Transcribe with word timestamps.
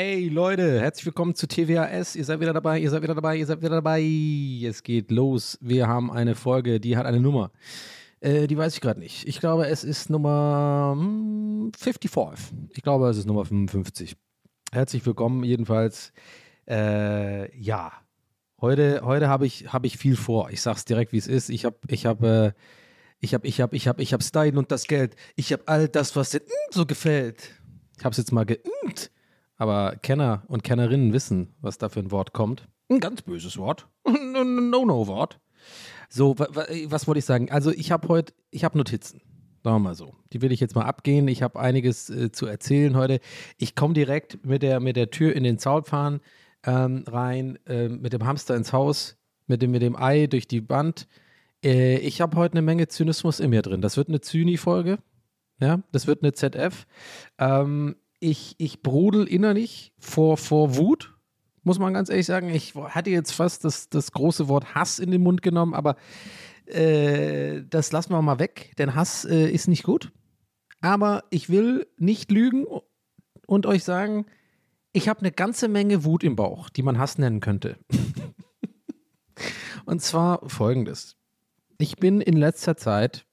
Hey 0.00 0.28
Leute, 0.28 0.80
herzlich 0.80 1.06
willkommen 1.06 1.34
zu 1.34 1.48
TWAS. 1.48 2.14
Ihr 2.14 2.24
seid 2.24 2.38
wieder 2.38 2.52
dabei, 2.52 2.78
ihr 2.78 2.88
seid 2.88 3.02
wieder 3.02 3.16
dabei, 3.16 3.34
ihr 3.34 3.46
seid 3.46 3.58
wieder 3.58 3.70
dabei. 3.82 4.00
Es 4.64 4.84
geht 4.84 5.10
los. 5.10 5.58
Wir 5.60 5.88
haben 5.88 6.12
eine 6.12 6.36
Folge, 6.36 6.78
die 6.78 6.96
hat 6.96 7.04
eine 7.04 7.18
Nummer. 7.18 7.50
Äh, 8.20 8.46
die 8.46 8.56
weiß 8.56 8.74
ich 8.74 8.80
gerade 8.80 9.00
nicht. 9.00 9.26
Ich 9.26 9.40
glaube, 9.40 9.66
es 9.66 9.82
ist 9.82 10.08
Nummer 10.08 10.94
hm, 10.96 11.72
55. 11.76 12.56
Ich 12.76 12.84
glaube, 12.84 13.08
es 13.08 13.16
ist 13.16 13.26
Nummer 13.26 13.44
55. 13.44 14.16
Herzlich 14.70 15.04
willkommen 15.04 15.42
jedenfalls. 15.42 16.12
Äh, 16.68 17.52
ja, 17.60 17.90
heute, 18.60 19.00
heute 19.02 19.28
habe 19.28 19.46
ich, 19.46 19.72
hab 19.72 19.84
ich 19.84 19.98
viel 19.98 20.14
vor. 20.14 20.50
Ich 20.50 20.62
sag's 20.62 20.84
direkt, 20.84 21.12
wie 21.12 21.18
es 21.18 21.26
ist. 21.26 21.50
Ich 21.50 21.64
habe, 21.64 21.76
ich 21.88 22.06
habe, 22.06 22.54
äh, 22.54 22.62
ich 23.18 23.34
habe, 23.34 23.48
ich 23.48 23.60
habe, 23.60 23.74
ich 23.74 23.88
habe, 23.88 24.00
ich 24.00 24.12
habe 24.12 24.22
Style 24.22 24.56
und 24.56 24.70
das 24.70 24.84
Geld. 24.84 25.16
Ich 25.34 25.52
habe 25.52 25.64
all 25.66 25.88
das, 25.88 26.14
was 26.14 26.30
dir 26.30 26.42
so 26.70 26.86
gefällt. 26.86 27.50
Ich 27.96 28.04
habe 28.04 28.12
es 28.12 28.18
jetzt 28.18 28.30
mal 28.30 28.46
geimt. 28.46 29.10
Aber 29.58 29.96
Kenner 29.96 30.44
und 30.46 30.62
Kennerinnen 30.62 31.12
wissen, 31.12 31.54
was 31.60 31.78
da 31.78 31.88
für 31.88 32.00
ein 32.00 32.10
Wort 32.10 32.32
kommt. 32.32 32.68
Ein 32.88 33.00
ganz 33.00 33.22
böses 33.22 33.58
Wort. 33.58 33.86
Ein 34.04 34.70
No-No-Wort. 34.70 35.38
So, 36.08 36.38
wa 36.38 36.46
wa 36.52 36.64
was 36.86 37.06
wollte 37.06 37.18
ich 37.18 37.26
sagen? 37.26 37.50
Also 37.50 37.70
ich 37.70 37.92
habe 37.92 38.08
heute, 38.08 38.32
ich 38.50 38.64
habe 38.64 38.78
Notizen. 38.78 39.20
Sagen 39.62 39.76
wir 39.76 39.80
mal 39.80 39.94
so. 39.94 40.14
Die 40.32 40.40
will 40.40 40.52
ich 40.52 40.60
jetzt 40.60 40.74
mal 40.74 40.84
abgehen. 40.84 41.28
Ich 41.28 41.42
habe 41.42 41.58
einiges 41.60 42.08
äh, 42.08 42.30
zu 42.32 42.46
erzählen 42.46 42.96
heute. 42.96 43.20
Ich 43.58 43.74
komme 43.74 43.92
direkt 43.92 44.44
mit 44.46 44.62
der, 44.62 44.80
mit 44.80 44.96
der 44.96 45.10
Tür 45.10 45.34
in 45.34 45.42
den 45.42 45.58
Zaunpfahl 45.58 46.20
ähm, 46.64 47.04
rein, 47.06 47.58
äh, 47.66 47.88
mit 47.88 48.12
dem 48.12 48.24
Hamster 48.24 48.56
ins 48.56 48.72
Haus, 48.72 49.18
mit 49.46 49.60
dem, 49.60 49.72
mit 49.72 49.82
dem 49.82 49.96
Ei 49.96 50.28
durch 50.28 50.46
die 50.46 50.68
Wand. 50.70 51.08
Äh, 51.64 51.98
ich 51.98 52.20
habe 52.20 52.36
heute 52.36 52.54
eine 52.54 52.62
Menge 52.62 52.88
Zynismus 52.88 53.40
in 53.40 53.50
mir 53.50 53.62
drin. 53.62 53.82
Das 53.82 53.96
wird 53.96 54.08
eine 54.08 54.20
Zyni-Folge. 54.20 54.98
Ja, 55.60 55.82
das 55.90 56.06
wird 56.06 56.22
eine 56.22 56.32
ZF. 56.32 56.86
Ähm, 57.38 57.96
ich, 58.20 58.54
ich 58.58 58.82
brodel 58.82 59.26
innerlich 59.26 59.92
vor, 59.98 60.36
vor 60.36 60.76
Wut, 60.76 61.14
muss 61.62 61.78
man 61.78 61.94
ganz 61.94 62.08
ehrlich 62.08 62.26
sagen. 62.26 62.48
Ich 62.48 62.74
hatte 62.74 63.10
jetzt 63.10 63.32
fast 63.32 63.64
das, 63.64 63.88
das 63.88 64.12
große 64.12 64.48
Wort 64.48 64.74
Hass 64.74 64.98
in 64.98 65.10
den 65.10 65.22
Mund 65.22 65.42
genommen, 65.42 65.74
aber 65.74 65.96
äh, 66.66 67.62
das 67.68 67.92
lassen 67.92 68.12
wir 68.12 68.22
mal 68.22 68.38
weg, 68.38 68.72
denn 68.78 68.94
Hass 68.94 69.24
äh, 69.24 69.48
ist 69.48 69.68
nicht 69.68 69.84
gut. 69.84 70.12
Aber 70.80 71.24
ich 71.30 71.48
will 71.48 71.86
nicht 71.96 72.30
lügen 72.30 72.66
und 73.46 73.66
euch 73.66 73.84
sagen, 73.84 74.26
ich 74.92 75.08
habe 75.08 75.20
eine 75.20 75.32
ganze 75.32 75.68
Menge 75.68 76.04
Wut 76.04 76.24
im 76.24 76.36
Bauch, 76.36 76.70
die 76.70 76.82
man 76.82 76.98
Hass 76.98 77.18
nennen 77.18 77.40
könnte. 77.40 77.76
und 79.84 80.02
zwar 80.02 80.48
folgendes. 80.48 81.16
Ich 81.78 81.96
bin 81.96 82.20
in 82.20 82.36
letzter 82.36 82.76
Zeit 82.76 83.26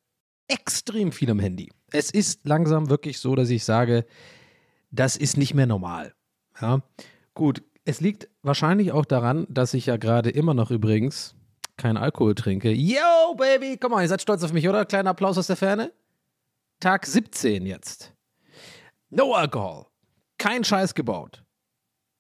extrem 0.48 1.12
viel 1.12 1.32
am 1.32 1.40
Handy. 1.40 1.72
Es 1.92 2.12
ist 2.12 2.46
langsam 2.46 2.90
wirklich 2.90 3.20
so, 3.20 3.36
dass 3.36 3.50
ich 3.50 3.64
sage, 3.64 4.06
das 4.96 5.18
ist 5.18 5.38
nicht 5.38 5.54
mehr 5.54 5.68
normal. 5.68 6.14
Ja, 6.62 6.82
gut. 7.34 7.64
Es 7.88 8.02
liegt 8.02 8.30
wahrscheinlich 8.42 8.92
auch 8.92 9.06
daran, 9.06 9.46
dass 9.48 9.76
ich 9.76 9.86
ja 9.86 9.98
gerade 9.98 10.32
immer 10.32 10.56
noch 10.56 10.72
übrigens 10.72 11.36
keinen 11.78 11.98
Alkohol 11.98 12.34
trinke. 12.34 12.72
Yo, 12.72 13.36
Baby, 13.38 13.78
komm 13.80 13.92
mal, 13.92 14.02
ihr 14.02 14.08
seid 14.08 14.22
stolz 14.22 14.44
auf 14.44 14.54
mich, 14.54 14.68
oder? 14.68 14.86
Kleiner 14.86 15.12
Applaus 15.12 15.38
aus 15.38 15.48
der 15.48 15.56
Ferne. 15.56 15.92
Tag 16.80 17.06
17 17.06 17.66
jetzt. 17.66 18.14
No 19.10 19.34
Alkohol. 19.34 19.86
Kein 20.38 20.64
Scheiß 20.64 20.96
gebaut. 20.96 21.44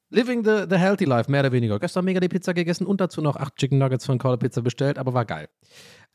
Living 0.09 0.43
the, 0.45 0.65
the 0.69 0.77
healthy 0.77 1.05
life, 1.05 1.31
mehr 1.31 1.41
oder 1.41 1.51
weniger. 1.51 1.79
Gestern 1.79 2.05
mega 2.05 2.19
die 2.19 2.29
Pizza 2.29 2.53
gegessen 2.53 2.85
und 2.85 3.01
dazu 3.01 3.21
noch 3.21 3.35
acht 3.35 3.55
Chicken 3.55 3.79
Nuggets 3.79 4.05
von 4.05 4.19
Caller 4.19 4.37
Pizza 4.37 4.61
bestellt, 4.61 4.99
aber 4.99 5.13
war 5.13 5.25
geil. 5.25 5.49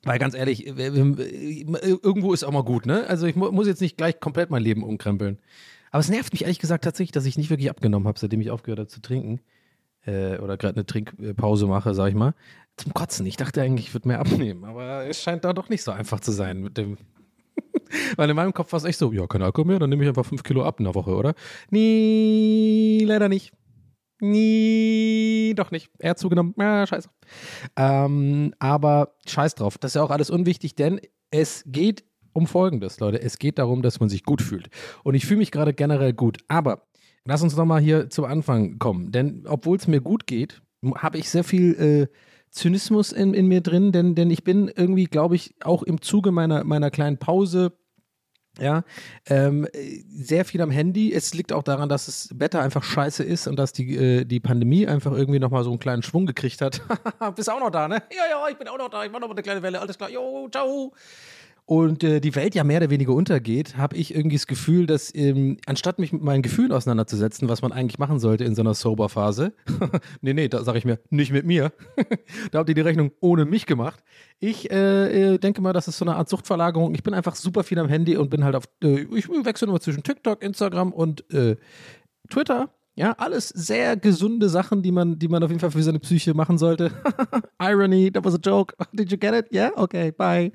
Weil 0.05 0.19
ganz 0.19 0.35
ehrlich, 0.35 0.67
irgendwo 0.67 2.33
ist 2.33 2.45
auch 2.45 2.53
mal 2.53 2.65
gut, 2.65 2.87
ne? 2.87 3.05
Also 3.09 3.27
ich 3.27 3.37
muss 3.37 3.67
jetzt 3.67 3.83
nicht 3.83 3.99
gleich 3.99 4.19
komplett 4.21 4.49
mein 4.51 4.63
Leben 4.63 4.83
umkrempeln. 4.83 5.39
Aber 5.91 6.01
es 6.01 6.09
nervt 6.09 6.33
mich 6.33 6.43
ehrlich 6.43 6.59
gesagt 6.59 6.85
tatsächlich, 6.85 7.13
dass 7.13 7.27
ich 7.27 7.37
nicht 7.37 7.51
wirklich 7.51 7.71
abgenommen 7.71 8.07
habe, 8.07 8.19
seitdem 8.19 8.41
ich 8.41 8.51
aufgehört 8.51 8.79
habe 8.79 8.89
zu 8.89 9.01
trinken. 9.01 9.41
Äh, 10.07 10.39
oder 10.39 10.57
gerade 10.57 10.77
eine 10.77 10.87
Trinkpause 10.87 11.67
mache, 11.67 11.95
sag 11.95 12.09
ich 12.09 12.15
mal. 12.15 12.35
Zum 12.77 12.95
Kotzen. 12.95 13.27
Ich 13.27 13.37
dachte 13.37 13.61
eigentlich, 13.61 13.89
ich 13.89 13.95
würde 13.95 14.09
mehr 14.09 14.21
abnehmen. 14.21 14.65
Aber 14.65 15.05
es 15.07 15.21
scheint 15.21 15.45
da 15.45 15.53
doch 15.53 15.69
nicht 15.69 15.83
so 15.83 15.91
einfach 15.91 16.21
zu 16.21 16.33
sein 16.33 16.61
mit 16.63 16.79
dem. 16.79 16.97
Weil 18.17 18.31
in 18.31 18.37
meinem 18.37 18.55
Kopf 18.55 18.73
war 18.73 18.79
es 18.79 18.85
echt 18.85 18.99
so, 18.99 19.13
ja, 19.13 19.27
kein 19.27 19.43
Alkohol 19.43 19.67
mehr, 19.67 19.79
dann 19.79 19.91
nehme 19.91 20.03
ich 20.03 20.09
einfach 20.09 20.25
fünf 20.25 20.43
Kilo 20.43 20.65
ab 20.65 20.79
in 20.79 20.85
der 20.85 20.95
Woche, 20.95 21.15
oder? 21.15 21.35
Nie, 21.71 23.05
leider 23.05 23.29
nicht. 23.29 23.53
Nie, 24.21 25.55
doch 25.57 25.71
nicht. 25.71 25.91
Er 25.99 26.11
hat 26.11 26.19
zugenommen. 26.19 26.55
Ja, 26.59 26.87
scheiße. 26.87 27.09
Ähm, 27.77 28.55
aber 28.59 29.15
scheiß 29.27 29.55
drauf. 29.55 29.79
Das 29.79 29.93
ist 29.93 29.95
ja 29.95 30.03
auch 30.03 30.11
alles 30.11 30.31
unwichtig, 30.31 30.75
denn 30.75 31.01
es 31.31 31.65
geht 31.67 32.05
um 32.33 32.47
Folgendes, 32.47 33.01
Leute. 33.01 33.21
Es 33.21 33.39
geht 33.39 33.59
darum, 33.59 33.83
dass 33.83 34.01
man 34.01 34.09
sich 34.09 34.25
gut 34.25 34.43
fühlt. 34.43 34.69
Und 35.05 35.15
ich 35.15 35.27
fühle 35.27 35.39
mich 35.39 35.51
gerade 35.51 35.75
generell 35.75 36.13
gut. 36.13 36.39
Aber 36.49 36.87
lass 37.25 37.43
uns 37.43 37.57
nochmal 37.57 37.81
hier 37.81 38.11
zum 38.11 38.25
Anfang 38.25 38.79
kommen. 38.79 39.13
Denn 39.13 39.45
obwohl 39.47 39.77
es 39.77 39.87
mir 39.87 40.01
gut 40.01 40.27
geht, 40.27 40.63
habe 40.97 41.19
ich 41.19 41.31
sehr 41.31 41.45
viel 41.45 41.75
äh, 41.75 42.17
Zynismus 42.51 43.13
in, 43.13 43.35
in 43.35 43.47
mir 43.47 43.61
drin. 43.61 43.93
Denn, 43.93 44.15
denn 44.15 44.31
ich 44.31 44.45
bin 44.45 44.71
irgendwie, 44.75 45.05
glaube 45.05 45.37
ich, 45.37 45.55
auch 45.63 45.83
im 45.83 46.01
Zuge 46.03 46.31
meiner, 46.31 46.65
meiner 46.65 46.91
kleinen 46.91 47.19
Pause 47.19 47.73
ja, 48.59 48.83
ähm, 49.27 49.67
sehr 50.09 50.45
viel 50.45 50.61
am 50.61 50.71
Handy. 50.71 51.13
Es 51.13 51.35
liegt 51.35 51.53
auch 51.53 51.63
daran, 51.63 51.89
dass 51.89 52.07
das 52.07 52.29
Wetter 52.39 52.61
einfach 52.61 52.83
scheiße 52.83 53.23
ist 53.23 53.47
und 53.47 53.57
dass 53.57 53.73
die, 53.73 53.97
äh, 53.97 54.25
die 54.25 54.41
Pandemie 54.41 54.87
einfach 54.87 55.13
irgendwie 55.13 55.39
nochmal 55.39 55.63
so 55.63 55.71
einen 55.71 55.79
kleinen 55.79 56.03
Schwung 56.03 56.27
gekriegt 56.27 56.61
hat. 56.61 56.83
Bist 57.37 57.49
auch 57.49 57.61
noch 57.61 57.71
da, 57.71 57.87
ne? 57.87 58.03
Ja, 58.11 58.25
ja, 58.29 58.49
ich 58.51 58.59
bin 58.59 58.69
auch 58.69 58.79
noch 58.79 58.91
da. 58.91 59.05
Ich 59.05 59.11
mache 59.11 59.21
noch 59.21 59.29
mal 59.29 59.35
eine 59.35 59.43
kleine 59.43 59.63
Welle. 59.63 59.81
Alles 59.81 59.97
klar. 59.97 60.11
Jo, 60.11 60.49
ciao 60.51 60.93
und 61.71 62.03
äh, 62.03 62.19
die 62.21 62.35
Welt 62.35 62.57
ja 62.57 62.65
mehr 62.65 62.79
oder 62.79 62.91
weniger 62.91 63.15
untergeht, 63.15 63.77
habe 63.77 63.97
ich 63.97 64.13
irgendwie 64.13 64.35
das 64.35 64.49
Gefühl, 64.49 64.87
dass 64.87 65.15
ähm, 65.15 65.57
anstatt 65.67 66.01
mich 66.01 66.13
mit 66.13 66.21
meinen 66.21 66.43
Gefühlen 66.43 66.73
auseinanderzusetzen, 66.73 67.49
was 67.49 67.63
man 67.63 67.71
eigentlich 67.71 68.01
machen 68.01 68.19
sollte 68.19 68.43
in 68.43 68.57
so 68.57 68.63
einer 68.63 68.75
Sober-Phase, 68.75 69.53
nee, 70.21 70.35
nee, 70.35 70.49
da 70.49 70.65
sage 70.65 70.79
ich 70.79 70.85
mir, 70.85 70.99
nicht 71.11 71.31
mit 71.31 71.47
mir, 71.47 71.71
da 72.51 72.59
habt 72.59 72.69
ihr 72.71 72.75
die 72.75 72.81
Rechnung 72.81 73.13
ohne 73.21 73.45
mich 73.45 73.67
gemacht. 73.67 74.03
Ich 74.41 74.69
äh, 74.73 75.35
äh, 75.35 75.39
denke 75.39 75.63
mal, 75.63 75.73
das 75.73 75.87
ist 75.87 75.99
so 75.99 76.05
eine 76.05 76.17
Art 76.17 76.29
Suchtverlagerung. 76.29 76.93
Ich 76.93 77.05
bin 77.05 77.15
einfach 77.15 77.37
super 77.37 77.63
viel 77.63 77.79
am 77.79 77.89
Handy 77.89 78.17
und 78.17 78.31
bin 78.31 78.43
halt 78.43 78.57
auf, 78.57 78.65
äh, 78.83 79.03
ich 79.15 79.29
wechsle 79.29 79.69
nur 79.69 79.81
zwischen 79.81 80.03
TikTok, 80.03 80.43
Instagram 80.43 80.93
und 80.93 81.33
äh, 81.33 81.55
Twitter. 82.29 82.71
Ja, 82.97 83.13
alles 83.13 83.49
sehr 83.49 83.97
gesunde 83.97 84.49
Sachen, 84.49 84.83
die 84.83 84.91
man, 84.91 85.21
die 85.21 85.29
man 85.29 85.45
auf 85.45 85.51
jeden 85.51 85.61
Fall 85.61 85.71
für 85.71 85.85
seine 85.85 86.01
Psyche 86.01 86.35
machen 86.35 86.59
sollte. 86.59 86.91
Irony, 87.63 88.11
that 88.11 88.25
was 88.25 88.35
a 88.35 88.41
joke. 88.43 88.75
Did 88.93 89.13
you 89.13 89.17
get 89.17 89.35
it? 89.35 89.47
Yeah? 89.53 89.71
Okay, 89.77 90.11
bye. 90.11 90.51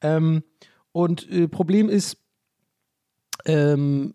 Ähm, 0.00 0.42
und 0.92 1.30
äh, 1.30 1.48
Problem 1.48 1.88
ist, 1.88 2.18
ähm, 3.44 4.14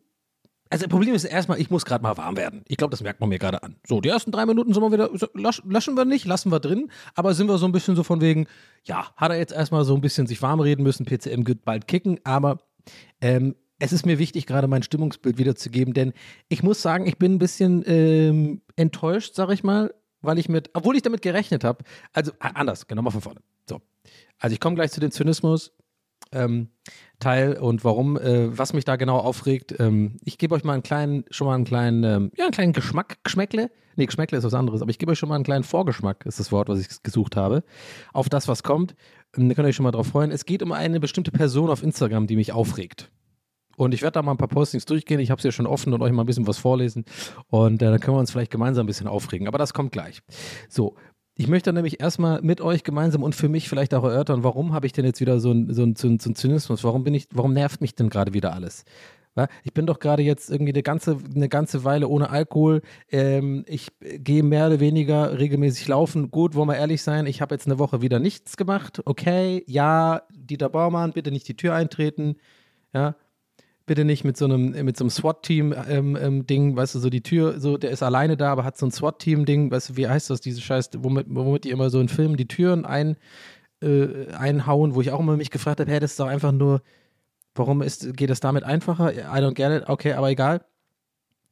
also 0.74 0.88
Problem 0.88 1.14
ist 1.14 1.24
erstmal, 1.24 1.62
ich 1.62 1.70
muss 1.70 1.86
gerade 1.86 2.02
mal 2.02 2.18
warm 2.18 2.36
werden. 2.36 2.64
Ich 2.68 2.78
glaube, 2.78 2.90
das 2.90 3.04
merkt 3.04 3.20
man 3.20 3.30
mir 3.30 3.38
gerade 3.38 3.62
an. 3.62 3.76
So, 3.86 4.02
die 4.02 4.10
ersten 4.10 4.32
drei 4.32 4.48
Minuten 4.48 4.74
sind 4.74 4.82
wir 4.82 4.92
wieder, 4.92 5.10
löschen 5.64 5.96
wir 5.96 6.04
nicht, 6.04 6.26
lassen 6.26 6.52
wir 6.52 6.60
drin, 6.60 6.90
aber 7.14 7.36
sind 7.36 7.48
wir 7.48 7.60
so 7.60 7.68
ein 7.68 7.72
bisschen 7.72 7.96
so 7.96 8.02
von 8.02 8.22
wegen, 8.22 8.48
ja, 8.84 9.12
hat 9.16 9.32
er 9.32 9.38
jetzt 9.38 9.54
erstmal 9.54 9.86
so 9.86 9.94
ein 9.94 10.02
bisschen 10.02 10.26
sich 10.26 10.42
warm 10.42 10.60
reden 10.60 10.82
müssen, 10.82 11.06
PCM 11.06 11.46
wird 11.46 11.64
bald 11.64 11.88
kicken, 11.88 12.20
aber 12.24 12.58
ähm, 13.22 13.56
es 13.78 13.94
ist 13.94 14.08
mir 14.08 14.18
wichtig, 14.18 14.48
gerade 14.48 14.68
mein 14.68 14.82
Stimmungsbild 14.82 15.38
wiederzugeben, 15.38 15.94
denn 15.94 16.12
ich 16.50 16.64
muss 16.64 16.82
sagen, 16.82 17.06
ich 17.06 17.20
bin 17.20 17.36
ein 17.36 17.40
bisschen 17.40 17.84
ähm, 17.86 18.62
enttäuscht, 18.76 19.36
sag 19.36 19.52
ich 19.52 19.64
mal, 19.64 19.94
weil 20.22 20.40
ich 20.40 20.50
mit, 20.50 20.72
obwohl 20.74 20.96
ich 20.96 21.04
damit 21.04 21.22
gerechnet 21.22 21.64
habe, 21.64 21.84
also 22.14 22.32
anders, 22.40 22.88
genau 22.88 23.04
mal 23.04 23.12
von 23.12 23.22
vorne. 23.22 23.42
So, 23.70 23.80
also 24.40 24.54
ich 24.54 24.60
komme 24.60 24.76
gleich 24.76 24.92
zu 24.92 25.00
dem 25.00 25.12
Zynismus. 25.12 25.72
Ähm, 26.32 26.70
Teil 27.20 27.58
und 27.58 27.84
warum, 27.84 28.18
äh, 28.18 28.58
was 28.58 28.74
mich 28.74 28.86
da 28.86 28.96
genau 28.96 29.18
aufregt. 29.18 29.76
Ähm, 29.80 30.18
ich 30.24 30.38
gebe 30.38 30.56
euch 30.56 30.64
mal 30.64 30.74
einen 30.74 30.84
kleinen, 30.84 31.26
schon 31.30 31.48
mal 31.48 31.56
einen 31.56 31.66
kleinen, 31.66 32.04
ähm, 32.04 32.32
ja, 32.36 32.46
einen 32.46 32.54
kleinen 32.54 32.74
Geschmack, 32.74 33.18
Geschmäckle. 33.24 33.72
Nee, 33.96 34.06
Geschmäckle 34.08 34.38
ist 34.38 34.44
was 34.44 34.54
anderes, 34.54 34.82
aber 34.82 34.90
ich 34.90 34.98
gebe 34.98 35.12
euch 35.12 35.20
schon 35.20 35.30
mal 35.30 35.36
einen 35.36 35.44
kleinen 35.44 35.64
Vorgeschmack, 35.64 36.26
ist 36.26 36.40
das 36.40 36.52
Wort, 36.52 36.68
was 36.70 36.80
ich 36.80 37.04
gesucht 37.04 37.36
habe, 37.36 37.64
auf 38.12 38.30
das, 38.30 38.48
was 38.48 38.64
kommt. 38.64 38.96
Ähm, 39.38 39.48
da 39.48 39.56
könnt 39.56 39.66
ihr 39.66 39.70
euch 39.70 39.76
schon 39.76 39.84
mal 39.84 39.92
drauf 39.92 40.08
freuen. 40.08 40.32
Es 40.32 40.46
geht 40.46 40.64
um 40.64 40.72
eine 40.72 41.00
bestimmte 41.00 41.32
Person 41.32 41.70
auf 41.70 41.84
Instagram, 41.84 42.28
die 42.28 42.36
mich 42.36 42.52
aufregt. 42.52 43.12
Und 43.76 43.94
ich 43.94 44.02
werde 44.02 44.14
da 44.14 44.22
mal 44.22 44.32
ein 44.32 44.38
paar 44.38 44.48
Postings 44.48 44.86
durchgehen. 44.86 45.20
Ich 45.20 45.32
habe 45.32 45.40
es 45.40 45.44
ja 45.44 45.52
schon 45.52 45.66
offen 45.66 45.94
und 45.94 46.02
euch 46.02 46.12
mal 46.12 46.24
ein 46.24 46.28
bisschen 46.28 46.46
was 46.46 46.58
vorlesen. 46.58 47.06
Und 47.48 47.82
äh, 47.82 47.86
dann 47.90 48.00
können 48.00 48.16
wir 48.16 48.20
uns 48.20 48.32
vielleicht 48.32 48.52
gemeinsam 48.52 48.84
ein 48.84 48.88
bisschen 48.88 49.08
aufregen. 49.08 49.48
Aber 49.48 49.58
das 49.58 49.74
kommt 49.74 49.92
gleich. 49.92 50.22
So, 50.70 50.96
ich 51.36 51.48
möchte 51.48 51.74
nämlich 51.74 52.00
erstmal 52.00 52.42
mit 52.42 52.62
euch 52.62 52.84
gemeinsam 52.84 53.24
und 53.24 53.34
für 53.36 53.50
mich 53.50 53.68
vielleicht 53.70 53.94
auch 53.94 54.04
erörtern, 54.04 54.44
warum 54.44 54.74
habe 54.74 54.86
ich 54.86 54.94
denn 54.94 55.06
jetzt 55.06 55.20
wieder 55.20 55.40
so 55.40 55.52
einen 55.52 55.74
so 55.74 55.84
ein, 55.84 55.96
so 55.96 56.08
ein 56.08 56.36
Zynismus? 56.36 56.84
Warum 56.84 57.04
bin 57.04 57.14
ich, 57.14 57.28
warum 57.32 57.54
nervt 57.54 57.82
mich 57.82 57.96
denn 57.96 58.10
gerade 58.10 58.34
wieder 58.34 58.54
alles? 58.54 58.86
Ich 59.64 59.74
bin 59.74 59.88
doch 59.88 60.00
gerade 60.00 60.22
jetzt 60.22 60.52
irgendwie 60.52 60.74
eine 60.74 60.84
ganze, 60.84 61.18
eine 61.36 61.50
ganze 61.50 61.84
Weile 61.84 62.08
ohne 62.08 62.30
Alkohol. 62.30 62.82
Ähm, 63.10 63.66
ich 63.68 63.88
gehe 64.00 64.44
mehr 64.44 64.68
oder 64.68 64.80
weniger 64.80 65.40
regelmäßig 65.40 65.88
laufen. 65.88 66.30
Gut, 66.30 66.54
wollen 66.54 66.70
wir 66.70 66.78
ehrlich 66.78 67.02
sein, 67.02 67.26
ich 67.26 67.42
habe 67.42 67.56
jetzt 67.56 67.66
eine 67.66 67.80
Woche 67.80 68.02
wieder 68.04 68.20
nichts 68.20 68.58
gemacht. 68.58 69.02
Okay, 69.06 69.64
ja, 69.66 70.22
Dieter 70.30 70.70
Baumann, 70.70 71.14
bitte 71.14 71.32
nicht 71.32 71.48
die 71.48 71.58
Tür 71.58 71.74
eintreten. 71.74 72.36
Ja, 72.94 73.16
bitte 73.86 74.06
nicht 74.06 74.24
mit 74.24 74.38
so 74.38 74.46
einem, 74.46 74.72
mit 74.86 74.98
so 74.98 75.04
einem 75.04 75.10
SWAT-Team-Ding, 75.10 75.88
ähm, 75.90 76.46
ähm, 76.50 76.76
weißt 76.76 76.96
du, 76.96 77.00
so 77.00 77.10
die 77.10 77.22
Tür, 77.22 77.60
so, 77.60 77.78
der 77.78 77.92
ist 77.92 78.04
alleine 78.04 78.38
da, 78.38 78.52
aber 78.52 78.64
hat 78.64 78.78
so 78.78 78.86
ein 78.86 78.92
SWAT-Team-Ding, 78.92 79.72
weißt 79.72 79.90
du, 79.90 79.98
wie 79.98 80.08
heißt 80.08 80.30
das, 80.30 80.42
diese 80.42 80.62
Scheiß, 80.62 80.92
womit, 80.98 81.28
womit 81.30 81.66
die 81.66 81.72
immer 81.72 81.90
so 81.90 82.00
in 82.00 82.08
Filmen 82.08 82.38
die 82.38 82.48
Türen 82.48 82.86
ein, 82.86 83.18
äh, 83.82 84.28
einhauen, 84.34 84.96
wo 84.96 85.02
ich 85.02 85.12
auch 85.12 85.20
immer 85.20 85.36
mich 85.36 85.52
gefragt 85.52 85.80
habe, 85.80 85.92
hey, 85.92 86.00
das 86.00 86.12
ist 86.12 86.20
doch 86.20 86.28
einfach 86.28 86.52
nur, 86.52 86.82
warum 87.56 87.82
ist, 87.82 88.16
geht 88.16 88.30
das 88.30 88.40
damit 88.40 88.64
einfacher? 88.64 89.14
I 89.14 89.42
don't 89.42 89.54
get 89.54 89.72
it, 89.72 89.90
okay, 89.90 90.14
aber 90.14 90.30
egal. 90.30 90.66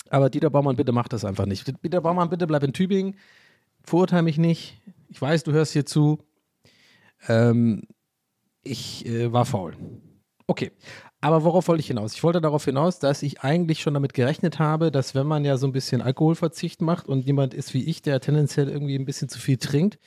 Aber 0.10 0.30
Dieter 0.30 0.50
Baumann, 0.50 0.76
bitte 0.76 0.92
mach 0.92 1.08
das 1.08 1.24
einfach 1.26 1.46
nicht. 1.46 1.72
Dieter 1.84 2.02
Baumann, 2.02 2.30
bitte 2.30 2.48
bleib 2.48 2.64
in 2.64 2.74
Tübingen, 2.74 3.16
verurteile 3.84 4.24
mich 4.24 4.38
nicht. 4.38 4.82
Ich 5.08 5.22
weiß, 5.22 5.44
du 5.44 5.52
hörst 5.52 5.74
hier 5.74 5.86
zu. 5.86 6.20
Ähm, 7.28 7.84
ich 8.64 9.06
äh, 9.06 9.32
war 9.32 9.46
faul. 9.46 9.76
Okay, 10.48 10.72
aber 11.22 11.44
worauf 11.44 11.68
wollte 11.68 11.82
ich 11.82 11.88
hinaus? 11.88 12.16
Ich 12.16 12.24
wollte 12.24 12.42
darauf 12.42 12.66
hinaus, 12.66 12.98
dass 13.00 13.22
ich 13.22 13.42
eigentlich 13.42 13.80
schon 13.80 13.94
damit 13.94 14.14
gerechnet 14.16 14.58
habe, 14.58 14.92
dass 14.92 15.14
wenn 15.14 15.28
man 15.28 15.46
ja 15.46 15.58
so 15.58 15.68
ein 15.68 15.72
bisschen 15.72 16.02
Alkoholverzicht 16.02 16.82
macht 16.82 17.08
und 17.08 17.26
jemand 17.26 17.54
ist 17.54 17.74
wie 17.76 17.84
ich, 17.84 18.02
der 18.02 18.20
tendenziell 18.20 18.70
irgendwie 18.70 18.96
ein 18.96 19.06
bisschen 19.06 19.30
zu 19.30 19.40
viel 19.40 19.58
trinkt 19.58 20.00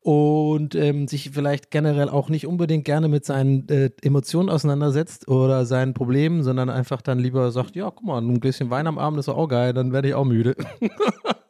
und 0.00 0.74
ähm, 0.74 1.06
sich 1.06 1.30
vielleicht 1.30 1.70
generell 1.70 2.08
auch 2.08 2.28
nicht 2.28 2.46
unbedingt 2.46 2.84
gerne 2.84 3.08
mit 3.08 3.24
seinen 3.24 3.68
äh, 3.68 3.90
Emotionen 4.02 4.48
auseinandersetzt 4.48 5.28
oder 5.28 5.64
seinen 5.66 5.94
Problemen, 5.94 6.42
sondern 6.42 6.70
einfach 6.70 7.02
dann 7.02 7.18
lieber 7.18 7.52
sagt, 7.52 7.76
ja, 7.76 7.90
guck 7.90 8.04
mal, 8.04 8.20
ein 8.20 8.40
bisschen 8.40 8.70
Wein 8.70 8.86
am 8.86 8.98
Abend 8.98 9.20
ist 9.20 9.28
auch 9.28 9.46
geil, 9.48 9.74
dann 9.74 9.92
werde 9.92 10.08
ich 10.08 10.14
auch 10.14 10.24
müde. 10.24 10.56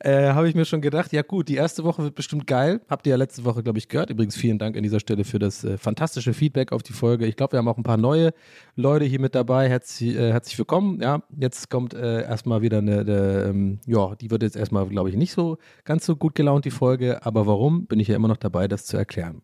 äh, 0.00 0.32
habe 0.32 0.48
ich 0.48 0.54
mir 0.54 0.64
schon 0.64 0.80
gedacht, 0.80 1.12
ja 1.12 1.22
gut, 1.22 1.48
die 1.48 1.56
erste 1.56 1.84
Woche 1.84 2.02
wird 2.02 2.14
bestimmt 2.14 2.46
geil. 2.46 2.80
Habt 2.88 3.06
ihr 3.06 3.10
ja 3.10 3.16
letzte 3.16 3.44
Woche, 3.44 3.62
glaube 3.62 3.78
ich, 3.78 3.88
gehört. 3.88 4.10
Übrigens 4.10 4.36
vielen 4.36 4.58
Dank 4.58 4.76
an 4.76 4.82
dieser 4.82 5.00
Stelle 5.00 5.24
für 5.24 5.38
das 5.38 5.64
äh, 5.64 5.78
fantastische 5.78 6.34
Feedback 6.34 6.72
auf 6.72 6.82
die 6.82 6.92
Folge. 6.92 7.26
Ich 7.26 7.36
glaube, 7.36 7.52
wir 7.52 7.58
haben 7.58 7.68
auch 7.68 7.78
ein 7.78 7.82
paar 7.82 7.96
neue 7.96 8.32
Leute 8.76 9.04
hier 9.04 9.20
mit 9.20 9.34
dabei. 9.34 9.68
Herzlich, 9.68 10.16
äh, 10.16 10.32
herzlich 10.32 10.58
willkommen. 10.58 11.00
Ja, 11.00 11.22
jetzt 11.36 11.70
kommt 11.70 11.94
äh, 11.94 12.22
erstmal 12.22 12.62
wieder 12.62 12.78
eine, 12.78 13.00
eine 13.00 13.44
ähm, 13.48 13.80
ja, 13.86 14.14
die 14.14 14.30
wird 14.30 14.42
jetzt 14.42 14.56
erstmal, 14.56 14.86
glaube 14.88 15.10
ich, 15.10 15.16
nicht 15.16 15.32
so 15.32 15.58
ganz 15.84 16.06
so 16.06 16.16
gut 16.16 16.34
gelaunt, 16.34 16.64
die 16.64 16.70
Folge. 16.70 17.24
Aber 17.24 17.46
warum, 17.46 17.86
bin 17.86 18.00
ich 18.00 18.08
ja 18.08 18.16
immer 18.16 18.28
noch 18.28 18.36
dabei, 18.36 18.68
das 18.68 18.86
zu 18.86 18.96
erklären. 18.96 19.42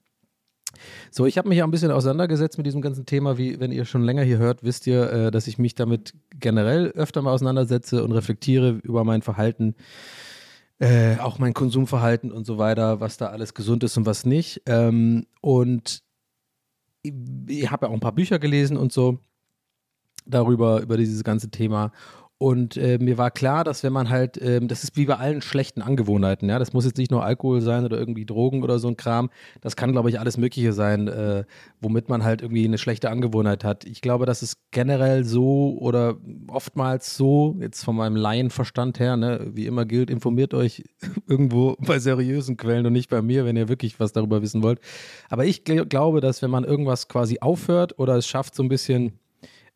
So, 1.10 1.26
ich 1.26 1.38
habe 1.38 1.48
mich 1.48 1.58
ja 1.58 1.64
ein 1.64 1.70
bisschen 1.70 1.90
auseinandergesetzt 1.90 2.58
mit 2.58 2.66
diesem 2.66 2.80
ganzen 2.80 3.06
Thema. 3.06 3.38
Wie 3.38 3.60
wenn 3.60 3.72
ihr 3.72 3.84
schon 3.84 4.02
länger 4.02 4.22
hier 4.22 4.38
hört, 4.38 4.62
wisst 4.62 4.86
ihr, 4.86 5.10
äh, 5.10 5.30
dass 5.30 5.46
ich 5.46 5.58
mich 5.58 5.74
damit 5.74 6.14
generell 6.38 6.88
öfter 6.88 7.22
mal 7.22 7.32
auseinandersetze 7.32 8.04
und 8.04 8.12
reflektiere 8.12 8.80
über 8.82 9.04
mein 9.04 9.22
Verhalten, 9.22 9.74
äh, 10.78 11.16
auch 11.18 11.38
mein 11.38 11.54
Konsumverhalten 11.54 12.32
und 12.32 12.46
so 12.46 12.58
weiter, 12.58 13.00
was 13.00 13.16
da 13.16 13.26
alles 13.26 13.54
gesund 13.54 13.84
ist 13.84 13.96
und 13.96 14.06
was 14.06 14.26
nicht. 14.26 14.62
Ähm, 14.66 15.26
und 15.40 16.02
ich, 17.02 17.14
ich 17.46 17.70
habe 17.70 17.86
ja 17.86 17.90
auch 17.90 17.94
ein 17.94 18.00
paar 18.00 18.14
Bücher 18.14 18.38
gelesen 18.38 18.76
und 18.76 18.92
so 18.92 19.18
darüber, 20.26 20.80
über 20.82 20.96
dieses 20.96 21.24
ganze 21.24 21.50
Thema. 21.50 21.92
Und 22.38 22.76
äh, 22.76 22.98
mir 23.00 23.16
war 23.16 23.30
klar, 23.30 23.64
dass 23.64 23.82
wenn 23.82 23.94
man 23.94 24.10
halt, 24.10 24.38
ähm, 24.42 24.68
das 24.68 24.84
ist 24.84 24.94
wie 24.94 25.06
bei 25.06 25.16
allen 25.16 25.40
schlechten 25.40 25.80
Angewohnheiten, 25.80 26.50
ja, 26.50 26.58
das 26.58 26.74
muss 26.74 26.84
jetzt 26.84 26.98
nicht 26.98 27.10
nur 27.10 27.24
Alkohol 27.24 27.62
sein 27.62 27.86
oder 27.86 27.98
irgendwie 27.98 28.26
Drogen 28.26 28.62
oder 28.62 28.78
so 28.78 28.88
ein 28.88 28.98
Kram, 28.98 29.30
das 29.62 29.74
kann, 29.74 29.92
glaube 29.92 30.10
ich, 30.10 30.20
alles 30.20 30.36
Mögliche 30.36 30.74
sein, 30.74 31.08
äh, 31.08 31.44
womit 31.80 32.10
man 32.10 32.24
halt 32.24 32.42
irgendwie 32.42 32.66
eine 32.66 32.76
schlechte 32.76 33.08
Angewohnheit 33.08 33.64
hat. 33.64 33.86
Ich 33.86 34.02
glaube, 34.02 34.26
das 34.26 34.42
ist 34.42 34.58
generell 34.70 35.24
so 35.24 35.78
oder 35.80 36.18
oftmals 36.48 37.16
so, 37.16 37.56
jetzt 37.58 37.82
von 37.82 37.96
meinem 37.96 38.16
Laienverstand 38.16 39.00
her, 39.00 39.16
ne, 39.16 39.52
wie 39.54 39.64
immer 39.64 39.86
gilt, 39.86 40.10
informiert 40.10 40.52
euch 40.52 40.84
irgendwo 41.26 41.76
bei 41.78 41.98
seriösen 41.98 42.58
Quellen 42.58 42.84
und 42.84 42.92
nicht 42.92 43.08
bei 43.08 43.22
mir, 43.22 43.46
wenn 43.46 43.56
ihr 43.56 43.70
wirklich 43.70 43.98
was 43.98 44.12
darüber 44.12 44.42
wissen 44.42 44.62
wollt. 44.62 44.80
Aber 45.30 45.46
ich 45.46 45.64
gl 45.64 45.86
glaube, 45.86 46.20
dass 46.20 46.42
wenn 46.42 46.50
man 46.50 46.64
irgendwas 46.64 47.08
quasi 47.08 47.38
aufhört 47.40 47.98
oder 47.98 48.16
es 48.16 48.26
schafft, 48.26 48.54
so 48.54 48.62
ein 48.62 48.68
bisschen 48.68 49.18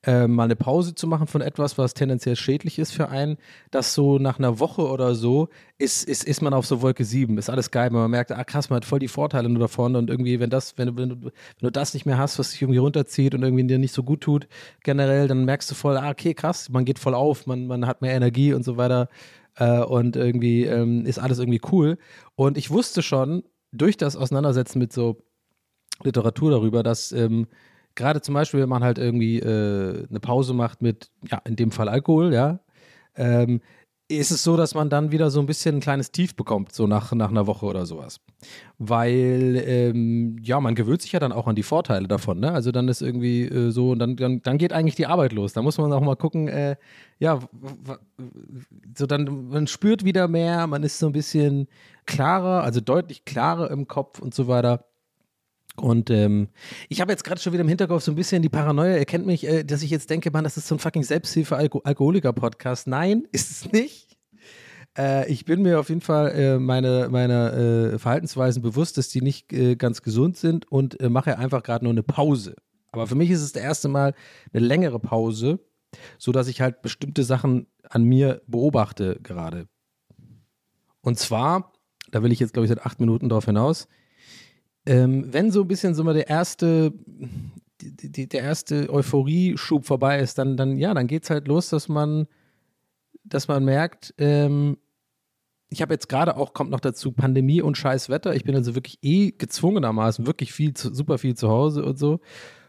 äh, 0.05 0.27
mal 0.27 0.45
eine 0.45 0.57
Pause 0.57 0.95
zu 0.95 1.07
machen 1.07 1.27
von 1.27 1.41
etwas, 1.41 1.77
was 1.77 1.95
tendenziell 1.95 2.37
schädlich 2.37 2.79
ist 2.79 2.93
für 2.93 3.09
einen, 3.09 3.37
dass 3.71 3.95
so 3.95 4.19
nach 4.19 4.39
einer 4.39 4.59
Woche 4.59 4.83
oder 4.89 5.15
so 5.15 5.49
ist, 5.79 6.09
ist, 6.09 6.25
ist 6.25 6.41
man 6.41 6.55
auf 6.55 6.67
so 6.67 6.81
Wolke 6.83 7.05
7, 7.05 7.37
ist 7.39 7.51
alles 7.51 7.71
geil, 7.71 7.91
man 7.91 8.11
merkt, 8.11 8.33
ah 8.33 8.45
krass, 8.45 8.71
man 8.71 8.79
hat 8.79 8.85
voll 8.85 8.99
die 8.99 9.09
Vorteile 9.09 9.49
nur 9.49 9.61
davon 9.61 9.97
und 9.97 10.09
irgendwie, 10.09 10.41
wenn 10.41 10.51
das, 10.51 10.79
wenn, 10.79 10.97
wenn, 10.97 11.09
du, 11.11 11.23
wenn 11.23 11.33
du 11.61 11.71
das 11.71 11.95
nicht 11.95 12.07
mehr 12.07 12.19
hast, 12.19 12.39
was 12.39 12.51
dich 12.51 12.63
irgendwie 12.63 12.79
runterzieht 12.79 13.35
und 13.35 13.43
irgendwie 13.43 13.67
dir 13.67 13.79
nicht 13.79 13.93
so 13.93 14.03
gut 14.03 14.23
tut, 14.23 14.49
generell, 14.83 15.29
dann 15.29 15.45
merkst 15.45 15.71
du 15.71 15.75
voll, 15.75 15.97
ah 15.97 16.11
okay, 16.11 16.35
krass, 16.35 16.71
man 16.71 16.85
geht 16.85 16.99
voll 16.99 17.15
auf, 17.15 17.47
man, 17.47 17.67
man 17.67 17.87
hat 17.87 18.01
mehr 18.03 18.15
Energie 18.15 18.55
und 18.55 18.65
so 18.65 18.77
weiter 18.77 19.09
äh, 19.57 19.81
und 19.81 20.17
irgendwie 20.17 20.65
ähm, 20.65 21.05
ist 21.05 21.19
alles 21.19 21.39
irgendwie 21.39 21.61
cool. 21.73 21.99
Und 22.37 22.57
ich 22.57 22.71
wusste 22.71 23.03
schon, 23.03 23.43
durch 23.73 23.97
das 23.97 24.17
Auseinandersetzen 24.17 24.79
mit 24.79 24.93
so 24.93 25.23
Literatur 26.03 26.51
darüber, 26.51 26.83
dass 26.83 27.13
ähm, 27.13 27.47
gerade 28.01 28.21
zum 28.23 28.35
Beispiel, 28.35 28.61
wenn 28.61 28.69
man 28.69 28.83
halt 28.83 28.99
irgendwie 28.99 29.39
äh, 29.39 30.07
eine 30.09 30.21
Pause 30.21 30.55
macht 30.55 30.83
mit, 30.83 31.11
ja, 31.31 31.41
in 31.45 31.57
dem 31.57 31.71
Fall 31.71 31.89
Alkohol, 31.89 32.33
ja, 32.33 32.61
ähm, 33.15 33.61
ist 34.09 34.33
es 34.33 34.43
so, 34.43 34.57
dass 34.57 34.75
man 34.75 34.91
dann 34.91 35.13
wieder 35.13 35.31
so 35.31 35.39
ein 35.39 35.47
bisschen 35.47 35.77
ein 35.77 35.81
kleines 35.81 36.11
Tief 36.11 36.35
bekommt, 36.35 36.73
so 36.73 36.89
nach, 36.89 37.13
nach 37.13 37.31
einer 37.31 37.47
Woche 37.47 37.67
oder 37.67 37.87
sowas. 37.87 38.21
Weil, 38.79 39.63
ähm, 39.65 40.37
ja, 40.43 40.59
man 40.61 40.75
gewöhnt 40.75 41.03
sich 41.03 41.13
ja 41.13 41.21
dann 41.21 41.31
auch 41.31 41.47
an 41.47 41.55
die 41.55 41.63
Vorteile 41.63 42.09
davon, 42.09 42.41
ne? 42.41 42.51
Also 42.51 42.73
dann 42.73 42.89
ist 42.89 43.03
irgendwie 43.03 43.45
äh, 43.45 43.71
so, 43.71 43.91
und 43.91 44.01
dann, 44.01 44.17
dann, 44.17 44.43
dann 44.43 44.59
geht 44.59 44.73
eigentlich 44.73 44.97
die 44.97 45.07
Arbeit 45.07 45.33
los. 45.33 45.53
Da 45.53 45.63
muss 45.63 45.79
man 45.79 45.93
auch 45.93 46.01
mal 46.01 46.17
gucken, 46.17 46.49
äh, 46.49 46.77
ja, 47.19 47.39
so 48.97 49.07
dann, 49.07 49.49
man 49.51 49.67
spürt 49.69 50.05
wieder 50.05 50.27
mehr, 50.27 50.67
man 50.67 50.83
ist 50.83 50.99
so 50.99 51.07
ein 51.07 51.13
bisschen 51.13 51.69
klarer, 52.07 52.65
also 52.65 52.81
deutlich 52.81 53.25
klarer 53.25 53.71
im 53.71 53.87
Kopf 53.87 54.19
und 54.19 54.35
so 54.35 54.49
weiter. 54.49 54.90
Und 55.81 56.11
ähm, 56.11 56.49
ich 56.89 57.01
habe 57.01 57.11
jetzt 57.13 57.25
gerade 57.25 57.41
schon 57.41 57.53
wieder 57.53 57.63
im 57.63 57.69
Hinterkopf 57.69 58.03
so 58.03 58.13
ein 58.13 58.17
bisschen 58.17 58.43
die 58.43 58.49
Paranoia, 58.49 58.97
er 58.97 59.07
kennt 59.07 59.27
mich, 59.27 59.47
äh, 59.47 59.65
dass 59.65 59.83
ich 59.83 59.91
jetzt 59.91 60.11
denke, 60.11 60.31
man, 60.31 60.45
das 60.45 60.57
ist 60.57 60.69
so 60.69 60.75
ein 60.75 60.79
fucking 60.79 61.03
Selbsthilfe-Alkoholiker-Podcast. 61.03 62.87
Nein, 62.87 63.27
ist 63.33 63.51
es 63.51 63.73
nicht. 63.73 64.17
Äh, 64.97 65.31
ich 65.31 65.45
bin 65.45 65.63
mir 65.63 65.81
auf 65.81 65.89
jeden 65.89 66.01
Fall 66.01 66.33
äh, 66.33 66.59
meine, 66.59 67.09
meine 67.11 67.93
äh, 67.95 67.99
Verhaltensweisen 67.99 68.63
bewusst, 68.63 68.99
dass 68.99 69.09
die 69.09 69.23
nicht 69.23 69.53
äh, 69.53 69.77
ganz 69.77 70.03
gesund 70.03 70.37
sind 70.37 70.71
und 70.71 71.01
äh, 71.01 71.09
mache 71.09 71.39
einfach 71.39 71.63
gerade 71.63 71.85
nur 71.85 71.93
eine 71.93 72.03
Pause. 72.03 72.57
Aber 72.93 73.07
für 73.07 73.15
mich 73.15 73.31
ist 73.31 73.43
es 73.43 73.53
das 73.53 73.63
erste 73.63 73.89
Mal 73.89 74.15
eine 74.53 74.67
längere 74.67 74.99
Pause, 74.99 75.61
sodass 76.19 76.49
ich 76.49 76.61
halt 76.61 76.83
bestimmte 76.83 77.25
Sachen 77.25 77.67
an 77.89 78.03
mir 78.05 78.43
beobachte 78.47 79.19
gerade. 79.23 79.69
Und 81.01 81.19
zwar, 81.19 81.73
da 82.11 82.23
will 82.23 82.33
ich 82.33 82.41
jetzt, 82.41 82.53
glaube 82.53 82.67
ich, 82.67 82.69
seit 82.69 82.85
acht 82.85 83.01
Minuten 83.01 83.29
darauf 83.29 83.47
hinaus, 83.47 83.89
ähm, 84.91 85.33
wenn 85.33 85.53
so 85.53 85.61
ein 85.63 85.69
bisschen 85.69 85.95
so 85.95 86.03
mal 86.03 86.15
der 86.15 86.29
erste, 86.29 86.93
die, 87.81 88.11
die, 88.11 88.29
der 88.29 88.43
erste 88.43 88.93
Euphorie-Schub 88.93 89.87
vorbei 89.87 90.19
ist, 90.19 90.37
dann, 90.37 90.57
dann 90.57 90.77
ja, 90.79 90.93
dann 90.95 91.07
geht 91.07 91.23
es 91.23 91.31
halt 91.31 91.47
los, 91.47 91.69
dass 91.69 91.89
man, 91.89 92.27
dass 93.23 93.47
man 93.47 93.65
merkt, 93.65 94.13
ähm, 94.19 94.79
ich 95.69 95.81
habe 95.81 95.95
jetzt 95.95 96.09
gerade 96.09 96.37
auch, 96.37 96.55
kommt 96.55 96.73
noch 96.73 96.81
dazu, 96.81 97.13
Pandemie 97.13 97.63
und 97.63 97.79
scheiß 97.79 98.09
Wetter. 98.09 98.35
Ich 98.35 98.43
bin 98.43 98.57
also 98.57 98.75
wirklich 98.75 98.99
eh 99.03 99.31
gezwungenermaßen 99.31 100.27
wirklich 100.27 100.53
viel, 100.53 100.77
super 100.77 101.19
viel 101.19 101.37
zu 101.37 101.49
Hause 101.49 101.85
und 101.85 101.97
so. 101.97 102.19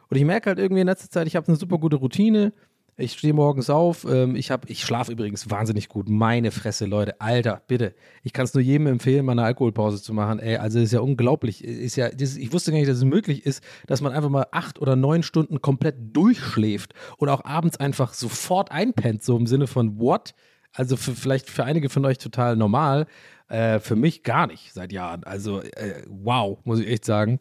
Und 0.09 0.17
ich 0.17 0.23
merke 0.23 0.51
halt 0.51 0.59
irgendwie 0.59 0.81
in 0.81 0.87
letzter 0.87 1.09
Zeit, 1.09 1.25
ich 1.25 1.35
habe 1.35 1.47
eine 1.47 1.57
super 1.57 1.79
gute 1.79 1.95
Routine. 1.95 2.53
Ich 2.97 3.13
stehe 3.13 3.33
morgens 3.33 3.69
auf. 3.69 4.05
Ähm, 4.09 4.35
ich 4.35 4.51
ich 4.67 4.83
schlafe 4.83 5.11
übrigens 5.11 5.49
wahnsinnig 5.49 5.87
gut. 5.89 6.09
Meine 6.09 6.51
Fresse, 6.51 6.85
Leute. 6.85 7.19
Alter, 7.21 7.61
bitte. 7.67 7.95
Ich 8.23 8.33
kann 8.33 8.45
es 8.45 8.53
nur 8.53 8.61
jedem 8.61 8.87
empfehlen, 8.87 9.25
mal 9.25 9.31
eine 9.31 9.43
Alkoholpause 9.43 10.01
zu 10.01 10.13
machen. 10.13 10.39
Ey, 10.39 10.57
also 10.57 10.79
ist 10.79 10.91
ja 10.91 10.99
unglaublich. 10.99 11.63
Ist 11.63 11.95
ja, 11.95 12.09
das, 12.09 12.35
ich 12.35 12.51
wusste 12.53 12.71
gar 12.71 12.77
nicht, 12.77 12.89
dass 12.89 12.97
es 12.97 13.03
möglich 13.03 13.45
ist, 13.45 13.63
dass 13.87 14.01
man 14.01 14.11
einfach 14.13 14.29
mal 14.29 14.47
acht 14.51 14.79
oder 14.79 14.95
neun 14.95 15.23
Stunden 15.23 15.61
komplett 15.61 15.95
durchschläft 16.15 16.93
und 17.17 17.29
auch 17.29 17.45
abends 17.45 17.77
einfach 17.77 18.13
sofort 18.13 18.71
einpennt. 18.71 19.23
So 19.23 19.37
im 19.37 19.47
Sinne 19.47 19.67
von 19.67 19.99
what? 19.99 20.33
Also 20.73 20.95
für, 20.97 21.13
vielleicht 21.13 21.49
für 21.49 21.63
einige 21.63 21.89
von 21.89 22.05
euch 22.05 22.17
total 22.17 22.55
normal. 22.55 23.07
Äh, 23.47 23.79
für 23.79 23.95
mich 23.95 24.23
gar 24.23 24.47
nicht 24.47 24.73
seit 24.73 24.93
Jahren. 24.93 25.23
Also 25.23 25.61
äh, 25.61 26.03
wow, 26.07 26.59
muss 26.63 26.79
ich 26.79 26.87
echt 26.87 27.05
sagen. 27.05 27.39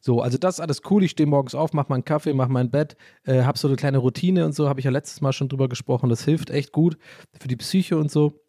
So, 0.00 0.20
also 0.20 0.38
das 0.38 0.56
ist 0.56 0.60
alles 0.60 0.82
cool. 0.90 1.02
Ich 1.04 1.12
stehe 1.12 1.26
morgens 1.26 1.54
auf, 1.54 1.72
mache 1.72 1.88
meinen 1.90 2.04
Kaffee, 2.04 2.32
mache 2.32 2.50
mein 2.50 2.70
Bett, 2.70 2.96
äh, 3.24 3.42
habe 3.42 3.58
so 3.58 3.68
eine 3.68 3.76
kleine 3.76 3.98
Routine 3.98 4.44
und 4.44 4.54
so, 4.54 4.68
habe 4.68 4.80
ich 4.80 4.84
ja 4.84 4.90
letztes 4.90 5.20
Mal 5.20 5.32
schon 5.32 5.48
drüber 5.48 5.68
gesprochen. 5.68 6.08
Das 6.08 6.24
hilft 6.24 6.50
echt 6.50 6.72
gut 6.72 6.96
für 7.40 7.48
die 7.48 7.56
Psyche 7.56 7.96
und 7.98 8.10
so. 8.10 8.40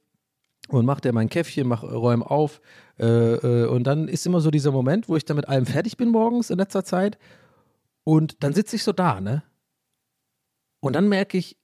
Und 0.69 0.85
mache 0.85 1.01
der 1.01 1.13
mein 1.13 1.29
Käffchen, 1.29 1.67
mach, 1.67 1.83
räume 1.83 2.29
auf. 2.29 2.61
Äh, 2.99 3.05
äh, 3.05 3.67
und 3.67 3.85
dann 3.85 4.07
ist 4.07 4.25
immer 4.27 4.39
so 4.39 4.51
dieser 4.51 4.71
Moment, 4.71 5.09
wo 5.09 5.15
ich 5.15 5.25
dann 5.25 5.37
mit 5.37 5.47
allem 5.47 5.65
fertig 5.65 5.97
bin 5.97 6.09
morgens 6.09 6.51
in 6.51 6.59
letzter 6.59 6.83
Zeit. 6.83 7.17
Und 8.03 8.43
dann 8.43 8.53
sitze 8.53 8.75
ich 8.75 8.83
so 8.83 8.91
da, 8.91 9.19
ne? 9.19 9.43
Und 10.79 10.93
dann 10.93 11.09
merke 11.09 11.37
ich, 11.37 11.57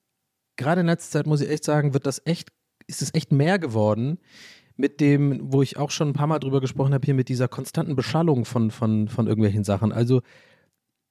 gerade 0.58 0.82
in 0.82 0.88
letzter 0.88 1.20
Zeit 1.20 1.28
muss 1.28 1.42
ich 1.42 1.50
echt 1.50 1.64
sagen, 1.64 1.94
wird 1.94 2.06
das 2.06 2.22
echt, 2.26 2.50
ist 2.88 3.02
es 3.02 3.14
echt 3.14 3.32
mehr 3.32 3.60
geworden 3.60 4.20
mit 4.78 5.00
dem, 5.00 5.40
wo 5.52 5.62
ich 5.62 5.78
auch 5.78 5.92
schon 5.92 6.10
ein 6.10 6.14
paar 6.14 6.28
Mal 6.28 6.40
drüber 6.40 6.62
gesprochen 6.62 6.94
habe, 6.94 7.06
hier 7.06 7.14
mit 7.14 7.30
dieser 7.30 7.48
konstanten 7.48 7.96
Beschallung 7.96 8.46
von, 8.46 8.72
von, 8.72 9.08
von 9.08 9.28
irgendwelchen 9.28 9.64
Sachen. 9.64 9.92
Also 9.92 10.22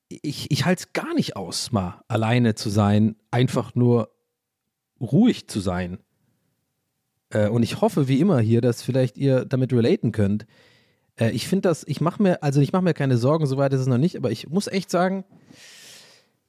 ich, 0.08 0.50
ich 0.50 0.64
halte 0.64 0.84
es 0.84 0.92
gar 0.92 1.14
nicht 1.14 1.36
aus, 1.36 1.72
mal 1.72 2.02
alleine 2.08 2.54
zu 2.54 2.68
sein, 2.68 3.16
einfach 3.30 3.74
nur 3.74 4.10
ruhig 5.00 5.48
zu 5.48 5.60
sein. 5.60 5.98
Äh, 7.30 7.48
und 7.48 7.62
ich 7.62 7.80
hoffe, 7.80 8.08
wie 8.08 8.20
immer 8.20 8.40
hier, 8.40 8.60
dass 8.60 8.82
vielleicht 8.82 9.16
ihr 9.16 9.44
damit 9.44 9.72
relaten 9.72 10.12
könnt. 10.12 10.46
Äh, 11.18 11.30
ich 11.30 11.48
finde 11.48 11.68
das, 11.68 11.84
ich 11.86 12.00
mache 12.00 12.22
mir, 12.22 12.42
also 12.42 12.60
ich 12.60 12.72
mache 12.72 12.84
mir 12.84 12.94
keine 12.94 13.16
Sorgen, 13.16 13.46
soweit 13.46 13.72
ist 13.72 13.80
es 13.80 13.86
noch 13.86 13.98
nicht, 13.98 14.16
aber 14.16 14.30
ich 14.30 14.48
muss 14.48 14.66
echt 14.66 14.90
sagen, 14.90 15.24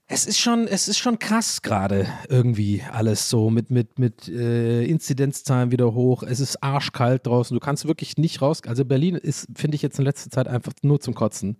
es 0.07 0.27
ist 0.27 0.37
schon, 0.37 0.67
es 0.67 0.87
ist 0.87 0.99
schon 0.99 1.17
krass 1.17 1.63
gerade 1.63 2.07
irgendwie 2.29 2.83
alles 2.91 3.27
so 3.27 3.49
mit, 3.49 3.71
mit, 3.71 3.97
mit 3.97 4.27
äh, 4.27 4.83
Inzidenzzahlen 4.83 5.71
wieder 5.71 5.95
hoch. 5.95 6.21
Es 6.21 6.39
ist 6.39 6.61
arschkalt 6.61 7.25
draußen. 7.25 7.55
Du 7.55 7.59
kannst 7.59 7.87
wirklich 7.87 8.15
nicht 8.17 8.39
raus. 8.41 8.61
Also 8.67 8.85
Berlin 8.85 9.15
ist, 9.15 9.47
finde 9.55 9.75
ich 9.75 9.81
jetzt 9.81 9.97
in 9.97 10.05
letzter 10.05 10.29
Zeit 10.29 10.47
einfach 10.47 10.73
nur 10.83 10.99
zum 10.99 11.15
Kotzen. 11.15 11.57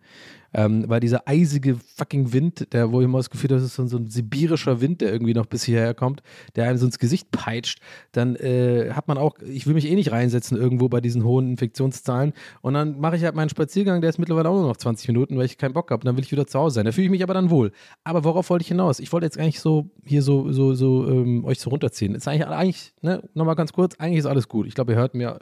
Ähm, 0.57 0.85
weil 0.88 1.01
dieser 1.01 1.27
eisige 1.27 1.75
fucking 1.95 2.31
Wind, 2.31 2.71
der, 2.74 2.91
wo 2.91 3.01
ich 3.01 3.05
immer 3.05 3.19
das 3.19 3.29
Gefühl 3.29 3.50
habe, 3.50 3.59
das 3.59 3.65
ist 3.65 3.75
so, 3.75 3.85
so 3.85 3.97
ein 3.97 4.07
sibirischer 4.07 4.79
Wind, 4.79 5.01
der 5.01 5.12
irgendwie 5.12 5.33
noch 5.33 5.45
bis 5.47 5.63
hierher 5.65 5.93
kommt, 5.93 6.24
der 6.55 6.69
einem 6.69 6.77
so 6.77 6.85
ins 6.85 6.97
Gesicht 6.97 7.29
peitscht, 7.31 7.79
dann 8.13 8.38
äh, 8.38 8.91
hat 8.93 9.09
man 9.09 9.17
auch, 9.17 9.38
ich 9.39 9.67
will 9.67 9.74
mich 9.74 9.89
eh 9.89 9.95
nicht 9.95 10.12
reinsetzen 10.12 10.57
irgendwo 10.57 10.88
bei 10.88 11.01
diesen 11.01 11.25
hohen 11.25 11.50
Infektionszahlen 11.50 12.33
und 12.62 12.74
dann 12.74 13.00
mache 13.00 13.17
ich 13.17 13.24
halt 13.24 13.35
meinen 13.35 13.50
Spaziergang, 13.50 14.00
der 14.00 14.09
ist 14.09 14.17
mittlerweile 14.17 14.50
auch 14.50 14.55
nur 14.55 14.67
noch 14.67 14.77
20 14.77 15.07
Minuten, 15.09 15.38
weil 15.38 15.45
ich 15.45 15.57
keinen 15.57 15.74
Bock 15.74 15.91
habe. 15.91 16.05
Dann 16.05 16.15
will 16.15 16.24
ich 16.24 16.31
wieder 16.31 16.47
zu 16.47 16.57
Hause 16.59 16.75
sein. 16.75 16.85
Da 16.85 16.91
fühle 16.91 17.05
ich 17.05 17.12
mich 17.12 17.24
aber 17.24 17.33
dann 17.33 17.50
wohl. 17.50 17.71
Aber 18.03 18.24
worauf 18.24 18.50
wollte 18.50 18.63
ich 18.63 18.69
hinaus? 18.69 19.00
Ich 19.00 19.12
wollte 19.12 19.25
jetzt 19.25 19.38
eigentlich 19.38 19.59
so 19.59 19.89
hier 20.05 20.21
so, 20.21 20.51
so, 20.51 20.74
so 20.74 21.07
ähm, 21.09 21.45
euch 21.45 21.59
so 21.59 21.69
runterziehen. 21.69 22.15
Ist 22.15 22.27
eigentlich, 22.27 22.47
eigentlich 22.47 22.93
ne, 23.01 23.21
nochmal 23.33 23.55
ganz 23.55 23.74
kurz, 23.74 23.95
eigentlich 23.95 24.19
ist 24.19 24.25
alles 24.25 24.47
gut. 24.47 24.67
Ich 24.67 24.75
glaube, 24.75 24.93
ihr 24.93 24.97
hört 24.97 25.15
mir 25.15 25.39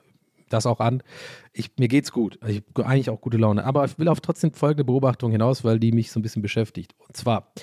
das 0.54 0.66
auch 0.66 0.80
an. 0.80 1.04
Ich, 1.52 1.72
mir 1.78 1.88
geht's 1.88 2.12
gut. 2.12 2.40
Ich 2.48 2.64
habe 2.78 2.88
eigentlich 2.88 3.10
auch 3.10 3.22
gute 3.22 3.38
Laune. 3.38 3.66
Aber 3.66 3.86
ich 3.86 3.98
will 4.00 4.08
auf 4.08 4.22
trotzdem 4.22 4.54
folgende 4.54 4.84
Beobachtung 4.84 5.32
hinaus, 5.32 5.64
weil 5.64 5.80
die 5.80 5.92
mich 5.92 6.12
so 6.12 6.20
ein 6.20 6.24
bisschen 6.24 6.42
beschäftigt. 6.42 6.94
Und 6.98 7.18
zwar, 7.18 7.54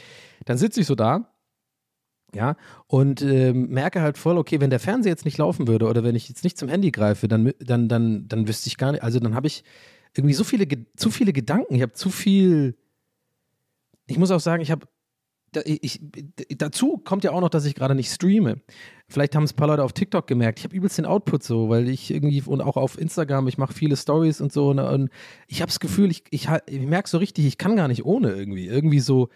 dann 0.44 0.58
sitze 0.58 0.80
ich 0.80 0.86
so 0.86 0.94
da, 0.94 1.30
ja, 2.34 2.56
und 2.86 3.22
äh, 3.22 3.52
merke 3.52 4.00
halt 4.02 4.16
voll, 4.16 4.38
okay, 4.38 4.60
wenn 4.60 4.70
der 4.70 4.78
Fernseher 4.78 5.10
jetzt 5.10 5.24
nicht 5.24 5.38
laufen 5.38 5.66
würde 5.66 5.88
oder 5.88 6.04
wenn 6.04 6.14
ich 6.14 6.28
jetzt 6.28 6.44
nicht 6.44 6.58
zum 6.58 6.68
Handy 6.68 6.90
greife, 6.90 7.26
dann, 7.26 7.52
dann, 7.58 7.88
dann, 7.88 8.28
dann 8.28 8.46
wüsste 8.46 8.68
ich 8.68 8.76
gar 8.76 8.92
nicht, 8.92 9.02
also 9.02 9.18
dann 9.18 9.34
habe 9.34 9.48
ich 9.48 9.64
irgendwie 10.16 10.34
so 10.34 10.44
viele, 10.44 10.66
zu 10.96 11.10
viele 11.10 11.32
Gedanken, 11.32 11.74
ich 11.74 11.82
habe 11.82 11.92
zu 11.92 12.10
viel, 12.10 12.76
ich 14.06 14.18
muss 14.18 14.30
auch 14.30 14.40
sagen, 14.40 14.62
ich 14.62 14.70
habe 14.70 14.86
ich, 15.64 16.00
dazu 16.56 16.98
kommt 16.98 17.24
ja 17.24 17.32
auch 17.32 17.40
noch, 17.40 17.48
dass 17.48 17.64
ich 17.64 17.74
gerade 17.74 17.94
nicht 17.94 18.10
streame. 18.10 18.60
Vielleicht 19.08 19.34
haben 19.34 19.42
es 19.42 19.52
ein 19.52 19.56
paar 19.56 19.66
Leute 19.66 19.82
auf 19.82 19.92
TikTok 19.92 20.26
gemerkt. 20.26 20.60
Ich 20.60 20.64
habe 20.64 20.76
übelst 20.76 20.98
den 20.98 21.06
Output 21.06 21.42
so, 21.42 21.68
weil 21.68 21.88
ich 21.88 22.12
irgendwie 22.12 22.42
und 22.42 22.60
auch 22.60 22.76
auf 22.76 22.98
Instagram, 22.98 23.48
ich 23.48 23.58
mache 23.58 23.74
viele 23.74 23.96
Stories 23.96 24.40
und 24.40 24.52
so. 24.52 24.70
Und, 24.70 24.78
und 24.78 25.10
ich 25.48 25.60
habe 25.60 25.68
das 25.68 25.80
Gefühl, 25.80 26.10
ich, 26.10 26.24
ich, 26.30 26.48
ich 26.66 26.80
merke 26.80 27.08
so 27.08 27.18
richtig, 27.18 27.46
ich 27.46 27.58
kann 27.58 27.74
gar 27.76 27.88
nicht 27.88 28.04
ohne 28.04 28.30
irgendwie. 28.30 28.66
Irgendwie 28.66 29.00
so. 29.00 29.28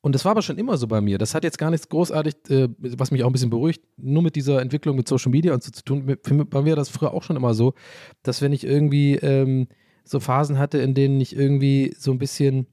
Und 0.00 0.14
das 0.14 0.24
war 0.24 0.32
aber 0.32 0.42
schon 0.42 0.58
immer 0.58 0.76
so 0.76 0.86
bei 0.88 1.00
mir. 1.00 1.18
Das 1.18 1.34
hat 1.34 1.44
jetzt 1.44 1.58
gar 1.58 1.70
nichts 1.70 1.88
großartig, 1.88 2.34
äh, 2.50 2.68
was 2.78 3.10
mich 3.10 3.22
auch 3.22 3.28
ein 3.28 3.32
bisschen 3.32 3.50
beruhigt, 3.50 3.82
nur 3.96 4.22
mit 4.22 4.36
dieser 4.36 4.60
Entwicklung 4.60 4.96
mit 4.96 5.06
Social 5.06 5.30
Media 5.30 5.54
und 5.54 5.62
so 5.62 5.70
zu 5.70 5.84
tun. 5.84 6.16
Für, 6.22 6.44
bei 6.44 6.62
mir 6.62 6.70
war 6.70 6.76
das 6.76 6.88
früher 6.88 7.12
auch 7.12 7.22
schon 7.22 7.36
immer 7.36 7.54
so, 7.54 7.74
dass 8.22 8.42
wenn 8.42 8.52
ich 8.52 8.64
irgendwie 8.64 9.14
ähm, 9.16 9.68
so 10.04 10.18
Phasen 10.18 10.58
hatte, 10.58 10.78
in 10.78 10.94
denen 10.94 11.20
ich 11.20 11.36
irgendwie 11.36 11.94
so 11.96 12.10
ein 12.10 12.18
bisschen 12.18 12.66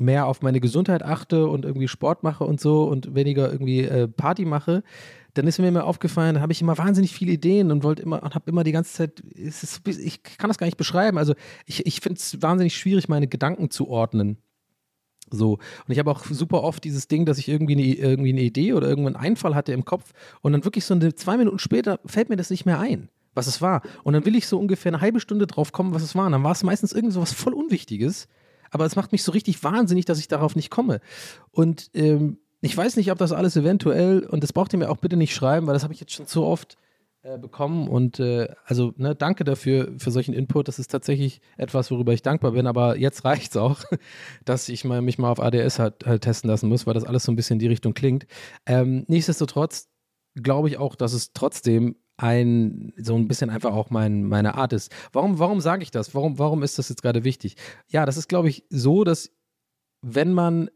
mehr 0.00 0.26
auf 0.26 0.42
meine 0.42 0.60
Gesundheit 0.60 1.02
achte 1.02 1.46
und 1.46 1.64
irgendwie 1.64 1.88
Sport 1.88 2.22
mache 2.22 2.44
und 2.44 2.60
so 2.60 2.84
und 2.84 3.14
weniger 3.14 3.52
irgendwie 3.52 3.82
äh, 3.82 4.08
Party 4.08 4.44
mache, 4.44 4.82
dann 5.34 5.46
ist 5.46 5.58
mir 5.58 5.68
immer 5.68 5.84
aufgefallen, 5.84 6.34
da 6.34 6.40
habe 6.40 6.52
ich 6.52 6.60
immer 6.60 6.78
wahnsinnig 6.78 7.12
viele 7.12 7.32
Ideen 7.32 7.70
und 7.70 7.84
wollte 7.84 8.02
immer 8.02 8.22
und 8.22 8.34
habe 8.34 8.50
immer 8.50 8.64
die 8.64 8.72
ganze 8.72 8.92
Zeit, 8.92 9.20
ist, 9.20 9.86
ich 9.86 10.22
kann 10.22 10.48
das 10.48 10.58
gar 10.58 10.66
nicht 10.66 10.76
beschreiben. 10.76 11.18
Also 11.18 11.34
ich, 11.66 11.86
ich 11.86 12.00
finde 12.00 12.18
es 12.18 12.42
wahnsinnig 12.42 12.76
schwierig, 12.76 13.08
meine 13.08 13.28
Gedanken 13.28 13.70
zu 13.70 13.88
ordnen. 13.88 14.38
So. 15.30 15.52
Und 15.52 15.92
ich 15.92 15.98
habe 15.98 16.10
auch 16.10 16.24
super 16.24 16.62
oft 16.62 16.82
dieses 16.82 17.06
Ding, 17.06 17.24
dass 17.24 17.38
ich 17.38 17.48
irgendwie 17.48 17.74
eine, 17.74 17.94
irgendwie 17.94 18.30
eine 18.30 18.40
Idee 18.40 18.72
oder 18.72 18.88
irgendeinen 18.88 19.16
Einfall 19.16 19.54
hatte 19.54 19.72
im 19.72 19.84
Kopf 19.84 20.12
und 20.40 20.52
dann 20.52 20.64
wirklich 20.64 20.84
so 20.84 20.94
eine, 20.94 21.14
zwei 21.14 21.36
Minuten 21.36 21.58
später 21.58 22.00
fällt 22.04 22.30
mir 22.30 22.36
das 22.36 22.50
nicht 22.50 22.66
mehr 22.66 22.80
ein, 22.80 23.08
was 23.34 23.46
es 23.46 23.62
war. 23.62 23.82
Und 24.02 24.14
dann 24.14 24.24
will 24.24 24.34
ich 24.34 24.48
so 24.48 24.58
ungefähr 24.58 24.90
eine 24.90 25.00
halbe 25.00 25.20
Stunde 25.20 25.46
drauf 25.46 25.70
kommen, 25.70 25.94
was 25.94 26.02
es 26.02 26.16
war. 26.16 26.26
Und 26.26 26.32
dann 26.32 26.42
war 26.42 26.52
es 26.52 26.64
meistens 26.64 26.92
irgend 26.92 27.12
so 27.12 27.20
was 27.20 27.32
voll 27.32 27.54
Unwichtiges 27.54 28.26
aber 28.70 28.86
es 28.86 28.96
macht 28.96 29.12
mich 29.12 29.22
so 29.22 29.32
richtig 29.32 29.62
wahnsinnig, 29.62 30.04
dass 30.04 30.18
ich 30.18 30.28
darauf 30.28 30.56
nicht 30.56 30.70
komme. 30.70 31.00
Und 31.50 31.90
ähm, 31.94 32.38
ich 32.60 32.76
weiß 32.76 32.96
nicht, 32.96 33.10
ob 33.10 33.18
das 33.18 33.32
alles 33.32 33.56
eventuell, 33.56 34.20
und 34.26 34.42
das 34.42 34.52
braucht 34.52 34.72
ihr 34.72 34.78
mir 34.78 34.90
auch 34.90 34.98
bitte 34.98 35.16
nicht 35.16 35.34
schreiben, 35.34 35.66
weil 35.66 35.74
das 35.74 35.82
habe 35.82 35.94
ich 35.94 36.00
jetzt 36.00 36.12
schon 36.12 36.26
so 36.26 36.46
oft 36.46 36.76
äh, 37.22 37.38
bekommen. 37.38 37.86
Und 37.86 38.18
äh, 38.18 38.48
also, 38.64 38.94
ne, 38.96 39.14
danke 39.14 39.44
dafür, 39.44 39.92
für 39.98 40.10
solchen 40.10 40.32
Input. 40.32 40.68
Das 40.68 40.78
ist 40.78 40.90
tatsächlich 40.90 41.42
etwas, 41.58 41.90
worüber 41.90 42.14
ich 42.14 42.22
dankbar 42.22 42.52
bin. 42.52 42.66
Aber 42.66 42.96
jetzt 42.96 43.26
reicht 43.26 43.50
es 43.50 43.56
auch, 43.58 43.82
dass 44.46 44.70
ich 44.70 44.84
mal, 44.84 45.02
mich 45.02 45.18
mal 45.18 45.30
auf 45.30 45.38
ADS 45.38 45.78
halt, 45.78 46.06
halt, 46.06 46.22
testen 46.22 46.48
lassen 46.48 46.70
muss, 46.70 46.86
weil 46.86 46.94
das 46.94 47.04
alles 47.04 47.24
so 47.24 47.32
ein 47.32 47.36
bisschen 47.36 47.56
in 47.56 47.58
die 47.58 47.66
Richtung 47.66 47.92
klingt. 47.92 48.26
Ähm, 48.64 49.04
nichtsdestotrotz 49.06 49.90
glaube 50.34 50.68
ich 50.68 50.78
auch, 50.78 50.94
dass 50.94 51.12
es 51.12 51.32
trotzdem 51.34 51.96
ein, 52.22 52.92
so 52.96 53.16
ein 53.16 53.28
bisschen 53.28 53.50
einfach 53.50 53.72
auch 53.72 53.90
mein, 53.90 54.24
meine 54.24 54.54
Art 54.54 54.72
ist. 54.72 54.92
Warum, 55.12 55.38
warum 55.38 55.60
sage 55.60 55.82
ich 55.82 55.90
das? 55.90 56.14
Warum, 56.14 56.38
warum 56.38 56.62
ist 56.62 56.78
das 56.78 56.88
jetzt 56.88 57.02
gerade 57.02 57.24
wichtig? 57.24 57.56
Ja, 57.88 58.04
das 58.04 58.16
ist, 58.16 58.28
glaube 58.28 58.48
ich, 58.48 58.64
so, 58.68 59.04
dass 59.04 59.30
wenn 60.02 60.32
man, 60.32 60.70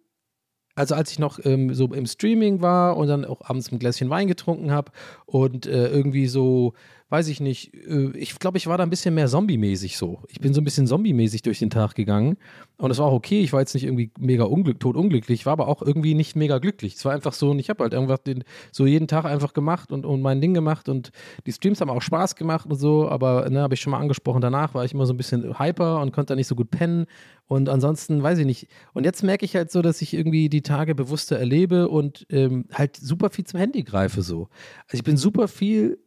also 0.74 0.94
als 0.94 1.10
ich 1.10 1.18
noch 1.18 1.38
ähm, 1.44 1.74
so 1.74 1.92
im 1.92 2.06
Streaming 2.06 2.62
war 2.62 2.96
und 2.96 3.08
dann 3.08 3.24
auch 3.24 3.42
abends 3.42 3.70
ein 3.70 3.78
Gläschen 3.78 4.10
Wein 4.10 4.26
getrunken 4.26 4.70
habe 4.70 4.90
und 5.26 5.66
äh, 5.66 5.88
irgendwie 5.88 6.26
so 6.26 6.72
weiß 7.14 7.28
ich 7.28 7.38
nicht, 7.38 7.72
äh, 7.74 8.10
ich 8.16 8.36
glaube, 8.40 8.58
ich 8.58 8.66
war 8.66 8.76
da 8.76 8.82
ein 8.82 8.90
bisschen 8.90 9.14
mehr 9.14 9.28
zombie-mäßig 9.28 9.96
so. 9.96 10.18
Ich 10.28 10.40
bin 10.40 10.52
so 10.52 10.60
ein 10.60 10.64
bisschen 10.64 10.88
zombie-mäßig 10.88 11.42
durch 11.42 11.60
den 11.60 11.70
Tag 11.70 11.94
gegangen 11.94 12.36
und 12.76 12.90
es 12.90 12.98
war 12.98 13.06
auch 13.06 13.12
okay. 13.12 13.40
Ich 13.40 13.52
war 13.52 13.60
jetzt 13.60 13.72
nicht 13.74 13.84
irgendwie 13.84 14.10
mega 14.18 14.42
unglück, 14.42 14.80
tot 14.80 14.96
unglücklich, 14.96 15.46
war 15.46 15.52
aber 15.52 15.68
auch 15.68 15.80
irgendwie 15.80 16.14
nicht 16.14 16.34
mega 16.34 16.58
glücklich. 16.58 16.96
Es 16.96 17.04
war 17.04 17.12
einfach 17.12 17.32
so 17.32 17.52
und 17.52 17.60
ich 17.60 17.70
habe 17.70 17.84
halt 17.84 17.92
irgendwas 17.92 18.24
den, 18.24 18.42
so 18.72 18.84
jeden 18.84 19.06
Tag 19.06 19.26
einfach 19.26 19.52
gemacht 19.52 19.92
und, 19.92 20.04
und 20.04 20.22
mein 20.22 20.40
Ding 20.40 20.54
gemacht 20.54 20.88
und 20.88 21.12
die 21.46 21.52
Streams 21.52 21.80
haben 21.80 21.88
auch 21.88 22.02
Spaß 22.02 22.34
gemacht 22.34 22.68
und 22.68 22.76
so, 22.76 23.08
aber 23.08 23.48
ne, 23.48 23.60
habe 23.60 23.74
ich 23.74 23.80
schon 23.80 23.92
mal 23.92 24.00
angesprochen, 24.00 24.40
danach 24.40 24.74
war 24.74 24.84
ich 24.84 24.92
immer 24.92 25.06
so 25.06 25.14
ein 25.14 25.16
bisschen 25.16 25.56
hyper 25.60 26.00
und 26.00 26.12
konnte 26.12 26.32
da 26.32 26.36
nicht 26.36 26.48
so 26.48 26.56
gut 26.56 26.72
pennen 26.72 27.06
und 27.46 27.68
ansonsten 27.68 28.22
weiß 28.22 28.38
ich 28.38 28.46
nicht. 28.46 28.68
Und 28.92 29.04
jetzt 29.04 29.22
merke 29.22 29.44
ich 29.44 29.54
halt 29.54 29.70
so, 29.70 29.82
dass 29.82 30.02
ich 30.02 30.14
irgendwie 30.14 30.48
die 30.48 30.62
Tage 30.62 30.94
bewusster 30.94 31.38
erlebe 31.38 31.88
und 31.88 32.26
ähm, 32.30 32.64
halt 32.72 32.96
super 32.96 33.30
viel 33.30 33.44
zum 33.44 33.60
Handy 33.60 33.84
greife 33.84 34.22
so. 34.22 34.48
Also 34.86 34.96
ich 34.96 35.04
bin 35.04 35.16
super 35.16 35.46
viel 35.46 35.98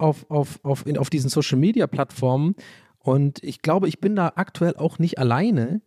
auf, 0.00 0.30
auf, 0.30 0.60
auf, 0.62 0.86
in, 0.86 0.98
auf 0.98 1.10
diesen 1.10 1.30
Social 1.30 1.58
Media 1.58 1.86
Plattformen 1.86 2.54
und 3.00 3.42
ich 3.42 3.62
glaube, 3.62 3.88
ich 3.88 4.00
bin 4.00 4.14
da 4.14 4.32
aktuell 4.36 4.76
auch 4.76 4.98
nicht 4.98 5.18
alleine. 5.18 5.80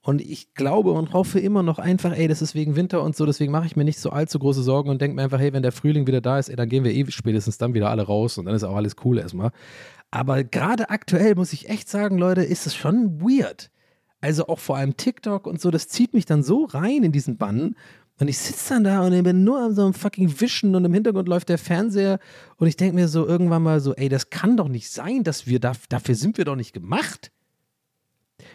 Und 0.00 0.22
ich 0.22 0.54
glaube 0.54 0.92
und 0.92 1.12
hoffe 1.12 1.38
immer 1.38 1.62
noch 1.62 1.78
einfach, 1.78 2.16
ey, 2.16 2.28
das 2.28 2.40
ist 2.40 2.54
wegen 2.54 2.76
Winter 2.76 3.02
und 3.02 3.14
so, 3.14 3.26
deswegen 3.26 3.52
mache 3.52 3.66
ich 3.66 3.76
mir 3.76 3.84
nicht 3.84 3.98
so 3.98 4.08
allzu 4.08 4.38
große 4.38 4.62
Sorgen 4.62 4.88
und 4.88 5.02
denke 5.02 5.16
mir 5.16 5.22
einfach, 5.22 5.40
hey, 5.40 5.52
wenn 5.52 5.62
der 5.62 5.72
Frühling 5.72 6.06
wieder 6.06 6.22
da 6.22 6.38
ist, 6.38 6.48
ey, 6.48 6.56
dann 6.56 6.68
gehen 6.68 6.84
wir 6.84 6.94
eh 6.94 7.04
spätestens 7.10 7.58
dann 7.58 7.74
wieder 7.74 7.90
alle 7.90 8.04
raus 8.04 8.38
und 8.38 8.46
dann 8.46 8.54
ist 8.54 8.64
auch 8.64 8.76
alles 8.76 8.96
cool 9.04 9.18
erstmal. 9.18 9.50
Aber 10.10 10.44
gerade 10.44 10.88
aktuell 10.88 11.34
muss 11.34 11.52
ich 11.52 11.68
echt 11.68 11.90
sagen, 11.90 12.16
Leute, 12.16 12.42
ist 12.42 12.66
es 12.66 12.74
schon 12.74 13.20
weird. 13.20 13.70
Also 14.22 14.46
auch 14.46 14.60
vor 14.60 14.78
allem 14.78 14.96
TikTok 14.96 15.46
und 15.46 15.60
so, 15.60 15.70
das 15.70 15.88
zieht 15.88 16.14
mich 16.14 16.24
dann 16.24 16.42
so 16.42 16.64
rein 16.64 17.02
in 17.02 17.12
diesen 17.12 17.36
Bann, 17.36 17.76
und 18.20 18.28
ich 18.28 18.38
sitze 18.38 18.74
dann 18.74 18.84
da 18.84 19.02
und 19.02 19.22
bin 19.22 19.44
nur 19.44 19.60
an 19.60 19.74
so 19.74 19.84
einem 19.84 19.94
fucking 19.94 20.40
Wischen 20.40 20.74
und 20.74 20.84
im 20.84 20.92
Hintergrund 20.92 21.28
läuft 21.28 21.48
der 21.48 21.58
Fernseher 21.58 22.18
und 22.56 22.66
ich 22.66 22.76
denke 22.76 22.94
mir 22.94 23.08
so 23.08 23.26
irgendwann 23.26 23.62
mal 23.62 23.80
so, 23.80 23.94
ey, 23.94 24.08
das 24.08 24.30
kann 24.30 24.56
doch 24.56 24.68
nicht 24.68 24.90
sein, 24.90 25.22
dass 25.22 25.46
wir 25.46 25.60
da, 25.60 25.72
dafür 25.88 26.14
sind 26.14 26.36
wir 26.36 26.44
doch 26.44 26.56
nicht 26.56 26.72
gemacht. 26.72 27.30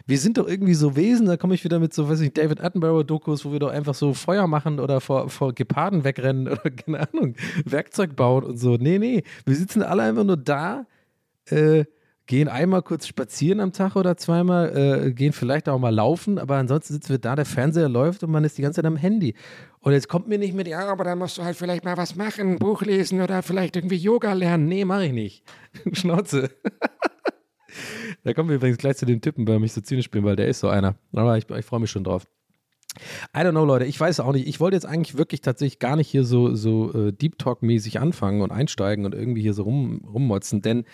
Wir 0.06 0.18
sind 0.18 0.36
doch 0.36 0.46
irgendwie 0.46 0.74
so 0.74 0.96
Wesen, 0.96 1.26
da 1.26 1.36
komme 1.36 1.54
ich 1.54 1.64
wieder 1.64 1.78
mit 1.78 1.94
so, 1.94 2.08
weiß 2.08 2.20
ich, 2.20 2.32
David 2.32 2.60
Attenborough-Dokus, 2.60 3.44
wo 3.44 3.52
wir 3.52 3.58
doch 3.58 3.70
einfach 3.70 3.94
so 3.94 4.12
Feuer 4.12 4.46
machen 4.46 4.80
oder 4.80 5.00
vor, 5.00 5.30
vor 5.30 5.54
Geparden 5.54 6.04
wegrennen 6.04 6.48
oder 6.48 6.70
keine 6.70 7.08
Ahnung, 7.08 7.34
Werkzeug 7.64 8.16
bauen 8.16 8.44
und 8.44 8.58
so. 8.58 8.76
Nee, 8.76 8.98
nee, 8.98 9.22
wir 9.46 9.56
sitzen 9.56 9.82
alle 9.82 10.02
einfach 10.02 10.24
nur 10.24 10.36
da, 10.36 10.86
äh, 11.46 11.84
gehen 12.26 12.48
einmal 12.48 12.82
kurz 12.82 13.06
spazieren 13.06 13.60
am 13.60 13.72
Tag 13.72 13.96
oder 13.96 14.16
zweimal, 14.16 15.06
äh, 15.06 15.12
gehen 15.12 15.32
vielleicht 15.32 15.68
auch 15.68 15.78
mal 15.78 15.94
laufen, 15.94 16.38
aber 16.38 16.56
ansonsten 16.56 16.94
sitzen 16.94 17.10
wir 17.10 17.18
da, 17.18 17.36
der 17.36 17.44
Fernseher 17.44 17.88
läuft 17.88 18.24
und 18.24 18.30
man 18.30 18.44
ist 18.44 18.56
die 18.56 18.62
ganze 18.62 18.78
Zeit 18.78 18.86
am 18.86 18.96
Handy. 18.96 19.34
Und 19.80 19.92
jetzt 19.92 20.08
kommt 20.08 20.28
mir 20.28 20.38
nicht 20.38 20.54
mit, 20.54 20.66
ja, 20.66 20.88
aber 20.88 21.04
dann 21.04 21.18
musst 21.18 21.36
du 21.36 21.44
halt 21.44 21.56
vielleicht 21.56 21.84
mal 21.84 21.96
was 21.96 22.16
machen, 22.16 22.52
ein 22.52 22.58
Buch 22.58 22.82
lesen 22.82 23.20
oder 23.20 23.42
vielleicht 23.42 23.76
irgendwie 23.76 23.96
Yoga 23.96 24.32
lernen. 24.32 24.66
Nee, 24.66 24.84
mache 24.86 25.06
ich 25.06 25.12
nicht. 25.12 25.44
Schnauze. 25.92 26.50
da 28.24 28.32
kommen 28.32 28.48
wir 28.48 28.56
übrigens 28.56 28.78
gleich 28.78 28.96
zu 28.96 29.04
dem 29.04 29.20
Typen, 29.20 29.44
bei 29.44 29.58
mich 29.58 29.74
so 29.74 29.82
zynisch 29.82 30.10
bin, 30.10 30.24
weil 30.24 30.36
der 30.36 30.48
ist 30.48 30.60
so 30.60 30.68
einer. 30.68 30.94
Aber 31.12 31.36
ich, 31.36 31.50
ich 31.50 31.66
freue 31.66 31.80
mich 31.80 31.90
schon 31.90 32.04
drauf. 32.04 32.26
I 33.36 33.40
don't 33.40 33.50
know, 33.50 33.64
Leute. 33.64 33.84
Ich 33.84 33.98
weiß 34.00 34.20
auch 34.20 34.32
nicht. 34.32 34.46
Ich 34.46 34.60
wollte 34.60 34.76
jetzt 34.76 34.86
eigentlich 34.86 35.18
wirklich 35.18 35.40
tatsächlich 35.40 35.80
gar 35.80 35.96
nicht 35.96 36.08
hier 36.08 36.24
so, 36.24 36.54
so 36.54 36.92
äh, 36.94 37.12
Deep 37.12 37.38
Talk-mäßig 37.38 37.98
anfangen 37.98 38.40
und 38.40 38.52
einsteigen 38.52 39.04
und 39.04 39.14
irgendwie 39.14 39.42
hier 39.42 39.52
so 39.52 39.64
rum, 39.64 40.02
rummotzen, 40.06 40.62
denn 40.62 40.84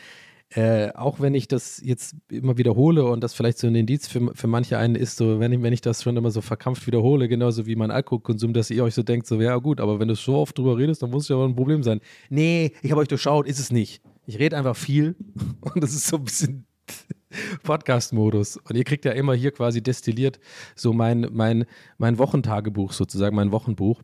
äh, 0.53 0.93
auch 0.95 1.21
wenn 1.21 1.35
ich 1.35 1.47
das 1.47 1.81
jetzt 1.85 2.17
immer 2.29 2.59
wiederhole 2.59 3.05
und 3.05 3.23
das 3.23 3.35
vielleicht 3.35 3.59
so 3.59 3.69
ein 3.69 3.75
Indiz 3.77 4.09
für, 4.09 4.35
für 4.35 4.49
manche 4.49 4.79
einen 4.79 4.97
ist, 4.97 5.17
so, 5.17 5.39
wenn 5.39 5.53
ich, 5.53 5.63
wenn 5.63 5.73
ich 5.73 5.81
das 5.81 6.03
schon 6.03 6.17
immer 6.17 6.33
so 6.33 6.41
verkrampft 6.41 6.89
wiederhole, 6.89 7.29
genauso 7.29 7.67
wie 7.67 7.77
mein 7.77 7.93
Alkoholkonsum, 7.93 8.53
dass 8.53 8.69
ihr 8.71 8.83
euch 8.83 8.95
so 8.95 9.05
denkt, 9.05 9.29
so, 9.29 9.41
ja 9.41 9.57
gut, 9.59 9.81
aber 9.81 10.01
wenn 10.01 10.09
du 10.09 10.17
so 10.17 10.37
oft 10.37 10.59
drüber 10.59 10.77
redest, 10.77 11.03
dann 11.03 11.11
muss 11.11 11.25
es 11.25 11.29
ja 11.29 11.37
wohl 11.37 11.49
ein 11.49 11.55
Problem 11.55 11.85
sein. 11.85 12.01
Nee, 12.31 12.73
ich 12.83 12.91
habe 12.91 13.01
euch 13.01 13.09
durchschaut, 13.09 13.47
ist 13.47 13.61
es 13.61 13.71
nicht. 13.71 14.03
Ich 14.27 14.41
rede 14.41 14.57
einfach 14.57 14.75
viel 14.75 15.15
und 15.61 15.83
das 15.83 15.95
ist 15.95 16.09
so 16.09 16.17
ein 16.17 16.25
bisschen 16.25 16.67
Podcast-Modus. 17.63 18.57
Und 18.57 18.77
ihr 18.77 18.85
kriegt 18.85 19.05
ja 19.05 19.13
immer 19.13 19.35
hier 19.35 19.53
quasi 19.53 19.81
destilliert 19.83 20.41
so 20.75 20.93
mein, 20.93 21.29
mein, 21.31 21.65
mein 21.97 22.19
Wochentagebuch 22.19 22.93
sozusagen, 22.93 23.37
mein 23.37 23.53
Wochenbuch. 23.53 24.03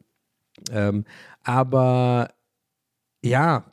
Ähm, 0.71 1.05
aber 1.43 2.31
ja, 3.25 3.65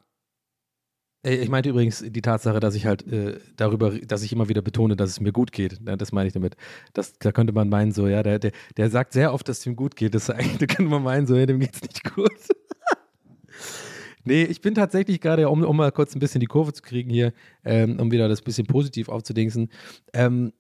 ich 1.24 1.50
meinte 1.50 1.70
übrigens 1.70 2.04
die 2.06 2.22
Tatsache, 2.22 2.60
dass 2.60 2.76
ich 2.76 2.86
halt 2.86 3.08
äh, 3.12 3.40
darüber, 3.56 3.92
dass 3.92 4.24
ich 4.24 4.34
immer 4.34 4.50
wieder 4.50 4.62
betone, 4.62 4.98
dass 4.98 5.10
es 5.10 5.22
mir 5.22 5.32
gut 5.32 5.54
geht. 5.54 5.80
Ja, 5.88 5.96
das 5.96 6.12
meine 6.12 6.28
ich 6.28 6.34
damit. 6.34 6.58
Das, 6.94 7.18
da 7.18 7.32
könnte 7.32 7.54
man 7.54 7.70
meinen, 7.70 7.94
so, 7.94 8.08
ja, 8.08 8.24
der, 8.24 8.40
der, 8.40 8.52
der 8.76 8.90
sagt 8.90 9.14
sehr 9.14 9.34
oft, 9.34 9.48
dass 9.48 9.60
es 9.60 9.66
ihm 9.66 9.78
gut 9.78 9.96
geht. 9.96 10.16
Das, 10.16 10.26
da 10.28 10.34
könnte 10.36 10.84
man 10.84 11.02
meinen, 11.02 11.26
so, 11.26 11.36
ja, 11.36 11.46
dem 11.46 11.62
geht 11.62 11.76
es 11.76 11.82
nicht 11.82 12.14
gut. 12.14 12.30
nee, 14.26 14.44
ich 14.44 14.60
bin 14.60 14.76
tatsächlich 14.76 15.22
gerade, 15.22 15.48
um, 15.48 15.64
um 15.64 15.78
mal 15.78 15.94
kurz 15.94 16.14
ein 16.14 16.20
bisschen 16.20 16.42
die 16.42 16.48
Kurve 16.48 16.74
zu 16.74 16.82
kriegen 16.82 17.10
hier, 17.10 17.32
ähm, 17.64 18.00
um 18.02 18.12
wieder 18.12 18.28
das 18.28 18.42
bisschen 18.42 18.68
positiv 18.68 19.08
aufzudingsen. 19.08 19.70
Ähm, 20.12 20.52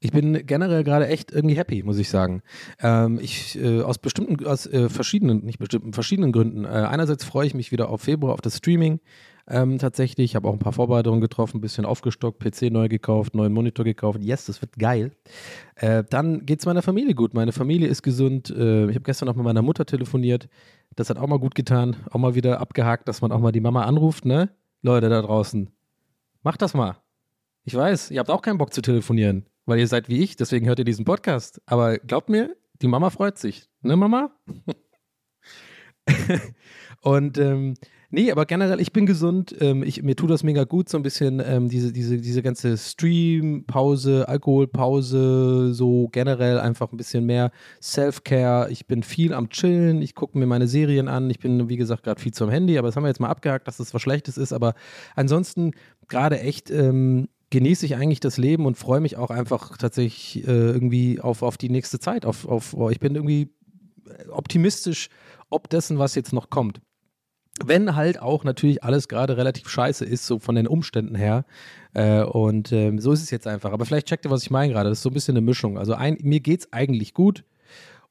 ich 0.00 0.12
bin 0.12 0.46
generell 0.46 0.84
gerade 0.84 1.08
echt 1.08 1.32
irgendwie 1.32 1.56
happy, 1.56 1.82
muss 1.82 1.98
ich 1.98 2.10
sagen. 2.10 2.42
Ähm, 2.80 3.18
ich 3.22 3.58
äh, 3.58 3.80
aus 3.80 3.96
bestimmten, 3.98 4.44
aus 4.44 4.66
äh, 4.66 4.90
verschiedenen, 4.90 5.44
nicht 5.46 5.58
bestimmten, 5.58 5.94
verschiedenen 5.94 6.32
Gründen. 6.32 6.64
Äh, 6.64 6.68
einerseits 6.68 7.24
freue 7.24 7.46
ich 7.46 7.54
mich 7.54 7.72
wieder 7.72 7.88
auf 7.88 8.02
Februar, 8.02 8.34
auf 8.34 8.42
das 8.42 8.58
Streaming. 8.58 9.00
Ähm, 9.48 9.78
tatsächlich, 9.78 10.32
ich 10.32 10.36
habe 10.36 10.48
auch 10.48 10.52
ein 10.52 10.58
paar 10.58 10.72
Vorbereitungen 10.72 11.20
getroffen, 11.20 11.58
ein 11.58 11.60
bisschen 11.60 11.84
aufgestockt, 11.84 12.40
PC 12.40 12.70
neu 12.72 12.88
gekauft, 12.88 13.34
neuen 13.34 13.52
Monitor 13.52 13.84
gekauft. 13.84 14.20
Yes, 14.22 14.46
das 14.46 14.60
wird 14.60 14.76
geil. 14.78 15.12
Äh, 15.76 16.04
dann 16.08 16.44
geht 16.46 16.60
es 16.60 16.66
meiner 16.66 16.82
Familie 16.82 17.14
gut. 17.14 17.34
Meine 17.34 17.52
Familie 17.52 17.88
ist 17.88 18.02
gesund. 18.02 18.50
Äh, 18.50 18.88
ich 18.88 18.94
habe 18.94 19.04
gestern 19.04 19.26
noch 19.26 19.36
mit 19.36 19.44
meiner 19.44 19.62
Mutter 19.62 19.86
telefoniert. 19.86 20.48
Das 20.96 21.10
hat 21.10 21.18
auch 21.18 21.28
mal 21.28 21.38
gut 21.38 21.54
getan. 21.54 21.96
Auch 22.10 22.18
mal 22.18 22.34
wieder 22.34 22.60
abgehakt, 22.60 23.08
dass 23.08 23.20
man 23.20 23.30
auch 23.30 23.40
mal 23.40 23.52
die 23.52 23.60
Mama 23.60 23.84
anruft, 23.84 24.24
ne? 24.24 24.50
Leute 24.82 25.08
da 25.08 25.22
draußen. 25.22 25.70
Macht 26.42 26.62
das 26.62 26.74
mal. 26.74 26.96
Ich 27.64 27.74
weiß, 27.74 28.10
ihr 28.10 28.20
habt 28.20 28.30
auch 28.30 28.42
keinen 28.42 28.58
Bock 28.58 28.72
zu 28.72 28.82
telefonieren 28.82 29.46
weil 29.66 29.80
ihr 29.80 29.88
seid 29.88 30.08
wie 30.08 30.22
ich, 30.22 30.36
deswegen 30.36 30.66
hört 30.66 30.78
ihr 30.78 30.84
diesen 30.84 31.04
Podcast. 31.04 31.60
Aber 31.66 31.98
glaubt 31.98 32.30
mir, 32.30 32.56
die 32.80 32.88
Mama 32.88 33.10
freut 33.10 33.36
sich. 33.36 33.68
Ne, 33.82 33.96
Mama? 33.96 34.30
und 37.02 37.36
ähm, 37.36 37.74
nee, 38.10 38.30
aber 38.30 38.46
generell, 38.46 38.80
ich 38.80 38.92
bin 38.92 39.06
gesund. 39.06 39.54
Ähm, 39.60 39.82
ich, 39.82 40.02
mir 40.02 40.16
tut 40.16 40.30
das 40.30 40.42
mega 40.42 40.64
gut, 40.64 40.88
so 40.88 40.96
ein 40.96 41.02
bisschen 41.02 41.42
ähm, 41.44 41.68
diese, 41.68 41.92
diese, 41.92 42.18
diese 42.18 42.42
ganze 42.42 42.76
Stream-Pause, 42.76 44.28
Alkoholpause, 44.28 45.72
so 45.74 46.08
generell 46.08 46.58
einfach 46.58 46.92
ein 46.92 46.96
bisschen 46.96 47.26
mehr 47.26 47.50
Self-Care. 47.82 48.70
Ich 48.70 48.86
bin 48.86 49.02
viel 49.02 49.32
am 49.32 49.48
Chillen, 49.50 50.02
ich 50.02 50.14
gucke 50.14 50.38
mir 50.38 50.46
meine 50.46 50.68
Serien 50.68 51.08
an. 51.08 51.30
Ich 51.30 51.38
bin, 51.38 51.68
wie 51.68 51.76
gesagt, 51.76 52.04
gerade 52.04 52.20
viel 52.20 52.32
zum 52.32 52.50
Handy, 52.50 52.78
aber 52.78 52.88
das 52.88 52.96
haben 52.96 53.04
wir 53.04 53.08
jetzt 53.08 53.20
mal 53.20 53.30
abgehakt, 53.30 53.68
dass 53.68 53.78
das 53.78 53.94
was 53.94 54.02
Schlechtes 54.02 54.36
ist. 54.36 54.52
Aber 54.52 54.74
ansonsten 55.14 55.72
gerade 56.08 56.40
echt 56.40 56.70
ähm, 56.70 57.28
genieße 57.50 57.86
ich 57.86 57.96
eigentlich 57.96 58.20
das 58.20 58.38
Leben 58.38 58.66
und 58.66 58.76
freue 58.76 59.00
mich 59.00 59.16
auch 59.16 59.30
einfach 59.30 59.76
tatsächlich 59.76 60.46
äh, 60.46 60.50
irgendwie 60.50 61.20
auf, 61.20 61.42
auf 61.42 61.56
die 61.56 61.68
nächste 61.68 61.98
Zeit. 61.98 62.26
Auf, 62.26 62.46
auf, 62.46 62.74
oh, 62.74 62.90
ich 62.90 63.00
bin 63.00 63.14
irgendwie 63.14 63.50
optimistisch, 64.30 65.08
ob 65.50 65.68
dessen, 65.70 65.98
was 65.98 66.14
jetzt 66.14 66.32
noch 66.32 66.50
kommt. 66.50 66.80
Wenn 67.64 67.96
halt 67.96 68.20
auch 68.20 68.44
natürlich 68.44 68.84
alles 68.84 69.08
gerade 69.08 69.36
relativ 69.36 69.68
scheiße 69.68 70.04
ist, 70.04 70.26
so 70.26 70.38
von 70.38 70.54
den 70.54 70.66
Umständen 70.66 71.14
her. 71.14 71.44
Äh, 71.94 72.22
und 72.22 72.72
äh, 72.72 72.92
so 72.98 73.12
ist 73.12 73.22
es 73.22 73.30
jetzt 73.30 73.46
einfach. 73.46 73.72
Aber 73.72 73.86
vielleicht 73.86 74.08
checkt 74.08 74.26
ihr, 74.26 74.30
was 74.30 74.42
ich 74.42 74.50
meine 74.50 74.72
gerade. 74.72 74.88
Das 74.90 74.98
ist 74.98 75.02
so 75.02 75.10
ein 75.10 75.14
bisschen 75.14 75.36
eine 75.36 75.44
Mischung. 75.44 75.78
Also 75.78 75.94
ein, 75.94 76.18
mir 76.20 76.40
geht 76.40 76.60
es 76.60 76.72
eigentlich 76.72 77.14
gut. 77.14 77.44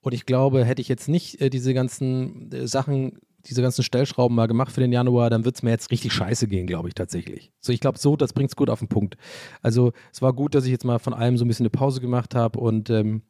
Und 0.02 0.14
ich 0.14 0.26
glaube, 0.26 0.66
hätte 0.66 0.82
ich 0.82 0.88
jetzt 0.88 1.08
nicht 1.08 1.42
äh, 1.42 1.50
diese 1.50 1.74
ganzen 1.74 2.52
äh, 2.52 2.68
Sachen 2.68 3.20
diese 3.48 3.62
ganzen 3.62 3.84
Stellschrauben 3.84 4.36
mal 4.36 4.48
gemacht 4.48 4.72
für 4.72 4.82
den 4.82 4.92
Januar, 4.92 5.30
dann 5.30 5.46
wird 5.46 5.56
es 5.56 5.64
mir 5.64 5.70
jetzt 5.70 5.92
richtig 5.92 6.14
scheiße 6.14 6.48
gehen, 6.48 6.68
glaube 6.68 6.88
ich 6.88 6.96
tatsächlich. 6.96 7.52
So, 7.60 7.72
ich 7.72 7.80
glaube, 7.80 8.00
so, 8.00 8.16
das 8.16 8.34
bringt 8.34 8.50
es 8.50 8.56
gut 8.56 8.70
auf 8.70 8.80
den 8.80 8.88
Punkt. 8.88 9.18
Also, 9.62 9.94
es 10.12 10.22
war 10.22 10.34
gut, 10.34 10.56
dass 10.56 10.66
ich 10.66 10.72
jetzt 10.72 10.86
mal 10.86 11.00
von 11.00 11.14
allem 11.14 11.38
so 11.38 11.46
ein 11.46 11.48
bisschen 11.48 11.66
eine 11.66 11.70
Pause 11.70 12.02
gemacht 12.02 12.36
habe 12.36 12.60
und 12.60 12.90
ähm, 12.90 13.22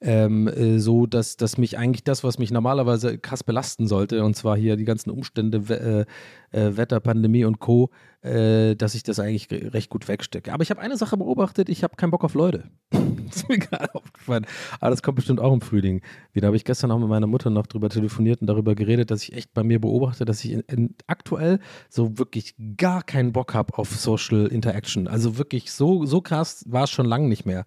ähm, 0.00 0.46
äh, 0.48 0.78
so, 0.78 1.06
dass, 1.06 1.36
dass 1.36 1.58
mich 1.58 1.76
eigentlich 1.76 2.04
das, 2.04 2.22
was 2.22 2.38
mich 2.38 2.50
normalerweise 2.50 3.18
krass 3.18 3.42
belasten 3.42 3.88
sollte, 3.88 4.24
und 4.24 4.34
zwar 4.34 4.56
hier 4.56 4.76
die 4.76 4.84
ganzen 4.84 5.10
Umstände, 5.10 6.06
äh, 6.52 6.58
äh, 6.58 6.76
Wetter, 6.76 7.00
Pandemie 7.00 7.44
und 7.44 7.58
Co., 7.58 7.90
äh, 8.22 8.74
dass 8.76 8.94
ich 8.94 9.02
das 9.02 9.18
eigentlich 9.18 9.48
recht 9.50 9.90
gut 9.90 10.08
wegstecke. 10.08 10.52
Aber 10.52 10.62
ich 10.62 10.70
habe 10.70 10.80
eine 10.80 10.96
Sache 10.96 11.16
beobachtet, 11.16 11.68
ich 11.68 11.82
habe 11.82 11.96
keinen 11.96 12.10
Bock 12.10 12.24
auf 12.24 12.34
Leute. 12.34 12.70
das 12.90 13.36
ist 13.36 13.48
mir 13.48 13.58
gerade 13.58 13.94
aufgefallen. 13.94 14.46
Aber 14.80 14.90
das 14.90 15.02
kommt 15.02 15.16
bestimmt 15.16 15.40
auch 15.40 15.52
im 15.52 15.60
Frühling. 15.60 16.02
Wieder 16.32 16.46
habe 16.46 16.56
ich 16.56 16.64
gestern 16.64 16.90
auch 16.90 16.98
mit 16.98 17.08
meiner 17.08 17.26
Mutter 17.26 17.50
noch 17.50 17.66
drüber 17.66 17.88
telefoniert 17.88 18.40
und 18.40 18.46
darüber 18.46 18.74
geredet, 18.74 19.10
dass 19.10 19.22
ich 19.22 19.32
echt 19.34 19.52
bei 19.52 19.64
mir 19.64 19.80
beobachte, 19.80 20.24
dass 20.24 20.44
ich 20.44 20.52
in, 20.52 20.60
in 20.60 20.94
aktuell 21.06 21.58
so 21.88 22.18
wirklich 22.18 22.54
gar 22.76 23.02
keinen 23.02 23.32
Bock 23.32 23.54
habe 23.54 23.76
auf 23.78 23.90
Social 23.90 24.46
Interaction. 24.46 25.08
Also 25.08 25.38
wirklich 25.38 25.72
so, 25.72 26.04
so 26.06 26.20
krass 26.20 26.64
war 26.68 26.84
es 26.84 26.90
schon 26.90 27.06
lange 27.06 27.28
nicht 27.28 27.46
mehr. 27.46 27.66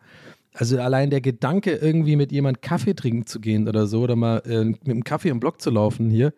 Also 0.53 0.79
allein 0.79 1.09
der 1.09 1.21
Gedanke, 1.21 1.71
irgendwie 1.71 2.15
mit 2.15 2.31
jemand 2.31 2.61
Kaffee 2.61 2.93
trinken 2.93 3.25
zu 3.25 3.39
gehen 3.39 3.67
oder 3.67 3.87
so, 3.87 4.01
oder 4.01 4.15
mal 4.15 4.41
äh, 4.45 4.65
mit 4.65 4.85
einem 4.85 5.03
Kaffee 5.03 5.29
im 5.29 5.39
Block 5.39 5.61
zu 5.61 5.69
laufen 5.69 6.09
hier, 6.09 6.33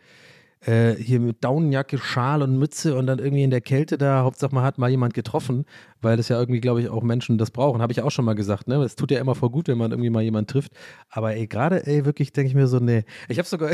äh, 0.66 0.94
hier 0.94 1.20
mit 1.20 1.44
Daunenjacke, 1.44 1.98
Schal 1.98 2.42
und 2.42 2.58
Mütze 2.58 2.96
und 2.96 3.08
dann 3.08 3.20
irgendwie 3.20 3.44
in 3.44 3.50
der 3.50 3.62
Kälte 3.62 3.98
da, 3.98 4.24
Hauptsache 4.24 4.54
man 4.54 4.64
hat 4.64 4.78
mal 4.78 4.90
jemand 4.90 5.14
getroffen, 5.14 5.66
weil 6.02 6.16
das 6.16 6.30
ja 6.30 6.40
irgendwie, 6.40 6.62
glaube 6.62 6.82
ich, 6.82 6.90
auch 6.90 7.04
Menschen 7.04 7.38
das 7.38 7.52
brauchen. 7.52 7.82
Habe 7.82 7.92
ich 7.92 8.02
auch 8.02 8.12
schon 8.12 8.26
mal 8.26 8.36
gesagt, 8.36 8.68
ne? 8.68 8.76
Es 8.84 8.96
tut 8.96 9.12
ja 9.12 9.20
immer 9.20 9.36
voll 9.36 9.50
gut, 9.50 9.68
wenn 9.68 9.78
man 9.78 9.92
irgendwie 9.92 10.10
mal 10.10 10.24
jemanden 10.24 10.48
trifft. 10.48 10.72
Aber 11.10 11.36
ey, 11.36 11.48
gerade, 11.48 11.86
ey, 11.88 12.06
wirklich 12.06 12.34
denke 12.34 12.50
ich 12.50 12.56
mir 12.56 12.68
so, 12.68 12.80
nee. 12.80 13.04
Ich 13.30 13.40
habe 13.40 13.48
sogar 13.48 13.72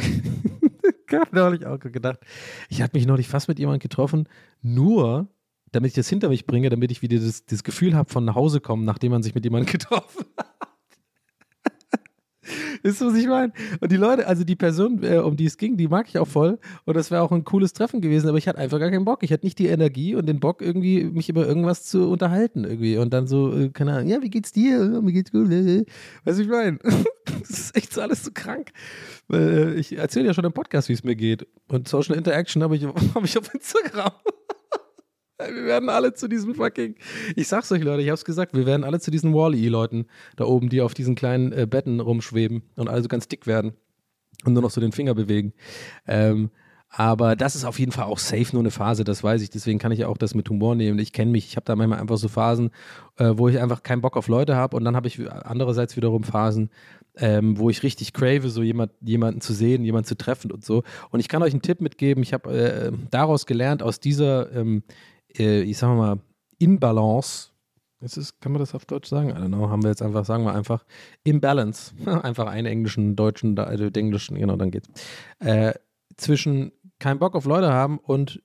neulich 1.32 1.66
auch 1.66 1.80
gedacht, 1.80 2.20
ich 2.70 2.82
habe 2.82 2.98
mich 2.98 3.06
neulich 3.06 3.28
fast 3.28 3.50
mit 3.50 3.60
jemandem 3.60 3.82
getroffen, 3.82 4.28
nur 4.62 5.28
damit 5.72 5.90
ich 5.90 5.96
das 5.96 6.10
hinter 6.10 6.30
mich 6.30 6.46
bringe, 6.46 6.70
damit 6.70 6.92
ich 6.92 7.02
wieder 7.02 7.18
das, 7.18 7.46
das 7.46 7.64
Gefühl 7.64 7.96
habe 7.96 8.10
von 8.10 8.26
nach 8.26 8.36
Hause 8.36 8.60
kommen, 8.60 8.86
nachdem 8.86 9.12
man 9.12 9.24
sich 9.24 9.36
mit 9.36 9.44
jemandem 9.44 9.72
getroffen 9.72 10.26
hat. 10.38 10.60
Ist 12.84 13.02
was 13.02 13.16
ich 13.16 13.28
meine? 13.28 13.52
Und 13.80 13.92
die 13.92 13.98
Leute, 13.98 14.28
also 14.28 14.44
die 14.44 14.56
Person, 14.56 15.04
äh, 15.04 15.18
um 15.18 15.36
die 15.36 15.46
es 15.46 15.58
ging, 15.58 15.78
die 15.78 15.88
mag 15.88 16.08
ich 16.08 16.18
auch 16.18 16.28
voll. 16.28 16.60
Und 16.86 16.96
das 16.96 17.12
wäre 17.12 17.22
auch 17.22 17.32
ein 17.32 17.44
cooles 17.44 17.74
Treffen 17.74 18.02
gewesen, 18.02 18.30
aber 18.30 18.38
ich 18.38 18.48
hatte 18.48 18.58
einfach 18.58 18.80
gar 18.80 18.90
keinen 18.90 19.06
Bock. 19.06 19.24
Ich 19.24 19.32
hatte 19.32 19.46
nicht 19.46 19.60
die 19.60 19.68
Energie 19.68 20.16
und 20.16 20.28
den 20.28 20.40
Bock, 20.40 20.62
irgendwie 20.62 21.04
mich 21.04 21.30
über 21.30 21.46
irgendwas 21.46 21.84
zu 21.84 22.10
unterhalten 22.10 22.64
irgendwie. 22.64 22.98
Und 22.98 23.14
dann 23.14 23.28
so, 23.28 23.54
äh, 23.54 23.70
keine 23.70 23.94
Ahnung, 23.94 24.08
ja, 24.08 24.22
wie 24.22 24.30
geht's 24.30 24.52
dir? 24.52 25.02
Mir 25.02 25.12
geht's 25.12 25.32
gut. 25.32 25.50
Weißt 25.50 26.40
du, 26.40 26.42
ich 26.42 26.48
meine? 26.48 26.80
das 27.26 27.50
ist 27.50 27.76
echt 27.76 27.94
so 27.94 28.02
alles 28.02 28.24
so 28.24 28.32
krank. 28.34 28.72
Äh, 29.32 29.74
ich 29.76 29.98
erzähle 29.98 30.28
ja 30.28 30.34
schon 30.34 30.46
im 30.46 30.54
Podcast, 30.54 30.90
wie 30.90 30.94
es 30.94 31.04
mir 31.04 31.16
geht. 31.16 31.48
Und 31.68 31.88
Social 31.88 32.16
Interaction 32.16 32.64
habe 32.64 32.76
ich, 32.76 32.86
hab 33.16 33.24
ich 33.24 33.38
auf 33.38 33.54
Instagram. 33.54 34.12
Wir 35.40 35.66
werden 35.66 35.90
alle 35.90 36.14
zu 36.14 36.28
diesem 36.28 36.54
fucking. 36.54 36.96
Ich 37.36 37.48
sag's 37.48 37.72
euch, 37.72 37.82
Leute, 37.82 38.04
ich 38.04 38.10
hab's 38.10 38.26
gesagt, 38.26 38.54
wir 38.54 38.66
werden 38.66 38.84
alle 38.84 39.00
zu 39.00 39.10
diesen 39.10 39.34
Wall-E-Leuten 39.34 40.06
da 40.36 40.44
oben, 40.44 40.68
die 40.68 40.82
auf 40.82 40.94
diesen 40.94 41.16
kleinen 41.16 41.54
äh, 41.54 41.66
Betten 41.66 42.02
rumschweben 42.02 42.64
und 42.76 42.90
alle 42.90 43.02
so 43.02 43.08
ganz 43.08 43.30
dick 43.30 43.48
werden 43.48 43.72
und 44.46 44.54
nur 44.54 44.62
noch 44.62 44.70
so 44.70 44.82
den 44.82 44.92
Finger 44.92 45.16
bewegen. 45.16 45.54
Ähm, 46.08 46.50
aber 46.90 47.36
das 47.36 47.56
ist 47.56 47.66
auf 47.66 47.80
jeden 47.80 47.92
Fall 47.92 48.06
auch 48.06 48.18
safe 48.18 48.48
nur 48.52 48.64
eine 48.64 48.72
Phase, 48.72 49.04
das 49.04 49.24
weiß 49.24 49.42
ich. 49.42 49.50
Deswegen 49.50 49.80
kann 49.80 49.92
ich 49.92 50.00
ja 50.00 50.08
auch 50.08 50.18
das 50.18 50.34
mit 50.34 50.50
Humor 50.50 50.76
nehmen. 50.76 51.00
Ich 51.00 51.14
kenne 51.14 51.32
mich, 51.32 51.46
ich 51.46 51.56
habe 51.56 51.66
da 51.66 51.76
manchmal 51.76 52.00
einfach 52.00 52.18
so 52.18 52.28
Phasen, 52.28 52.72
äh, 53.18 53.32
wo 53.36 53.48
ich 53.48 53.60
einfach 53.60 53.84
keinen 53.84 54.02
Bock 54.02 54.18
auf 54.18 54.28
Leute 54.28 54.56
habe 54.56 54.76
und 54.76 54.84
dann 54.84 54.96
habe 54.96 55.08
ich 55.08 55.22
andererseits 55.32 55.96
wiederum 55.96 56.24
Phasen, 56.24 56.70
ähm, 57.16 57.58
wo 57.58 57.70
ich 57.70 57.84
richtig 57.84 58.12
crave, 58.12 58.50
so 58.50 58.62
jemand, 58.62 58.92
jemanden 59.02 59.40
zu 59.40 59.54
sehen, 59.54 59.86
jemanden 59.86 60.08
zu 60.08 60.18
treffen 60.18 60.52
und 60.52 60.66
so. 60.66 60.84
Und 61.12 61.22
ich 61.22 61.30
kann 61.30 61.44
euch 61.44 61.54
einen 61.54 61.62
Tipp 61.62 61.80
mitgeben. 61.80 62.24
Ich 62.24 62.34
habe 62.34 62.52
äh, 62.52 62.92
daraus 63.12 63.46
gelernt, 63.46 63.84
aus 63.84 64.00
dieser 64.00 64.52
ähm, 64.52 64.84
äh, 65.40 65.62
ich 65.62 65.78
sag 65.78 65.96
mal, 65.96 66.20
Imbalance. 66.58 67.50
Ist 68.02 68.18
es, 68.18 68.40
kann 68.40 68.54
man 68.54 68.60
das 68.60 68.76
auf 68.76 68.86
Deutsch 68.86 69.10
sagen? 69.10 69.30
I 69.30 69.34
don't 69.34 69.48
know, 69.48 69.70
haben 69.70 69.84
wir 69.84 69.90
jetzt 69.90 70.02
einfach, 70.02 70.24
sagen 70.24 70.46
wir 70.46 70.54
einfach, 70.54 70.86
Imbalance. 71.24 71.94
einfach 72.24 72.48
einen 72.48 72.68
englischen, 72.68 73.16
deutschen, 73.16 73.58
also 73.60 73.86
englischen, 73.86 74.38
genau, 74.38 74.56
dann 74.56 74.72
geht's. 74.72 74.90
Äh, 75.40 75.74
zwischen 76.16 76.72
keinen 77.00 77.20
Bock 77.20 77.36
auf 77.36 77.46
Leute 77.46 77.72
haben 77.72 77.98
und 77.98 78.42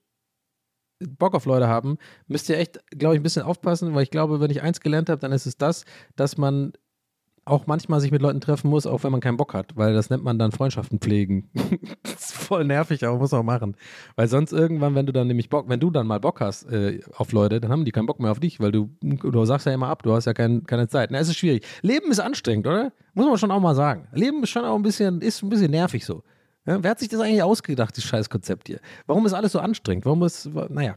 Bock 0.99 1.35
auf 1.35 1.45
Leute 1.45 1.67
haben, 1.67 1.97
müsst 2.27 2.49
ihr 2.49 2.57
echt, 2.57 2.79
glaube 2.89 3.15
ich, 3.15 3.19
ein 3.19 3.23
bisschen 3.23 3.43
aufpassen, 3.43 3.93
weil 3.93 4.03
ich 4.03 4.11
glaube, 4.11 4.39
wenn 4.39 4.51
ich 4.51 4.61
eins 4.61 4.79
gelernt 4.79 5.09
habe, 5.09 5.19
dann 5.19 5.33
ist 5.33 5.45
es 5.45 5.57
das, 5.57 5.85
dass 6.15 6.37
man 6.37 6.73
auch 7.45 7.67
manchmal 7.67 7.99
sich 7.99 8.11
mit 8.11 8.23
Leuten 8.23 8.41
treffen 8.41 8.69
muss, 8.69 8.87
auch 8.87 9.03
wenn 9.03 9.11
man 9.11 9.21
keinen 9.21 9.37
Bock 9.37 9.53
hat, 9.53 9.77
weil 9.77 9.93
das 9.93 10.09
nennt 10.09 10.23
man 10.23 10.39
dann 10.39 10.51
Freundschaften 10.51 10.99
pflegen. 10.99 11.49
das 12.03 12.13
ist 12.13 12.33
voll 12.33 12.65
nervig, 12.65 13.05
aber 13.05 13.19
muss 13.19 13.33
auch 13.33 13.43
machen. 13.43 13.77
Weil 14.15 14.27
sonst 14.27 14.51
irgendwann, 14.51 14.95
wenn 14.95 15.05
du 15.05 15.13
dann 15.13 15.27
nämlich 15.27 15.49
Bock, 15.49 15.69
wenn 15.69 15.79
du 15.79 15.91
dann 15.91 16.07
mal 16.07 16.19
Bock 16.19 16.41
hast 16.41 16.63
äh, 16.71 17.01
auf 17.15 17.31
Leute, 17.31 17.61
dann 17.61 17.71
haben 17.71 17.85
die 17.85 17.91
keinen 17.91 18.07
Bock 18.07 18.19
mehr 18.19 18.31
auf 18.31 18.39
dich, 18.39 18.59
weil 18.59 18.71
du, 18.71 18.89
du 19.01 19.45
sagst 19.45 19.67
ja 19.67 19.73
immer 19.73 19.89
ab, 19.89 20.01
du 20.01 20.13
hast 20.13 20.25
ja 20.25 20.33
kein, 20.33 20.63
keine 20.65 20.87
Zeit. 20.87 21.11
Na, 21.11 21.19
es 21.19 21.29
ist 21.29 21.37
schwierig. 21.37 21.63
Leben 21.83 22.09
ist 22.09 22.19
anstrengend, 22.19 22.65
oder? 22.65 22.91
Muss 23.13 23.27
man 23.27 23.37
schon 23.37 23.51
auch 23.51 23.61
mal 23.61 23.75
sagen. 23.75 24.07
Leben 24.11 24.41
ist 24.41 24.49
schon 24.49 24.65
auch 24.65 24.75
ein 24.75 24.83
bisschen, 24.83 25.21
ist 25.21 25.43
ein 25.43 25.49
bisschen 25.49 25.71
nervig 25.71 26.03
so. 26.03 26.23
Ja, 26.65 26.81
wer 26.81 26.91
hat 26.91 26.99
sich 26.99 27.09
das 27.09 27.19
eigentlich 27.19 27.43
ausgedacht, 27.43 27.95
das 27.95 28.03
Scheißkonzept 28.05 28.67
hier? 28.67 28.79
Warum 29.05 29.23
ist 29.27 29.33
alles 29.33 29.51
so 29.51 29.59
anstrengend? 29.59 30.05
Warum 30.05 30.23
ist, 30.23 30.49
naja, 30.69 30.95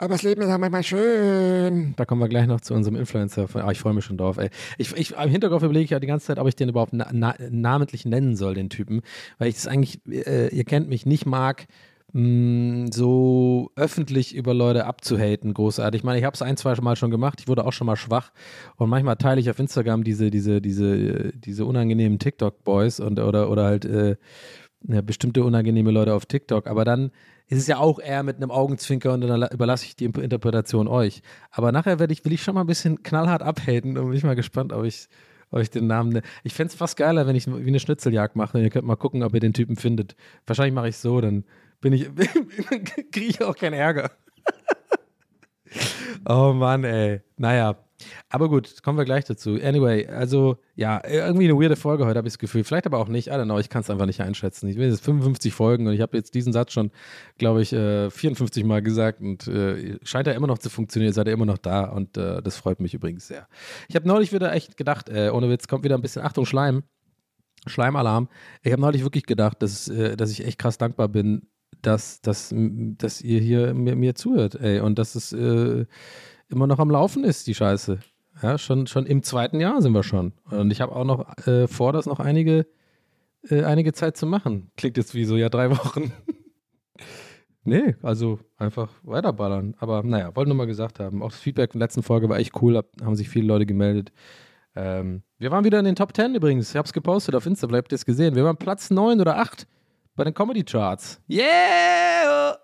aber 0.00 0.14
das 0.14 0.22
Leben 0.22 0.40
ist 0.40 0.48
auch 0.48 0.56
manchmal 0.56 0.82
schön. 0.82 1.92
Da 1.96 2.06
kommen 2.06 2.22
wir 2.22 2.28
gleich 2.28 2.46
noch 2.46 2.62
zu 2.62 2.72
unserem 2.72 2.96
Influencer. 2.96 3.46
Ah, 3.54 3.70
ich 3.70 3.80
freue 3.80 3.92
mich 3.92 4.06
schon 4.06 4.16
drauf. 4.16 4.38
Ey. 4.38 4.48
Ich, 4.78 4.96
ich, 4.96 5.12
Im 5.12 5.28
Hinterkopf 5.28 5.62
überlege 5.62 5.84
ich 5.84 5.90
ja 5.90 6.00
die 6.00 6.06
ganze 6.06 6.26
Zeit, 6.26 6.38
ob 6.38 6.48
ich 6.48 6.56
den 6.56 6.70
überhaupt 6.70 6.94
na, 6.94 7.08
na, 7.12 7.34
namentlich 7.50 8.06
nennen 8.06 8.34
soll, 8.34 8.54
den 8.54 8.70
Typen. 8.70 9.02
Weil 9.38 9.48
ich 9.48 9.56
das 9.56 9.66
eigentlich, 9.66 10.00
äh, 10.08 10.48
ihr 10.56 10.64
kennt 10.64 10.88
mich, 10.88 11.04
nicht 11.04 11.26
mag, 11.26 11.66
mh, 12.14 12.86
so 12.94 13.72
öffentlich 13.76 14.34
über 14.34 14.54
Leute 14.54 14.86
abzuhaten, 14.86 15.52
großartig. 15.52 16.00
Ich 16.00 16.04
meine, 16.04 16.18
ich 16.18 16.24
habe 16.24 16.34
es 16.34 16.40
ein, 16.40 16.56
zwei 16.56 16.74
Mal 16.80 16.96
schon 16.96 17.10
gemacht. 17.10 17.40
Ich 17.42 17.48
wurde 17.48 17.66
auch 17.66 17.74
schon 17.74 17.86
mal 17.86 17.96
schwach. 17.96 18.32
Und 18.76 18.88
manchmal 18.88 19.16
teile 19.16 19.38
ich 19.38 19.50
auf 19.50 19.58
Instagram 19.58 20.02
diese, 20.02 20.30
diese, 20.30 20.62
diese, 20.62 21.32
diese 21.34 21.66
unangenehmen 21.66 22.18
TikTok-Boys 22.18 23.00
und 23.00 23.20
oder, 23.20 23.50
oder 23.50 23.64
halt 23.64 23.84
äh, 23.84 24.16
ja, 24.88 25.00
bestimmte 25.02 25.44
unangenehme 25.44 25.90
Leute 25.90 26.14
auf 26.14 26.26
TikTok. 26.26 26.66
Aber 26.66 26.84
dann 26.84 27.10
ist 27.48 27.58
es 27.58 27.66
ja 27.66 27.78
auch 27.78 27.98
eher 27.98 28.22
mit 28.22 28.36
einem 28.36 28.50
Augenzwinker 28.50 29.12
und 29.12 29.22
dann 29.22 29.48
überlasse 29.50 29.84
ich 29.84 29.96
die 29.96 30.04
Interpretation 30.04 30.88
euch. 30.88 31.22
Aber 31.50 31.72
nachher 31.72 31.98
werde 31.98 32.12
ich, 32.12 32.24
will 32.24 32.32
ich 32.32 32.42
schon 32.42 32.54
mal 32.54 32.62
ein 32.62 32.66
bisschen 32.66 33.02
knallhart 33.02 33.42
abhaten 33.42 33.98
und 33.98 34.06
bin 34.06 34.16
ich 34.16 34.24
mal 34.24 34.36
gespannt, 34.36 34.72
ob 34.72 34.84
ich, 34.84 35.08
ich 35.52 35.70
den 35.70 35.86
Namen. 35.86 36.12
Ne 36.12 36.22
ich 36.44 36.54
fände 36.54 36.70
es 36.70 36.76
fast 36.76 36.96
geiler, 36.96 37.26
wenn 37.26 37.36
ich 37.36 37.46
wie 37.46 37.66
eine 37.66 37.80
Schnitzeljagd 37.80 38.36
mache. 38.36 38.60
Ihr 38.60 38.70
könnt 38.70 38.86
mal 38.86 38.96
gucken, 38.96 39.22
ob 39.22 39.34
ihr 39.34 39.40
den 39.40 39.52
Typen 39.52 39.76
findet. 39.76 40.14
Wahrscheinlich 40.46 40.74
mache 40.74 40.88
ich 40.88 40.96
so, 40.96 41.20
dann 41.20 41.44
bin 41.80 41.92
ich, 41.92 42.08
kriege 43.10 43.26
ich 43.26 43.42
auch 43.42 43.56
keinen 43.56 43.74
Ärger. 43.74 44.10
oh 46.28 46.52
Mann, 46.52 46.84
ey. 46.84 47.20
Naja, 47.36 47.76
aber 48.28 48.48
gut, 48.48 48.82
kommen 48.82 48.98
wir 48.98 49.04
gleich 49.04 49.24
dazu. 49.24 49.58
Anyway, 49.62 50.06
also 50.06 50.58
ja, 50.74 51.02
irgendwie 51.06 51.44
eine 51.48 51.60
weirde 51.60 51.76
Folge 51.76 52.06
heute, 52.06 52.18
habe 52.18 52.28
ich 52.28 52.34
das 52.34 52.38
Gefühl. 52.38 52.64
Vielleicht 52.64 52.86
aber 52.86 52.98
auch 52.98 53.08
nicht. 53.08 53.28
I 53.28 53.32
don't 53.32 53.44
know, 53.44 53.58
ich 53.58 53.68
kann 53.68 53.82
es 53.82 53.90
einfach 53.90 54.06
nicht 54.06 54.20
einschätzen. 54.20 54.68
Ich 54.68 54.76
will 54.76 54.88
jetzt 54.88 55.04
55 55.04 55.52
Folgen 55.52 55.86
und 55.86 55.94
ich 55.94 56.00
habe 56.00 56.16
jetzt 56.16 56.34
diesen 56.34 56.52
Satz 56.52 56.72
schon, 56.72 56.90
glaube 57.38 57.62
ich, 57.62 57.72
äh, 57.72 58.10
54 58.10 58.64
Mal 58.64 58.82
gesagt 58.82 59.20
und 59.20 59.46
äh, 59.48 59.98
scheint 60.02 60.26
ja 60.26 60.32
immer 60.32 60.46
noch 60.46 60.58
zu 60.58 60.70
funktionieren. 60.70 61.12
Seid 61.12 61.26
ihr 61.26 61.32
immer 61.32 61.46
noch 61.46 61.58
da 61.58 61.84
und 61.84 62.16
äh, 62.16 62.42
das 62.42 62.56
freut 62.56 62.80
mich 62.80 62.94
übrigens 62.94 63.28
sehr. 63.28 63.46
Ich 63.88 63.96
habe 63.96 64.08
neulich 64.08 64.32
wieder 64.32 64.52
echt 64.52 64.76
gedacht, 64.76 65.08
äh, 65.08 65.30
ohne 65.30 65.48
Witz, 65.48 65.68
kommt 65.68 65.84
wieder 65.84 65.96
ein 65.96 66.02
bisschen 66.02 66.22
Achtung, 66.22 66.46
Schleim. 66.46 66.82
Schleimalarm. 67.66 68.28
Ich 68.62 68.72
habe 68.72 68.80
neulich 68.80 69.02
wirklich 69.02 69.26
gedacht, 69.26 69.62
dass, 69.62 69.88
äh, 69.88 70.16
dass 70.16 70.30
ich 70.30 70.46
echt 70.46 70.58
krass 70.58 70.78
dankbar 70.78 71.08
bin, 71.08 71.42
dass, 71.82 72.20
dass, 72.20 72.54
dass 72.54 73.20
ihr 73.20 73.40
hier 73.40 73.74
mir, 73.74 73.96
mir 73.96 74.14
zuhört, 74.14 74.54
ey, 74.56 74.80
und 74.80 74.98
dass 74.98 75.14
es 75.14 75.32
äh, 75.32 75.86
immer 76.50 76.66
noch 76.66 76.78
am 76.78 76.90
Laufen 76.90 77.24
ist, 77.24 77.46
die 77.46 77.54
Scheiße. 77.54 77.98
Ja, 78.42 78.58
schon, 78.58 78.86
schon 78.86 79.06
im 79.06 79.22
zweiten 79.22 79.60
Jahr 79.60 79.82
sind 79.82 79.92
wir 79.92 80.02
schon. 80.02 80.32
Und 80.50 80.70
ich 80.70 80.80
habe 80.80 80.94
auch 80.94 81.04
noch 81.04 81.46
äh, 81.46 81.66
vor, 81.68 81.92
das 81.92 82.06
noch 82.06 82.20
einige, 82.20 82.66
äh, 83.48 83.64
einige 83.64 83.92
Zeit 83.92 84.16
zu 84.16 84.26
machen. 84.26 84.70
Klingt 84.76 84.96
jetzt 84.96 85.14
wie 85.14 85.24
so, 85.24 85.36
ja, 85.36 85.48
drei 85.48 85.70
Wochen. 85.76 86.12
nee, 87.64 87.94
also 88.02 88.38
einfach 88.56 88.90
weiterballern. 89.02 89.74
Aber 89.78 90.02
naja, 90.02 90.34
wollte 90.34 90.48
nur 90.48 90.56
mal 90.56 90.66
gesagt 90.66 91.00
haben. 91.00 91.22
Auch 91.22 91.30
das 91.30 91.40
Feedback 91.40 91.74
in 91.74 91.80
der 91.80 91.86
letzten 91.86 92.02
Folge 92.02 92.28
war 92.28 92.38
echt 92.38 92.60
cool, 92.62 92.82
haben 93.02 93.16
sich 93.16 93.28
viele 93.28 93.46
Leute 93.46 93.66
gemeldet. 93.66 94.12
Ähm, 94.74 95.22
wir 95.38 95.50
waren 95.50 95.64
wieder 95.64 95.78
in 95.78 95.84
den 95.84 95.96
Top 95.96 96.14
10 96.14 96.34
übrigens. 96.34 96.70
Ich 96.70 96.76
habe 96.76 96.86
es 96.86 96.92
gepostet 96.92 97.34
auf 97.34 97.44
Insta, 97.46 97.68
habt 97.70 97.92
ihr 97.92 97.96
es 97.96 98.06
gesehen. 98.06 98.34
Wir 98.36 98.44
waren 98.44 98.56
Platz 98.56 98.90
9 98.90 99.20
oder 99.20 99.36
8 99.38 99.66
bei 100.16 100.24
den 100.24 100.32
Comedy 100.34 100.64
Charts. 100.64 101.20
Yeah! 101.28 102.58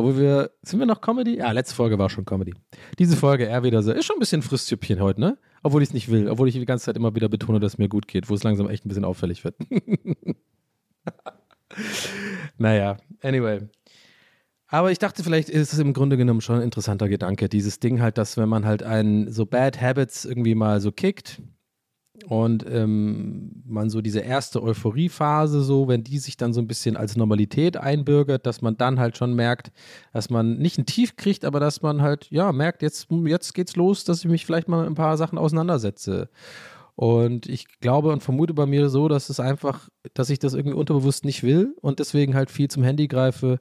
Obwohl 0.00 0.18
wir, 0.18 0.50
sind 0.62 0.78
wir 0.78 0.86
noch 0.86 1.02
Comedy? 1.02 1.36
Ja, 1.36 1.52
letzte 1.52 1.74
Folge 1.74 1.98
war 1.98 2.08
schon 2.08 2.24
Comedy. 2.24 2.54
Diese 2.98 3.16
Folge 3.16 3.44
eher 3.44 3.62
wieder 3.62 3.82
so, 3.82 3.92
ist 3.92 4.06
schon 4.06 4.16
ein 4.16 4.20
bisschen 4.20 4.40
Frühstüppchen 4.40 5.00
heute, 5.00 5.20
ne? 5.20 5.38
Obwohl 5.62 5.82
ich 5.82 5.90
es 5.90 5.94
nicht 5.94 6.10
will, 6.10 6.28
obwohl 6.28 6.48
ich 6.48 6.54
die 6.54 6.64
ganze 6.64 6.86
Zeit 6.86 6.96
immer 6.96 7.14
wieder 7.14 7.28
betone, 7.28 7.60
dass 7.60 7.74
es 7.74 7.78
mir 7.78 7.88
gut 7.88 8.08
geht, 8.08 8.30
wo 8.30 8.34
es 8.34 8.42
langsam 8.42 8.70
echt 8.70 8.86
ein 8.86 8.88
bisschen 8.88 9.04
auffällig 9.04 9.44
wird. 9.44 9.56
naja, 12.58 12.96
anyway. 13.22 13.60
Aber 14.68 14.90
ich 14.90 14.98
dachte, 14.98 15.22
vielleicht 15.22 15.50
ist 15.50 15.72
es 15.72 15.78
im 15.78 15.92
Grunde 15.92 16.16
genommen 16.16 16.40
schon 16.40 16.56
ein 16.56 16.62
interessanter 16.62 17.08
Gedanke. 17.08 17.48
Dieses 17.48 17.80
Ding 17.80 18.00
halt, 18.00 18.16
dass 18.16 18.36
wenn 18.38 18.48
man 18.48 18.64
halt 18.64 18.82
einen 18.82 19.30
so 19.30 19.44
Bad 19.44 19.80
Habits 19.82 20.24
irgendwie 20.24 20.54
mal 20.54 20.80
so 20.80 20.92
kickt, 20.92 21.42
und 22.26 22.64
ähm, 22.68 23.62
man 23.66 23.90
so 23.90 24.00
diese 24.00 24.20
erste 24.20 24.62
Euphoriephase, 24.62 25.62
so, 25.62 25.88
wenn 25.88 26.04
die 26.04 26.18
sich 26.18 26.36
dann 26.36 26.52
so 26.52 26.60
ein 26.60 26.66
bisschen 26.66 26.96
als 26.96 27.16
Normalität 27.16 27.76
einbürgert, 27.76 28.46
dass 28.46 28.62
man 28.62 28.76
dann 28.76 29.00
halt 29.00 29.16
schon 29.16 29.34
merkt, 29.34 29.72
dass 30.12 30.30
man 30.30 30.58
nicht 30.58 30.78
ein 30.78 30.86
Tief 30.86 31.16
kriegt, 31.16 31.44
aber 31.44 31.60
dass 31.60 31.82
man 31.82 32.02
halt, 32.02 32.28
ja, 32.30 32.52
merkt, 32.52 32.82
jetzt, 32.82 33.08
jetzt 33.26 33.54
geht's 33.54 33.76
los, 33.76 34.04
dass 34.04 34.20
ich 34.20 34.30
mich 34.30 34.46
vielleicht 34.46 34.68
mal 34.68 34.80
mit 34.80 34.90
ein 34.90 34.94
paar 34.94 35.16
Sachen 35.16 35.38
auseinandersetze. 35.38 36.28
Und 37.00 37.46
ich 37.48 37.80
glaube 37.80 38.12
und 38.12 38.22
vermute 38.22 38.52
bei 38.52 38.66
mir 38.66 38.90
so, 38.90 39.08
dass 39.08 39.30
es 39.30 39.40
einfach, 39.40 39.88
dass 40.12 40.28
ich 40.28 40.38
das 40.38 40.52
irgendwie 40.52 40.76
unterbewusst 40.76 41.24
nicht 41.24 41.42
will 41.42 41.74
und 41.80 41.98
deswegen 41.98 42.34
halt 42.34 42.50
viel 42.50 42.68
zum 42.68 42.82
Handy 42.82 43.08
greife. 43.08 43.58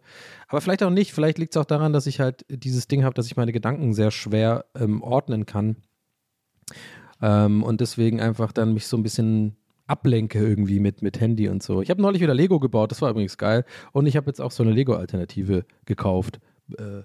Aber 0.50 0.60
vielleicht 0.60 0.84
auch 0.84 0.89
nicht. 0.89 1.13
Vielleicht 1.13 1.38
liegt 1.38 1.56
es 1.56 1.62
auch 1.62 1.63
daran, 1.65 1.93
dass 1.93 2.06
ich 2.06 2.19
halt 2.19 2.45
dieses 2.50 2.89
Ding 2.89 3.06
habe, 3.06 3.13
dass 3.13 3.28
ich 3.28 3.38
meine 3.38 3.54
Gedanken 3.54 3.93
sehr 3.93 4.12
schwer 4.12 4.65
ähm, 4.76 5.02
ordnen 5.02 5.45
kann. 5.45 5.78
Ähm, 7.21 7.63
und 7.63 7.82
deswegen 7.82 8.21
einfach 8.21 8.51
dann 8.51 8.73
mich 8.73 8.88
so 8.88 8.97
ein 8.97 9.03
bisschen 9.03 9.55
ablenke 9.88 10.39
irgendwie 10.39 10.79
mit, 10.79 11.01
mit 11.01 11.19
Handy 11.19 11.49
und 11.49 11.63
so. 11.63 11.82
Ich 11.82 11.89
habe 11.89 12.01
neulich 12.01 12.21
wieder 12.21 12.34
Lego 12.34 12.60
gebaut, 12.60 12.91
das 12.91 13.01
war 13.01 13.10
übrigens 13.10 13.38
geil. 13.38 13.65
Und 13.91 14.05
ich 14.05 14.15
habe 14.15 14.27
jetzt 14.27 14.39
auch 14.39 14.51
so 14.51 14.63
eine 14.63 14.71
Lego-Alternative 14.71 15.65
gekauft. 15.86 16.39
Äh, 16.77 17.01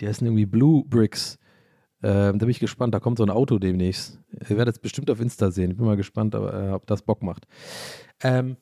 die 0.00 0.08
heißen 0.08 0.26
irgendwie 0.26 0.46
Blue 0.46 0.84
Bricks. 0.86 1.38
Ähm, 2.02 2.38
da 2.38 2.46
bin 2.46 2.50
ich 2.50 2.60
gespannt, 2.60 2.94
da 2.94 3.00
kommt 3.00 3.18
so 3.18 3.24
ein 3.24 3.30
Auto 3.30 3.58
demnächst. 3.58 4.18
Ihr 4.48 4.56
werdet 4.56 4.76
es 4.76 4.78
bestimmt 4.78 5.10
auf 5.10 5.20
Insta 5.20 5.50
sehen. 5.50 5.72
Ich 5.72 5.76
bin 5.76 5.86
mal 5.86 5.96
gespannt, 5.96 6.34
aber, 6.34 6.54
äh, 6.54 6.70
ob 6.70 6.86
das 6.86 7.02
Bock 7.02 7.22
macht. 7.22 7.46
Ähm, 8.22 8.56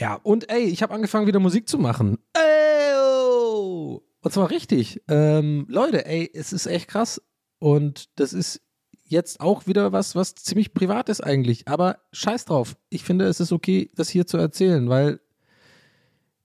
ja, 0.00 0.14
und 0.14 0.50
ey, 0.50 0.64
ich 0.64 0.82
habe 0.82 0.94
angefangen 0.94 1.26
wieder 1.26 1.40
Musik 1.40 1.68
zu 1.68 1.78
machen. 1.78 2.18
Ey, 2.32 2.94
oh! 2.96 4.02
Und 4.22 4.32
zwar 4.32 4.50
richtig. 4.50 5.02
Ähm, 5.08 5.66
Leute, 5.68 6.06
ey, 6.06 6.30
es 6.32 6.52
ist 6.52 6.66
echt 6.66 6.88
krass. 6.88 7.20
Und 7.58 8.08
das 8.18 8.32
ist 8.32 8.62
jetzt 9.08 9.40
auch 9.40 9.66
wieder 9.66 9.92
was, 9.92 10.14
was 10.14 10.34
ziemlich 10.34 10.74
privat 10.74 11.08
ist 11.08 11.20
eigentlich. 11.22 11.66
Aber 11.66 11.98
scheiß 12.12 12.44
drauf. 12.44 12.76
Ich 12.90 13.04
finde, 13.04 13.26
es 13.26 13.40
ist 13.40 13.52
okay, 13.52 13.90
das 13.94 14.08
hier 14.08 14.26
zu 14.26 14.36
erzählen, 14.36 14.88
weil 14.88 15.20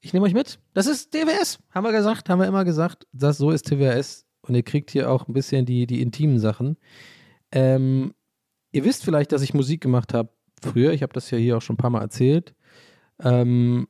ich 0.02 0.14
nehme 0.14 0.26
euch 0.26 0.34
mit. 0.34 0.60
Das 0.74 0.88
ist 0.88 1.12
TWS. 1.12 1.60
Haben 1.72 1.86
wir 1.86 1.92
gesagt, 1.92 2.30
haben 2.30 2.40
wir 2.40 2.48
immer 2.48 2.66
gesagt. 2.66 3.08
Das, 3.14 3.38
so 3.38 3.52
ist 3.52 3.68
TWS. 3.68 4.26
Und 4.42 4.56
ihr 4.56 4.64
kriegt 4.64 4.92
hier 4.92 5.10
auch 5.10 5.28
ein 5.28 5.34
bisschen 5.34 5.66
die, 5.66 5.88
die 5.88 6.02
intimen 6.02 6.40
Sachen. 6.40 6.78
Ähm, 7.52 8.14
ihr 8.72 8.84
wisst 8.84 9.06
vielleicht, 9.06 9.32
dass 9.32 9.42
ich 9.42 9.54
Musik 9.54 9.82
gemacht 9.82 10.14
habe 10.14 10.30
früher. 10.62 10.92
Ich 10.92 11.04
habe 11.04 11.14
das 11.14 11.32
ja 11.32 11.38
hier 11.38 11.58
auch 11.58 11.62
schon 11.62 11.76
ein 11.76 11.78
paar 11.78 11.90
Mal 11.90 12.02
erzählt. 12.02 12.54
Ähm, 13.20 13.88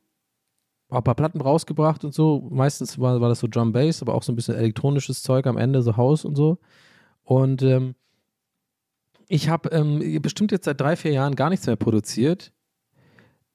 auch 0.88 0.98
ein 0.98 1.04
paar 1.04 1.16
Platten 1.16 1.40
rausgebracht 1.40 2.04
und 2.04 2.14
so. 2.14 2.48
Meistens 2.50 2.98
war, 2.98 3.20
war 3.20 3.28
das 3.28 3.40
so 3.40 3.48
Drum 3.48 3.72
Bass, 3.72 4.02
aber 4.02 4.14
auch 4.14 4.22
so 4.22 4.32
ein 4.32 4.36
bisschen 4.36 4.54
elektronisches 4.54 5.22
Zeug 5.22 5.46
am 5.46 5.56
Ende, 5.56 5.82
so 5.82 5.96
Haus 5.96 6.24
und 6.24 6.36
so. 6.36 6.58
Und 7.24 7.62
ähm, 7.62 7.94
ich 9.28 9.48
habe 9.48 9.70
ähm, 9.70 10.20
bestimmt 10.22 10.52
jetzt 10.52 10.64
seit 10.64 10.80
drei, 10.80 10.96
vier 10.96 11.12
Jahren 11.12 11.36
gar 11.36 11.50
nichts 11.50 11.66
mehr 11.66 11.76
produziert. 11.76 12.52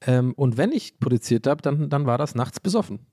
Ähm, 0.01 0.33
und 0.33 0.57
wenn 0.57 0.71
ich 0.71 0.99
produziert 0.99 1.47
habe, 1.47 1.61
dann, 1.61 1.89
dann 1.89 2.05
war 2.05 2.17
das 2.17 2.35
nachts 2.35 2.59
besoffen. 2.59 3.07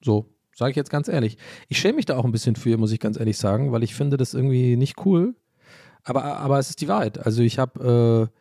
So, 0.00 0.34
sage 0.54 0.70
ich 0.70 0.76
jetzt 0.76 0.90
ganz 0.90 1.08
ehrlich. 1.08 1.36
Ich 1.68 1.78
schäme 1.78 1.96
mich 1.96 2.04
da 2.04 2.16
auch 2.16 2.24
ein 2.24 2.32
bisschen 2.32 2.56
für, 2.56 2.76
muss 2.76 2.92
ich 2.92 3.00
ganz 3.00 3.18
ehrlich 3.18 3.38
sagen, 3.38 3.72
weil 3.72 3.82
ich 3.82 3.94
finde 3.94 4.16
das 4.16 4.34
irgendwie 4.34 4.76
nicht 4.76 5.04
cool. 5.04 5.34
Aber, 6.04 6.24
aber 6.24 6.58
es 6.58 6.70
ist 6.70 6.80
die 6.80 6.88
Wahrheit. 6.88 7.18
Also 7.18 7.42
ich 7.42 7.58
habe 7.58 8.30
äh, 8.32 8.37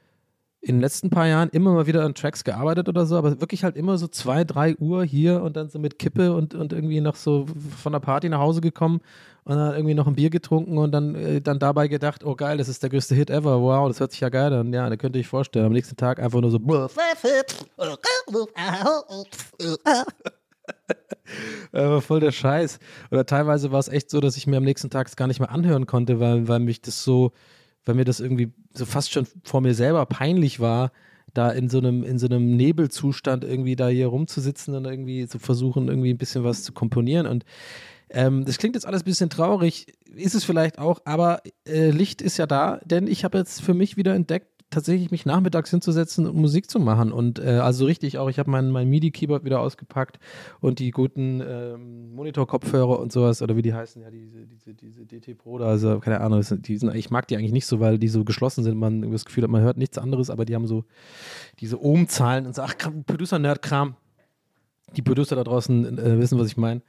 in 0.67 0.75
den 0.75 0.81
letzten 0.81 1.09
paar 1.09 1.27
Jahren 1.27 1.49
immer 1.49 1.73
mal 1.73 1.87
wieder 1.87 2.03
an 2.03 2.13
Tracks 2.13 2.43
gearbeitet 2.43 2.89
oder 2.89 3.05
so, 3.05 3.15
aber 3.15 3.39
wirklich 3.39 3.63
halt 3.63 3.75
immer 3.75 3.97
so 3.97 4.07
zwei, 4.07 4.43
drei 4.43 4.75
Uhr 4.77 5.03
hier 5.03 5.41
und 5.41 5.55
dann 5.55 5.69
so 5.69 5.79
mit 5.79 5.99
Kippe 5.99 6.33
und, 6.33 6.53
und 6.55 6.73
irgendwie 6.73 7.01
noch 7.01 7.15
so 7.15 7.45
von 7.81 7.93
der 7.93 7.99
Party 7.99 8.29
nach 8.29 8.39
Hause 8.39 8.61
gekommen 8.61 9.01
und 9.43 9.55
dann 9.55 9.73
irgendwie 9.73 9.93
noch 9.93 10.07
ein 10.07 10.15
Bier 10.15 10.29
getrunken 10.29 10.77
und 10.77 10.91
dann, 10.91 11.15
äh, 11.15 11.41
dann 11.41 11.57
dabei 11.57 11.87
gedacht, 11.87 12.25
oh 12.25 12.35
geil, 12.35 12.57
das 12.57 12.67
ist 12.67 12.83
der 12.83 12.89
größte 12.89 13.15
Hit 13.15 13.29
ever, 13.29 13.61
wow, 13.61 13.87
das 13.87 13.99
hört 14.01 14.11
sich 14.11 14.19
ja 14.19 14.29
geil 14.29 14.51
an. 14.51 14.73
Ja, 14.73 14.89
da 14.89 14.97
könnte 14.97 15.19
ich 15.19 15.27
vorstellen. 15.27 15.65
Am 15.65 15.71
nächsten 15.71 15.95
Tag 15.95 16.19
einfach 16.19 16.41
nur 16.41 16.51
so. 16.51 16.59
äh, 21.71 22.01
voll 22.01 22.19
der 22.19 22.31
Scheiß. 22.31 22.79
Oder 23.09 23.25
teilweise 23.25 23.71
war 23.71 23.79
es 23.79 23.87
echt 23.87 24.09
so, 24.09 24.19
dass 24.19 24.35
ich 24.35 24.47
mir 24.47 24.57
am 24.57 24.63
nächsten 24.63 24.89
Tag 24.89 25.07
es 25.07 25.15
gar 25.15 25.27
nicht 25.27 25.39
mehr 25.39 25.51
anhören 25.51 25.85
konnte, 25.85 26.19
weil, 26.19 26.47
weil 26.49 26.59
mich 26.59 26.81
das 26.81 27.03
so, 27.03 27.31
weil 27.87 27.95
mir 27.95 28.05
das 28.05 28.19
irgendwie 28.19 28.51
so 28.73 28.85
fast 28.85 29.11
schon 29.11 29.27
vor 29.43 29.61
mir 29.61 29.73
selber 29.73 30.05
peinlich 30.05 30.59
war, 30.59 30.91
da 31.33 31.51
in 31.51 31.69
so 31.69 31.77
einem, 31.77 32.03
in 32.03 32.19
so 32.19 32.27
einem 32.27 32.55
Nebelzustand 32.55 33.43
irgendwie 33.43 33.75
da 33.75 33.87
hier 33.87 34.07
rumzusitzen 34.07 34.75
und 34.75 34.85
irgendwie 34.85 35.27
zu 35.27 35.39
versuchen, 35.39 35.87
irgendwie 35.87 36.11
ein 36.13 36.17
bisschen 36.17 36.43
was 36.43 36.63
zu 36.63 36.71
komponieren. 36.71 37.27
Und 37.27 37.45
ähm, 38.09 38.45
das 38.45 38.57
klingt 38.57 38.75
jetzt 38.75 38.85
alles 38.85 39.01
ein 39.01 39.05
bisschen 39.05 39.29
traurig, 39.29 39.87
ist 40.15 40.35
es 40.35 40.43
vielleicht 40.43 40.79
auch, 40.79 41.01
aber 41.05 41.41
äh, 41.67 41.89
Licht 41.91 42.21
ist 42.21 42.37
ja 42.37 42.47
da, 42.47 42.79
denn 42.85 43.07
ich 43.07 43.23
habe 43.23 43.37
jetzt 43.37 43.61
für 43.61 43.73
mich 43.73 43.97
wieder 43.97 44.15
entdeckt, 44.15 44.47
tatsächlich 44.69 45.11
mich 45.11 45.25
nachmittags 45.25 45.69
hinzusetzen 45.69 46.27
und 46.27 46.35
Musik 46.35 46.69
zu 46.69 46.79
machen. 46.79 47.11
Und 47.11 47.39
äh, 47.39 47.59
also 47.59 47.85
richtig 47.85 48.17
auch, 48.17 48.29
ich 48.29 48.37
habe 48.37 48.51
mein, 48.51 48.69
mein 48.69 48.89
MIDI-Keyboard 48.89 49.45
wieder 49.45 49.61
ausgepackt 49.61 50.19
und 50.59 50.79
die 50.79 50.91
guten 50.91 51.41
ähm, 51.41 52.13
Monitor-Kopfhörer 52.13 52.99
und 52.99 53.11
sowas, 53.11 53.41
oder 53.41 53.55
wie 53.55 53.61
die 53.61 53.73
heißen, 53.73 54.01
ja, 54.01 54.11
diese, 54.11 54.45
diese, 54.45 54.73
diese 54.73 55.05
DT 55.05 55.37
Pro, 55.37 55.57
da, 55.57 55.67
also 55.67 55.99
keine 55.99 56.19
Ahnung, 56.19 56.43
die 56.49 56.77
sind, 56.77 56.93
ich 56.95 57.09
mag 57.09 57.27
die 57.27 57.37
eigentlich 57.37 57.53
nicht 57.53 57.65
so, 57.65 57.79
weil 57.79 57.97
die 57.97 58.09
so 58.09 58.25
geschlossen 58.25 58.63
sind, 58.63 58.77
man 58.77 59.09
das 59.11 59.25
Gefühl 59.25 59.43
hat, 59.43 59.49
man 59.49 59.61
hört 59.61 59.77
nichts 59.77 59.97
anderes, 59.97 60.29
aber 60.29 60.43
die 60.43 60.55
haben 60.55 60.67
so 60.67 60.83
diese 61.59 61.81
Ohm-Zahlen 61.81 62.45
und 62.45 62.55
so, 62.55 62.63
ach, 62.63 62.75
Producer-Nerd-Kram. 63.05 63.95
Die 64.95 65.01
Producer 65.01 65.35
da 65.35 65.43
draußen 65.43 65.97
äh, 65.97 66.17
wissen, 66.17 66.39
was 66.39 66.47
ich 66.47 66.55
meine. 66.55 66.81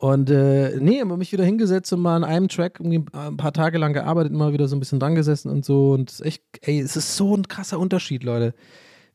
Und 0.00 0.30
äh, 0.30 0.78
nee, 0.80 0.98
habe 0.98 1.18
mich 1.18 1.30
wieder 1.30 1.44
hingesetzt 1.44 1.92
und 1.92 2.00
mal 2.00 2.16
an 2.16 2.24
einem 2.24 2.48
Track 2.48 2.80
ein 2.80 3.04
paar 3.36 3.52
Tage 3.52 3.76
lang 3.76 3.92
gearbeitet, 3.92 4.32
mal 4.32 4.54
wieder 4.54 4.66
so 4.66 4.74
ein 4.74 4.80
bisschen 4.80 4.98
dran 4.98 5.14
gesessen 5.14 5.50
und 5.50 5.62
so. 5.62 5.90
Und 5.90 6.22
echt, 6.24 6.42
ey, 6.62 6.80
es 6.80 6.96
ist 6.96 7.18
so 7.18 7.36
ein 7.36 7.48
krasser 7.48 7.78
Unterschied, 7.78 8.24
Leute. 8.24 8.54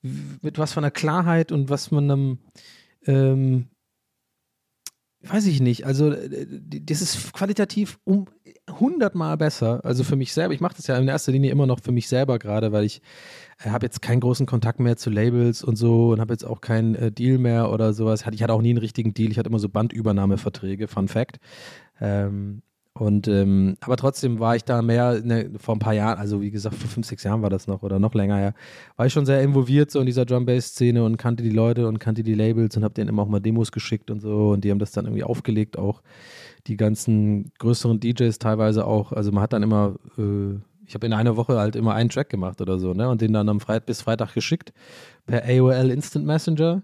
Mit 0.03 0.59
was 0.59 0.73
von 0.73 0.83
der 0.83 0.91
Klarheit 0.91 1.51
und 1.51 1.71
was 1.71 1.89
man 1.89 2.11
einem, 2.11 2.37
ähm, 3.07 3.65
weiß 5.23 5.47
ich 5.47 5.59
nicht. 5.59 5.87
Also, 5.87 6.11
äh, 6.11 6.45
das 6.61 7.01
ist 7.01 7.33
qualitativ 7.33 7.97
um 8.03 8.27
hundertmal 8.69 9.37
besser. 9.37 9.83
Also 9.83 10.03
für 10.03 10.15
mich 10.15 10.33
selber. 10.33 10.53
Ich 10.53 10.61
mache 10.61 10.75
das 10.75 10.85
ja 10.85 10.97
in 10.97 11.07
erster 11.07 11.31
Linie 11.31 11.49
immer 11.49 11.65
noch 11.65 11.79
für 11.79 11.93
mich 11.93 12.07
selber 12.07 12.37
gerade, 12.37 12.71
weil 12.71 12.83
ich 12.83 12.97
äh, 12.97 13.01
habe 13.59 13.85
jetzt 13.85 14.01
keinen 14.01 14.19
großen 14.19 14.45
Kontakt 14.45 14.79
mehr 14.79 14.97
zu 14.97 15.09
Labels 15.09 15.63
und 15.63 15.77
so 15.77 16.09
und 16.09 16.19
habe 16.19 16.33
jetzt 16.33 16.43
auch 16.43 16.61
keinen 16.61 16.95
äh, 16.95 17.11
Deal 17.11 17.37
mehr 17.37 17.71
oder 17.71 17.93
sowas. 17.93 18.25
Ich 18.31 18.43
hatte 18.43 18.53
auch 18.53 18.61
nie 18.61 18.71
einen 18.71 18.79
richtigen 18.79 19.13
Deal. 19.13 19.31
Ich 19.31 19.37
hatte 19.37 19.49
immer 19.49 19.59
so 19.59 19.69
Bandübernahmeverträge, 19.69 20.87
Fun 20.87 21.07
Fact. 21.07 21.39
Ähm, 22.01 22.61
und 22.97 23.27
ähm, 23.27 23.75
aber 23.81 23.97
trotzdem 23.97 24.39
war 24.39 24.55
ich 24.55 24.63
da 24.63 24.81
mehr 24.81 25.19
ne, 25.21 25.51
vor 25.57 25.75
ein 25.75 25.79
paar 25.79 25.93
Jahren, 25.93 26.17
also 26.17 26.39
wie 26.41 26.49
gesagt, 26.49 26.75
vor 26.75 26.89
fünf, 26.89 27.05
sechs 27.05 27.23
Jahren 27.23 27.41
war 27.41 27.49
das 27.49 27.67
noch 27.67 27.83
oder 27.83 27.99
noch 27.99 28.13
länger 28.13 28.37
her, 28.37 28.53
war 28.95 29.05
ich 29.05 29.11
schon 29.11 29.25
sehr 29.25 29.41
involviert 29.41 29.91
so 29.91 29.99
in 29.99 30.05
dieser 30.05 30.25
Drum 30.25 30.45
Bass 30.45 30.67
Szene 30.67 31.03
und 31.03 31.17
kannte 31.17 31.43
die 31.43 31.49
Leute 31.49 31.89
und 31.89 31.99
kannte 31.99 32.23
die 32.23 32.35
Labels 32.35 32.77
und 32.77 32.85
habe 32.85 32.93
denen 32.93 33.09
immer 33.09 33.23
auch 33.23 33.27
mal 33.27 33.41
Demos 33.41 33.73
geschickt 33.73 34.11
und 34.11 34.21
so 34.21 34.51
und 34.51 34.63
die 34.63 34.71
haben 34.71 34.79
das 34.79 34.93
dann 34.93 35.05
irgendwie 35.05 35.25
aufgelegt 35.25 35.77
auch 35.77 36.01
die 36.67 36.77
ganzen 36.77 37.51
größeren 37.59 37.99
DJs 37.99 38.39
teilweise 38.39 38.87
auch, 38.87 39.11
also 39.11 39.33
man 39.33 39.43
hat 39.43 39.51
dann 39.51 39.63
immer 39.63 39.95
äh, 40.17 40.57
ich 40.87 40.93
habe 40.93 41.05
in 41.05 41.13
einer 41.13 41.35
Woche 41.35 41.57
halt 41.57 41.75
immer 41.75 41.93
einen 41.93 42.09
Track 42.09 42.29
gemacht 42.29 42.61
oder 42.61 42.79
so, 42.79 42.93
ne? 42.93 43.09
Und 43.09 43.21
den 43.21 43.33
dann 43.33 43.49
am 43.49 43.59
Freit 43.59 43.85
bis 43.85 44.01
Freitag 44.01 44.33
geschickt 44.33 44.73
per 45.25 45.43
AOL 45.45 45.89
Instant 45.89 46.25
Messenger. 46.25 46.83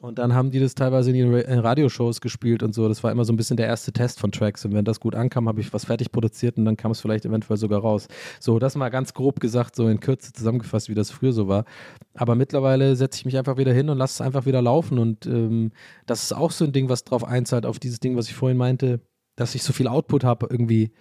Und 0.00 0.18
dann 0.18 0.34
haben 0.34 0.50
die 0.50 0.60
das 0.60 0.74
teilweise 0.74 1.10
in 1.12 1.32
in 1.32 1.58
Radioshows 1.60 2.20
gespielt 2.20 2.62
und 2.62 2.74
so. 2.74 2.88
Das 2.88 3.02
war 3.02 3.10
immer 3.10 3.24
so 3.24 3.32
ein 3.32 3.36
bisschen 3.36 3.56
der 3.56 3.68
erste 3.68 3.90
Test 3.90 4.20
von 4.20 4.32
Tracks. 4.32 4.62
Und 4.66 4.74
wenn 4.74 4.84
das 4.84 5.00
gut 5.00 5.14
ankam, 5.14 5.48
habe 5.48 5.62
ich 5.62 5.72
was 5.72 5.86
fertig 5.86 6.12
produziert 6.12 6.58
und 6.58 6.66
dann 6.66 6.76
kam 6.76 6.90
es 6.90 7.00
vielleicht 7.00 7.24
eventuell 7.24 7.56
sogar 7.56 7.80
raus. 7.80 8.08
So, 8.38 8.58
das 8.58 8.76
mal 8.76 8.90
ganz 8.90 9.14
grob 9.14 9.40
gesagt, 9.40 9.76
so 9.76 9.88
in 9.88 10.00
Kürze 10.00 10.34
zusammengefasst, 10.34 10.90
wie 10.90 10.94
das 10.94 11.10
früher 11.10 11.32
so 11.32 11.48
war. 11.48 11.64
Aber 12.12 12.34
mittlerweile 12.34 12.96
setze 12.96 13.20
ich 13.20 13.24
mich 13.24 13.38
einfach 13.38 13.56
wieder 13.56 13.72
hin 13.72 13.88
und 13.88 13.96
lasse 13.96 14.14
es 14.14 14.20
einfach 14.20 14.44
wieder 14.44 14.60
laufen. 14.60 14.98
Und 14.98 15.24
ähm, 15.24 15.72
das 16.04 16.24
ist 16.24 16.32
auch 16.34 16.50
so 16.50 16.66
ein 16.66 16.72
Ding, 16.72 16.90
was 16.90 17.04
drauf 17.04 17.24
einzahlt, 17.24 17.64
auf 17.64 17.78
dieses 17.78 18.00
Ding, 18.00 18.14
was 18.14 18.28
ich 18.28 18.34
vorhin 18.34 18.58
meinte, 18.58 19.00
dass 19.36 19.54
ich 19.54 19.62
so 19.62 19.72
viel 19.72 19.88
Output 19.88 20.22
habe 20.22 20.48
irgendwie, 20.50 20.92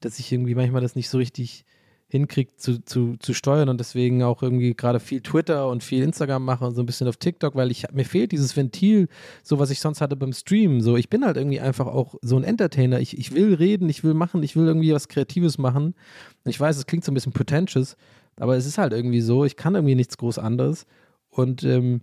dass 0.00 0.18
ich 0.18 0.32
irgendwie 0.32 0.54
manchmal 0.54 0.82
das 0.82 0.96
nicht 0.96 1.08
so 1.08 1.18
richtig 1.18 1.64
hinkriege 2.08 2.54
zu, 2.56 2.84
zu, 2.84 3.16
zu 3.18 3.34
steuern 3.34 3.68
und 3.68 3.80
deswegen 3.80 4.22
auch 4.22 4.42
irgendwie 4.42 4.74
gerade 4.74 5.00
viel 5.00 5.20
Twitter 5.20 5.68
und 5.68 5.82
viel 5.82 6.02
Instagram 6.02 6.44
mache 6.44 6.64
und 6.64 6.74
so 6.74 6.82
ein 6.82 6.86
bisschen 6.86 7.08
auf 7.08 7.16
TikTok, 7.16 7.56
weil 7.56 7.70
ich 7.70 7.86
mir 7.92 8.04
fehlt 8.04 8.30
dieses 8.32 8.56
Ventil, 8.56 9.08
so 9.42 9.58
was 9.58 9.70
ich 9.70 9.80
sonst 9.80 10.00
hatte 10.00 10.14
beim 10.14 10.32
Streamen. 10.32 10.80
So, 10.80 10.96
ich 10.96 11.08
bin 11.08 11.24
halt 11.24 11.36
irgendwie 11.36 11.60
einfach 11.60 11.86
auch 11.86 12.14
so 12.22 12.36
ein 12.36 12.44
Entertainer. 12.44 13.00
Ich, 13.00 13.18
ich 13.18 13.34
will 13.34 13.54
reden, 13.54 13.88
ich 13.88 14.04
will 14.04 14.14
machen, 14.14 14.42
ich 14.42 14.54
will 14.54 14.66
irgendwie 14.66 14.92
was 14.92 15.08
Kreatives 15.08 15.58
machen. 15.58 15.94
Und 16.44 16.50
ich 16.50 16.60
weiß, 16.60 16.76
es 16.76 16.86
klingt 16.86 17.04
so 17.04 17.10
ein 17.10 17.14
bisschen 17.14 17.32
pretentious, 17.32 17.96
aber 18.36 18.56
es 18.56 18.66
ist 18.66 18.78
halt 18.78 18.92
irgendwie 18.92 19.20
so, 19.20 19.44
ich 19.44 19.56
kann 19.56 19.74
irgendwie 19.74 19.96
nichts 19.96 20.16
groß 20.16 20.38
anderes. 20.38 20.86
Und 21.30 21.64
ähm, 21.64 22.02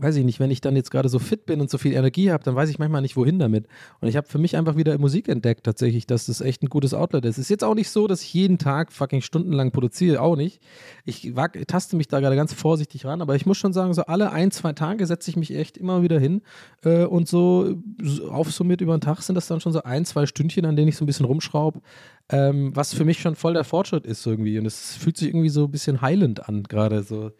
weiß 0.00 0.16
ich 0.16 0.24
nicht, 0.24 0.40
wenn 0.40 0.50
ich 0.50 0.60
dann 0.60 0.76
jetzt 0.76 0.90
gerade 0.90 1.08
so 1.08 1.18
fit 1.18 1.46
bin 1.46 1.60
und 1.60 1.70
so 1.70 1.78
viel 1.78 1.92
Energie 1.92 2.30
habe, 2.30 2.44
dann 2.44 2.54
weiß 2.54 2.70
ich 2.70 2.78
manchmal 2.78 3.02
nicht, 3.02 3.16
wohin 3.16 3.38
damit. 3.38 3.66
Und 4.00 4.08
ich 4.08 4.16
habe 4.16 4.26
für 4.26 4.38
mich 4.38 4.56
einfach 4.56 4.76
wieder 4.76 4.96
Musik 4.98 5.28
entdeckt, 5.28 5.64
tatsächlich, 5.64 6.06
dass 6.06 6.26
das 6.26 6.40
echt 6.40 6.62
ein 6.62 6.68
gutes 6.68 6.94
Outlet 6.94 7.24
ist. 7.24 7.38
Ist 7.38 7.50
jetzt 7.50 7.64
auch 7.64 7.74
nicht 7.74 7.90
so, 7.90 8.06
dass 8.06 8.22
ich 8.22 8.32
jeden 8.34 8.58
Tag 8.58 8.92
fucking 8.92 9.20
stundenlang 9.20 9.72
produziere, 9.72 10.20
auch 10.20 10.36
nicht. 10.36 10.62
Ich 11.04 11.36
wag, 11.36 11.52
taste 11.66 11.96
mich 11.96 12.08
da 12.08 12.20
gerade 12.20 12.36
ganz 12.36 12.52
vorsichtig 12.52 13.04
ran, 13.04 13.20
aber 13.20 13.34
ich 13.36 13.46
muss 13.46 13.58
schon 13.58 13.72
sagen, 13.72 13.94
so 13.94 14.02
alle 14.02 14.32
ein, 14.32 14.50
zwei 14.50 14.72
Tage 14.72 15.06
setze 15.06 15.30
ich 15.30 15.36
mich 15.36 15.54
echt 15.54 15.76
immer 15.76 16.02
wieder 16.02 16.18
hin 16.18 16.42
äh, 16.84 17.04
und 17.04 17.28
so, 17.28 17.74
so 18.02 18.30
aufsummiert 18.30 18.80
über 18.80 18.96
den 18.96 19.00
Tag 19.00 19.20
sind 19.22 19.34
das 19.34 19.46
dann 19.46 19.60
schon 19.60 19.72
so 19.72 19.82
ein, 19.82 20.04
zwei 20.04 20.26
Stündchen, 20.26 20.64
an 20.64 20.76
denen 20.76 20.88
ich 20.88 20.96
so 20.96 21.04
ein 21.04 21.06
bisschen 21.06 21.26
rumschraube, 21.26 21.80
ähm, 22.28 22.74
was 22.74 22.94
für 22.94 23.04
mich 23.04 23.20
schon 23.20 23.36
voll 23.36 23.54
der 23.54 23.64
Fortschritt 23.64 24.06
ist 24.06 24.26
irgendwie. 24.26 24.58
Und 24.58 24.66
es 24.66 24.96
fühlt 24.96 25.16
sich 25.16 25.28
irgendwie 25.28 25.48
so 25.48 25.64
ein 25.64 25.70
bisschen 25.70 26.00
heilend 26.00 26.48
an, 26.48 26.62
gerade 26.64 27.02
so. 27.02 27.32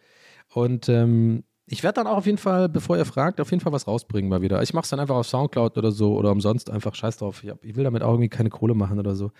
Und 0.52 0.88
ähm, 0.88 1.44
ich 1.68 1.82
werde 1.82 1.94
dann 1.94 2.06
auch 2.06 2.18
auf 2.18 2.26
jeden 2.26 2.38
Fall, 2.38 2.68
bevor 2.68 2.96
ihr 2.96 3.04
fragt, 3.04 3.40
auf 3.40 3.50
jeden 3.50 3.60
Fall 3.60 3.72
was 3.72 3.88
rausbringen 3.88 4.30
mal 4.30 4.40
wieder. 4.40 4.62
Ich 4.62 4.72
mache 4.72 4.84
es 4.84 4.90
dann 4.90 5.00
einfach 5.00 5.16
auf 5.16 5.26
Soundcloud 5.26 5.76
oder 5.76 5.90
so 5.90 6.14
oder 6.14 6.30
umsonst 6.30 6.70
einfach 6.70 6.94
scheiß 6.94 7.16
drauf. 7.16 7.42
Ich, 7.42 7.50
hab, 7.50 7.64
ich 7.64 7.74
will 7.74 7.82
damit 7.82 8.04
auch 8.04 8.12
irgendwie 8.12 8.28
keine 8.28 8.50
Kohle 8.50 8.74
machen 8.74 9.00
oder 9.00 9.16
so. 9.16 9.32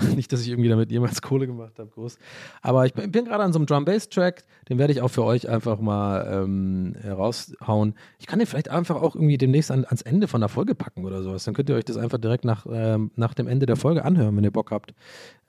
Nicht, 0.16 0.32
dass 0.32 0.40
ich 0.40 0.48
irgendwie 0.48 0.70
damit 0.70 0.90
jemals 0.90 1.20
Kohle 1.20 1.46
gemacht 1.46 1.78
habe, 1.78 1.90
groß. 1.90 2.16
Aber 2.62 2.86
ich 2.86 2.94
bin, 2.94 3.12
bin 3.12 3.26
gerade 3.26 3.44
an 3.44 3.52
so 3.52 3.58
einem 3.58 3.66
Drum-Bass-Track, 3.66 4.44
den 4.70 4.78
werde 4.78 4.94
ich 4.94 5.02
auch 5.02 5.08
für 5.08 5.24
euch 5.24 5.46
einfach 5.46 5.78
mal 5.78 6.26
ähm, 6.32 6.96
raushauen. 7.06 7.94
Ich 8.18 8.26
kann 8.26 8.38
den 8.38 8.46
vielleicht 8.46 8.70
einfach 8.70 8.96
auch 8.96 9.14
irgendwie 9.14 9.36
demnächst 9.36 9.70
an, 9.70 9.84
ans 9.84 10.00
Ende 10.00 10.26
von 10.26 10.40
der 10.40 10.48
Folge 10.48 10.74
packen 10.74 11.04
oder 11.04 11.22
sowas. 11.22 11.44
Dann 11.44 11.52
könnt 11.52 11.68
ihr 11.68 11.76
euch 11.76 11.84
das 11.84 11.98
einfach 11.98 12.18
direkt 12.18 12.46
nach, 12.46 12.64
ähm, 12.70 13.10
nach 13.14 13.34
dem 13.34 13.46
Ende 13.46 13.66
der 13.66 13.76
Folge 13.76 14.06
anhören, 14.06 14.34
wenn 14.38 14.44
ihr 14.44 14.52
Bock 14.52 14.70
habt. 14.70 14.94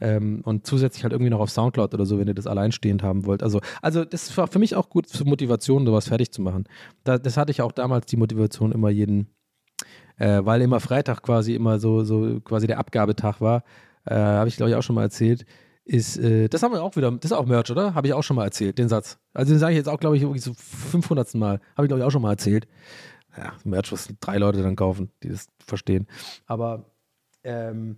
Ähm, 0.02 0.42
und 0.44 0.68
zusätzlich 0.68 1.04
halt 1.04 1.14
irgendwie 1.14 1.30
noch 1.30 1.40
auf 1.40 1.50
Soundcloud 1.50 1.94
oder 1.94 2.06
so, 2.06 2.20
wenn 2.20 2.28
ihr 2.28 2.34
das 2.34 2.48
alleinstehend 2.48 3.04
haben 3.04 3.26
wollt. 3.26 3.42
Also, 3.42 3.62
also 3.82 4.04
das 4.04 4.36
war 4.38 4.48
für 4.48 4.60
mich 4.60 4.76
auch 4.76 4.90
gut 4.90 5.08
für 5.08 5.24
Motivation, 5.24 5.86
sowas 5.86 6.10
fertig 6.10 6.25
zu 6.32 6.42
machen. 6.42 6.66
Da, 7.04 7.18
das 7.18 7.38
hatte 7.38 7.52
ich 7.52 7.62
auch 7.62 7.72
damals 7.72 8.06
die 8.06 8.18
Motivation 8.18 8.72
immer 8.72 8.90
jeden, 8.90 9.28
äh, 10.18 10.42
weil 10.44 10.62
immer 10.62 10.80
Freitag 10.80 11.22
quasi 11.24 11.56
immer 11.56 11.80
so, 11.80 12.04
so 12.04 12.40
quasi 12.42 12.68
der 12.68 12.80
Abgabetag 12.80 13.42
war, 13.42 13.64
äh, 14.06 14.16
habe 14.16 14.50
ich 14.50 14.58
glaube 14.58 14.72
ich 14.72 14.76
auch 14.76 14.84
schon 14.84 14.96
mal 14.96 15.04
erzählt, 15.04 15.46
ist, 15.86 16.18
äh, 16.18 16.48
das 16.50 16.64
haben 16.64 16.74
wir 16.74 16.84
auch 16.84 16.96
wieder, 16.96 17.12
das 17.12 17.32
ist 17.32 17.38
auch 17.38 17.46
Merch, 17.46 17.70
oder? 17.70 17.94
Habe 17.94 18.08
ich 18.08 18.14
auch 18.14 18.24
schon 18.24 18.36
mal 18.36 18.46
erzählt, 18.46 18.80
den 18.80 18.90
Satz. 18.90 19.20
Also 19.34 19.54
den 19.54 19.60
sage 19.60 19.74
ich 19.74 19.78
jetzt 19.78 19.88
auch, 19.88 20.00
glaube 20.00 20.18
ich, 20.18 20.24
wirklich 20.24 20.44
so 20.44 20.54
500. 20.54 21.36
Mal. 21.36 21.60
Habe 21.76 21.86
ich 21.86 21.90
glaube 21.90 22.00
ich 22.00 22.04
auch 22.04 22.12
schon 22.12 22.24
mal 22.24 22.32
erzählt. 22.32 22.68
Ja, 23.38 23.54
Merch, 23.64 23.92
was 23.92 24.10
drei 24.20 24.38
Leute 24.38 24.64
dann 24.64 24.76
kaufen, 24.76 25.12
die 25.22 25.30
das 25.30 25.48
verstehen. 25.60 26.08
Aber 26.48 26.86
ähm, 27.44 27.98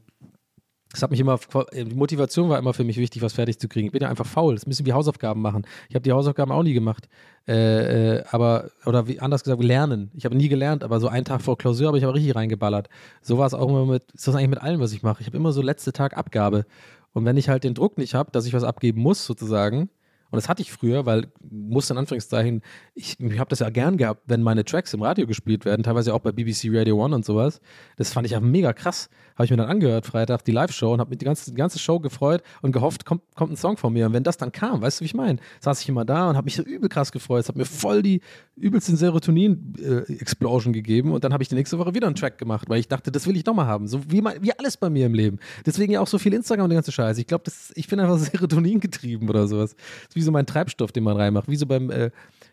das 0.91 1.03
hat 1.03 1.11
mich 1.11 1.19
immer, 1.19 1.39
die 1.73 1.95
Motivation 1.95 2.49
war 2.49 2.57
immer 2.57 2.73
für 2.73 2.83
mich 2.83 2.97
wichtig, 2.97 3.21
was 3.21 3.33
fertig 3.33 3.59
zu 3.59 3.67
kriegen. 3.67 3.87
Ich 3.87 3.91
bin 3.91 4.01
ja 4.01 4.09
einfach 4.09 4.25
faul. 4.25 4.55
Das 4.55 4.65
müssen 4.65 4.85
wie 4.85 4.93
Hausaufgaben 4.93 5.41
machen. 5.41 5.65
Ich 5.89 5.95
habe 5.95 6.03
die 6.03 6.11
Hausaufgaben 6.11 6.51
auch 6.51 6.63
nie 6.63 6.73
gemacht. 6.73 7.09
Äh, 7.47 8.17
äh, 8.17 8.23
aber, 8.31 8.71
oder 8.85 9.07
wie 9.07 9.19
anders 9.19 9.43
gesagt, 9.43 9.61
lernen. 9.63 10.11
Ich 10.15 10.25
habe 10.25 10.35
nie 10.35 10.47
gelernt, 10.47 10.83
aber 10.83 10.99
so 10.99 11.07
einen 11.07 11.25
Tag 11.25 11.41
vor 11.41 11.57
Klausur 11.57 11.87
habe 11.87 11.97
ich 11.97 12.03
aber 12.03 12.15
richtig 12.15 12.35
reingeballert. 12.35 12.89
So 13.21 13.37
war 13.37 13.47
es 13.47 13.53
auch 13.53 13.67
immer 13.67 13.85
mit, 13.85 14.11
ist 14.13 14.27
das 14.27 14.35
eigentlich 14.35 14.49
mit 14.49 14.61
allem, 14.61 14.79
was 14.79 14.93
ich 14.93 15.03
mache. 15.03 15.21
Ich 15.21 15.27
habe 15.27 15.37
immer 15.37 15.51
so 15.51 15.61
letzte 15.61 15.91
Tag 15.91 16.15
Abgabe. 16.17 16.65
Und 17.13 17.25
wenn 17.25 17.37
ich 17.37 17.49
halt 17.49 17.63
den 17.63 17.73
Druck 17.73 17.97
nicht 17.97 18.13
habe, 18.13 18.31
dass 18.31 18.45
ich 18.45 18.53
was 18.53 18.63
abgeben 18.63 19.01
muss, 19.01 19.25
sozusagen, 19.25 19.89
und 20.29 20.35
das 20.35 20.49
hatte 20.49 20.61
ich 20.61 20.71
früher, 20.71 21.05
weil, 21.05 21.27
muss 21.49 21.89
in 21.89 21.97
Anführungszeichen, 21.97 22.61
ich, 22.93 23.19
ich 23.19 23.39
habe 23.39 23.49
das 23.49 23.59
ja 23.59 23.69
gern 23.69 23.97
gehabt, 23.97 24.23
wenn 24.25 24.41
meine 24.41 24.65
Tracks 24.65 24.93
im 24.93 25.01
Radio 25.01 25.25
gespielt 25.25 25.63
werden, 25.63 25.83
teilweise 25.83 26.13
auch 26.13 26.19
bei 26.19 26.31
BBC 26.31 26.65
Radio 26.71 27.03
One 27.03 27.15
und 27.15 27.25
sowas. 27.25 27.61
Das 27.95 28.11
fand 28.11 28.25
ich 28.25 28.33
ja 28.33 28.39
mega 28.39 28.73
krass. 28.73 29.09
Habe 29.35 29.45
ich 29.45 29.51
mir 29.51 29.57
dann 29.57 29.69
angehört, 29.69 30.05
Freitag, 30.05 30.43
die 30.43 30.51
Live-Show 30.51 30.93
und 30.93 30.99
habe 30.99 31.11
mich 31.11 31.19
die 31.19 31.25
ganze, 31.25 31.51
die 31.51 31.57
ganze 31.57 31.79
Show 31.79 31.99
gefreut 31.99 32.41
und 32.61 32.71
gehofft, 32.71 33.05
kommt, 33.05 33.21
kommt 33.35 33.53
ein 33.53 33.55
Song 33.55 33.77
von 33.77 33.93
mir. 33.93 34.07
Und 34.07 34.13
wenn 34.13 34.23
das 34.23 34.37
dann 34.37 34.51
kam, 34.51 34.81
weißt 34.81 34.99
du, 34.99 35.01
wie 35.03 35.05
ich 35.05 35.13
meine? 35.13 35.39
Saß 35.59 35.81
ich 35.81 35.89
immer 35.89 36.05
da 36.05 36.29
und 36.29 36.35
habe 36.35 36.45
mich 36.45 36.55
so 36.55 36.63
übel 36.63 36.89
krass 36.89 37.11
gefreut. 37.11 37.41
Es 37.41 37.47
hat 37.47 37.55
mir 37.55 37.65
voll 37.65 38.01
die 38.01 38.21
übelsten 38.55 38.97
Serotonin-Explosion 38.97 40.73
gegeben 40.73 41.11
und 41.11 41.23
dann 41.23 41.33
habe 41.33 41.43
ich 41.43 41.49
die 41.49 41.55
nächste 41.55 41.77
Woche 41.77 41.93
wieder 41.93 42.07
einen 42.07 42.15
Track 42.15 42.37
gemacht, 42.37 42.67
weil 42.67 42.79
ich 42.79 42.87
dachte, 42.87 43.11
das 43.11 43.27
will 43.27 43.37
ich 43.37 43.45
nochmal 43.45 43.67
haben. 43.67 43.87
So 43.87 44.01
wie, 44.09 44.21
mein, 44.21 44.41
wie 44.41 44.51
alles 44.57 44.75
bei 44.75 44.89
mir 44.89 45.05
im 45.05 45.13
Leben. 45.13 45.39
Deswegen 45.65 45.93
ja 45.93 46.01
auch 46.01 46.07
so 46.07 46.17
viel 46.17 46.33
Instagram 46.33 46.65
und 46.65 46.71
die 46.71 46.75
ganze 46.75 46.91
Scheiße. 46.91 47.21
Ich 47.21 47.27
glaube, 47.27 47.51
ich 47.75 47.87
bin 47.87 47.99
einfach 47.99 48.17
Serotonin 48.17 48.79
getrieben 48.79 49.29
oder 49.29 49.47
sowas. 49.47 49.75
Das 50.07 50.15
wie 50.17 50.21
so 50.21 50.31
mein 50.31 50.45
Treibstoff, 50.45 50.91
den 50.91 51.03
man 51.03 51.15
reinmacht. 51.15 51.47
Wie 51.47 51.55
so 51.55 51.65
beim 51.65 51.89
äh, 51.89 52.11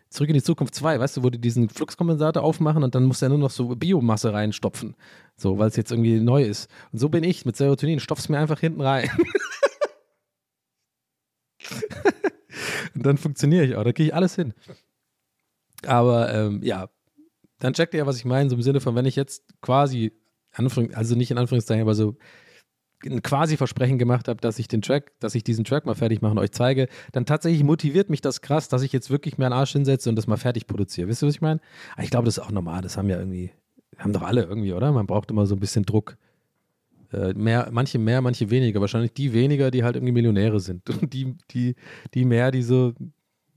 Zurück 0.09 0.29
in 0.29 0.35
die 0.35 0.43
Zukunft 0.43 0.73
2, 0.75 0.99
weißt 0.99 1.17
du, 1.17 1.23
wo 1.23 1.29
die 1.29 1.39
diesen 1.39 1.67
Fluxkompensator 1.67 2.41
aufmachen 2.41 2.83
und 2.83 2.95
dann 2.95 3.03
muss 3.03 3.21
er 3.21 3.29
nur 3.29 3.37
noch 3.37 3.49
so 3.49 3.75
Biomasse 3.75 4.31
reinstopfen. 4.31 4.95
So, 5.35 5.57
weil 5.57 5.67
es 5.67 5.75
jetzt 5.75 5.91
irgendwie 5.91 6.21
neu 6.21 6.43
ist. 6.43 6.69
Und 6.93 6.99
so 6.99 7.09
bin 7.09 7.23
ich 7.23 7.45
mit 7.45 7.57
Serotonin. 7.57 7.99
Stopf's 7.99 8.29
mir 8.29 8.39
einfach 8.39 8.59
hinten 8.59 8.81
rein. 8.81 9.09
und 12.95 13.05
dann 13.05 13.17
funktioniere 13.17 13.65
ich 13.65 13.75
auch. 13.75 13.83
Da 13.83 13.91
kriege 13.91 14.07
ich 14.07 14.15
alles 14.15 14.35
hin. 14.35 14.53
Aber 15.85 16.33
ähm, 16.33 16.61
ja, 16.63 16.89
dann 17.59 17.73
checkt 17.73 17.93
ihr 17.93 17.99
ja, 17.99 18.05
was 18.05 18.17
ich 18.17 18.25
meine, 18.25 18.49
so 18.49 18.55
im 18.55 18.61
Sinne 18.61 18.79
von, 18.79 18.95
wenn 18.95 19.05
ich 19.05 19.15
jetzt 19.15 19.43
quasi, 19.61 20.13
also 20.53 21.15
nicht 21.15 21.31
in 21.31 21.37
Anführungszeichen, 21.37 21.81
aber 21.81 21.95
so 21.95 22.15
ein 23.03 23.21
quasi 23.21 23.57
Versprechen 23.57 23.97
gemacht 23.97 24.27
habe, 24.27 24.39
dass 24.41 24.59
ich 24.59 24.67
den 24.67 24.81
Track, 24.81 25.11
dass 25.19 25.35
ich 25.35 25.43
diesen 25.43 25.65
Track 25.65 25.85
mal 25.85 25.95
fertig 25.95 26.21
mache 26.21 26.31
und 26.31 26.39
euch 26.39 26.51
zeige, 26.51 26.87
dann 27.11 27.25
tatsächlich 27.25 27.63
motiviert 27.63 28.09
mich 28.09 28.21
das 28.21 28.41
krass, 28.41 28.67
dass 28.69 28.81
ich 28.81 28.93
jetzt 28.93 29.09
wirklich 29.09 29.37
mir 29.37 29.45
einen 29.45 29.53
Arsch 29.53 29.73
hinsetze 29.73 30.09
und 30.09 30.15
das 30.15 30.27
mal 30.27 30.37
fertig 30.37 30.67
produziere. 30.67 31.07
Wisst 31.07 31.23
ihr, 31.23 31.27
was 31.27 31.35
ich 31.35 31.41
meine? 31.41 31.59
Ich 32.01 32.09
glaube, 32.09 32.25
das 32.25 32.37
ist 32.37 32.43
auch 32.43 32.51
normal. 32.51 32.81
Das 32.81 32.97
haben 32.97 33.09
ja 33.09 33.17
irgendwie, 33.17 33.51
haben 33.97 34.13
doch 34.13 34.23
alle 34.23 34.43
irgendwie, 34.43 34.73
oder? 34.73 34.91
Man 34.91 35.07
braucht 35.07 35.31
immer 35.31 35.45
so 35.45 35.55
ein 35.55 35.59
bisschen 35.59 35.85
Druck. 35.85 36.17
Äh, 37.11 37.33
mehr, 37.33 37.69
manche 37.71 37.99
mehr, 37.99 38.21
manche 38.21 38.49
weniger. 38.49 38.81
Wahrscheinlich 38.81 39.13
die 39.13 39.33
weniger, 39.33 39.71
die 39.71 39.83
halt 39.83 39.95
irgendwie 39.95 40.13
Millionäre 40.13 40.59
sind. 40.59 40.89
Und 41.01 41.13
die, 41.13 41.35
die, 41.51 41.75
die 42.13 42.25
mehr, 42.25 42.51
die 42.51 42.63
so, 42.63 42.93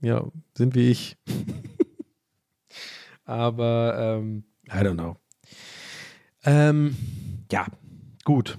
ja, 0.01 0.27
sind 0.57 0.75
wie 0.75 0.91
ich. 0.91 1.17
Aber, 3.25 4.19
ähm, 4.21 4.45
I 4.69 4.79
don't 4.79 4.95
know. 4.95 5.17
Ähm, 6.45 6.97
ja, 7.51 7.67
gut. 8.25 8.59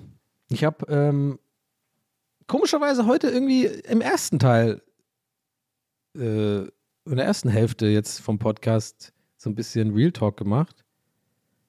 Ich 0.50 0.64
habe 0.64 0.86
ähm, 0.90 1.40
komischerweise 2.48 3.06
heute 3.06 3.30
irgendwie 3.30 3.66
im 3.66 4.02
ersten 4.02 4.40
Teil, 4.40 4.82
äh, 6.16 6.62
in 6.62 7.16
der 7.16 7.26
ersten 7.26 7.50
Hälfte 7.50 7.88
jetzt 7.88 8.20
vom 8.20 8.40
Podcast 8.40 9.14
so 9.38 9.50
ein 9.50 9.56
bisschen 9.56 9.94
Real 9.94 10.12
Talk 10.12 10.38
gemacht. 10.38 10.84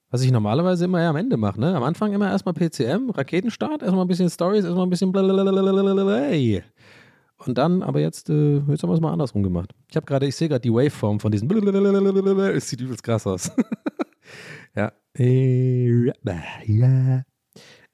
Was 0.09 0.23
ich 0.23 0.31
normalerweise 0.31 0.85
immer 0.85 1.01
ja 1.01 1.09
am 1.09 1.15
Ende 1.15 1.37
mache, 1.37 1.59
ne? 1.59 1.73
Am 1.73 1.83
Anfang 1.83 2.11
immer 2.11 2.29
erstmal 2.29 2.53
PCM, 2.53 3.11
Raketenstart, 3.11 3.81
erstmal 3.81 4.03
ein 4.03 4.09
bisschen 4.09 4.29
Stories, 4.29 4.65
erstmal 4.65 4.85
ein 4.85 4.89
bisschen 4.89 5.11
blablabla. 5.11 6.31
Und 7.37 7.57
dann, 7.57 7.81
aber 7.81 8.01
jetzt, 8.01 8.29
äh, 8.29 8.57
jetzt 8.57 8.83
haben 8.83 8.89
wir 8.89 8.93
es 8.93 8.99
mal 8.99 9.13
andersrum 9.13 9.41
gemacht. 9.41 9.73
Ich 9.89 9.95
habe 9.95 10.05
gerade, 10.05 10.27
ich 10.27 10.35
sehe 10.35 10.49
gerade 10.49 10.61
die 10.61 10.73
Waveform 10.73 11.19
von 11.19 11.31
diesen 11.31 11.49
Es 11.49 12.69
sieht 12.69 12.81
übelst 12.81 13.03
krass 13.03 13.25
aus. 13.25 13.51
Ja. 14.73 14.93
Äh, 15.17 16.05
ja. 16.65 17.23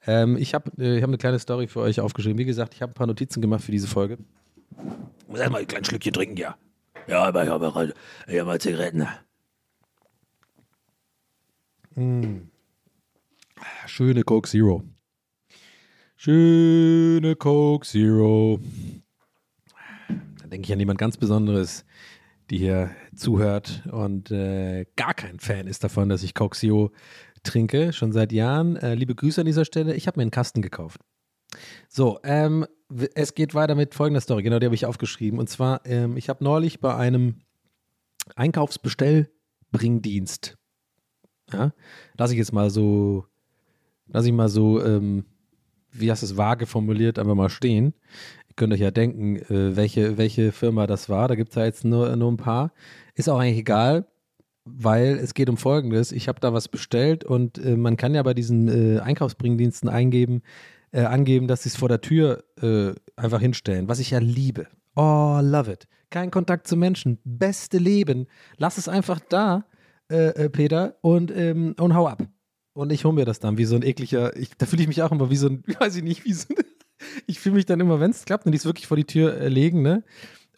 Ähm, 0.08 0.38
ich 0.38 0.54
habe 0.54 0.70
äh, 0.78 0.96
ich 0.96 1.02
hab 1.02 1.10
eine 1.10 1.18
kleine 1.18 1.38
Story 1.38 1.66
für 1.66 1.80
euch 1.80 2.00
aufgeschrieben. 2.00 2.38
Wie 2.38 2.46
gesagt, 2.46 2.72
ich 2.72 2.80
habe 2.80 2.92
ein 2.92 2.94
paar 2.94 3.06
Notizen 3.06 3.42
gemacht 3.42 3.62
für 3.62 3.72
diese 3.72 3.86
Folge. 3.86 4.16
Muss 5.28 5.38
erstmal 5.38 5.60
ein 5.60 5.66
kleines 5.66 5.88
Schlückchen 5.88 6.14
trinken, 6.14 6.38
ja. 6.38 6.56
Ja, 7.06 7.24
aber 7.24 7.44
ich 7.44 7.50
habe 7.50 7.70
hab 7.70 8.46
mal 8.46 8.58
Zigaretten. 8.58 9.06
Mm. 11.94 12.48
Schöne 13.86 14.22
Coke 14.22 14.48
Zero. 14.48 14.82
Schöne 16.16 17.36
Coke 17.36 17.86
Zero. 17.86 18.60
Da 20.08 20.46
denke 20.46 20.64
ich 20.64 20.72
an 20.72 20.80
jemand 20.80 20.98
ganz 20.98 21.18
Besonderes, 21.18 21.84
die 22.48 22.56
hier 22.56 22.90
zuhört 23.14 23.82
und 23.92 24.30
äh, 24.30 24.86
gar 24.96 25.12
kein 25.12 25.38
Fan 25.38 25.66
ist 25.66 25.84
davon, 25.84 26.08
dass 26.08 26.22
ich 26.22 26.34
Coke 26.34 26.56
Zero 26.56 26.92
trinke, 27.42 27.92
schon 27.92 28.12
seit 28.12 28.32
Jahren. 28.32 28.76
Äh, 28.76 28.94
liebe 28.94 29.14
Grüße 29.14 29.40
an 29.40 29.46
dieser 29.46 29.64
Stelle. 29.64 29.94
Ich 29.94 30.06
habe 30.06 30.18
mir 30.18 30.22
einen 30.22 30.30
Kasten 30.30 30.62
gekauft. 30.62 31.00
So, 31.88 32.20
ähm, 32.24 32.66
es 33.14 33.34
geht 33.34 33.54
weiter 33.54 33.74
mit 33.74 33.94
folgender 33.94 34.20
Story. 34.20 34.42
Genau, 34.42 34.58
die 34.58 34.66
habe 34.66 34.74
ich 34.74 34.84
aufgeschrieben. 34.86 35.38
Und 35.38 35.48
zwar, 35.48 35.86
ähm, 35.86 36.16
ich 36.16 36.28
habe 36.28 36.44
neulich 36.44 36.80
bei 36.80 36.94
einem 36.94 37.36
Einkaufsbestellbringdienst, 38.34 40.58
ja, 41.52 41.72
lasse 42.16 42.32
ich 42.34 42.38
jetzt 42.38 42.52
mal 42.52 42.70
so, 42.70 43.26
lasse 44.06 44.28
ich 44.28 44.34
mal 44.34 44.48
so, 44.48 44.84
ähm, 44.84 45.24
wie 45.90 46.10
hast 46.10 46.22
du 46.22 46.26
es 46.26 46.36
vage 46.36 46.66
formuliert, 46.66 47.18
einfach 47.18 47.34
mal 47.34 47.48
stehen. 47.48 47.94
Ihr 48.48 48.54
könnt 48.56 48.74
euch 48.74 48.80
ja 48.80 48.90
denken, 48.90 49.36
äh, 49.36 49.76
welche, 49.76 50.18
welche 50.18 50.52
Firma 50.52 50.86
das 50.86 51.08
war. 51.08 51.28
Da 51.28 51.34
gibt 51.34 51.48
es 51.50 51.54
ja 51.54 51.64
jetzt 51.64 51.84
nur, 51.84 52.14
nur 52.16 52.30
ein 52.30 52.36
paar. 52.36 52.72
Ist 53.14 53.30
auch 53.30 53.38
eigentlich 53.38 53.58
egal 53.58 54.06
weil 54.76 55.18
es 55.18 55.34
geht 55.34 55.48
um 55.48 55.56
Folgendes. 55.56 56.12
Ich 56.12 56.28
habe 56.28 56.40
da 56.40 56.52
was 56.52 56.68
bestellt 56.68 57.24
und 57.24 57.58
äh, 57.58 57.76
man 57.76 57.96
kann 57.96 58.14
ja 58.14 58.22
bei 58.22 58.34
diesen 58.34 58.68
äh, 58.68 59.00
Einkaufsbringdiensten 59.00 59.88
eingeben, 59.88 60.42
äh, 60.92 61.02
angeben, 61.02 61.48
dass 61.48 61.62
sie 61.62 61.70
es 61.70 61.76
vor 61.76 61.88
der 61.88 62.00
Tür 62.00 62.44
äh, 62.60 62.92
einfach 63.16 63.40
hinstellen, 63.40 63.88
was 63.88 63.98
ich 63.98 64.10
ja 64.10 64.18
liebe. 64.18 64.66
Oh, 64.96 65.40
love 65.42 65.70
it. 65.70 65.86
Kein 66.10 66.30
Kontakt 66.30 66.66
zu 66.66 66.76
Menschen, 66.76 67.18
beste 67.24 67.78
Leben. 67.78 68.26
Lass 68.56 68.78
es 68.78 68.88
einfach 68.88 69.20
da, 69.28 69.66
äh, 70.10 70.44
äh, 70.44 70.48
Peter, 70.48 70.96
und, 71.02 71.30
ähm, 71.30 71.74
und 71.78 71.94
hau 71.94 72.06
ab. 72.06 72.22
Und 72.72 72.92
ich 72.92 73.04
hole 73.04 73.14
mir 73.14 73.24
das 73.24 73.40
dann 73.40 73.58
wie 73.58 73.64
so 73.64 73.76
ein 73.76 73.82
ekliger, 73.82 74.36
ich, 74.36 74.50
da 74.56 74.66
fühle 74.66 74.82
ich 74.82 74.88
mich 74.88 75.02
auch 75.02 75.12
immer 75.12 75.30
wie 75.30 75.36
so 75.36 75.48
ein, 75.48 75.62
weiß 75.80 75.96
ich 75.96 76.02
nicht, 76.02 76.24
wie 76.24 76.32
so 76.32 76.46
ein, 76.50 76.64
ich 77.26 77.40
fühle 77.40 77.56
mich 77.56 77.66
dann 77.66 77.80
immer, 77.80 78.00
wenn 78.00 78.10
es 78.10 78.24
klappt 78.24 78.46
und 78.46 78.52
die 78.52 78.58
es 78.58 78.64
wirklich 78.64 78.86
vor 78.86 78.96
die 78.96 79.04
Tür 79.04 79.48
legen, 79.48 79.82
ne? 79.82 80.04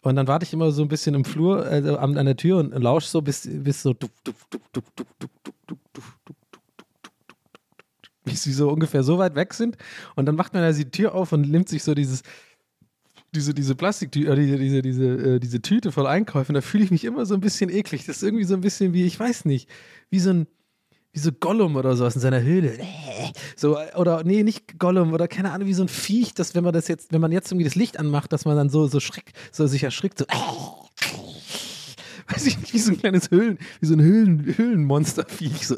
Und 0.01 0.15
dann 0.15 0.27
warte 0.27 0.45
ich 0.45 0.53
immer 0.53 0.71
so 0.71 0.81
ein 0.81 0.87
bisschen 0.87 1.13
im 1.13 1.25
Flur 1.25 1.65
also 1.65 1.97
an, 1.97 2.17
an 2.17 2.25
der 2.25 2.35
Tür 2.35 2.57
und 2.57 2.71
lausche 2.71 3.07
so, 3.07 3.21
bis, 3.21 3.47
bis 3.51 3.83
so 3.83 3.93
bis 8.23 8.43
sie 8.43 8.53
so 8.53 8.69
ungefähr 8.69 9.03
so 9.03 9.17
weit 9.17 9.35
weg 9.35 9.53
sind. 9.53 9.77
Und 10.15 10.25
dann 10.25 10.35
macht 10.35 10.53
man 10.53 10.63
also 10.63 10.83
die 10.83 10.89
Tür 10.89 11.13
auf 11.13 11.31
und 11.31 11.49
nimmt 11.49 11.69
sich 11.69 11.83
so 11.83 11.93
dieses, 11.93 12.23
diese, 13.33 13.53
diese 13.53 13.75
Plastiktüte, 13.75 14.31
äh, 14.31 14.35
diese, 14.35 14.57
diese, 14.57 14.81
diese, 14.81 15.05
äh, 15.05 15.39
diese 15.39 15.61
Tüte 15.61 15.91
voll 15.91 16.07
Einkäufen. 16.07 16.53
Da 16.55 16.61
fühle 16.61 16.83
ich 16.83 16.91
mich 16.91 17.05
immer 17.05 17.25
so 17.25 17.33
ein 17.33 17.41
bisschen 17.41 17.69
eklig. 17.69 18.05
Das 18.05 18.17
ist 18.17 18.23
irgendwie 18.23 18.43
so 18.43 18.53
ein 18.53 18.61
bisschen 18.61 18.93
wie, 18.93 19.05
ich 19.05 19.19
weiß 19.19 19.45
nicht, 19.45 19.69
wie 20.09 20.19
so 20.19 20.31
ein, 20.31 20.47
wie 21.13 21.19
so 21.19 21.31
Gollum 21.31 21.75
oder 21.75 21.95
sowas 21.95 22.15
in 22.15 22.21
seiner 22.21 22.41
Höhle. 22.41 22.77
So, 23.55 23.77
oder 23.95 24.23
nee, 24.23 24.43
nicht 24.43 24.79
Gollum 24.79 25.13
oder 25.13 25.27
keine 25.27 25.51
Ahnung, 25.51 25.67
wie 25.67 25.73
so 25.73 25.83
ein 25.83 25.89
Viech, 25.89 26.33
dass 26.33 26.55
wenn 26.55 26.63
man 26.63 26.73
das 26.73 26.87
jetzt, 26.87 27.11
wenn 27.11 27.21
man 27.21 27.31
jetzt 27.31 27.51
irgendwie 27.51 27.65
das 27.65 27.75
Licht 27.75 27.99
anmacht, 27.99 28.31
dass 28.31 28.45
man 28.45 28.55
dann 28.55 28.69
so, 28.69 28.87
so 28.87 28.99
schreck, 28.99 29.33
so 29.51 29.67
sich 29.67 29.83
erschrickt, 29.83 30.19
so 30.19 30.25
weiß 32.31 32.45
ich 32.47 32.59
nicht, 32.59 32.73
wie 32.73 32.79
so 32.79 32.91
ein 32.91 32.97
kleines 32.97 33.31
Höhlen, 33.31 33.57
wie 33.79 33.85
so 33.85 33.93
ein 33.93 34.01
Höhlen, 34.01 34.53
Höhlenmonsterviech. 34.57 35.67
So. 35.67 35.75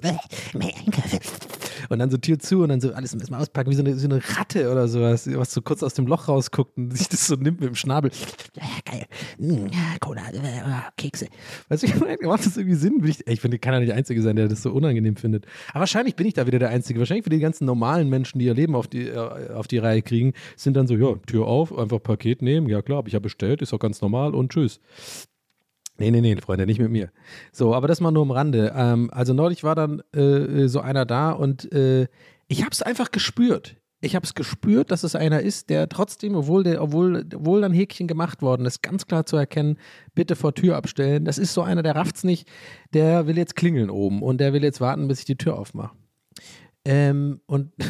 Und 1.89 1.99
dann 1.99 2.09
so 2.09 2.17
Tür 2.17 2.39
zu 2.39 2.63
und 2.63 2.69
dann 2.69 2.81
so 2.81 2.93
alles 2.93 3.13
erstmal 3.13 3.41
auspacken, 3.41 3.69
wie 3.69 3.75
so 3.75 3.83
eine, 3.83 3.95
so 3.95 4.07
eine 4.07 4.21
Ratte 4.37 4.71
oder 4.71 4.87
sowas, 4.87 5.29
was 5.31 5.51
so 5.51 5.61
kurz 5.61 5.83
aus 5.83 5.93
dem 5.93 6.07
Loch 6.07 6.27
rausguckt 6.27 6.77
und 6.77 6.95
sich 6.95 7.09
das 7.09 7.27
so 7.27 7.35
nimmt 7.35 7.59
mit 7.59 7.69
dem 7.69 7.75
Schnabel. 7.75 8.11
Ja, 8.55 8.63
geil. 8.85 9.05
Mm, 9.37 9.67
Cola, 9.99 10.29
äh, 10.29 10.91
Kekse. 10.97 11.27
Weißt 11.69 11.83
du, 11.83 12.27
macht 12.27 12.45
das 12.45 12.57
irgendwie 12.57 12.75
Sinn? 12.75 13.03
Ich, 13.05 13.25
ich 13.27 13.41
finde, 13.41 13.59
kann 13.59 13.73
ja 13.73 13.79
nicht 13.79 13.89
der 13.89 13.97
Einzige 13.97 14.21
sein, 14.21 14.35
der 14.35 14.47
das 14.47 14.61
so 14.61 14.71
unangenehm 14.71 15.15
findet. 15.15 15.45
Aber 15.69 15.81
wahrscheinlich 15.81 16.15
bin 16.15 16.27
ich 16.27 16.33
da 16.33 16.47
wieder 16.47 16.59
der 16.59 16.69
Einzige. 16.69 16.99
Wahrscheinlich 16.99 17.23
für 17.23 17.29
die 17.29 17.39
ganzen 17.39 17.65
normalen 17.65 18.09
Menschen, 18.09 18.39
die 18.39 18.45
ihr 18.45 18.53
Leben 18.53 18.75
auf 18.75 18.87
die, 18.87 19.07
äh, 19.07 19.51
auf 19.53 19.67
die 19.67 19.77
Reihe 19.77 20.01
kriegen, 20.01 20.33
sind 20.55 20.75
dann 20.75 20.87
so, 20.87 20.95
ja, 20.95 21.15
Tür 21.25 21.47
auf, 21.47 21.77
einfach 21.77 22.01
Paket 22.01 22.41
nehmen. 22.41 22.69
Ja, 22.69 22.81
klar, 22.81 22.97
habe 22.97 23.09
ich 23.09 23.13
ja 23.13 23.19
bestellt, 23.19 23.61
ist 23.61 23.73
auch 23.73 23.79
ganz 23.79 24.01
normal 24.01 24.35
und 24.35 24.51
tschüss. 24.51 24.79
Nee, 25.97 26.09
nee, 26.11 26.21
nee, 26.21 26.35
Freunde, 26.37 26.65
nicht 26.65 26.79
mit 26.79 26.91
mir. 26.91 27.11
So, 27.51 27.75
aber 27.75 27.87
das 27.87 28.01
mal 28.01 28.11
nur 28.11 28.23
am 28.23 28.31
Rande. 28.31 28.73
Ähm, 28.75 29.09
also 29.11 29.33
neulich 29.33 29.63
war 29.63 29.75
dann 29.75 30.01
äh, 30.13 30.67
so 30.67 30.79
einer 30.79 31.05
da 31.05 31.31
und 31.31 31.71
äh, 31.71 32.07
ich 32.47 32.61
habe 32.61 32.71
es 32.71 32.81
einfach 32.81 33.11
gespürt. 33.11 33.75
Ich 34.01 34.15
habe 34.15 34.25
es 34.25 34.33
gespürt, 34.33 34.91
dass 34.91 35.03
es 35.03 35.15
einer 35.15 35.41
ist, 35.41 35.69
der 35.69 35.87
trotzdem, 35.87 36.35
obwohl, 36.35 36.63
der, 36.63 36.81
obwohl, 36.81 37.25
obwohl 37.33 37.61
dann 37.61 37.71
Häkchen 37.71 38.07
gemacht 38.07 38.41
worden 38.41 38.65
ist, 38.65 38.81
ganz 38.83 39.07
klar 39.07 39.25
zu 39.25 39.37
erkennen, 39.37 39.77
bitte 40.13 40.35
vor 40.35 40.53
Tür 40.53 40.75
abstellen. 40.75 41.23
Das 41.23 41.37
ist 41.37 41.53
so 41.53 41.61
einer, 41.61 41.83
der 41.83 41.95
rafft's 41.95 42.25
nicht, 42.25 42.49
der 42.93 43.27
will 43.27 43.37
jetzt 43.37 43.55
klingeln 43.55 43.89
oben 43.89 44.21
und 44.21 44.39
der 44.39 44.51
will 44.51 44.63
jetzt 44.63 44.81
warten, 44.81 45.07
bis 45.07 45.19
ich 45.19 45.25
die 45.25 45.37
Tür 45.37 45.57
aufmache. 45.57 45.95
Ähm, 46.83 47.39
und 47.45 47.71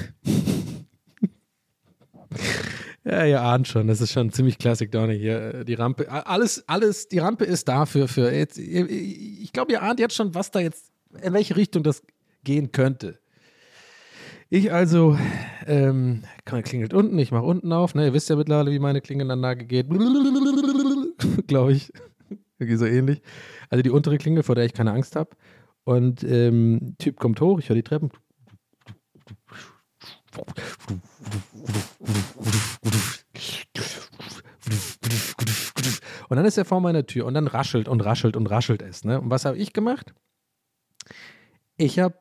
Ja, 3.05 3.25
ihr 3.25 3.41
ahnt 3.41 3.67
schon, 3.67 3.87
das 3.87 3.99
ist 3.99 4.13
schon 4.13 4.31
ziemlich 4.31 4.57
Classic 4.57 4.89
Donny 4.89 5.17
hier. 5.17 5.53
Äh, 5.53 5.65
die 5.65 5.73
Rampe, 5.73 6.09
alles, 6.09 6.63
alles, 6.67 7.09
die 7.09 7.19
Rampe 7.19 7.43
ist 7.43 7.67
dafür. 7.67 8.07
Für 8.07 8.31
jetzt, 8.31 8.57
ich 8.57 9.51
glaube, 9.51 9.73
ihr 9.73 9.81
ahnt 9.81 9.99
jetzt 9.99 10.15
schon, 10.15 10.33
was 10.33 10.51
da 10.51 10.59
jetzt, 10.59 10.91
in 11.21 11.33
welche 11.33 11.57
Richtung 11.57 11.83
das 11.83 12.01
gehen 12.43 12.71
könnte. 12.71 13.19
Ich 14.49 14.71
also, 14.71 15.17
ähm, 15.65 16.23
klingelt 16.45 16.93
unten, 16.93 17.17
ich 17.17 17.31
mache 17.31 17.43
unten 17.43 17.73
auf, 17.73 17.95
ne? 17.95 18.05
Ihr 18.05 18.13
wisst 18.13 18.29
ja 18.29 18.35
mittlerweile, 18.35 18.71
wie 18.71 18.79
meine 18.79 19.01
Klingelanlage 19.01 19.65
geht. 19.65 19.89
glaube 21.47 21.71
ich. 21.73 21.91
Irgendwie 22.59 22.77
so 22.77 22.85
ähnlich. 22.85 23.21
Also 23.69 23.81
die 23.81 23.89
untere 23.89 24.17
Klingel, 24.17 24.43
vor 24.43 24.55
der 24.55 24.65
ich 24.65 24.73
keine 24.73 24.91
Angst 24.91 25.15
habe. 25.15 25.31
Und 25.83 26.23
ähm, 26.23 26.95
Typ 26.99 27.19
kommt 27.19 27.41
hoch, 27.41 27.59
ich 27.59 27.67
höre 27.67 27.75
die 27.75 27.83
Treppen. 27.83 28.11
Und 36.29 36.37
dann 36.37 36.45
ist 36.45 36.57
er 36.57 36.65
vor 36.65 36.81
meiner 36.81 37.05
Tür 37.05 37.25
und 37.25 37.33
dann 37.33 37.47
raschelt 37.47 37.87
und 37.87 38.01
raschelt 38.01 38.35
und 38.35 38.47
raschelt 38.47 38.81
es. 38.81 39.03
Ne? 39.03 39.21
Und 39.21 39.29
was 39.29 39.45
habe 39.45 39.57
ich 39.57 39.73
gemacht? 39.73 40.13
Ich 41.77 41.99
habe 41.99 42.17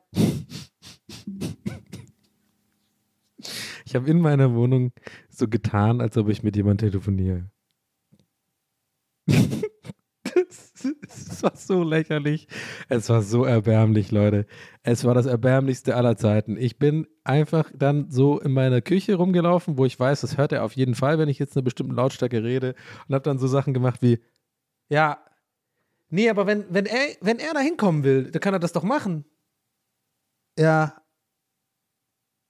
ich 3.85 3.95
habe 3.95 4.09
in 4.09 4.19
meiner 4.19 4.53
Wohnung 4.53 4.91
so 5.29 5.47
getan, 5.47 6.01
als 6.01 6.17
ob 6.17 6.29
ich 6.29 6.43
mit 6.43 6.55
jemandem 6.55 6.89
telefoniere. 6.89 7.51
Es 11.43 11.69
war 11.69 11.77
so 11.77 11.83
lächerlich. 11.83 12.47
Es 12.89 13.09
war 13.09 13.21
so 13.21 13.43
erbärmlich, 13.43 14.11
Leute. 14.11 14.45
Es 14.83 15.03
war 15.03 15.13
das 15.13 15.25
erbärmlichste 15.25 15.95
aller 15.95 16.15
Zeiten. 16.15 16.57
Ich 16.57 16.77
bin 16.77 17.07
einfach 17.23 17.71
dann 17.75 18.09
so 18.09 18.39
in 18.39 18.51
meiner 18.51 18.81
Küche 18.81 19.15
rumgelaufen, 19.15 19.77
wo 19.77 19.85
ich 19.85 19.99
weiß, 19.99 20.21
das 20.21 20.37
hört 20.37 20.51
er 20.51 20.63
auf 20.63 20.73
jeden 20.73 20.95
Fall, 20.95 21.19
wenn 21.19 21.29
ich 21.29 21.39
jetzt 21.39 21.55
eine 21.55 21.63
bestimmte 21.63 21.95
Lautstärke 21.95 22.43
rede 22.43 22.75
und 23.07 23.15
habe 23.15 23.23
dann 23.23 23.39
so 23.39 23.47
Sachen 23.47 23.73
gemacht 23.73 24.01
wie, 24.01 24.19
ja, 24.89 25.23
nee, 26.09 26.29
aber 26.29 26.47
wenn, 26.47 26.65
wenn, 26.69 26.85
er, 26.85 27.15
wenn 27.21 27.39
er 27.39 27.53
da 27.53 27.59
hinkommen 27.59 28.03
will, 28.03 28.31
dann 28.31 28.41
kann 28.41 28.53
er 28.53 28.59
das 28.59 28.73
doch 28.73 28.83
machen. 28.83 29.25
Ja. 30.57 31.01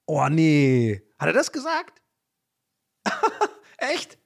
Oh, 0.06 0.28
nee. 0.28 1.02
Hat 1.18 1.28
er 1.28 1.32
das 1.32 1.50
gesagt? 1.50 2.02
Echt? 3.78 4.18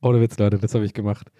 Ohne 0.00 0.20
Witz, 0.20 0.38
Leute, 0.38 0.58
das 0.58 0.74
habe 0.74 0.84
ich 0.84 0.94
gemacht. 0.94 1.30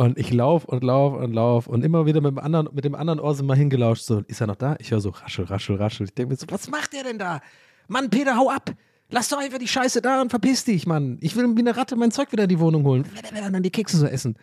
Und 0.00 0.16
ich 0.16 0.32
laufe 0.32 0.66
und 0.66 0.82
laufe 0.82 1.18
und 1.18 1.34
laufe 1.34 1.70
und 1.70 1.84
immer 1.84 2.06
wieder 2.06 2.22
mit 2.22 2.30
dem 2.30 2.38
anderen, 2.38 2.70
mit 2.72 2.86
dem 2.86 2.94
anderen 2.94 3.20
Ohr 3.20 3.34
sind 3.34 3.44
mal 3.44 3.54
hingelauscht. 3.54 4.02
So, 4.02 4.20
ist 4.20 4.40
er 4.40 4.46
noch 4.46 4.56
da? 4.56 4.74
Ich 4.78 4.92
höre 4.92 5.00
so 5.02 5.10
raschel, 5.10 5.44
raschel, 5.44 5.76
raschel. 5.76 6.06
Ich 6.06 6.14
denke 6.14 6.30
mir 6.32 6.36
so, 6.36 6.46
was 6.48 6.70
macht 6.70 6.94
der 6.94 7.04
denn 7.04 7.18
da? 7.18 7.42
Mann, 7.86 8.08
Peter, 8.08 8.34
hau 8.34 8.48
ab! 8.48 8.70
Lass 9.10 9.28
doch 9.28 9.36
einfach 9.36 9.58
die 9.58 9.68
Scheiße 9.68 10.00
da 10.00 10.22
und 10.22 10.30
verpiss 10.30 10.64
dich, 10.64 10.86
Mann. 10.86 11.18
Ich 11.20 11.36
will 11.36 11.54
wie 11.54 11.60
eine 11.60 11.76
Ratte 11.76 11.96
mein 11.96 12.12
Zeug 12.12 12.32
wieder 12.32 12.44
in 12.44 12.48
die 12.48 12.60
Wohnung 12.60 12.84
holen. 12.84 13.02
Und 13.02 13.52
dann 13.52 13.62
die 13.62 13.70
Kekse 13.70 13.98
so 13.98 14.06
essen. 14.06 14.38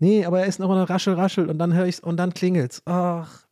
Nee, 0.00 0.26
aber 0.26 0.40
er 0.40 0.46
ist 0.46 0.60
noch 0.60 0.68
mal 0.68 0.84
raschel, 0.84 1.14
raschel 1.14 1.48
und 1.48 1.58
dann 1.58 1.72
höre 1.72 1.86
ich's 1.86 2.00
und 2.00 2.18
dann 2.18 2.34
klingelt's. 2.34 2.82
Ach. 2.84 3.46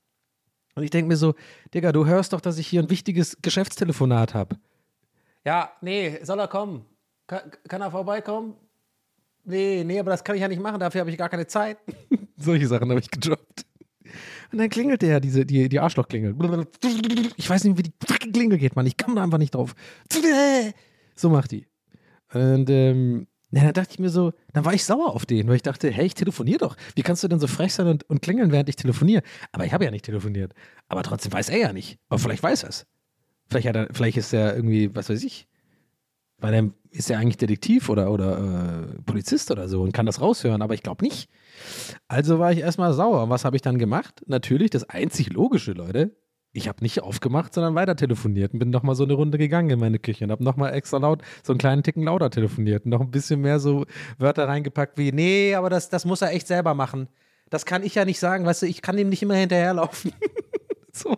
Und 0.74 0.82
ich 0.82 0.90
denke 0.90 1.08
mir 1.08 1.16
so, 1.16 1.34
Digga, 1.72 1.92
du 1.92 2.04
hörst 2.04 2.34
doch, 2.34 2.42
dass 2.42 2.58
ich 2.58 2.66
hier 2.66 2.82
ein 2.82 2.90
wichtiges 2.90 3.38
Geschäftstelefonat 3.40 4.34
habe. 4.34 4.56
Ja, 5.46 5.72
nee, 5.80 6.18
soll 6.24 6.40
er 6.40 6.48
kommen? 6.48 6.84
Kann, 7.26 7.40
kann 7.66 7.80
er 7.80 7.90
vorbeikommen? 7.90 8.54
Nee, 9.48 9.84
nee, 9.84 9.98
aber 9.98 10.10
das 10.10 10.22
kann 10.22 10.36
ich 10.36 10.42
ja 10.42 10.48
nicht 10.48 10.62
machen, 10.62 10.78
dafür 10.80 11.00
habe 11.00 11.10
ich 11.10 11.18
gar 11.18 11.28
keine 11.28 11.46
Zeit. 11.46 11.78
Solche 12.36 12.66
Sachen 12.68 12.88
habe 12.90 13.00
ich 13.00 13.10
gedroppt. 13.10 13.66
Und 14.52 14.58
dann 14.58 14.68
klingelt 14.70 15.02
der, 15.02 15.20
diese, 15.20 15.44
die, 15.44 15.68
die 15.68 15.80
Arschlochklingel. 15.80 16.34
Ich 17.36 17.50
weiß 17.50 17.64
nicht, 17.64 17.76
wie 17.76 17.82
die 17.82 17.92
fucking 18.06 18.32
Klingel 18.32 18.58
geht, 18.58 18.76
Mann. 18.76 18.86
Ich 18.86 18.96
komme 18.96 19.16
da 19.16 19.22
einfach 19.22 19.38
nicht 19.38 19.54
drauf. 19.54 19.74
So 21.14 21.28
macht 21.28 21.50
die. 21.50 21.66
Und 22.32 22.70
ähm, 22.70 23.26
Ja, 23.50 23.64
dann 23.64 23.72
dachte 23.74 23.92
ich 23.92 23.98
mir 23.98 24.10
so, 24.10 24.32
dann 24.52 24.64
war 24.64 24.72
ich 24.74 24.84
sauer 24.84 25.14
auf 25.14 25.26
den, 25.26 25.48
weil 25.48 25.56
ich 25.56 25.62
dachte, 25.62 25.90
hey, 25.90 26.06
ich 26.06 26.14
telefoniere 26.14 26.58
doch. 26.58 26.76
Wie 26.94 27.02
kannst 27.02 27.22
du 27.24 27.28
denn 27.28 27.40
so 27.40 27.46
frech 27.46 27.72
sein 27.74 27.86
und, 27.86 28.08
und 28.08 28.22
klingeln, 28.22 28.52
während 28.52 28.68
ich 28.68 28.76
telefoniere? 28.76 29.22
Aber 29.52 29.64
ich 29.66 29.72
habe 29.72 29.84
ja 29.84 29.90
nicht 29.90 30.04
telefoniert. 30.04 30.54
Aber 30.88 31.02
trotzdem 31.02 31.32
weiß 31.32 31.48
er 31.48 31.58
ja 31.58 31.72
nicht. 31.72 31.98
Aber 32.08 32.18
vielleicht 32.18 32.42
weiß 32.42 32.62
er 32.62 32.68
es. 32.70 32.86
Vielleicht, 33.50 33.68
hat 33.68 33.76
er, 33.76 33.88
vielleicht 33.92 34.16
ist 34.18 34.32
er 34.32 34.54
irgendwie, 34.54 34.94
was 34.94 35.08
weiß 35.08 35.22
ich, 35.24 35.48
weil 36.38 36.54
er 36.54 36.70
ist 36.90 37.10
er 37.10 37.18
eigentlich 37.18 37.36
Detektiv 37.36 37.88
oder, 37.88 38.10
oder 38.10 38.38
äh, 38.38 39.02
Polizist 39.02 39.50
oder 39.50 39.68
so 39.68 39.82
und 39.82 39.92
kann 39.92 40.06
das 40.06 40.20
raushören, 40.20 40.62
aber 40.62 40.74
ich 40.74 40.82
glaube 40.82 41.04
nicht. 41.04 41.28
Also 42.06 42.38
war 42.38 42.52
ich 42.52 42.60
erstmal 42.60 42.94
sauer. 42.94 43.24
Und 43.24 43.30
was 43.30 43.44
habe 43.44 43.56
ich 43.56 43.62
dann 43.62 43.78
gemacht? 43.78 44.22
Natürlich 44.26 44.70
das 44.70 44.88
einzig 44.88 45.32
Logische, 45.32 45.72
Leute 45.72 46.16
ich 46.52 46.68
habe 46.68 46.82
nicht 46.82 47.02
aufgemacht, 47.02 47.54
sondern 47.54 47.74
weiter 47.74 47.96
telefoniert 47.96 48.52
und 48.52 48.58
bin 48.58 48.70
nochmal 48.70 48.94
so 48.94 49.04
eine 49.04 49.12
Runde 49.14 49.38
gegangen 49.38 49.70
in 49.70 49.78
meine 49.78 49.98
Küche 49.98 50.24
und 50.24 50.30
habe 50.30 50.42
nochmal 50.42 50.74
extra 50.74 50.98
laut, 50.98 51.22
so 51.42 51.52
einen 51.52 51.58
kleinen 51.58 51.82
Ticken 51.82 52.04
lauter 52.04 52.30
telefoniert 52.30 52.84
und 52.84 52.90
noch 52.90 53.00
ein 53.00 53.10
bisschen 53.10 53.40
mehr 53.40 53.60
so 53.60 53.84
Wörter 54.18 54.48
reingepackt 54.48 54.98
wie, 54.98 55.12
nee, 55.12 55.54
aber 55.54 55.70
das, 55.70 55.90
das 55.90 56.04
muss 56.04 56.22
er 56.22 56.32
echt 56.32 56.46
selber 56.46 56.74
machen. 56.74 57.08
Das 57.50 57.64
kann 57.64 57.82
ich 57.82 57.94
ja 57.94 58.04
nicht 58.04 58.18
sagen, 58.18 58.44
weißt 58.44 58.62
du, 58.62 58.66
ich 58.66 58.82
kann 58.82 58.98
ihm 58.98 59.08
nicht 59.08 59.22
immer 59.22 59.34
hinterherlaufen. 59.34 60.12
so 60.92 61.16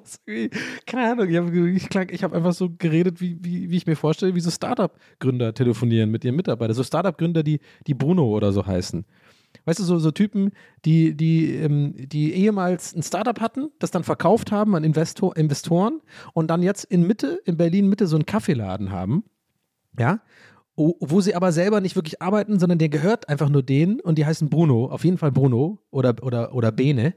keine 0.86 1.12
Ahnung, 1.12 1.28
ich 1.28 1.36
habe 1.36 2.10
ich 2.10 2.24
hab 2.24 2.32
einfach 2.32 2.52
so 2.52 2.70
geredet, 2.70 3.20
wie, 3.20 3.38
wie, 3.40 3.70
wie 3.70 3.76
ich 3.76 3.86
mir 3.86 3.96
vorstelle, 3.96 4.34
wie 4.34 4.40
so 4.40 4.50
Startup-Gründer 4.50 5.54
telefonieren 5.54 6.10
mit 6.10 6.24
ihren 6.24 6.36
Mitarbeitern. 6.36 6.74
So 6.74 6.82
Startup-Gründer, 6.82 7.42
die, 7.42 7.60
die 7.86 7.94
Bruno 7.94 8.26
oder 8.26 8.52
so 8.52 8.66
heißen. 8.66 9.04
Weißt 9.64 9.78
du, 9.78 9.84
so, 9.84 9.98
so 9.98 10.10
Typen, 10.10 10.52
die, 10.84 11.16
die, 11.16 11.54
ähm, 11.54 11.94
die 11.96 12.32
ehemals 12.34 12.94
ein 12.94 13.02
Startup 13.02 13.40
hatten, 13.40 13.70
das 13.78 13.90
dann 13.90 14.04
verkauft 14.04 14.52
haben 14.52 14.74
an 14.74 14.84
Investor, 14.84 15.36
Investoren 15.36 16.00
und 16.34 16.48
dann 16.48 16.62
jetzt 16.62 16.84
in 16.84 17.06
Mitte, 17.06 17.40
in 17.44 17.56
Berlin 17.56 17.88
Mitte 17.88 18.06
so 18.06 18.16
einen 18.16 18.26
Kaffeeladen 18.26 18.90
haben. 18.90 19.24
Ja. 19.98 20.20
Wo 20.76 21.20
sie 21.20 21.34
aber 21.34 21.52
selber 21.52 21.82
nicht 21.82 21.94
wirklich 21.94 22.22
arbeiten, 22.22 22.58
sondern 22.58 22.78
der 22.78 22.88
gehört 22.88 23.28
einfach 23.28 23.50
nur 23.50 23.62
denen 23.62 24.00
und 24.00 24.16
die 24.16 24.24
heißen 24.24 24.48
Bruno, 24.48 24.86
auf 24.86 25.04
jeden 25.04 25.18
Fall 25.18 25.30
Bruno 25.30 25.78
oder, 25.90 26.14
oder, 26.22 26.54
oder 26.54 26.72
Bene. 26.72 27.14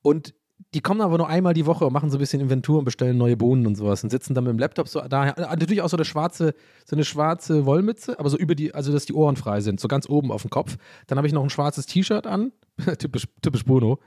Und 0.00 0.34
die 0.72 0.80
kommen 0.80 1.00
aber 1.00 1.18
nur 1.18 1.28
einmal 1.28 1.54
die 1.54 1.66
Woche 1.66 1.86
und 1.86 1.92
machen 1.92 2.10
so 2.10 2.16
ein 2.16 2.20
bisschen 2.20 2.40
Inventur 2.40 2.78
und 2.78 2.84
bestellen 2.84 3.16
neue 3.16 3.36
Bohnen 3.36 3.66
und 3.66 3.76
sowas 3.76 4.02
und 4.02 4.10
sitzen 4.10 4.34
dann 4.34 4.44
mit 4.44 4.52
dem 4.52 4.58
Laptop 4.58 4.88
so 4.88 5.00
da. 5.00 5.30
Äh, 5.30 5.40
natürlich 5.40 5.82
auch 5.82 5.88
so 5.88 5.96
eine 5.96 6.04
schwarze, 6.04 6.54
so 6.84 6.96
eine 6.96 7.04
schwarze 7.04 7.66
Wollmütze, 7.66 8.18
aber 8.18 8.28
so 8.28 8.36
über 8.36 8.54
die, 8.54 8.74
also 8.74 8.92
dass 8.92 9.06
die 9.06 9.12
Ohren 9.12 9.36
frei 9.36 9.60
sind, 9.60 9.80
so 9.80 9.88
ganz 9.88 10.08
oben 10.08 10.32
auf 10.32 10.42
dem 10.42 10.50
Kopf. 10.50 10.76
Dann 11.06 11.18
habe 11.18 11.26
ich 11.26 11.32
noch 11.32 11.42
ein 11.42 11.50
schwarzes 11.50 11.86
T-Shirt 11.86 12.26
an, 12.26 12.52
typisch, 12.98 13.26
typisch 13.42 13.64
Bono, 13.64 13.98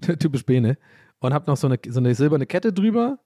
typisch 0.18 0.44
Bene. 0.46 0.78
Und 1.20 1.32
habe 1.32 1.50
noch 1.50 1.56
so 1.56 1.66
eine, 1.66 1.78
so 1.88 2.00
eine 2.00 2.14
silberne 2.14 2.46
Kette 2.46 2.72
drüber 2.72 3.18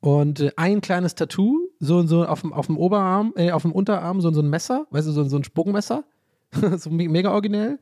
und 0.00 0.40
äh, 0.40 0.52
ein 0.56 0.80
kleines 0.80 1.14
Tattoo, 1.14 1.68
so, 1.80 2.06
so 2.06 2.26
auf 2.26 2.42
dem, 2.42 2.52
auf 2.52 2.66
dem 2.66 2.78
Oberarm, 2.78 3.32
äh, 3.36 3.50
auf 3.50 3.62
dem 3.62 3.72
Unterarm, 3.72 4.20
so, 4.20 4.30
so 4.30 4.40
ein 4.40 4.48
Messer, 4.48 4.86
weißt 4.90 5.08
du, 5.08 5.12
so, 5.12 5.24
so 5.24 5.36
ein 5.36 5.44
Spuckmesser. 5.44 6.04
so 6.76 6.90
mega 6.90 7.32
originell. 7.32 7.78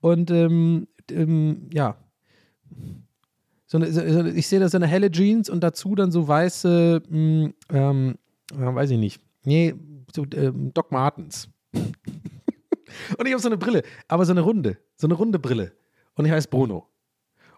Und 0.00 0.30
ähm, 0.30 0.88
ähm, 1.10 1.68
ja, 1.72 1.96
so 3.66 3.78
eine, 3.78 3.90
so, 3.92 4.24
ich 4.24 4.46
sehe 4.46 4.60
da 4.60 4.68
so 4.68 4.76
eine 4.76 4.86
helle 4.86 5.10
Jeans 5.10 5.50
und 5.50 5.60
dazu 5.62 5.94
dann 5.94 6.10
so 6.10 6.26
weiße, 6.26 7.02
mh, 7.08 7.18
mm, 7.18 7.54
ähm, 7.70 8.18
äh, 8.52 8.74
weiß 8.74 8.90
ich 8.90 8.98
nicht, 8.98 9.20
nee, 9.44 9.74
so, 10.14 10.24
ähm, 10.34 10.72
Doc 10.72 10.92
Martens. 10.92 11.48
und 11.72 13.26
ich 13.26 13.32
habe 13.32 13.42
so 13.42 13.48
eine 13.48 13.58
Brille, 13.58 13.82
aber 14.08 14.24
so 14.24 14.32
eine 14.32 14.42
runde, 14.42 14.78
so 14.96 15.06
eine 15.06 15.14
runde 15.14 15.38
Brille. 15.38 15.72
Und 16.14 16.24
ich 16.24 16.32
heiße 16.32 16.48
Bruno. 16.48 16.88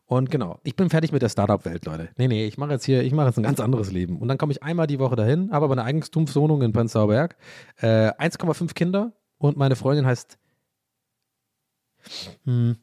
Und 0.07 0.31
genau, 0.31 0.59
ich 0.65 0.75
bin 0.75 0.89
fertig 0.89 1.13
mit 1.13 1.21
der 1.21 1.29
Startup-Welt, 1.29 1.85
Leute. 1.85 2.09
Nee, 2.17 2.29
nee, 2.29 2.47
ich 2.47 2.57
mache 2.57 2.73
jetzt 2.73 2.87
hier, 2.87 3.03
ich 3.03 3.13
mache 3.13 3.27
jetzt 3.27 3.37
ein 3.37 3.43
ganz 3.43 3.61
anderes 3.61 3.93
Leben. 3.93 4.17
Und 4.19 4.29
dann 4.29 4.39
komme 4.39 4.53
ich 4.53 4.63
einmal 4.63 4.87
die 4.87 4.99
Woche 4.99 5.17
dahin, 5.17 5.53
habe 5.53 5.67
aber 5.67 5.75
eine 5.75 5.85
Eigentumswohnung 5.85 6.63
in 6.63 6.73
Prenzlauer 6.73 7.09
Berg, 7.09 7.37
äh, 7.77 8.11
1,5 8.13 8.73
Kinder 8.73 9.13
und 9.37 9.59
meine 9.59 9.77
Freundin 9.77 10.07
heißt 10.07 10.39
hm, 12.45 12.77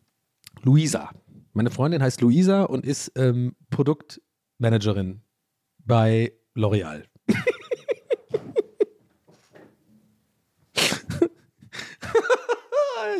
Luisa. 0.61 1.09
Meine 1.55 1.71
Freundin 1.71 2.03
heißt 2.03 2.19
Luisa 2.19 2.63
und 2.63 2.85
ist 2.85 3.13
ähm, 3.15 3.55
Produktmanagerin 3.69 5.21
bei 5.85 6.33
L'Oreal. 6.53 7.05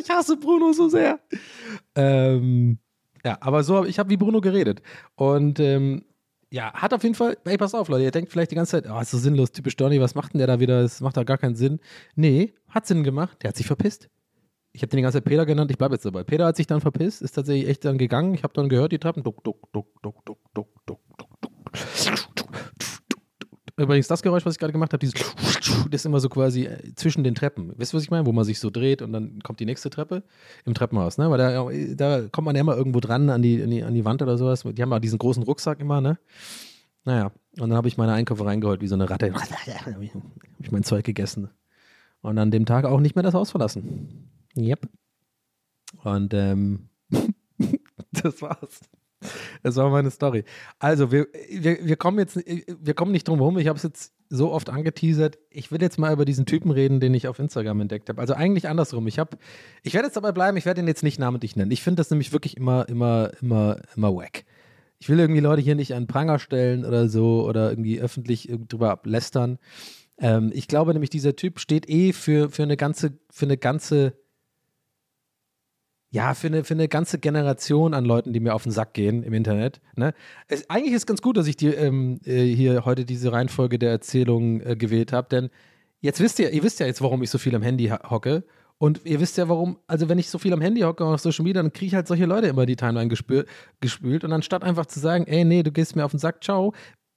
ich 0.00 0.10
hasse 0.10 0.36
Bruno 0.36 0.74
so 0.74 0.90
sehr. 0.90 1.18
Ähm, 1.94 2.78
ja, 3.24 3.38
aber 3.40 3.64
so 3.64 3.86
ich 3.86 3.98
habe 3.98 4.10
wie 4.10 4.18
Bruno 4.18 4.42
geredet. 4.42 4.82
Und 5.14 5.58
ähm, 5.58 6.04
ja, 6.50 6.74
hat 6.74 6.92
auf 6.92 7.04
jeden 7.04 7.14
Fall, 7.14 7.38
ey, 7.46 7.56
pass 7.56 7.72
auf, 7.74 7.88
Leute, 7.88 8.04
ihr 8.04 8.10
denkt 8.10 8.30
vielleicht 8.30 8.50
die 8.50 8.56
ganze 8.56 8.82
Zeit, 8.82 8.92
oh, 8.92 9.00
ist 9.00 9.12
so 9.12 9.18
sinnlos, 9.18 9.52
typisch 9.52 9.76
Donny, 9.76 9.98
was 9.98 10.14
macht 10.14 10.34
denn 10.34 10.40
der 10.40 10.46
da 10.46 10.60
wieder? 10.60 10.82
Das 10.82 11.00
macht 11.00 11.16
da 11.16 11.24
gar 11.24 11.38
keinen 11.38 11.56
Sinn. 11.56 11.80
Nee, 12.16 12.52
hat 12.68 12.86
Sinn 12.86 13.02
gemacht, 13.02 13.42
der 13.42 13.48
hat 13.48 13.56
sich 13.56 13.66
verpisst 13.66 14.10
ich 14.76 14.82
habe 14.82 14.90
den 14.90 14.98
die 14.98 15.02
ganze 15.02 15.16
Zeit 15.16 15.24
Peter 15.24 15.46
genannt, 15.46 15.70
ich 15.70 15.78
bleibe 15.78 15.94
jetzt 15.94 16.04
dabei. 16.04 16.22
Peter 16.22 16.44
hat 16.44 16.56
sich 16.56 16.66
dann 16.66 16.82
verpisst, 16.82 17.22
ist 17.22 17.32
tatsächlich 17.32 17.66
echt 17.66 17.86
dann 17.86 17.96
gegangen. 17.96 18.34
Ich 18.34 18.42
habe 18.42 18.52
dann 18.52 18.68
gehört, 18.68 18.92
die 18.92 18.98
Treppen. 18.98 19.22
Duck, 19.22 19.42
duck, 19.42 19.72
duck, 19.72 19.86
duck, 20.02 20.22
duck, 20.26 20.38
duck, 20.54 20.68
duck, 20.86 21.00
duck. 21.16 21.40
duck, 21.40 22.34
duck. 22.36 22.50
Übrigens, 23.78 24.06
das 24.06 24.22
Geräusch, 24.22 24.44
was 24.44 24.54
ich 24.54 24.58
gerade 24.58 24.74
gemacht 24.74 24.92
habe, 24.92 24.98
dieses 24.98 25.14
das 25.90 26.02
ist 26.02 26.04
immer 26.04 26.20
so 26.20 26.28
quasi 26.28 26.64
äh, 26.64 26.94
zwischen 26.94 27.24
den 27.24 27.34
Treppen. 27.34 27.72
Wisst 27.76 27.94
ihr, 27.94 27.96
was 27.96 28.02
ich 28.02 28.10
meine? 28.10 28.26
Wo 28.26 28.32
man 28.32 28.44
sich 28.44 28.60
so 28.60 28.68
dreht 28.68 29.00
und 29.00 29.14
dann 29.14 29.40
kommt 29.42 29.60
die 29.60 29.64
nächste 29.64 29.88
Treppe 29.88 30.22
im 30.66 30.74
Treppenhaus, 30.74 31.16
ne? 31.16 31.30
Weil 31.30 31.38
da, 31.38 31.70
äh, 31.70 31.96
da 31.96 32.28
kommt 32.28 32.44
man 32.44 32.54
ja 32.54 32.60
immer 32.60 32.76
irgendwo 32.76 33.00
dran 33.00 33.30
an 33.30 33.40
die, 33.40 33.62
an 33.62 33.70
die, 33.70 33.82
an 33.82 33.94
die 33.94 34.04
Wand 34.04 34.20
oder 34.20 34.36
sowas. 34.36 34.62
Die 34.62 34.82
haben 34.82 34.92
ja 34.92 35.00
diesen 35.00 35.18
großen 35.18 35.42
Rucksack 35.42 35.80
immer, 35.80 36.02
ne? 36.02 36.18
Naja, 37.04 37.32
und 37.58 37.70
dann 37.70 37.78
habe 37.78 37.88
ich 37.88 37.96
meine 37.96 38.12
Einkäufe 38.12 38.44
reingeholt, 38.44 38.82
wie 38.82 38.88
so 38.88 38.94
eine 38.94 39.08
Ratte. 39.08 39.32
habe 39.86 40.04
ich 40.04 40.70
mein 40.70 40.82
Zeug 40.82 41.04
gegessen. 41.04 41.48
Und 42.20 42.36
an 42.36 42.50
dem 42.50 42.66
Tag 42.66 42.84
auch 42.84 43.00
nicht 43.00 43.14
mehr 43.14 43.22
das 43.22 43.32
Haus 43.32 43.52
verlassen. 43.52 44.35
Yep. 44.56 44.88
Und 46.02 46.34
ähm, 46.34 46.88
das 48.12 48.42
war's. 48.42 48.80
Das 49.62 49.76
war 49.76 49.88
meine 49.90 50.10
Story. 50.10 50.44
Also, 50.78 51.10
wir, 51.10 51.26
wir, 51.50 51.78
wir 51.82 51.96
kommen 51.96 52.18
jetzt, 52.18 52.36
wir 52.36 52.94
kommen 52.94 53.12
nicht 53.12 53.26
drum 53.26 53.38
herum. 53.38 53.58
Ich 53.58 53.66
habe 53.66 53.76
es 53.76 53.82
jetzt 53.82 54.14
so 54.28 54.52
oft 54.52 54.68
angeteasert. 54.70 55.38
Ich 55.50 55.70
will 55.70 55.80
jetzt 55.80 55.98
mal 55.98 56.12
über 56.12 56.24
diesen 56.24 56.46
Typen 56.46 56.70
reden, 56.70 57.00
den 57.00 57.14
ich 57.14 57.28
auf 57.28 57.38
Instagram 57.38 57.80
entdeckt 57.80 58.08
habe. 58.08 58.20
Also 58.20 58.34
eigentlich 58.34 58.68
andersrum. 58.68 59.06
Ich 59.06 59.18
habe, 59.18 59.38
ich 59.82 59.94
werde 59.94 60.06
jetzt 60.06 60.16
dabei 60.16 60.32
bleiben. 60.32 60.56
Ich 60.56 60.66
werde 60.66 60.80
ihn 60.80 60.88
jetzt 60.88 61.02
nicht 61.02 61.18
namentlich 61.18 61.56
nennen. 61.56 61.70
Ich 61.70 61.82
finde 61.82 62.00
das 62.00 62.10
nämlich 62.10 62.32
wirklich 62.32 62.56
immer, 62.56 62.88
immer, 62.88 63.32
immer, 63.40 63.78
immer 63.96 64.14
wack. 64.14 64.44
Ich 64.98 65.08
will 65.08 65.18
irgendwie 65.18 65.40
Leute 65.40 65.62
hier 65.62 65.74
nicht 65.74 65.94
an 65.94 66.06
Pranger 66.06 66.38
stellen 66.38 66.84
oder 66.84 67.08
so 67.08 67.46
oder 67.46 67.70
irgendwie 67.70 68.00
öffentlich 68.00 68.50
drüber 68.68 68.90
ablästern. 68.90 69.58
Ähm, 70.18 70.50
ich 70.54 70.68
glaube 70.68 70.92
nämlich, 70.92 71.10
dieser 71.10 71.36
Typ 71.36 71.60
steht 71.60 71.88
eh 71.88 72.12
für, 72.12 72.50
für 72.50 72.62
eine 72.62 72.76
ganze, 72.76 73.18
für 73.30 73.46
eine 73.46 73.58
ganze 73.58 74.14
ja, 76.10 76.34
für 76.34 76.46
eine, 76.46 76.64
für 76.64 76.74
eine 76.74 76.88
ganze 76.88 77.18
Generation 77.18 77.92
an 77.94 78.04
Leuten, 78.04 78.32
die 78.32 78.40
mir 78.40 78.54
auf 78.54 78.62
den 78.62 78.72
Sack 78.72 78.94
gehen 78.94 79.22
im 79.22 79.34
Internet. 79.34 79.80
Ne? 79.96 80.14
Es, 80.48 80.68
eigentlich 80.70 80.92
ist 80.92 81.02
es 81.02 81.06
ganz 81.06 81.20
gut, 81.20 81.36
dass 81.36 81.46
ich 81.46 81.56
die, 81.56 81.68
ähm, 81.68 82.20
äh, 82.24 82.44
hier 82.44 82.84
heute 82.84 83.04
diese 83.04 83.32
Reihenfolge 83.32 83.78
der 83.78 83.90
Erzählung 83.90 84.60
äh, 84.60 84.76
gewählt 84.76 85.12
habe, 85.12 85.28
denn 85.28 85.50
jetzt 86.00 86.20
wisst 86.20 86.38
ihr, 86.38 86.50
ihr 86.50 86.62
wisst 86.62 86.80
ja 86.80 86.86
jetzt, 86.86 87.02
warum 87.02 87.22
ich 87.22 87.30
so 87.30 87.38
viel 87.38 87.54
am 87.54 87.62
Handy 87.62 87.88
hocke. 87.88 88.44
Und 88.78 89.00
ihr 89.06 89.20
wisst 89.20 89.38
ja, 89.38 89.48
warum, 89.48 89.78
also 89.86 90.10
wenn 90.10 90.18
ich 90.18 90.28
so 90.28 90.38
viel 90.38 90.52
am 90.52 90.60
Handy 90.60 90.82
hocke 90.82 91.02
und 91.02 91.14
auf 91.14 91.20
Social 91.20 91.44
Media, 91.44 91.62
dann 91.62 91.72
kriege 91.72 91.86
ich 91.86 91.94
halt 91.94 92.06
solche 92.06 92.26
Leute 92.26 92.46
immer 92.46 92.66
die 92.66 92.76
Timeline 92.76 93.08
gespül, 93.08 93.46
gespült. 93.80 94.22
Und 94.22 94.32
anstatt 94.32 94.64
einfach 94.64 94.84
zu 94.84 95.00
sagen, 95.00 95.26
ey, 95.26 95.44
nee, 95.44 95.62
du 95.62 95.72
gehst 95.72 95.96
mir 95.96 96.04
auf 96.04 96.10
den 96.10 96.20
Sack, 96.20 96.44
ciao, 96.44 96.74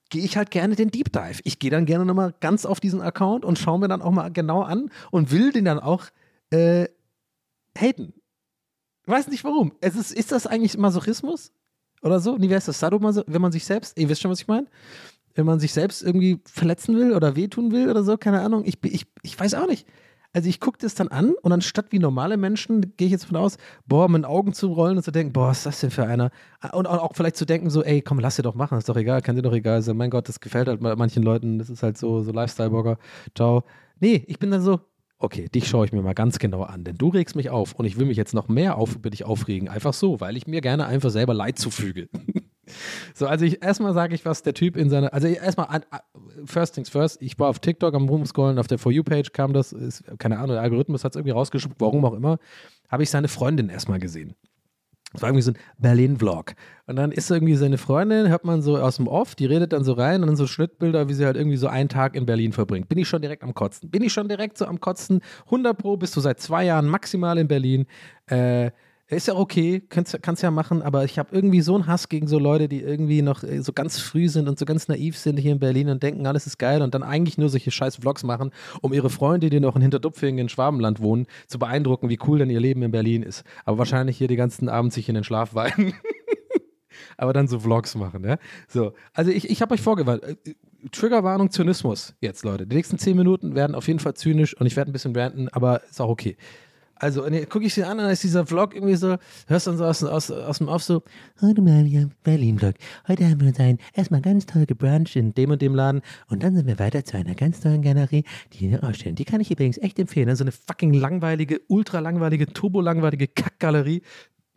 gehe 0.09 0.23
ich 0.23 0.37
halt 0.37 0.51
gerne 0.51 0.75
den 0.75 0.89
Deep 0.89 1.11
Dive. 1.11 1.41
Ich 1.43 1.59
gehe 1.59 1.69
dann 1.69 1.85
gerne 1.85 2.05
nochmal 2.05 2.33
ganz 2.39 2.65
auf 2.65 2.79
diesen 2.79 3.01
Account 3.01 3.43
und 3.43 3.59
schaue 3.59 3.79
mir 3.79 3.89
dann 3.89 4.01
auch 4.01 4.11
mal 4.11 4.29
genau 4.31 4.61
an 4.61 4.89
und 5.11 5.31
will 5.31 5.51
den 5.51 5.65
dann 5.65 5.79
auch 5.79 6.05
äh, 6.49 6.87
haten. 7.77 8.13
Weiß 9.05 9.27
nicht 9.27 9.43
warum. 9.43 9.73
Es 9.81 9.95
ist, 9.95 10.11
ist 10.11 10.31
das 10.31 10.47
eigentlich 10.47 10.77
Masochismus? 10.77 11.51
Oder 12.01 12.19
so? 12.19 12.37
Nee, 12.37 12.49
wie 12.49 12.55
heißt 12.55 12.67
das? 12.67 12.79
Sadomaso, 12.79 13.23
wenn 13.27 13.41
man 13.41 13.51
sich 13.51 13.65
selbst, 13.65 13.97
ihr 13.97 14.07
wisst 14.09 14.21
schon, 14.21 14.31
was 14.31 14.41
ich 14.41 14.47
meine? 14.47 14.67
Wenn 15.35 15.45
man 15.45 15.59
sich 15.59 15.73
selbst 15.73 16.01
irgendwie 16.01 16.41
verletzen 16.45 16.95
will 16.95 17.13
oder 17.13 17.35
wehtun 17.35 17.71
will 17.71 17.89
oder 17.89 18.03
so, 18.03 18.17
keine 18.17 18.41
Ahnung. 18.41 18.63
Ich, 18.65 18.77
ich, 18.83 19.05
ich 19.21 19.39
weiß 19.39 19.53
auch 19.55 19.67
nicht. 19.67 19.87
Also 20.31 20.47
ich 20.47 20.59
gucke 20.59 20.77
das 20.79 20.93
dann 20.93 21.07
an 21.07 21.33
und 21.41 21.51
anstatt 21.51 21.91
wie 21.91 21.97
normale 21.97 22.37
Menschen, 22.37 22.93
gehe 22.97 23.07
ich 23.07 23.11
jetzt 23.11 23.25
von 23.25 23.37
aus, 23.37 23.57
boah, 23.87 24.07
mit 24.07 24.19
den 24.19 24.25
Augen 24.25 24.53
zu 24.53 24.67
rollen 24.67 24.97
und 24.97 25.03
zu 25.03 25.11
denken, 25.11 25.33
boah, 25.33 25.47
was 25.47 25.59
ist 25.59 25.65
das 25.65 25.79
denn 25.79 25.89
für 25.89 26.05
einer? 26.05 26.29
Und 26.71 26.85
auch 26.85 27.15
vielleicht 27.15 27.35
zu 27.35 27.45
denken 27.45 27.71
so, 27.71 27.83
ey, 27.83 28.03
komm, 28.03 28.19
lass 28.19 28.35
dir 28.35 28.43
doch 28.43 28.53
machen, 28.53 28.77
ist 28.77 28.87
doch 28.87 28.95
egal, 28.95 29.23
kann 29.23 29.35
dir 29.35 29.41
doch 29.41 29.53
egal 29.53 29.81
sein. 29.81 29.97
Mein 29.97 30.11
Gott, 30.11 30.29
das 30.29 30.39
gefällt 30.39 30.67
halt 30.67 30.81
manchen 30.81 31.23
Leuten, 31.23 31.57
das 31.57 31.71
ist 31.71 31.81
halt 31.81 31.97
so, 31.97 32.21
so 32.21 32.31
Lifestyle-Burger. 32.31 32.99
Ciao. 33.35 33.63
Nee, 33.99 34.23
ich 34.27 34.37
bin 34.37 34.51
dann 34.51 34.61
so, 34.61 34.81
okay, 35.19 35.49
dich 35.49 35.67
schaue 35.67 35.85
ich 35.85 35.91
mir 35.91 36.01
mal 36.01 36.13
ganz 36.13 36.39
genau 36.39 36.63
an, 36.63 36.83
denn 36.85 36.97
du 36.97 37.09
regst 37.09 37.35
mich 37.35 37.49
auf 37.49 37.73
und 37.73 37.85
ich 37.85 37.97
will 37.97 38.05
mich 38.05 38.17
jetzt 38.17 38.33
noch 38.33 38.47
mehr 38.47 38.77
auf, 38.77 38.95
über 38.95 39.09
dich 39.09 39.25
aufregen, 39.25 39.67
einfach 39.67 39.93
so, 39.93 40.19
weil 40.21 40.37
ich 40.37 40.47
mir 40.47 40.61
gerne 40.61 40.87
einfach 40.87 41.09
selber 41.09 41.33
Leid 41.33 41.59
zufüge. 41.59 42.07
so, 43.13 43.27
also 43.27 43.43
ich 43.43 43.61
erstmal 43.61 43.93
sage 43.93 44.15
ich, 44.15 44.23
was 44.25 44.43
der 44.43 44.53
Typ 44.53 44.77
in 44.77 44.89
seiner, 44.89 45.13
also 45.13 45.27
erstmal, 45.27 45.81
first 46.45 46.75
things 46.75 46.89
first, 46.89 47.21
ich 47.21 47.37
war 47.37 47.49
auf 47.49 47.59
TikTok 47.59 47.93
am 47.93 48.07
Rumscrollen, 48.07 48.57
auf 48.57 48.67
der 48.67 48.79
For 48.79 48.91
You-Page 48.91 49.33
kam 49.33 49.51
das, 49.51 49.73
ist, 49.73 50.03
keine 50.19 50.37
Ahnung, 50.37 50.55
der 50.55 50.61
Algorithmus 50.61 51.03
hat 51.03 51.11
es 51.11 51.17
irgendwie 51.17 51.33
rausgespuckt, 51.33 51.81
warum 51.81 52.05
auch 52.05 52.13
immer, 52.13 52.39
habe 52.89 53.03
ich 53.03 53.09
seine 53.09 53.27
Freundin 53.27 53.69
erstmal 53.69 53.99
gesehen. 53.99 54.35
Das 55.13 55.23
war 55.23 55.29
irgendwie 55.29 55.41
so 55.41 55.51
ein 55.51 55.57
Berlin-Vlog. 55.79 56.53
Und 56.85 56.95
dann 56.95 57.11
ist 57.11 57.31
irgendwie 57.31 57.55
seine 57.55 57.77
Freundin, 57.77 58.29
hört 58.29 58.45
man 58.45 58.61
so 58.61 58.77
aus 58.77 58.97
dem 58.97 59.07
Off, 59.07 59.35
die 59.35 59.45
redet 59.45 59.73
dann 59.73 59.83
so 59.83 59.93
rein 59.93 60.21
und 60.21 60.27
dann 60.27 60.35
so 60.35 60.45
Schnittbilder, 60.45 61.09
wie 61.09 61.13
sie 61.13 61.25
halt 61.25 61.35
irgendwie 61.35 61.57
so 61.57 61.67
einen 61.67 61.89
Tag 61.89 62.15
in 62.15 62.25
Berlin 62.25 62.51
verbringt. 62.51 62.89
Bin 62.89 62.97
ich 62.99 63.07
schon 63.07 63.21
direkt 63.21 63.43
am 63.43 63.53
Kotzen? 63.53 63.89
Bin 63.89 64.03
ich 64.03 64.13
schon 64.13 64.27
direkt 64.27 64.57
so 64.57 64.65
am 64.65 64.79
Kotzen? 64.79 65.21
100 65.45 65.77
Pro 65.77 65.97
bist 65.97 66.15
du 66.15 66.19
seit 66.19 66.39
zwei 66.39 66.65
Jahren 66.65 66.87
maximal 66.87 67.37
in 67.37 67.47
Berlin. 67.47 67.87
Äh, 68.27 68.71
ist 69.17 69.27
ja 69.27 69.35
okay, 69.35 69.81
kannst, 69.89 70.21
kannst 70.21 70.43
ja 70.43 70.51
machen, 70.51 70.83
aber 70.83 71.03
ich 71.03 71.17
habe 71.17 71.29
irgendwie 71.33 71.61
so 71.61 71.73
einen 71.73 71.87
Hass 71.87 72.09
gegen 72.09 72.27
so 72.27 72.37
Leute, 72.37 72.69
die 72.69 72.81
irgendwie 72.81 73.23
noch 73.23 73.43
äh, 73.43 73.61
so 73.61 73.73
ganz 73.73 73.99
früh 73.99 74.29
sind 74.29 74.47
und 74.47 74.59
so 74.59 74.65
ganz 74.65 74.87
naiv 74.87 75.17
sind 75.17 75.37
hier 75.37 75.51
in 75.51 75.59
Berlin 75.59 75.89
und 75.89 76.03
denken, 76.03 76.27
alles 76.27 76.45
ist 76.45 76.59
geil 76.59 76.83
und 76.83 76.93
dann 76.93 77.01
eigentlich 77.01 77.37
nur 77.37 77.49
solche 77.49 77.71
scheiß 77.71 77.97
Vlogs 77.97 78.23
machen, 78.23 78.51
um 78.81 78.93
ihre 78.93 79.09
Freunde, 79.09 79.49
die 79.49 79.59
noch 79.59 79.75
in 79.75 79.81
Hinterdupfingen 79.81 80.39
in 80.39 80.49
Schwabenland 80.49 80.99
wohnen, 80.99 81.25
zu 81.47 81.57
beeindrucken, 81.57 82.09
wie 82.09 82.19
cool 82.27 82.37
denn 82.37 82.51
ihr 82.51 82.59
Leben 82.59 82.83
in 82.83 82.91
Berlin 82.91 83.23
ist. 83.23 83.43
Aber 83.65 83.79
wahrscheinlich 83.79 84.17
hier 84.17 84.27
die 84.27 84.35
ganzen 84.35 84.69
Abend 84.69 84.93
sich 84.93 85.09
in 85.09 85.15
den 85.15 85.23
Schlaf 85.23 85.55
weinen. 85.55 85.93
aber 87.17 87.33
dann 87.33 87.47
so 87.47 87.59
Vlogs 87.59 87.95
machen, 87.95 88.23
ja. 88.23 88.37
So, 88.67 88.93
also 89.13 89.31
ich, 89.31 89.49
ich 89.49 89.61
habe 89.63 89.73
euch 89.73 89.81
vorgewarnt. 89.81 90.23
äh, 90.23 90.35
Triggerwarnung 90.91 91.49
Zynismus 91.49 92.13
jetzt, 92.21 92.45
Leute. 92.45 92.65
Die 92.65 92.75
nächsten 92.75 92.99
zehn 92.99 93.17
Minuten 93.17 93.55
werden 93.55 93.75
auf 93.75 93.87
jeden 93.87 93.99
Fall 93.99 94.13
zynisch 94.13 94.55
und 94.55 94.67
ich 94.67 94.77
werde 94.77 94.91
ein 94.91 94.93
bisschen 94.93 95.15
ranten, 95.15 95.49
aber 95.49 95.83
ist 95.83 95.99
auch 95.99 96.09
okay. 96.09 96.37
Also, 96.99 97.23
und 97.25 97.49
gucke 97.49 97.65
ich 97.65 97.73
sie 97.73 97.83
an 97.85 97.97
dann 97.97 98.09
ist 98.09 98.23
dieser 98.23 98.45
Vlog 98.45 98.75
irgendwie 98.75 98.95
so, 98.95 99.15
hörst 99.47 99.67
dann 99.67 99.77
so 99.77 99.85
aus, 99.85 100.03
aus, 100.03 100.29
aus 100.29 100.57
dem 100.57 100.67
Off 100.67 100.83
so, 100.83 101.01
heute 101.41 101.61
mal 101.61 101.83
hier 101.83 102.09
Berlin-Vlog. 102.23 102.75
Heute 103.07 103.25
haben 103.25 103.39
wir 103.39 103.47
uns 103.47 103.59
ein, 103.59 103.77
erstmal 103.93 104.21
ganz 104.21 104.45
toll 104.45 104.65
gebruncht 104.65 105.15
in 105.15 105.33
dem 105.33 105.51
und 105.51 105.61
dem 105.61 105.75
Laden 105.75 106.01
und 106.27 106.43
dann 106.43 106.55
sind 106.55 106.67
wir 106.67 106.77
weiter 106.77 107.05
zu 107.05 107.15
einer 107.15 107.35
ganz 107.35 107.61
tollen 107.61 107.81
Galerie, 107.81 108.25
die 108.53 108.69
wir 108.69 108.83
ausstellen. 108.83 109.15
Die 109.15 109.23
kann 109.23 109.39
ich 109.39 109.49
übrigens 109.49 109.77
echt 109.77 109.97
empfehlen. 109.97 110.35
So 110.35 110.43
eine 110.43 110.51
fucking 110.51 110.93
langweilige, 110.93 111.61
ultra 111.69 111.99
langweilige, 111.99 112.47
turbo-langweilige 112.47 113.27
Kackgalerie 113.27 114.01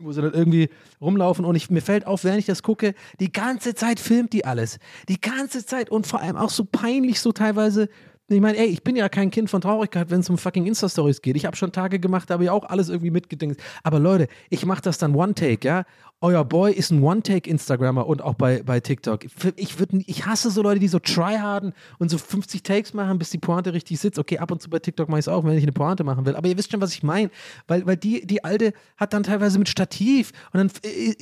wo 0.05 0.11
sie 0.11 0.21
dann 0.21 0.33
irgendwie 0.33 0.69
rumlaufen 1.01 1.45
und 1.45 1.55
ich, 1.55 1.71
mir 1.71 1.81
fällt 1.81 2.09
auf, 2.09 2.25
während 2.25 2.41
ich 2.41 2.47
das 2.47 2.65
gucke, 2.65 2.95
die 3.21 3.31
ganze 3.31 3.75
Zeit 3.77 4.01
filmt 4.01 4.33
die 4.33 4.45
alles. 4.45 4.81
Die 5.09 5.21
ganze 5.21 5.65
Zeit 5.65 5.91
und 5.91 6.09
vor 6.09 6.21
allem 6.21 6.37
auch 6.37 6.51
so 6.51 6.65
peinlich, 6.65 7.21
so 7.21 7.31
teilweise. 7.31 7.89
Ich 8.29 8.41
meine, 8.41 8.57
ey, 8.57 8.67
ich 8.67 8.83
bin 8.83 8.97
ja 8.97 9.09
kein 9.09 9.31
Kind 9.31 9.51
von 9.51 9.61
Traurigkeit, 9.61 10.11
wenn 10.11 10.21
es 10.21 10.31
um 10.31 10.39
fucking 10.39 10.67
Insta-Stories 10.67 11.23
geht. 11.23 11.37
Ich 11.37 11.45
habe 11.45 11.57
schon 11.57 11.73
Tage 11.73 11.99
gemacht, 11.99 12.31
da 12.31 12.35
habe 12.35 12.45
ich 12.45 12.51
auch 12.51 12.65
alles 12.65 12.89
irgendwie 12.89 13.11
mitgedenkt. 13.11 13.61
Aber 13.83 13.99
Leute, 13.99 14.29
ich 14.49 14.65
mache 14.65 14.81
das 14.81 14.99
dann 14.99 15.15
One-Take, 15.15 15.67
ja? 15.67 15.85
Euer 16.23 16.45
Boy 16.45 16.73
ist 16.73 16.93
ein 16.93 17.03
One-Take-Instagrammer 17.03 18.07
und 18.07 18.23
auch 18.23 18.35
bei, 18.35 18.63
bei 18.63 18.79
TikTok. 18.79 19.25
Ich, 19.57 19.81
würd, 19.81 19.91
ich 20.07 20.25
hasse 20.25 20.53
so 20.53 20.63
Leute, 20.63 20.79
die 20.79 20.87
so 20.87 21.01
tryharden 21.01 21.73
und 21.99 22.11
so 22.11 22.17
50 22.17 22.63
Takes 22.63 22.95
machen, 22.95 23.19
bis 23.19 23.31
die 23.31 23.39
Pointe 23.39 23.73
richtig 23.73 23.99
sitzt. 23.99 24.21
Okay, 24.21 24.39
ab 24.39 24.53
und 24.53 24.63
zu 24.63 24.71
bei 24.71 24.79
TikTok 24.79 25.09
mache 25.09 25.19
ich 25.19 25.25
es 25.25 25.29
auch, 25.29 25.43
wenn 25.45 25.59
ich 25.59 25.65
eine 25.65 25.73
Pointe 25.73 26.05
machen 26.05 26.25
will. 26.25 26.37
Aber 26.37 26.47
ihr 26.47 26.57
wisst 26.57 26.71
schon, 26.71 26.81
was 26.81 26.95
ich 26.95 27.03
meine. 27.03 27.29
Weil, 27.67 27.85
weil 27.87 27.97
die, 27.97 28.25
die 28.25 28.45
Alte 28.45 28.73
hat 28.97 29.13
dann 29.15 29.25
teilweise 29.25 29.59
mit 29.59 29.69
Stativ 29.69 30.31
und 30.53 30.59
dann 30.59 30.71
äh, 30.85 31.11
äh, 31.11 31.17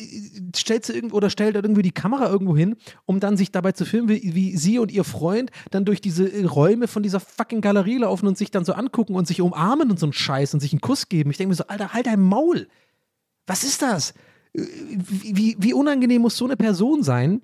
stellt 0.54 0.84
sie 0.84 0.92
irgendwo 0.92 1.16
oder 1.16 1.30
stellt 1.30 1.56
dann 1.56 1.64
irgendwie 1.64 1.82
die 1.82 1.92
Kamera 1.92 2.28
irgendwo 2.28 2.54
hin, 2.54 2.76
um 3.06 3.20
dann 3.20 3.38
sich 3.38 3.50
dabei 3.50 3.72
zu 3.72 3.86
filmen, 3.86 4.10
wie, 4.10 4.34
wie 4.34 4.54
sie 4.58 4.78
und 4.78 4.92
ihr 4.92 5.04
Freund 5.04 5.50
dann 5.70 5.86
durch 5.86 6.02
diese 6.02 6.30
äh, 6.30 6.44
Räume 6.44 6.88
von 6.90 7.02
dieser 7.02 7.20
fucking 7.20 7.60
Galerie 7.60 7.98
laufen 7.98 8.26
und 8.26 8.36
sich 8.36 8.50
dann 8.50 8.64
so 8.64 8.72
angucken 8.72 9.14
und 9.14 9.26
sich 9.26 9.40
umarmen 9.40 9.90
und 9.90 9.98
so 9.98 10.06
einen 10.06 10.12
Scheiß 10.12 10.54
und 10.54 10.60
sich 10.60 10.72
einen 10.72 10.80
Kuss 10.80 11.08
geben. 11.08 11.30
Ich 11.30 11.36
denke 11.36 11.50
mir 11.50 11.56
so, 11.56 11.66
Alter, 11.66 11.92
halt 11.92 12.06
dein 12.06 12.20
Maul. 12.20 12.68
Was 13.46 13.64
ist 13.64 13.82
das? 13.82 14.14
wie, 14.52 15.56
wie 15.58 15.74
unangenehm 15.74 16.22
muss 16.22 16.36
so 16.36 16.44
eine 16.44 16.56
Person 16.56 17.02
sein, 17.02 17.42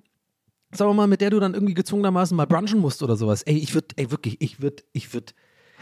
sagen 0.71 0.89
wir 0.89 0.93
mal, 0.93 1.07
mit 1.07 1.21
der 1.21 1.29
du 1.29 1.39
dann 1.39 1.53
irgendwie 1.53 1.73
gezwungenermaßen 1.73 2.35
mal 2.35 2.47
brunchen 2.47 2.79
musst 2.79 3.01
oder 3.01 3.15
sowas. 3.15 3.43
Ey, 3.43 3.57
ich 3.57 3.73
würde, 3.73 3.87
ey, 3.95 4.11
wirklich, 4.11 4.41
ich 4.41 4.61
würde, 4.61 4.83
ich 4.91 5.13
würde, 5.13 5.33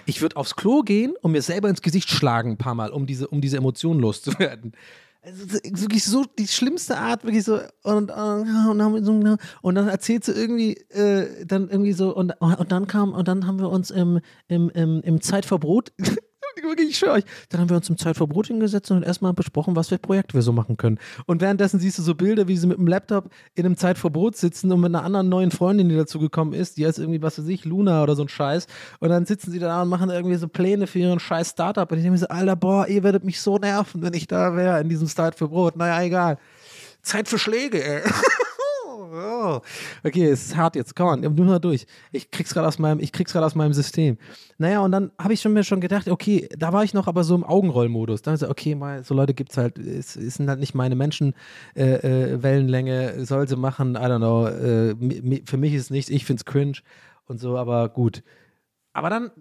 ich 0.05 0.21
würde 0.21 0.37
aufs 0.37 0.55
Klo 0.55 0.81
gehen 0.81 1.15
und 1.21 1.31
mir 1.31 1.41
selber 1.41 1.69
ins 1.69 1.81
Gesicht 1.81 2.09
schlagen 2.09 2.51
ein 2.51 2.57
paar 2.57 2.75
Mal, 2.75 2.91
um 2.91 3.07
diese, 3.07 3.27
um 3.27 3.41
diese 3.41 3.57
Emotionen 3.57 3.99
loszuwerden. 3.99 4.73
Also, 5.25 5.53
wirklich 5.63 6.03
so 6.03 6.23
die 6.37 6.47
schlimmste 6.47 6.97
Art, 6.97 7.23
wirklich 7.23 7.43
so 7.43 7.59
und, 7.81 8.11
und, 8.11 9.39
und 9.61 9.75
dann 9.75 9.87
erzählt 9.87 10.23
sie 10.23 10.33
irgendwie 10.33 10.73
äh, 10.91 11.45
dann 11.45 11.67
irgendwie 11.67 11.93
so 11.93 12.15
und, 12.15 12.33
und 12.39 12.71
dann 12.71 12.85
kam 12.85 13.11
und 13.11 13.27
dann 13.27 13.47
haben 13.47 13.59
wir 13.59 13.69
uns 13.71 13.89
im, 13.89 14.19
im, 14.47 14.69
im, 14.69 15.01
im 15.01 15.21
Zeitverbrot 15.21 15.91
wirklich, 16.63 16.89
ich 16.89 16.97
schwöre 16.97 17.13
euch. 17.13 17.23
Dann 17.49 17.61
haben 17.61 17.69
wir 17.69 17.77
uns 17.77 17.89
im 17.89 17.97
Zeitverbot 17.97 18.47
hingesetzt 18.47 18.91
und 18.91 19.03
erstmal 19.03 19.33
besprochen, 19.33 19.75
was 19.75 19.89
für 19.89 19.97
Projekte 19.97 20.33
wir 20.33 20.41
so 20.41 20.51
machen 20.51 20.77
können. 20.77 20.99
Und 21.25 21.41
währenddessen 21.41 21.79
siehst 21.79 21.97
du 21.97 22.01
so 22.01 22.15
Bilder, 22.15 22.47
wie 22.47 22.57
sie 22.57 22.67
mit 22.67 22.77
dem 22.77 22.87
Laptop 22.87 23.29
in 23.55 23.65
einem 23.65 23.77
Zeitverbot 23.77 24.35
sitzen 24.35 24.71
und 24.71 24.81
mit 24.81 24.93
einer 24.93 25.03
anderen 25.03 25.29
neuen 25.29 25.51
Freundin, 25.51 25.89
die 25.89 25.95
dazu 25.95 26.19
gekommen 26.19 26.53
ist, 26.53 26.77
die 26.77 26.85
heißt 26.85 26.99
irgendwie, 26.99 27.21
was 27.21 27.39
weiß 27.39 27.47
ich, 27.47 27.65
Luna 27.65 28.03
oder 28.03 28.15
so 28.15 28.23
ein 28.23 28.29
Scheiß. 28.29 28.67
Und 28.99 29.09
dann 29.09 29.25
sitzen 29.25 29.51
sie 29.51 29.59
da 29.59 29.81
und 29.81 29.89
machen 29.89 30.09
irgendwie 30.09 30.35
so 30.35 30.47
Pläne 30.47 30.87
für 30.87 30.99
ihren 30.99 31.19
scheiß 31.19 31.51
Startup. 31.51 31.89
Und 31.91 31.97
ich 31.97 32.03
denke 32.03 32.13
mir 32.13 32.19
so, 32.19 32.27
Alter, 32.27 32.55
boah, 32.55 32.87
ihr 32.87 33.03
werdet 33.03 33.23
mich 33.23 33.41
so 33.41 33.57
nerven, 33.57 34.01
wenn 34.01 34.13
ich 34.13 34.27
da 34.27 34.55
wäre 34.55 34.79
in 34.81 34.89
diesem 34.89 35.07
Zeitverbot. 35.07 35.75
Naja, 35.75 36.01
egal. 36.01 36.37
Zeit 37.01 37.27
für 37.27 37.37
Schläge, 37.37 37.83
ey. 37.83 38.01
Oh. 38.95 39.61
Okay, 40.03 40.25
es 40.25 40.47
ist 40.47 40.55
hart 40.55 40.75
jetzt. 40.75 40.95
Komm 40.95 41.07
on, 41.07 41.19
nimm 41.19 41.45
mal 41.45 41.59
durch. 41.59 41.85
Ich 42.11 42.31
krieg's 42.31 42.53
gerade 42.53 42.67
aus 42.67 42.79
meinem, 42.79 42.99
ich 42.99 43.11
krieg's 43.11 43.33
gerade 43.33 43.45
aus 43.45 43.55
meinem 43.55 43.73
System. 43.73 44.17
Naja, 44.57 44.79
und 44.79 44.91
dann 44.91 45.11
habe 45.19 45.33
ich 45.33 45.41
schon 45.41 45.53
mir 45.53 45.63
schon 45.63 45.81
gedacht, 45.81 46.07
okay, 46.07 46.47
da 46.57 46.71
war 46.73 46.83
ich 46.83 46.93
noch 46.93 47.07
aber 47.07 47.23
so 47.23 47.35
im 47.35 47.43
Augenrollmodus. 47.43 48.21
Dann 48.21 48.37
so, 48.37 48.49
okay, 48.49 48.75
mal 48.75 49.03
so 49.03 49.13
Leute 49.13 49.33
gibt's 49.33 49.57
halt, 49.57 49.77
es, 49.77 50.15
es 50.15 50.35
sind 50.35 50.49
halt 50.49 50.59
nicht 50.59 50.75
meine 50.75 50.95
Menschen 50.95 51.33
äh, 51.75 51.95
äh, 51.95 52.43
Wellenlänge, 52.43 53.25
soll 53.25 53.47
sie 53.47 53.57
machen, 53.57 53.95
I 53.95 53.99
don't 53.99 54.17
know. 54.17 54.47
Äh, 54.47 55.41
für 55.45 55.57
mich 55.57 55.73
ist 55.73 55.83
es 55.83 55.89
nichts, 55.89 56.09
ich 56.09 56.25
find's 56.25 56.45
cringe 56.45 56.79
und 57.25 57.39
so, 57.39 57.57
aber 57.57 57.89
gut. 57.89 58.23
Aber 58.93 59.09
dann 59.09 59.31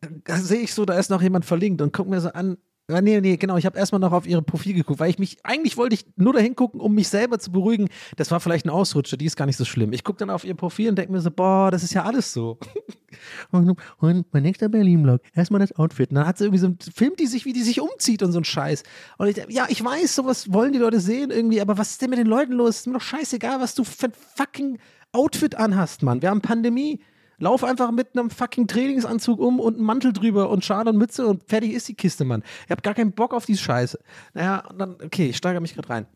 äh, 0.00 0.36
sehe 0.36 0.60
ich 0.60 0.74
so, 0.74 0.84
da 0.84 0.94
ist 0.94 1.10
noch 1.10 1.22
jemand 1.22 1.44
verlinkt 1.44 1.82
und 1.82 1.92
guck 1.92 2.08
mir 2.08 2.20
so 2.20 2.30
an, 2.30 2.56
ja, 2.92 3.00
nee, 3.00 3.20
nee, 3.20 3.36
genau. 3.36 3.56
Ich 3.56 3.66
habe 3.66 3.78
erstmal 3.78 4.00
noch 4.00 4.12
auf 4.12 4.26
ihre 4.26 4.42
Profil 4.42 4.74
geguckt, 4.74 5.00
weil 5.00 5.10
ich 5.10 5.18
mich, 5.18 5.38
eigentlich 5.42 5.76
wollte 5.76 5.94
ich 5.94 6.04
nur 6.16 6.32
dahin 6.32 6.54
gucken, 6.54 6.80
um 6.80 6.94
mich 6.94 7.08
selber 7.08 7.38
zu 7.38 7.50
beruhigen. 7.52 7.88
Das 8.16 8.30
war 8.30 8.40
vielleicht 8.40 8.66
ein 8.66 8.70
Ausrutscher, 8.70 9.16
die 9.16 9.26
ist 9.26 9.36
gar 9.36 9.46
nicht 9.46 9.56
so 9.56 9.64
schlimm. 9.64 9.92
Ich 9.92 10.04
gucke 10.04 10.18
dann 10.18 10.30
auf 10.30 10.44
ihr 10.44 10.54
Profil 10.54 10.90
und 10.90 10.96
denke 10.96 11.12
mir 11.12 11.20
so, 11.20 11.30
boah, 11.30 11.70
das 11.70 11.82
ist 11.82 11.94
ja 11.94 12.04
alles 12.04 12.32
so. 12.32 12.58
und, 13.50 13.76
und 13.98 14.26
mein 14.32 14.42
nächster 14.42 14.68
Berlin-Vlog, 14.68 15.20
erstmal 15.34 15.60
das 15.60 15.74
Outfit. 15.76 16.10
Und 16.10 16.16
dann 16.16 16.26
hat 16.26 16.38
sie 16.38 16.44
irgendwie 16.44 16.60
so, 16.60 16.74
filmt 16.94 17.18
die 17.20 17.26
sich, 17.26 17.44
wie 17.44 17.52
die 17.52 17.62
sich 17.62 17.80
umzieht 17.80 18.22
und 18.22 18.32
so 18.32 18.38
ein 18.38 18.44
Scheiß. 18.44 18.82
Und 19.18 19.28
ich 19.28 19.42
ja, 19.48 19.66
ich 19.68 19.82
weiß, 19.82 20.14
sowas 20.14 20.52
wollen 20.52 20.72
die 20.72 20.78
Leute 20.78 21.00
sehen 21.00 21.30
irgendwie, 21.30 21.60
aber 21.60 21.78
was 21.78 21.92
ist 21.92 22.02
denn 22.02 22.10
mit 22.10 22.18
den 22.18 22.26
Leuten 22.26 22.52
los? 22.52 22.80
Ist 22.80 22.86
mir 22.86 22.94
doch 22.94 23.00
scheißegal, 23.00 23.60
was 23.60 23.74
du 23.74 23.84
für 23.84 24.06
ein 24.06 24.12
fucking 24.36 24.78
Outfit 25.12 25.54
anhast, 25.56 26.02
Mann. 26.02 26.22
Wir 26.22 26.30
haben 26.30 26.40
Pandemie. 26.40 27.00
Lauf 27.42 27.64
einfach 27.64 27.90
mit 27.90 28.16
einem 28.16 28.30
fucking 28.30 28.68
Trainingsanzug 28.68 29.40
um 29.40 29.58
und 29.58 29.74
einem 29.74 29.84
Mantel 29.84 30.12
drüber 30.12 30.48
und 30.48 30.64
Schal 30.64 30.86
und 30.86 30.96
Mütze 30.96 31.26
und 31.26 31.42
fertig 31.42 31.72
ist 31.72 31.88
die 31.88 31.94
Kiste, 31.94 32.24
Mann. 32.24 32.44
Ich 32.66 32.70
hab 32.70 32.84
gar 32.84 32.94
keinen 32.94 33.10
Bock 33.10 33.34
auf 33.34 33.46
die 33.46 33.56
Scheiße. 33.56 33.98
Naja, 34.32 34.64
und 34.70 34.78
dann, 34.78 34.92
okay, 35.04 35.26
ich 35.26 35.38
steigere 35.38 35.60
mich 35.60 35.74
gerade 35.74 35.90
rein. 35.90 36.06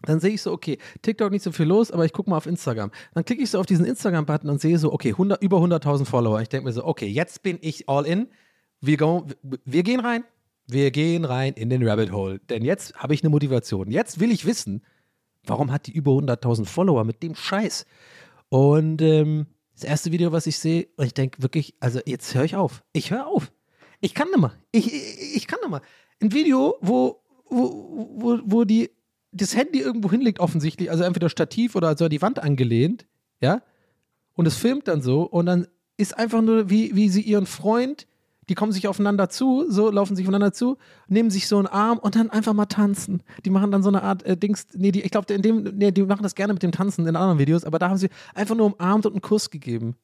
Dann 0.00 0.18
sehe 0.18 0.30
ich 0.30 0.40
so, 0.40 0.52
okay, 0.52 0.78
TikTok 1.02 1.30
nicht 1.30 1.42
so 1.42 1.52
viel 1.52 1.66
los, 1.66 1.90
aber 1.90 2.06
ich 2.06 2.14
gucke 2.14 2.30
mal 2.30 2.38
auf 2.38 2.46
Instagram. 2.46 2.90
Dann 3.12 3.26
klicke 3.26 3.42
ich 3.42 3.50
so 3.50 3.60
auf 3.60 3.66
diesen 3.66 3.84
Instagram-Button 3.84 4.48
und 4.48 4.58
sehe 4.58 4.78
so, 4.78 4.94
okay, 4.94 5.10
100, 5.10 5.42
über 5.42 5.58
100.000 5.58 6.06
Follower. 6.06 6.40
Ich 6.40 6.48
denke 6.48 6.64
mir 6.64 6.72
so, 6.72 6.86
okay, 6.86 7.06
jetzt 7.06 7.42
bin 7.42 7.58
ich 7.60 7.86
all 7.90 8.06
in. 8.06 8.28
Wir, 8.80 8.96
go, 8.96 9.26
wir 9.42 9.82
gehen 9.82 10.00
rein. 10.00 10.24
Wir 10.66 10.90
gehen 10.90 11.26
rein 11.26 11.52
in 11.52 11.68
den 11.68 11.86
Rabbit 11.86 12.12
Hole. 12.12 12.38
Denn 12.38 12.64
jetzt 12.64 12.94
habe 12.94 13.12
ich 13.12 13.22
eine 13.22 13.28
Motivation. 13.28 13.90
Jetzt 13.90 14.20
will 14.20 14.30
ich 14.30 14.46
wissen, 14.46 14.82
warum 15.44 15.70
hat 15.70 15.86
die 15.86 15.92
über 15.92 16.12
100.000 16.12 16.64
Follower 16.64 17.04
mit 17.04 17.22
dem 17.22 17.34
Scheiß? 17.34 17.84
Und 18.48 19.02
ähm, 19.02 19.48
das 19.76 19.84
erste 19.84 20.10
Video, 20.10 20.32
was 20.32 20.46
ich 20.46 20.58
sehe, 20.58 20.88
und 20.96 21.04
ich 21.04 21.14
denke 21.14 21.42
wirklich, 21.42 21.74
also 21.80 22.00
jetzt 22.06 22.34
höre 22.34 22.44
ich 22.44 22.56
auf. 22.56 22.82
Ich 22.92 23.10
höre 23.10 23.26
auf. 23.26 23.52
Ich 24.00 24.14
kann 24.14 24.28
nicht 24.28 24.40
mehr. 24.40 24.52
Ich, 24.72 24.92
ich, 24.92 25.36
ich 25.36 25.46
kann 25.46 25.60
nicht 25.60 25.70
mehr. 25.70 25.82
Ein 26.20 26.32
Video, 26.32 26.76
wo, 26.80 27.22
wo, 27.48 28.08
wo, 28.16 28.38
wo 28.44 28.64
die, 28.64 28.90
das 29.32 29.54
Handy 29.54 29.80
irgendwo 29.80 30.10
hinlegt, 30.10 30.40
offensichtlich, 30.40 30.90
also 30.90 31.04
entweder 31.04 31.28
Stativ 31.28 31.76
oder 31.76 31.96
so 31.96 32.06
an 32.06 32.10
die 32.10 32.22
Wand 32.22 32.38
angelehnt, 32.38 33.06
ja, 33.40 33.62
und 34.34 34.46
es 34.46 34.56
filmt 34.56 34.88
dann 34.88 35.02
so, 35.02 35.22
und 35.22 35.46
dann 35.46 35.66
ist 35.98 36.16
einfach 36.16 36.40
nur, 36.40 36.70
wie, 36.70 36.94
wie 36.96 37.10
sie 37.10 37.22
ihren 37.22 37.46
Freund 37.46 38.06
die 38.48 38.54
kommen 38.54 38.72
sich 38.72 38.88
aufeinander 38.88 39.28
zu, 39.28 39.64
so 39.68 39.90
laufen 39.90 40.16
sich 40.16 40.26
aufeinander 40.26 40.52
zu, 40.52 40.78
nehmen 41.08 41.30
sich 41.30 41.48
so 41.48 41.58
einen 41.58 41.66
Arm 41.66 41.98
und 41.98 42.14
dann 42.16 42.30
einfach 42.30 42.52
mal 42.52 42.66
tanzen. 42.66 43.22
Die 43.44 43.50
machen 43.50 43.70
dann 43.70 43.82
so 43.82 43.88
eine 43.88 44.02
Art 44.02 44.22
äh, 44.22 44.36
Dings, 44.36 44.66
nee, 44.74 44.92
die, 44.92 45.02
ich 45.02 45.10
glaube, 45.10 45.32
in 45.32 45.42
dem, 45.42 45.62
nee, 45.76 45.90
die 45.90 46.02
machen 46.02 46.22
das 46.22 46.34
gerne 46.34 46.52
mit 46.52 46.62
dem 46.62 46.72
Tanzen 46.72 47.06
in 47.06 47.16
anderen 47.16 47.38
Videos, 47.38 47.64
aber 47.64 47.78
da 47.78 47.88
haben 47.88 47.98
sie 47.98 48.08
einfach 48.34 48.54
nur 48.54 48.66
umarmt 48.66 49.06
und 49.06 49.12
einen 49.12 49.22
Kuss 49.22 49.50
gegeben. 49.50 49.96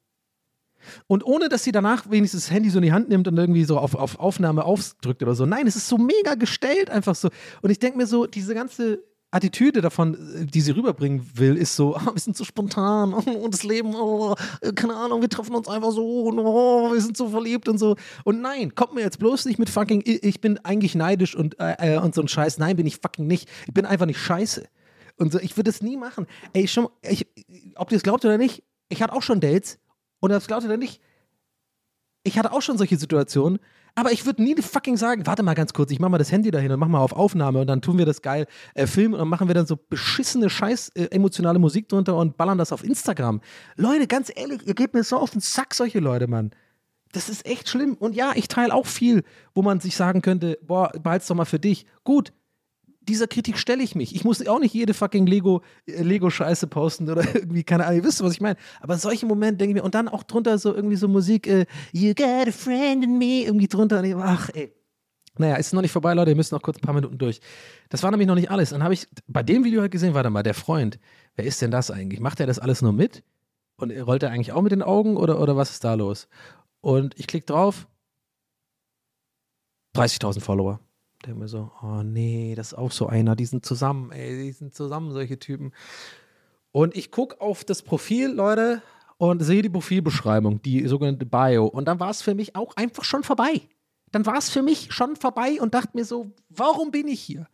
Und 1.07 1.25
ohne, 1.25 1.47
dass 1.47 1.63
sie 1.63 1.71
danach 1.71 2.09
wenigstens 2.09 2.45
das 2.45 2.51
Handy 2.51 2.69
so 2.69 2.79
in 2.79 2.83
die 2.83 2.91
Hand 2.91 3.07
nimmt 3.07 3.27
und 3.27 3.37
irgendwie 3.37 3.63
so 3.63 3.77
auf, 3.77 3.95
auf 3.95 4.19
Aufnahme 4.19 4.65
aufdrückt 4.65 5.23
oder 5.23 5.33
so. 5.33 5.45
Nein, 5.45 5.65
es 5.65 5.77
ist 5.77 5.87
so 5.87 5.97
mega 5.97 6.35
gestellt 6.35 6.89
einfach 6.89 7.15
so. 7.15 7.29
Und 7.61 7.69
ich 7.69 7.79
denke 7.79 7.97
mir 7.97 8.07
so, 8.07 8.25
diese 8.25 8.53
ganze 8.53 9.01
Attitüde 9.33 9.81
davon, 9.81 10.13
äh, 10.13 10.45
die 10.45 10.61
sie 10.61 10.71
rüberbringen 10.71 11.27
will, 11.33 11.57
ist 11.57 11.75
so, 11.75 11.95
ah, 11.97 12.11
wir 12.13 12.19
sind 12.19 12.37
so 12.37 12.43
spontan 12.43 13.13
und 13.13 13.27
das 13.53 13.63
Leben, 13.63 13.95
oh, 13.95 14.35
keine 14.75 14.95
Ahnung, 14.95 15.21
wir 15.21 15.29
treffen 15.29 15.55
uns 15.55 15.67
einfach 15.67 15.91
so 15.91 16.25
und 16.25 16.39
oh, 16.39 16.93
wir 16.93 17.01
sind 17.01 17.17
so 17.17 17.29
verliebt 17.29 17.67
und 17.67 17.77
so. 17.77 17.95
Und 18.23 18.41
nein, 18.41 18.75
kommt 18.75 18.93
mir 18.93 19.01
jetzt 19.01 19.19
bloß 19.19 19.45
nicht 19.45 19.59
mit 19.59 19.69
fucking, 19.69 20.03
ich 20.05 20.39
bin 20.41 20.59
eigentlich 20.59 20.95
neidisch 20.95 21.35
und, 21.35 21.59
äh, 21.59 21.95
äh, 21.95 21.97
und 21.97 22.13
so 22.13 22.21
ein 22.21 22.27
Scheiß. 22.27 22.57
Nein, 22.59 22.75
bin 22.75 22.85
ich 22.85 22.97
fucking 22.97 23.27
nicht. 23.27 23.49
Ich 23.67 23.73
bin 23.73 23.85
einfach 23.85 24.05
nicht 24.05 24.19
scheiße. 24.19 24.65
Und 25.17 25.31
so, 25.31 25.39
ich 25.39 25.57
würde 25.57 25.69
es 25.69 25.81
nie 25.81 25.97
machen. 25.97 26.27
Ey, 26.53 26.67
schon, 26.67 26.87
ich, 27.01 27.27
ob 27.75 27.91
ihr 27.91 27.97
es 27.97 28.03
glaubt 28.03 28.25
oder 28.25 28.37
nicht, 28.37 28.63
ich 28.89 29.01
hatte 29.01 29.13
auch 29.13 29.21
schon 29.21 29.39
Dates 29.39 29.79
und 30.19 30.29
das 30.29 30.47
glaubt 30.47 30.65
oder 30.65 30.77
nicht, 30.77 31.01
ich 32.23 32.37
hatte 32.37 32.51
auch 32.51 32.61
schon 32.61 32.77
solche 32.77 32.97
Situationen, 32.97 33.59
aber 33.95 34.11
ich 34.11 34.25
würde 34.25 34.41
nie 34.41 34.55
fucking 34.55 34.97
sagen, 34.97 35.25
warte 35.25 35.43
mal 35.43 35.53
ganz 35.53 35.73
kurz, 35.73 35.91
ich 35.91 35.99
mach 35.99 36.09
mal 36.09 36.17
das 36.17 36.31
Handy 36.31 36.49
dahin 36.49 36.71
und 36.71 36.79
mach 36.79 36.87
mal 36.87 36.99
auf 36.99 37.13
Aufnahme 37.13 37.61
und 37.61 37.67
dann 37.67 37.81
tun 37.81 37.97
wir 37.97 38.05
das 38.05 38.21
geil 38.21 38.47
äh, 38.73 38.87
filmen 38.87 39.13
und 39.13 39.19
dann 39.19 39.27
machen 39.27 39.47
wir 39.47 39.53
dann 39.53 39.67
so 39.67 39.77
beschissene 39.77 40.49
scheiß 40.49 40.89
äh, 40.89 41.05
emotionale 41.11 41.59
Musik 41.59 41.89
drunter 41.89 42.15
und 42.17 42.37
ballern 42.37 42.57
das 42.57 42.71
auf 42.71 42.83
Instagram. 42.83 43.41
Leute, 43.75 44.07
ganz 44.07 44.31
ehrlich, 44.35 44.65
ihr 44.65 44.73
gebt 44.73 44.93
mir 44.93 45.03
so 45.03 45.17
auf 45.17 45.31
den 45.31 45.41
Sack, 45.41 45.73
solche 45.75 45.99
Leute, 45.99 46.27
Mann. 46.27 46.51
Das 47.11 47.29
ist 47.29 47.45
echt 47.45 47.69
schlimm. 47.69 47.93
Und 47.93 48.15
ja, 48.15 48.31
ich 48.33 48.47
teile 48.47 48.73
auch 48.73 48.87
viel, 48.87 49.23
wo 49.53 49.61
man 49.61 49.79
sich 49.79 49.95
sagen 49.95 50.23
könnte, 50.23 50.57
boah, 50.63 50.91
behalt's 50.91 51.27
doch 51.27 51.35
mal 51.35 51.45
für 51.45 51.59
dich. 51.59 51.85
Gut, 52.03 52.33
dieser 53.07 53.27
Kritik 53.27 53.57
stelle 53.57 53.83
ich 53.83 53.95
mich. 53.95 54.15
Ich 54.15 54.23
muss 54.23 54.45
auch 54.47 54.59
nicht 54.59 54.73
jede 54.73 54.93
fucking 54.93 55.25
Lego, 55.25 55.61
äh, 55.85 56.01
Lego-Scheiße 56.01 56.67
posten 56.67 57.09
oder 57.09 57.23
irgendwie, 57.35 57.63
keine 57.63 57.85
Ahnung, 57.85 57.97
ihr 57.97 58.03
wisst, 58.03 58.23
was 58.23 58.33
ich 58.33 58.41
meine. 58.41 58.57
Aber 58.81 58.97
solche 58.97 59.25
Momente 59.25 59.57
denke 59.57 59.71
ich 59.71 59.75
mir, 59.75 59.83
und 59.83 59.95
dann 59.95 60.07
auch 60.07 60.23
drunter 60.23 60.57
so 60.57 60.73
irgendwie 60.73 60.95
so 60.95 61.07
Musik, 61.07 61.47
äh, 61.47 61.65
You 61.91 62.13
got 62.13 62.47
a 62.47 62.51
friend 62.51 63.03
in 63.03 63.17
me, 63.17 63.43
irgendwie 63.43 63.67
drunter. 63.67 63.99
Und 63.99 64.05
ich, 64.05 64.15
ach, 64.15 64.49
ey. 64.53 64.73
Naja, 65.37 65.55
ist 65.55 65.73
noch 65.73 65.81
nicht 65.81 65.91
vorbei, 65.91 66.13
Leute, 66.13 66.31
ihr 66.31 66.35
müsst 66.35 66.51
noch 66.51 66.61
kurz 66.61 66.77
ein 66.77 66.81
paar 66.81 66.93
Minuten 66.93 67.17
durch. 67.17 67.41
Das 67.89 68.03
war 68.03 68.11
nämlich 68.11 68.27
noch 68.27 68.35
nicht 68.35 68.51
alles. 68.51 68.69
Dann 68.69 68.83
habe 68.83 68.93
ich 68.93 69.07
bei 69.27 69.41
dem 69.41 69.63
Video 69.63 69.81
halt 69.81 69.91
gesehen, 69.91 70.13
warte 70.13 70.29
mal, 70.29 70.43
der 70.43 70.53
Freund, 70.53 70.99
wer 71.35 71.45
ist 71.45 71.61
denn 71.61 71.71
das 71.71 71.89
eigentlich? 71.89 72.19
Macht 72.19 72.39
er 72.39 72.45
das 72.45 72.59
alles 72.59 72.83
nur 72.83 72.93
mit? 72.93 73.23
Und 73.77 73.91
rollt 73.91 74.21
er 74.21 74.29
eigentlich 74.29 74.51
auch 74.51 74.61
mit 74.61 74.71
den 74.71 74.83
Augen 74.83 75.17
oder, 75.17 75.41
oder 75.41 75.57
was 75.57 75.71
ist 75.71 75.83
da 75.83 75.95
los? 75.95 76.27
Und 76.81 77.17
ich 77.19 77.25
klicke 77.25 77.47
drauf, 77.47 77.87
30.000 79.95 80.41
Follower. 80.41 80.79
Denke 81.25 81.39
mir 81.39 81.47
so, 81.47 81.71
oh 81.81 82.03
nee, 82.03 82.53
das 82.55 82.73
ist 82.73 82.77
auch 82.77 82.91
so 82.91 83.07
einer, 83.07 83.35
die 83.35 83.45
sind 83.45 83.65
zusammen, 83.65 84.11
ey, 84.11 84.43
die 84.43 84.51
sind 84.51 84.75
zusammen, 84.75 85.11
solche 85.11 85.39
Typen. 85.39 85.71
Und 86.71 86.95
ich 86.97 87.11
gucke 87.11 87.39
auf 87.39 87.63
das 87.63 87.81
Profil, 87.81 88.31
Leute, 88.31 88.81
und 89.17 89.41
sehe 89.41 89.61
die 89.61 89.69
Profilbeschreibung, 89.69 90.61
die 90.61 90.85
sogenannte 90.87 91.25
Bio. 91.25 91.65
Und 91.65 91.87
dann 91.87 91.99
war 91.99 92.09
es 92.09 92.21
für 92.21 92.35
mich 92.35 92.55
auch 92.55 92.75
einfach 92.75 93.03
schon 93.03 93.23
vorbei 93.23 93.61
dann 94.13 94.25
war 94.27 94.37
es 94.37 94.49
für 94.49 94.61
mich 94.61 94.93
schon 94.93 95.15
vorbei 95.15 95.59
und 95.59 95.73
dachte 95.73 95.91
mir 95.95 96.05
so, 96.05 96.31
warum 96.49 96.91
bin 96.91 97.07
ich 97.07 97.19
hier? 97.19 97.47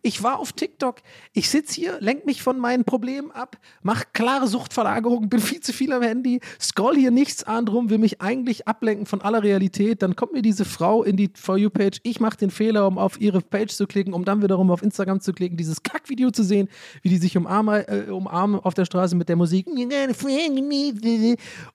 Ich 0.00 0.22
war 0.22 0.38
auf 0.38 0.52
TikTok, 0.52 1.00
ich 1.32 1.48
sitze 1.48 1.74
hier, 1.74 1.96
lenke 1.98 2.26
mich 2.26 2.42
von 2.42 2.58
meinen 2.58 2.84
Problemen 2.84 3.30
ab, 3.30 3.58
mache 3.82 4.04
klare 4.12 4.46
Suchtverlagerung, 4.46 5.28
bin 5.28 5.40
viel 5.40 5.60
zu 5.60 5.72
viel 5.72 5.92
am 5.92 6.02
Handy, 6.02 6.40
scroll 6.60 6.94
hier 6.94 7.10
nichts 7.10 7.42
an 7.42 7.66
drum, 7.66 7.90
will 7.90 7.98
mich 7.98 8.20
eigentlich 8.20 8.68
ablenken 8.68 9.06
von 9.06 9.22
aller 9.22 9.42
Realität. 9.42 10.02
Dann 10.02 10.14
kommt 10.14 10.34
mir 10.34 10.42
diese 10.42 10.66
Frau 10.66 11.02
in 11.02 11.16
die 11.16 11.30
For 11.34 11.56
You-Page, 11.56 12.00
ich 12.04 12.20
mache 12.20 12.36
den 12.36 12.50
Fehler, 12.50 12.86
um 12.86 12.98
auf 12.98 13.20
ihre 13.20 13.40
Page 13.40 13.74
zu 13.74 13.86
klicken, 13.86 14.12
um 14.12 14.24
dann 14.24 14.42
wiederum 14.42 14.70
auf 14.70 14.82
Instagram 14.82 15.20
zu 15.20 15.32
klicken, 15.32 15.56
dieses 15.56 15.82
Kackvideo 15.82 16.30
zu 16.30 16.44
sehen, 16.44 16.68
wie 17.02 17.08
die 17.08 17.18
sich 17.18 17.36
umarmen, 17.36 17.82
äh, 17.88 18.10
umarmen 18.10 18.60
auf 18.60 18.74
der 18.74 18.84
Straße 18.84 19.16
mit 19.16 19.28
der 19.28 19.36
Musik. 19.36 19.66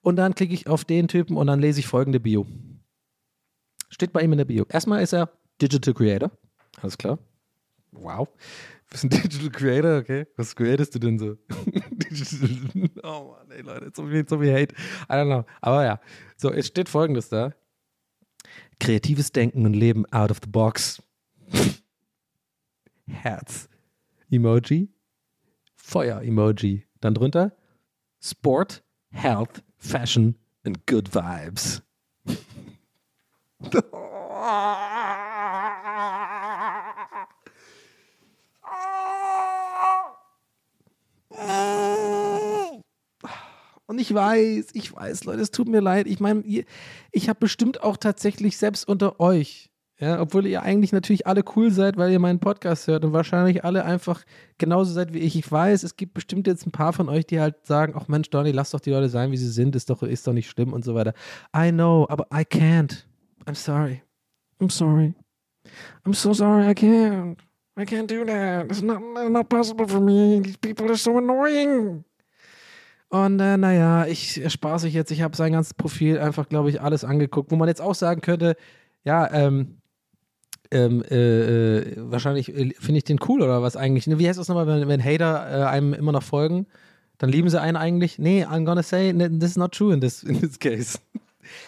Und 0.02 0.16
dann 0.16 0.34
klicke 0.34 0.54
ich 0.54 0.66
auf 0.68 0.84
den 0.84 1.08
Typen 1.08 1.36
und 1.36 1.48
dann 1.48 1.60
lese 1.60 1.80
ich 1.80 1.88
folgende 1.88 2.20
Bio. 2.20 2.46
Steht 3.90 4.12
bei 4.12 4.22
ihm 4.22 4.32
in 4.32 4.38
der 4.38 4.44
Bio. 4.44 4.64
Erstmal 4.68 5.02
ist 5.02 5.12
er 5.12 5.30
Digital 5.60 5.92
Creator. 5.92 6.30
Alles 6.80 6.96
klar. 6.96 7.18
Wow. 7.92 8.28
Du 8.28 8.90
bist 8.90 9.04
ein 9.04 9.10
Digital 9.10 9.50
Creator, 9.50 9.98
okay. 9.98 10.26
Was 10.36 10.54
createst 10.54 10.94
du 10.94 10.98
denn 10.98 11.18
so? 11.18 11.36
oh 13.02 13.36
Mann, 13.36 13.50
ey 13.50 13.62
Leute, 13.62 13.92
so 13.94 14.06
viel, 14.06 14.28
so 14.28 14.38
viel 14.38 14.52
Hate. 14.52 14.74
I 15.08 15.12
don't 15.12 15.26
know. 15.26 15.44
Aber 15.60 15.84
ja. 15.84 16.00
So, 16.36 16.50
es 16.50 16.68
steht 16.68 16.88
folgendes 16.88 17.28
da. 17.28 17.52
Kreatives 18.78 19.32
Denken 19.32 19.66
und 19.66 19.74
Leben 19.74 20.06
out 20.12 20.30
of 20.30 20.38
the 20.42 20.48
box. 20.48 21.02
Herz. 23.06 23.68
Emoji. 24.30 24.88
Feuer-Emoji. 25.76 26.84
Dann 27.00 27.14
drunter 27.14 27.52
Sport, 28.22 28.82
Health, 29.10 29.62
Fashion 29.78 30.36
and 30.64 30.86
Good 30.86 31.14
Vibes. 31.14 31.82
Und 43.86 43.98
ich 44.00 44.14
weiß, 44.14 44.68
ich 44.72 44.94
weiß, 44.94 45.24
Leute, 45.24 45.40
es 45.42 45.50
tut 45.50 45.68
mir 45.68 45.80
leid. 45.80 46.06
Ich 46.06 46.20
meine, 46.20 46.44
ich 47.10 47.28
habe 47.28 47.40
bestimmt 47.40 47.82
auch 47.82 47.96
tatsächlich 47.96 48.56
selbst 48.56 48.88
unter 48.88 49.18
euch, 49.18 49.68
ja, 49.98 50.20
obwohl 50.20 50.46
ihr 50.46 50.62
eigentlich 50.62 50.92
natürlich 50.92 51.26
alle 51.26 51.42
cool 51.56 51.70
seid, 51.70 51.96
weil 51.96 52.12
ihr 52.12 52.20
meinen 52.20 52.38
Podcast 52.38 52.86
hört 52.86 53.04
und 53.04 53.12
wahrscheinlich 53.12 53.64
alle 53.64 53.84
einfach 53.84 54.22
genauso 54.58 54.92
seid 54.92 55.12
wie 55.12 55.18
ich. 55.18 55.36
Ich 55.36 55.50
weiß, 55.50 55.82
es 55.82 55.96
gibt 55.96 56.14
bestimmt 56.14 56.46
jetzt 56.46 56.66
ein 56.66 56.70
paar 56.70 56.92
von 56.92 57.08
euch, 57.08 57.26
die 57.26 57.40
halt 57.40 57.66
sagen, 57.66 57.94
ach 57.96 58.08
Mensch, 58.08 58.30
Donny, 58.30 58.52
lass 58.52 58.70
doch 58.70 58.80
die 58.80 58.90
Leute 58.90 59.08
sein, 59.08 59.32
wie 59.32 59.36
sie 59.36 59.50
sind, 59.50 59.76
ist 59.76 59.90
doch, 59.90 60.02
ist 60.02 60.26
doch 60.26 60.32
nicht 60.32 60.48
schlimm 60.48 60.72
und 60.72 60.84
so 60.84 60.94
weiter. 60.94 61.12
I 61.54 61.70
know, 61.70 62.06
aber 62.08 62.28
I 62.32 62.44
can't. 62.44 63.09
I'm 63.50 63.56
sorry. 63.56 64.02
I'm 64.60 64.70
sorry. 64.70 65.14
I'm 66.06 66.14
so 66.14 66.32
sorry. 66.32 66.68
I 66.68 66.74
can't. 66.74 67.36
I 67.76 67.84
can't 67.84 68.06
do 68.06 68.24
that. 68.24 68.66
It's 68.70 68.80
not, 68.80 69.00
not 69.28 69.48
possible 69.48 69.88
for 69.88 70.00
me. 70.00 70.40
These 70.40 70.58
people 70.58 70.88
are 70.88 70.96
so 70.96 71.18
annoying. 71.18 72.04
Und 73.08 73.40
äh, 73.40 73.56
naja, 73.56 74.06
ich 74.06 74.40
spaße 74.46 74.86
ich 74.86 74.94
jetzt. 74.94 75.10
Ich 75.10 75.22
habe 75.22 75.36
sein 75.36 75.52
ganzes 75.52 75.74
Profil 75.74 76.20
einfach, 76.20 76.48
glaube 76.48 76.70
ich, 76.70 76.80
alles 76.80 77.02
angeguckt, 77.02 77.50
wo 77.50 77.56
man 77.56 77.66
jetzt 77.66 77.80
auch 77.80 77.96
sagen 77.96 78.20
könnte, 78.20 78.54
ja, 79.02 79.28
ähm, 79.32 79.78
ähm, 80.70 81.02
äh, 81.10 81.78
äh, 81.78 81.94
wahrscheinlich 81.96 82.54
äh, 82.54 82.72
finde 82.78 82.98
ich 82.98 83.04
den 83.04 83.18
cool 83.28 83.42
oder 83.42 83.62
was 83.62 83.76
eigentlich. 83.76 84.06
Wie 84.06 84.28
heißt 84.28 84.38
das 84.38 84.46
nochmal, 84.46 84.68
wenn, 84.68 84.86
wenn 84.86 85.04
Hater 85.04 85.48
äh, 85.50 85.64
einem 85.64 85.92
immer 85.92 86.12
noch 86.12 86.22
folgen? 86.22 86.68
Dann 87.18 87.30
lieben 87.30 87.50
sie 87.50 87.60
einen 87.60 87.76
eigentlich. 87.76 88.20
Nee, 88.20 88.44
I'm 88.44 88.64
gonna 88.64 88.84
say, 88.84 89.12
this 89.12 89.50
is 89.50 89.56
not 89.56 89.72
true 89.72 89.92
in 89.92 90.00
this, 90.00 90.22
in 90.22 90.40
this 90.40 90.56
case. 90.56 91.00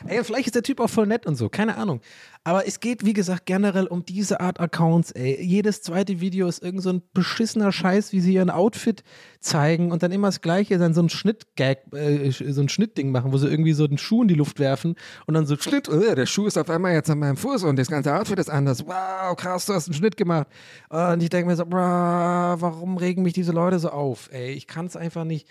Ey, 0.06 0.22
vielleicht 0.24 0.46
ist 0.46 0.54
der 0.54 0.62
Typ 0.62 0.80
auch 0.80 0.90
voll 0.90 1.06
nett 1.06 1.26
und 1.26 1.36
so, 1.36 1.48
keine 1.48 1.76
Ahnung. 1.76 2.00
Aber 2.44 2.66
es 2.66 2.80
geht, 2.80 3.04
wie 3.04 3.12
gesagt, 3.12 3.46
generell 3.46 3.86
um 3.86 4.04
diese 4.04 4.40
Art 4.40 4.58
Accounts, 4.58 5.12
ey. 5.12 5.40
Jedes 5.40 5.82
zweite 5.82 6.20
Video 6.20 6.48
ist 6.48 6.62
irgend 6.62 6.82
so 6.82 6.90
ein 6.90 7.02
beschissener 7.14 7.70
Scheiß, 7.70 8.12
wie 8.12 8.20
sie 8.20 8.34
ihren 8.34 8.50
Outfit 8.50 9.04
zeigen 9.38 9.92
und 9.92 10.02
dann 10.02 10.10
immer 10.10 10.26
das 10.28 10.40
Gleiche, 10.40 10.76
dann 10.78 10.92
so 10.92 11.02
ein 11.02 11.08
Schnittgag, 11.08 11.78
äh, 11.94 12.30
so 12.30 12.60
ein 12.60 12.68
Schnittding 12.68 13.12
machen, 13.12 13.32
wo 13.32 13.38
sie 13.38 13.48
irgendwie 13.48 13.74
so 13.74 13.86
den 13.86 13.98
Schuh 13.98 14.22
in 14.22 14.28
die 14.28 14.34
Luft 14.34 14.58
werfen 14.58 14.96
und 15.26 15.34
dann 15.34 15.46
so 15.46 15.56
Schnitt, 15.56 15.88
oh, 15.88 16.00
der 16.14 16.26
Schuh 16.26 16.46
ist 16.46 16.58
auf 16.58 16.68
einmal 16.68 16.94
jetzt 16.94 17.10
an 17.10 17.20
meinem 17.20 17.36
Fuß 17.36 17.62
und 17.62 17.78
das 17.78 17.88
ganze 17.88 18.12
Outfit 18.12 18.40
ist 18.40 18.50
anders. 18.50 18.84
Wow, 18.86 19.36
krass, 19.36 19.66
du 19.66 19.74
hast 19.74 19.86
einen 19.86 19.94
Schnitt 19.94 20.16
gemacht. 20.16 20.48
Und 20.88 21.22
ich 21.22 21.30
denke 21.30 21.48
mir 21.48 21.56
so, 21.56 21.64
warum 21.70 22.96
regen 22.96 23.22
mich 23.22 23.34
diese 23.34 23.52
Leute 23.52 23.78
so 23.78 23.90
auf, 23.90 24.30
ey? 24.32 24.50
Ich 24.52 24.66
kann 24.66 24.86
es 24.86 24.96
einfach 24.96 25.24
nicht. 25.24 25.48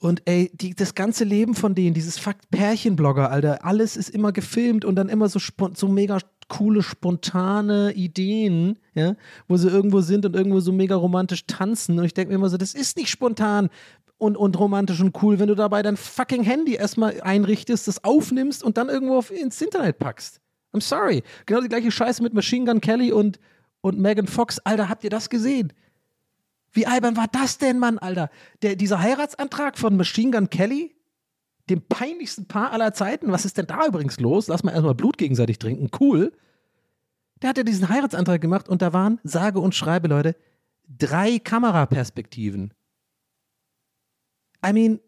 Und 0.00 0.22
ey, 0.24 0.50
die, 0.54 0.74
das 0.74 0.94
ganze 0.94 1.24
Leben 1.24 1.54
von 1.54 1.74
denen, 1.74 1.92
dieses 1.92 2.18
Fakt 2.18 2.50
Pärchenblogger, 2.50 3.30
Alter, 3.30 3.64
alles 3.66 3.98
ist 3.98 4.08
immer 4.08 4.32
gefilmt 4.32 4.86
und 4.86 4.96
dann 4.96 5.10
immer 5.10 5.28
so, 5.28 5.38
so 5.74 5.88
mega 5.88 6.18
coole, 6.48 6.82
spontane 6.82 7.92
Ideen, 7.92 8.78
ja, 8.94 9.14
wo 9.46 9.58
sie 9.58 9.68
irgendwo 9.68 10.00
sind 10.00 10.24
und 10.24 10.34
irgendwo 10.34 10.60
so 10.60 10.72
mega 10.72 10.96
romantisch 10.96 11.46
tanzen. 11.46 11.98
Und 11.98 12.06
ich 12.06 12.14
denke 12.14 12.30
mir 12.30 12.36
immer 12.36 12.48
so, 12.48 12.56
das 12.56 12.72
ist 12.72 12.96
nicht 12.96 13.10
spontan 13.10 13.68
und, 14.16 14.38
und 14.38 14.58
romantisch 14.58 15.00
und 15.00 15.22
cool, 15.22 15.38
wenn 15.38 15.48
du 15.48 15.54
dabei 15.54 15.82
dein 15.82 15.98
fucking 15.98 16.44
Handy 16.44 16.74
erstmal 16.74 17.20
einrichtest, 17.20 17.86
das 17.86 18.02
aufnimmst 18.02 18.64
und 18.64 18.78
dann 18.78 18.88
irgendwo 18.88 19.18
auf, 19.18 19.30
ins 19.30 19.60
Internet 19.60 19.98
packst. 19.98 20.40
I'm 20.72 20.82
sorry. 20.82 21.22
Genau 21.44 21.60
die 21.60 21.68
gleiche 21.68 21.90
Scheiße 21.90 22.22
mit 22.22 22.32
Machine 22.32 22.64
Gun 22.64 22.80
Kelly 22.80 23.12
und, 23.12 23.38
und 23.82 23.98
Megan 23.98 24.26
Fox. 24.26 24.58
Alter, 24.60 24.88
habt 24.88 25.04
ihr 25.04 25.10
das 25.10 25.28
gesehen? 25.28 25.74
Wie 26.72 26.86
albern 26.86 27.16
war 27.16 27.26
das 27.30 27.58
denn, 27.58 27.78
Mann, 27.78 27.98
Alter? 27.98 28.30
Der, 28.62 28.76
dieser 28.76 29.00
Heiratsantrag 29.00 29.78
von 29.78 29.96
Machine 29.96 30.30
Gun 30.30 30.50
Kelly, 30.50 30.94
dem 31.68 31.82
peinlichsten 31.82 32.46
Paar 32.46 32.72
aller 32.72 32.92
Zeiten, 32.92 33.32
was 33.32 33.44
ist 33.44 33.58
denn 33.58 33.66
da 33.66 33.86
übrigens 33.86 34.20
los? 34.20 34.48
Lass 34.48 34.62
mal 34.62 34.72
erstmal 34.72 34.94
Blut 34.94 35.18
gegenseitig 35.18 35.58
trinken, 35.58 35.90
cool. 36.00 36.32
Der 37.42 37.50
hat 37.50 37.58
ja 37.58 37.64
diesen 37.64 37.88
Heiratsantrag 37.88 38.40
gemacht 38.40 38.68
und 38.68 38.82
da 38.82 38.92
waren, 38.92 39.18
sage 39.24 39.60
und 39.60 39.74
schreibe, 39.74 40.08
Leute, 40.08 40.36
drei 40.86 41.38
Kameraperspektiven. 41.38 42.74
I 44.64 44.72
mean, 44.72 45.00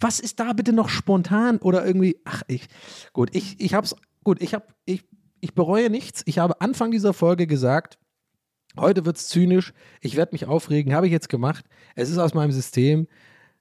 was 0.00 0.20
ist 0.20 0.40
da 0.40 0.52
bitte 0.52 0.72
noch 0.72 0.88
spontan 0.88 1.58
oder 1.58 1.86
irgendwie, 1.86 2.20
ach, 2.24 2.42
ich, 2.48 2.68
gut, 3.12 3.34
ich, 3.34 3.60
ich 3.60 3.74
hab's, 3.74 3.96
gut, 4.24 4.42
ich 4.42 4.54
hab, 4.54 4.74
ich, 4.84 5.04
ich 5.40 5.54
bereue 5.54 5.90
nichts. 5.90 6.22
Ich 6.26 6.38
habe 6.38 6.60
Anfang 6.60 6.90
dieser 6.90 7.14
Folge 7.14 7.46
gesagt, 7.46 7.98
Heute 8.78 9.04
wird 9.04 9.16
es 9.16 9.28
zynisch. 9.28 9.72
Ich 10.00 10.16
werde 10.16 10.32
mich 10.32 10.46
aufregen. 10.46 10.94
Habe 10.94 11.06
ich 11.06 11.12
jetzt 11.12 11.28
gemacht. 11.28 11.64
Es 11.94 12.10
ist 12.10 12.18
aus 12.18 12.34
meinem 12.34 12.52
System. 12.52 13.06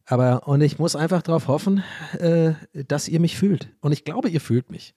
Aber, 0.06 0.48
und 0.48 0.62
ich 0.62 0.80
muss 0.80 0.96
einfach 0.96 1.22
darauf 1.22 1.48
hoffen, 1.48 1.84
äh, 2.18 2.54
dass 2.74 3.08
ihr 3.08 3.20
mich 3.20 3.38
fühlt. 3.38 3.70
Und 3.82 3.92
ich 3.92 4.04
glaube, 4.04 4.30
ihr 4.30 4.42
fühlt 4.42 4.72
mich. 4.72 4.94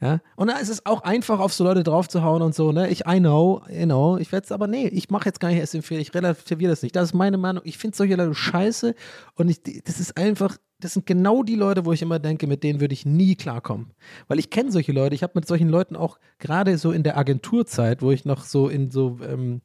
Ja? 0.00 0.20
Und 0.36 0.48
da 0.48 0.58
ist 0.58 0.68
es 0.68 0.84
auch 0.84 1.02
einfach, 1.02 1.40
auf 1.40 1.52
so 1.52 1.64
Leute 1.64 1.82
draufzuhauen 1.82 2.42
und 2.42 2.54
so, 2.54 2.70
ne? 2.70 2.88
Ich, 2.90 3.06
I 3.06 3.18
know, 3.18 3.62
you 3.70 3.86
know, 3.86 4.18
ich 4.18 4.30
werde 4.30 4.44
es 4.44 4.52
aber, 4.52 4.66
nee, 4.66 4.88
ich 4.88 5.08
mache 5.08 5.26
jetzt 5.26 5.40
gar 5.40 5.48
nicht 5.48 5.58
erst 5.58 5.74
empfehlen, 5.74 6.00
ich 6.00 6.14
relativiere 6.14 6.70
das 6.70 6.82
nicht. 6.82 6.94
Das 6.94 7.10
ist 7.10 7.14
meine 7.14 7.38
Meinung. 7.38 7.62
Ich 7.64 7.78
finde 7.78 7.96
solche 7.96 8.16
Leute 8.16 8.34
scheiße 8.34 8.94
und 9.36 9.48
ich, 9.48 9.62
das 9.84 9.98
ist 9.98 10.16
einfach, 10.18 10.58
das 10.80 10.92
sind 10.92 11.06
genau 11.06 11.42
die 11.42 11.54
Leute, 11.54 11.86
wo 11.86 11.92
ich 11.92 12.02
immer 12.02 12.18
denke, 12.18 12.46
mit 12.46 12.62
denen 12.62 12.80
würde 12.80 12.92
ich 12.92 13.06
nie 13.06 13.36
klarkommen. 13.36 13.92
Weil 14.28 14.38
ich 14.38 14.50
kenne 14.50 14.70
solche 14.70 14.92
Leute, 14.92 15.14
ich 15.14 15.22
habe 15.22 15.32
mit 15.34 15.48
solchen 15.48 15.70
Leuten 15.70 15.96
auch 15.96 16.18
gerade 16.38 16.76
so 16.76 16.92
in 16.92 17.02
der 17.02 17.16
Agenturzeit, 17.16 18.02
wo 18.02 18.10
ich 18.10 18.26
noch 18.26 18.44
so 18.44 18.68
in 18.68 18.90
so, 18.90 19.18
ähm, 19.22 19.62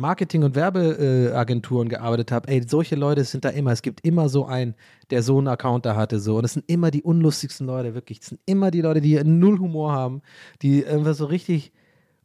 Marketing- 0.00 0.42
und 0.42 0.54
Werbeagenturen 0.54 1.88
gearbeitet 1.88 2.32
habe, 2.32 2.48
ey, 2.48 2.62
solche 2.66 2.96
Leute 2.96 3.24
sind 3.24 3.44
da 3.44 3.50
immer. 3.50 3.70
Es 3.70 3.82
gibt 3.82 4.04
immer 4.04 4.28
so 4.28 4.46
einen, 4.46 4.74
der 5.10 5.22
so 5.22 5.38
einen 5.38 5.48
Account 5.48 5.86
da 5.86 5.94
hatte. 5.94 6.18
So. 6.18 6.36
Und 6.36 6.42
das 6.42 6.54
sind 6.54 6.64
immer 6.68 6.90
die 6.90 7.02
unlustigsten 7.02 7.66
Leute, 7.66 7.94
wirklich. 7.94 8.20
Das 8.20 8.30
sind 8.30 8.40
immer 8.46 8.70
die 8.70 8.80
Leute, 8.80 9.00
die 9.00 9.22
null 9.22 9.58
Humor 9.58 9.92
haben, 9.92 10.22
die 10.62 10.84
einfach 10.86 11.14
so 11.14 11.26
richtig 11.26 11.72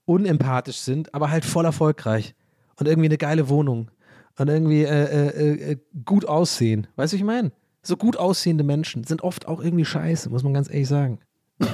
unempathisch 0.06 0.78
sind, 0.78 1.14
aber 1.14 1.30
halt 1.30 1.46
voll 1.46 1.66
erfolgreich. 1.66 2.36
Und 2.80 2.88
irgendwie 2.88 3.08
eine 3.08 3.18
geile 3.18 3.50
Wohnung. 3.50 3.92
Und 4.38 4.50
irgendwie 4.50 4.84
äh, 4.84 5.30
äh, 5.30 5.72
äh, 5.72 5.78
gut 6.04 6.26
aussehen. 6.26 6.88
Weißt 6.96 7.14
du, 7.14 7.18
ich 7.18 7.24
meine? 7.24 7.52
So 7.82 7.98
gut 7.98 8.18
aussehende 8.18 8.64
Menschen 8.64 9.04
sind 9.04 9.24
oft 9.24 9.48
auch 9.48 9.62
irgendwie 9.62 9.86
scheiße, 9.86 10.30
muss 10.30 10.44
man 10.44 10.54
ganz 10.54 10.70
ehrlich 10.70 10.88
sagen. 10.88 11.20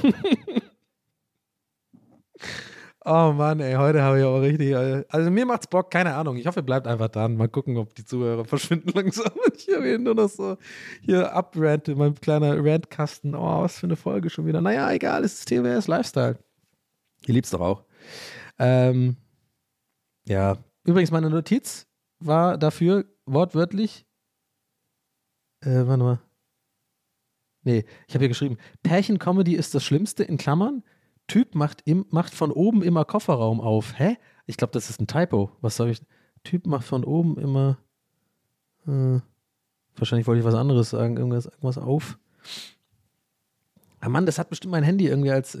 Oh 3.04 3.32
Mann, 3.32 3.58
ey, 3.58 3.74
heute 3.74 4.00
habe 4.02 4.18
ich 4.20 4.24
auch 4.24 4.38
richtig. 4.40 4.70
äh, 4.70 5.04
Also 5.08 5.30
mir 5.30 5.44
macht's 5.44 5.66
Bock, 5.66 5.90
keine 5.90 6.14
Ahnung. 6.14 6.36
Ich 6.36 6.46
hoffe, 6.46 6.60
ihr 6.60 6.64
bleibt 6.64 6.86
einfach 6.86 7.08
dran. 7.08 7.36
Mal 7.36 7.48
gucken, 7.48 7.76
ob 7.76 7.94
die 7.96 8.04
Zuhörer 8.04 8.44
verschwinden 8.46 8.90
langsam. 8.94 9.32
Ich 9.56 9.68
habe 9.74 9.84
hier 9.86 9.98
nur 9.98 10.14
noch 10.14 10.28
so 10.28 10.56
hier 11.00 11.32
abrante, 11.34 11.96
mein 11.96 12.14
kleiner 12.14 12.56
Rantkasten. 12.64 13.34
Oh, 13.34 13.62
was 13.62 13.78
für 13.80 13.86
eine 13.86 13.96
Folge 13.96 14.30
schon 14.30 14.46
wieder. 14.46 14.60
Naja, 14.60 14.90
egal, 14.92 15.24
es 15.24 15.34
ist 15.40 15.48
TWS 15.48 15.88
Lifestyle. 15.88 16.38
Ihr 17.26 17.34
liebt's 17.34 17.50
doch 17.50 17.60
auch. 17.60 17.84
Ähm, 18.58 19.16
ja, 20.28 20.58
übrigens, 20.84 21.10
meine 21.10 21.28
Notiz 21.30 21.88
war 22.20 22.56
dafür 22.56 23.04
wortwörtlich. 23.26 24.06
Äh, 25.60 25.86
warte 25.86 26.02
mal. 26.04 26.20
Nee, 27.64 27.84
ich 28.06 28.14
habe 28.14 28.20
hier 28.24 28.28
geschrieben: 28.28 28.58
Pärchen-Comedy 28.84 29.54
ist 29.54 29.74
das 29.74 29.82
Schlimmste, 29.84 30.22
in 30.22 30.36
Klammern. 30.36 30.84
Typ 31.32 31.54
macht, 31.54 31.80
im, 31.86 32.04
macht 32.10 32.34
von 32.34 32.52
oben 32.52 32.82
immer 32.82 33.06
Kofferraum 33.06 33.62
auf. 33.62 33.98
Hä? 33.98 34.18
Ich 34.44 34.58
glaube, 34.58 34.72
das 34.74 34.90
ist 34.90 35.00
ein 35.00 35.06
Typo. 35.06 35.50
Was 35.62 35.76
soll 35.76 35.88
ich? 35.88 36.02
Typ 36.44 36.66
macht 36.66 36.84
von 36.84 37.04
oben 37.04 37.38
immer. 37.38 37.78
Äh, 38.86 39.20
wahrscheinlich 39.96 40.26
wollte 40.26 40.40
ich 40.40 40.44
was 40.44 40.54
anderes 40.54 40.90
sagen. 40.90 41.16
Irgendwas, 41.16 41.46
irgendwas 41.46 41.78
auf. 41.78 42.18
Ah 44.00 44.10
Mann, 44.10 44.26
das 44.26 44.38
hat 44.38 44.50
bestimmt 44.50 44.72
mein 44.72 44.82
Handy 44.82 45.06
irgendwie 45.06 45.30
als. 45.30 45.54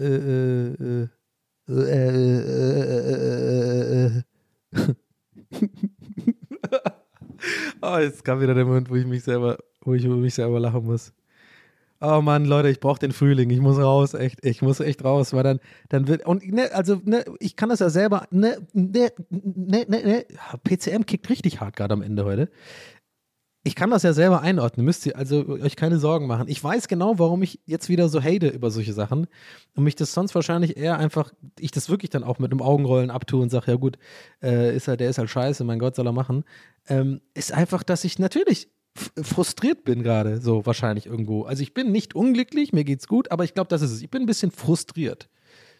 Oh, 7.80 7.96
jetzt 7.98 8.24
kam 8.24 8.40
wieder 8.42 8.54
der 8.54 8.66
Moment, 8.66 8.90
wo 8.90 8.94
ich 8.94 9.06
mich 9.06 9.24
selber, 9.24 9.56
wo 9.80 9.94
ich 9.94 10.04
über 10.04 10.16
mich 10.16 10.34
selber 10.34 10.60
lachen 10.60 10.84
muss. 10.84 11.14
Oh 12.04 12.20
Mann, 12.20 12.46
Leute, 12.46 12.68
ich 12.68 12.80
brauche 12.80 12.98
den 12.98 13.12
Frühling. 13.12 13.48
Ich 13.50 13.60
muss 13.60 13.78
raus, 13.78 14.14
echt. 14.14 14.44
Ich 14.44 14.60
muss 14.60 14.80
echt 14.80 15.04
raus, 15.04 15.32
weil 15.34 15.44
dann, 15.44 15.60
dann 15.88 16.08
wird. 16.08 16.26
Und 16.26 16.44
ne, 16.52 16.72
also, 16.72 17.00
ne, 17.04 17.24
ich 17.38 17.54
kann 17.54 17.68
das 17.68 17.78
ja 17.78 17.90
selber. 17.90 18.26
Ne, 18.32 18.58
ne, 18.72 19.12
ne, 19.30 19.86
ne, 19.88 20.02
ne. 20.02 20.26
PCM 20.64 21.06
kickt 21.06 21.30
richtig 21.30 21.60
hart 21.60 21.76
gerade 21.76 21.94
am 21.94 22.02
Ende 22.02 22.24
heute. 22.24 22.50
Ich 23.64 23.76
kann 23.76 23.90
das 23.90 24.02
ja 24.02 24.12
selber 24.12 24.40
einordnen, 24.40 24.84
müsst 24.84 25.06
ihr 25.06 25.16
also 25.16 25.46
euch 25.46 25.76
keine 25.76 25.98
Sorgen 26.00 26.26
machen. 26.26 26.48
Ich 26.48 26.62
weiß 26.64 26.88
genau, 26.88 27.20
warum 27.20 27.44
ich 27.44 27.60
jetzt 27.66 27.88
wieder 27.88 28.08
so 28.08 28.20
hate 28.20 28.48
über 28.48 28.72
solche 28.72 28.92
Sachen 28.92 29.28
und 29.76 29.84
mich 29.84 29.94
das 29.94 30.12
sonst 30.12 30.34
wahrscheinlich 30.34 30.76
eher 30.76 30.98
einfach, 30.98 31.32
ich 31.60 31.70
das 31.70 31.88
wirklich 31.88 32.10
dann 32.10 32.24
auch 32.24 32.40
mit 32.40 32.50
einem 32.50 32.60
Augenrollen 32.60 33.12
abtue 33.12 33.40
und 33.40 33.50
sage, 33.50 33.70
ja 33.70 33.76
gut, 33.76 33.98
äh, 34.42 34.74
ist 34.74 34.88
halt, 34.88 34.98
der 34.98 35.10
ist 35.10 35.18
halt 35.18 35.30
scheiße, 35.30 35.62
mein 35.62 35.78
Gott 35.78 35.94
soll 35.94 36.08
er 36.08 36.12
machen. 36.12 36.42
Ähm, 36.88 37.20
ist 37.34 37.52
einfach, 37.52 37.84
dass 37.84 38.02
ich 38.02 38.18
natürlich 38.18 38.71
frustriert 38.94 39.84
bin 39.84 40.02
gerade, 40.02 40.40
so 40.40 40.66
wahrscheinlich 40.66 41.06
irgendwo. 41.06 41.44
Also 41.44 41.62
ich 41.62 41.74
bin 41.74 41.92
nicht 41.92 42.14
unglücklich, 42.14 42.72
mir 42.72 42.84
geht's 42.84 43.08
gut, 43.08 43.30
aber 43.30 43.44
ich 43.44 43.54
glaube, 43.54 43.68
das 43.68 43.82
ist 43.82 43.92
es. 43.92 44.02
Ich 44.02 44.10
bin 44.10 44.22
ein 44.22 44.26
bisschen 44.26 44.50
frustriert. 44.50 45.28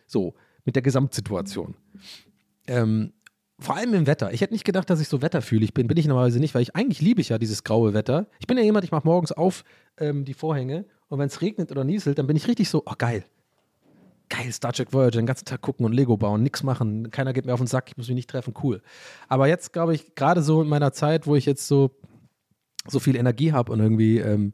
So, 0.07 0.35
mit 0.65 0.77
der 0.77 0.83
Gesamtsituation. 0.83 1.75
Ähm, 2.67 3.13
vor 3.59 3.77
allem 3.77 3.95
im 3.95 4.07
Wetter. 4.07 4.33
Ich 4.33 4.41
hätte 4.41 4.55
nicht 4.55 4.65
gedacht, 4.65 4.91
dass 4.91 5.01
ich 5.01 5.09
so 5.09 5.23
wetterfühlig 5.23 5.75
bin. 5.75 5.87
Bin 5.87 5.97
ich 5.97 6.07
normalerweise 6.07 6.41
nicht, 6.41 6.55
weil 6.55 6.63
ich 6.63 6.75
eigentlich 6.75 7.01
liebe 7.01 7.21
ich 7.21 7.29
ja 7.29 7.39
dieses 7.39 7.65
graue 7.65 7.95
Wetter. 7.95 8.27
Ich 8.39 8.47
bin 8.47 8.57
ja 8.57 8.65
jemand, 8.65 8.85
ich 8.85 8.91
mache 8.91 9.07
morgens 9.07 9.33
auf 9.33 9.65
ähm, 9.99 10.25
die 10.25 10.35
Vorhänge 10.35 10.85
und 11.09 11.19
wenn 11.19 11.29
es 11.29 11.41
regnet 11.43 11.71
oder 11.71 11.85
nieselt, 11.85 12.19
dann 12.19 12.27
bin 12.27 12.37
ich 12.37 12.49
richtig 12.49 12.69
so, 12.69 12.83
oh 12.87 12.95
geil. 12.97 13.25
Geil, 14.29 14.51
Star 14.51 14.73
Trek 14.73 14.95
Voyager, 14.95 15.19
den 15.19 15.27
ganzen 15.27 15.45
Tag 15.45 15.61
gucken 15.61 15.85
und 15.85 15.93
Lego 15.93 16.17
bauen, 16.17 16.43
nichts 16.43 16.63
machen, 16.63 17.11
keiner 17.11 17.35
geht 17.35 17.45
mir 17.45 17.53
auf 17.53 17.61
den 17.61 17.67
Sack, 17.67 17.91
ich 17.91 17.99
muss 17.99 18.09
mich 18.09 18.15
nicht 18.15 18.31
treffen, 18.31 18.55
cool. 18.63 18.81
Aber 19.29 19.47
jetzt 19.47 19.75
glaube 19.75 19.95
ich, 19.95 20.15
gerade 20.15 20.43
so 20.43 20.63
in 20.63 20.69
meiner 20.69 20.93
Zeit, 20.93 21.27
wo 21.27 21.37
ich 21.37 21.45
jetzt 21.45 21.69
so, 21.69 21.91
so 22.89 22.99
viel 22.99 23.17
Energie 23.17 23.53
habe 23.53 23.73
und 23.73 23.81
irgendwie 23.81 24.19
ähm, 24.19 24.53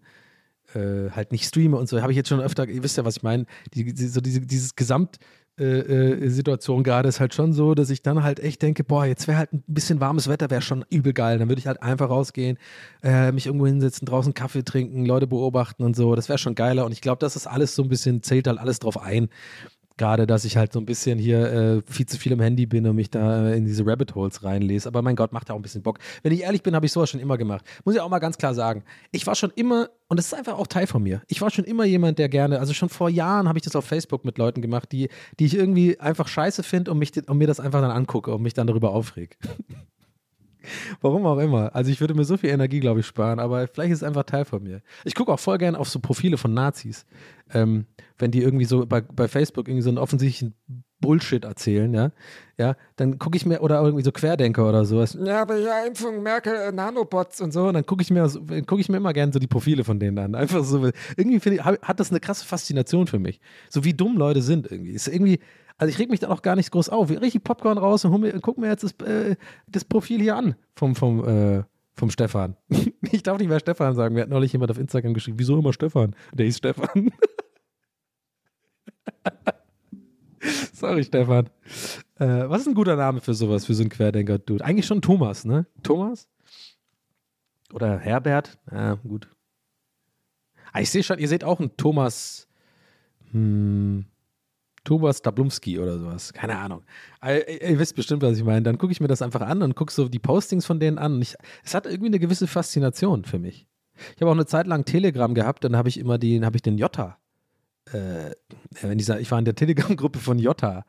äh, 0.74 1.10
halt 1.10 1.32
nicht 1.32 1.44
streame 1.44 1.76
und 1.76 1.88
so, 1.88 2.00
habe 2.00 2.12
ich 2.12 2.16
jetzt 2.16 2.28
schon 2.28 2.40
öfter, 2.40 2.68
ihr 2.68 2.82
wisst 2.82 2.96
ja, 2.96 3.04
was 3.04 3.18
ich 3.18 3.22
meine, 3.22 3.46
die, 3.74 3.92
die, 3.92 4.06
so 4.06 4.20
diese, 4.20 4.40
dieses 4.40 4.76
Gesamt, 4.76 5.18
äh, 5.58 5.64
äh, 5.64 6.28
Situation 6.28 6.84
gerade 6.84 7.08
ist 7.08 7.18
halt 7.18 7.34
schon 7.34 7.52
so, 7.52 7.74
dass 7.74 7.90
ich 7.90 8.02
dann 8.02 8.22
halt 8.22 8.38
echt 8.38 8.62
denke, 8.62 8.84
boah, 8.84 9.04
jetzt 9.06 9.26
wäre 9.26 9.38
halt 9.38 9.52
ein 9.52 9.64
bisschen 9.66 10.00
warmes 10.00 10.28
Wetter, 10.28 10.50
wäre 10.50 10.62
schon 10.62 10.84
übel 10.88 11.12
geil. 11.12 11.38
Dann 11.38 11.48
würde 11.48 11.58
ich 11.58 11.66
halt 11.66 11.82
einfach 11.82 12.10
rausgehen, 12.10 12.58
äh, 13.02 13.32
mich 13.32 13.46
irgendwo 13.46 13.66
hinsetzen, 13.66 14.06
draußen 14.06 14.34
Kaffee 14.34 14.62
trinken, 14.62 15.04
Leute 15.04 15.26
beobachten 15.26 15.82
und 15.82 15.96
so. 15.96 16.14
Das 16.14 16.28
wäre 16.28 16.38
schon 16.38 16.54
geiler. 16.54 16.86
Und 16.86 16.92
ich 16.92 17.00
glaube, 17.00 17.18
das 17.18 17.34
ist 17.34 17.48
alles 17.48 17.74
so 17.74 17.82
ein 17.82 17.88
bisschen, 17.88 18.22
zählt 18.22 18.46
halt 18.46 18.58
alles 18.58 18.78
drauf 18.78 19.00
ein. 19.02 19.30
Gerade, 19.98 20.26
dass 20.26 20.44
ich 20.44 20.56
halt 20.56 20.72
so 20.72 20.80
ein 20.80 20.86
bisschen 20.86 21.18
hier 21.18 21.52
äh, 21.52 21.82
viel 21.86 22.06
zu 22.06 22.16
viel 22.16 22.32
im 22.32 22.40
Handy 22.40 22.66
bin 22.66 22.86
und 22.86 22.96
mich 22.96 23.10
da 23.10 23.48
äh, 23.48 23.56
in 23.56 23.66
diese 23.66 23.84
Rabbit 23.86 24.14
Holes 24.14 24.42
reinlese. 24.42 24.88
Aber 24.88 25.02
mein 25.02 25.16
Gott, 25.16 25.32
macht 25.32 25.48
ja 25.48 25.54
auch 25.54 25.58
ein 25.58 25.62
bisschen 25.62 25.82
Bock. 25.82 25.98
Wenn 26.22 26.32
ich 26.32 26.42
ehrlich 26.42 26.62
bin, 26.62 26.74
habe 26.74 26.86
ich 26.86 26.92
sowas 26.92 27.10
schon 27.10 27.20
immer 27.20 27.36
gemacht. 27.36 27.64
Muss 27.84 27.94
ich 27.94 28.00
auch 28.00 28.08
mal 28.08 28.18
ganz 28.18 28.38
klar 28.38 28.54
sagen. 28.54 28.84
Ich 29.10 29.26
war 29.26 29.34
schon 29.34 29.50
immer, 29.56 29.90
und 30.08 30.16
das 30.16 30.26
ist 30.26 30.34
einfach 30.34 30.56
auch 30.56 30.66
Teil 30.66 30.86
von 30.86 31.02
mir, 31.02 31.20
ich 31.28 31.40
war 31.40 31.50
schon 31.50 31.64
immer 31.64 31.84
jemand, 31.84 32.18
der 32.18 32.28
gerne, 32.28 32.60
also 32.60 32.72
schon 32.72 32.88
vor 32.88 33.10
Jahren 33.10 33.48
habe 33.48 33.58
ich 33.58 33.64
das 33.64 33.76
auf 33.76 33.84
Facebook 33.84 34.24
mit 34.24 34.38
Leuten 34.38 34.62
gemacht, 34.62 34.90
die, 34.92 35.08
die 35.38 35.46
ich 35.46 35.54
irgendwie 35.54 36.00
einfach 36.00 36.28
scheiße 36.28 36.62
finde 36.62 36.92
und, 36.92 37.28
und 37.28 37.38
mir 37.38 37.46
das 37.46 37.60
einfach 37.60 37.80
dann 37.80 37.90
angucke 37.90 38.32
und 38.34 38.42
mich 38.42 38.54
dann 38.54 38.66
darüber 38.66 38.90
aufreg. 38.92 39.36
Warum 41.00 41.26
auch 41.26 41.38
immer. 41.38 41.74
Also 41.74 41.90
ich 41.90 42.00
würde 42.00 42.14
mir 42.14 42.24
so 42.24 42.36
viel 42.36 42.50
Energie, 42.50 42.80
glaube 42.80 43.00
ich, 43.00 43.06
sparen, 43.06 43.38
aber 43.38 43.66
vielleicht 43.68 43.92
ist 43.92 43.98
es 43.98 44.02
einfach 44.02 44.24
Teil 44.24 44.44
von 44.44 44.62
mir. 44.62 44.82
Ich 45.04 45.14
gucke 45.14 45.32
auch 45.32 45.40
voll 45.40 45.58
gerne 45.58 45.78
auf 45.78 45.88
so 45.88 46.00
Profile 46.00 46.36
von 46.36 46.54
Nazis. 46.54 47.06
Ähm, 47.52 47.86
wenn 48.18 48.30
die 48.30 48.42
irgendwie 48.42 48.64
so 48.64 48.86
bei, 48.86 49.00
bei 49.00 49.28
Facebook 49.28 49.68
irgendwie 49.68 49.82
so 49.82 49.90
einen 49.90 49.98
offensichtlichen 49.98 50.54
Bullshit 51.00 51.44
erzählen, 51.44 51.92
ja, 51.94 52.10
ja, 52.56 52.76
dann 52.96 53.18
gucke 53.18 53.36
ich 53.36 53.46
mir, 53.46 53.60
oder 53.60 53.80
irgendwie 53.80 54.02
so 54.02 54.10
Querdenker 54.10 54.68
oder 54.68 54.84
sowas, 54.84 55.16
ja, 55.20 55.42
aber 55.42 55.56
ja, 55.56 55.84
Impfung, 55.84 56.22
Merkel, 56.22 56.54
äh, 56.54 56.72
Nanobots 56.72 57.40
und 57.40 57.52
so, 57.52 57.68
und 57.68 57.74
dann 57.74 57.86
gucke 57.86 58.02
ich 58.02 58.10
mir, 58.10 58.28
gucke 58.66 58.80
ich 58.80 58.88
mir 58.88 58.96
immer 58.96 59.12
gerne 59.12 59.32
so 59.32 59.38
die 59.38 59.46
Profile 59.46 59.84
von 59.84 60.00
denen 60.00 60.18
an. 60.18 60.34
Einfach 60.34 60.64
so, 60.64 60.90
irgendwie 61.16 61.36
ich, 61.36 61.64
hat 61.64 62.00
das 62.00 62.10
eine 62.10 62.18
krasse 62.20 62.44
Faszination 62.44 63.06
für 63.06 63.20
mich. 63.20 63.40
So 63.68 63.84
wie 63.84 63.94
dumm 63.94 64.16
Leute 64.16 64.42
sind 64.42 64.70
irgendwie. 64.70 64.90
Ist 64.90 65.06
irgendwie, 65.06 65.38
also 65.78 65.90
ich 65.90 65.98
reg 65.98 66.10
mich 66.10 66.20
dann 66.20 66.30
auch 66.30 66.42
gar 66.42 66.56
nicht 66.56 66.70
groß 66.72 66.88
auf. 66.88 67.10
Ich 67.10 67.20
richtig 67.20 67.44
Popcorn 67.44 67.78
raus 67.78 68.04
und 68.04 68.20
mir, 68.20 68.40
guck 68.40 68.58
mir 68.58 68.68
jetzt 68.68 68.82
das, 68.82 68.92
äh, 69.06 69.36
das 69.68 69.84
Profil 69.84 70.20
hier 70.20 70.36
an 70.36 70.56
vom, 70.74 70.96
vom, 70.96 71.26
äh, 71.26 71.62
vom 71.94 72.10
Stefan. 72.10 72.56
ich 73.12 73.22
darf 73.22 73.38
nicht 73.38 73.48
mehr 73.48 73.60
Stefan 73.60 73.94
sagen. 73.94 74.14
Mir 74.14 74.22
hat 74.22 74.28
neulich 74.28 74.52
jemand 74.52 74.72
auf 74.72 74.78
Instagram 74.78 75.14
geschrieben, 75.14 75.38
wieso 75.38 75.56
immer 75.56 75.72
Stefan? 75.72 76.16
Der 76.32 76.46
hieß 76.46 76.58
Stefan. 76.58 77.12
Sorry, 80.72 81.04
Stefan. 81.04 81.48
Äh, 82.16 82.48
was 82.48 82.62
ist 82.62 82.68
ein 82.68 82.74
guter 82.74 82.96
Name 82.96 83.20
für 83.20 83.34
sowas, 83.34 83.66
für 83.66 83.74
so 83.74 83.82
einen 83.82 83.90
Querdenker-Dude? 83.90 84.64
Eigentlich 84.64 84.86
schon 84.86 85.00
Thomas, 85.00 85.44
ne? 85.44 85.66
Thomas? 85.82 86.28
Oder 87.72 87.98
Herbert? 87.98 88.58
Ja, 88.70 88.94
gut. 88.94 89.28
Ah, 90.72 90.80
ich 90.80 90.90
sehe 90.90 91.02
schon, 91.02 91.18
ihr 91.18 91.28
seht 91.28 91.44
auch 91.44 91.60
einen 91.60 91.76
Thomas. 91.76 92.48
Hm, 93.30 94.06
Thomas 94.84 95.22
Dablumski 95.22 95.78
oder 95.78 95.98
sowas. 95.98 96.32
Keine 96.32 96.58
Ahnung. 96.58 96.82
Ihr, 97.24 97.78
wisst 97.78 97.96
bestimmt, 97.96 98.22
was 98.22 98.38
ich 98.38 98.44
meine. 98.44 98.62
Dann 98.62 98.78
gucke 98.78 98.92
ich 98.92 99.00
mir 99.00 99.08
das 99.08 99.22
einfach 99.22 99.40
an 99.40 99.62
und 99.62 99.74
gucke 99.74 99.92
so 99.92 100.08
die 100.08 100.18
Postings 100.18 100.66
von 100.66 100.80
denen 100.80 100.98
an. 100.98 101.20
Ich, 101.20 101.34
es 101.64 101.74
hat 101.74 101.86
irgendwie 101.86 102.06
eine 102.06 102.18
gewisse 102.18 102.46
Faszination 102.46 103.24
für 103.24 103.38
mich. 103.38 103.66
Ich 104.14 104.20
habe 104.20 104.30
auch 104.30 104.34
eine 104.34 104.46
Zeit 104.46 104.66
lang 104.66 104.84
Telegram 104.84 105.34
gehabt, 105.34 105.64
dann 105.64 105.76
habe 105.76 105.88
ich 105.88 105.98
immer 105.98 106.18
den, 106.18 106.44
habe 106.44 106.56
ich 106.56 106.62
den 106.62 106.78
Jota. 106.78 107.18
Äh, 107.92 108.32
in 108.82 108.98
dieser, 108.98 109.20
ich 109.20 109.30
war 109.30 109.38
in 109.38 109.44
der 109.44 109.54
Telegram-Gruppe 109.54 110.18
von 110.18 110.38
Jota. 110.38 110.84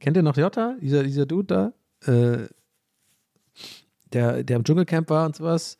Kennt 0.00 0.16
ihr 0.16 0.22
noch 0.22 0.36
Jota? 0.36 0.76
Dieser, 0.80 1.02
dieser 1.02 1.26
Dude 1.26 1.72
da? 2.04 2.12
Äh, 2.12 2.48
der, 4.12 4.42
der 4.44 4.56
im 4.56 4.64
Dschungelcamp 4.64 5.10
war 5.10 5.26
und 5.26 5.36
sowas. 5.36 5.78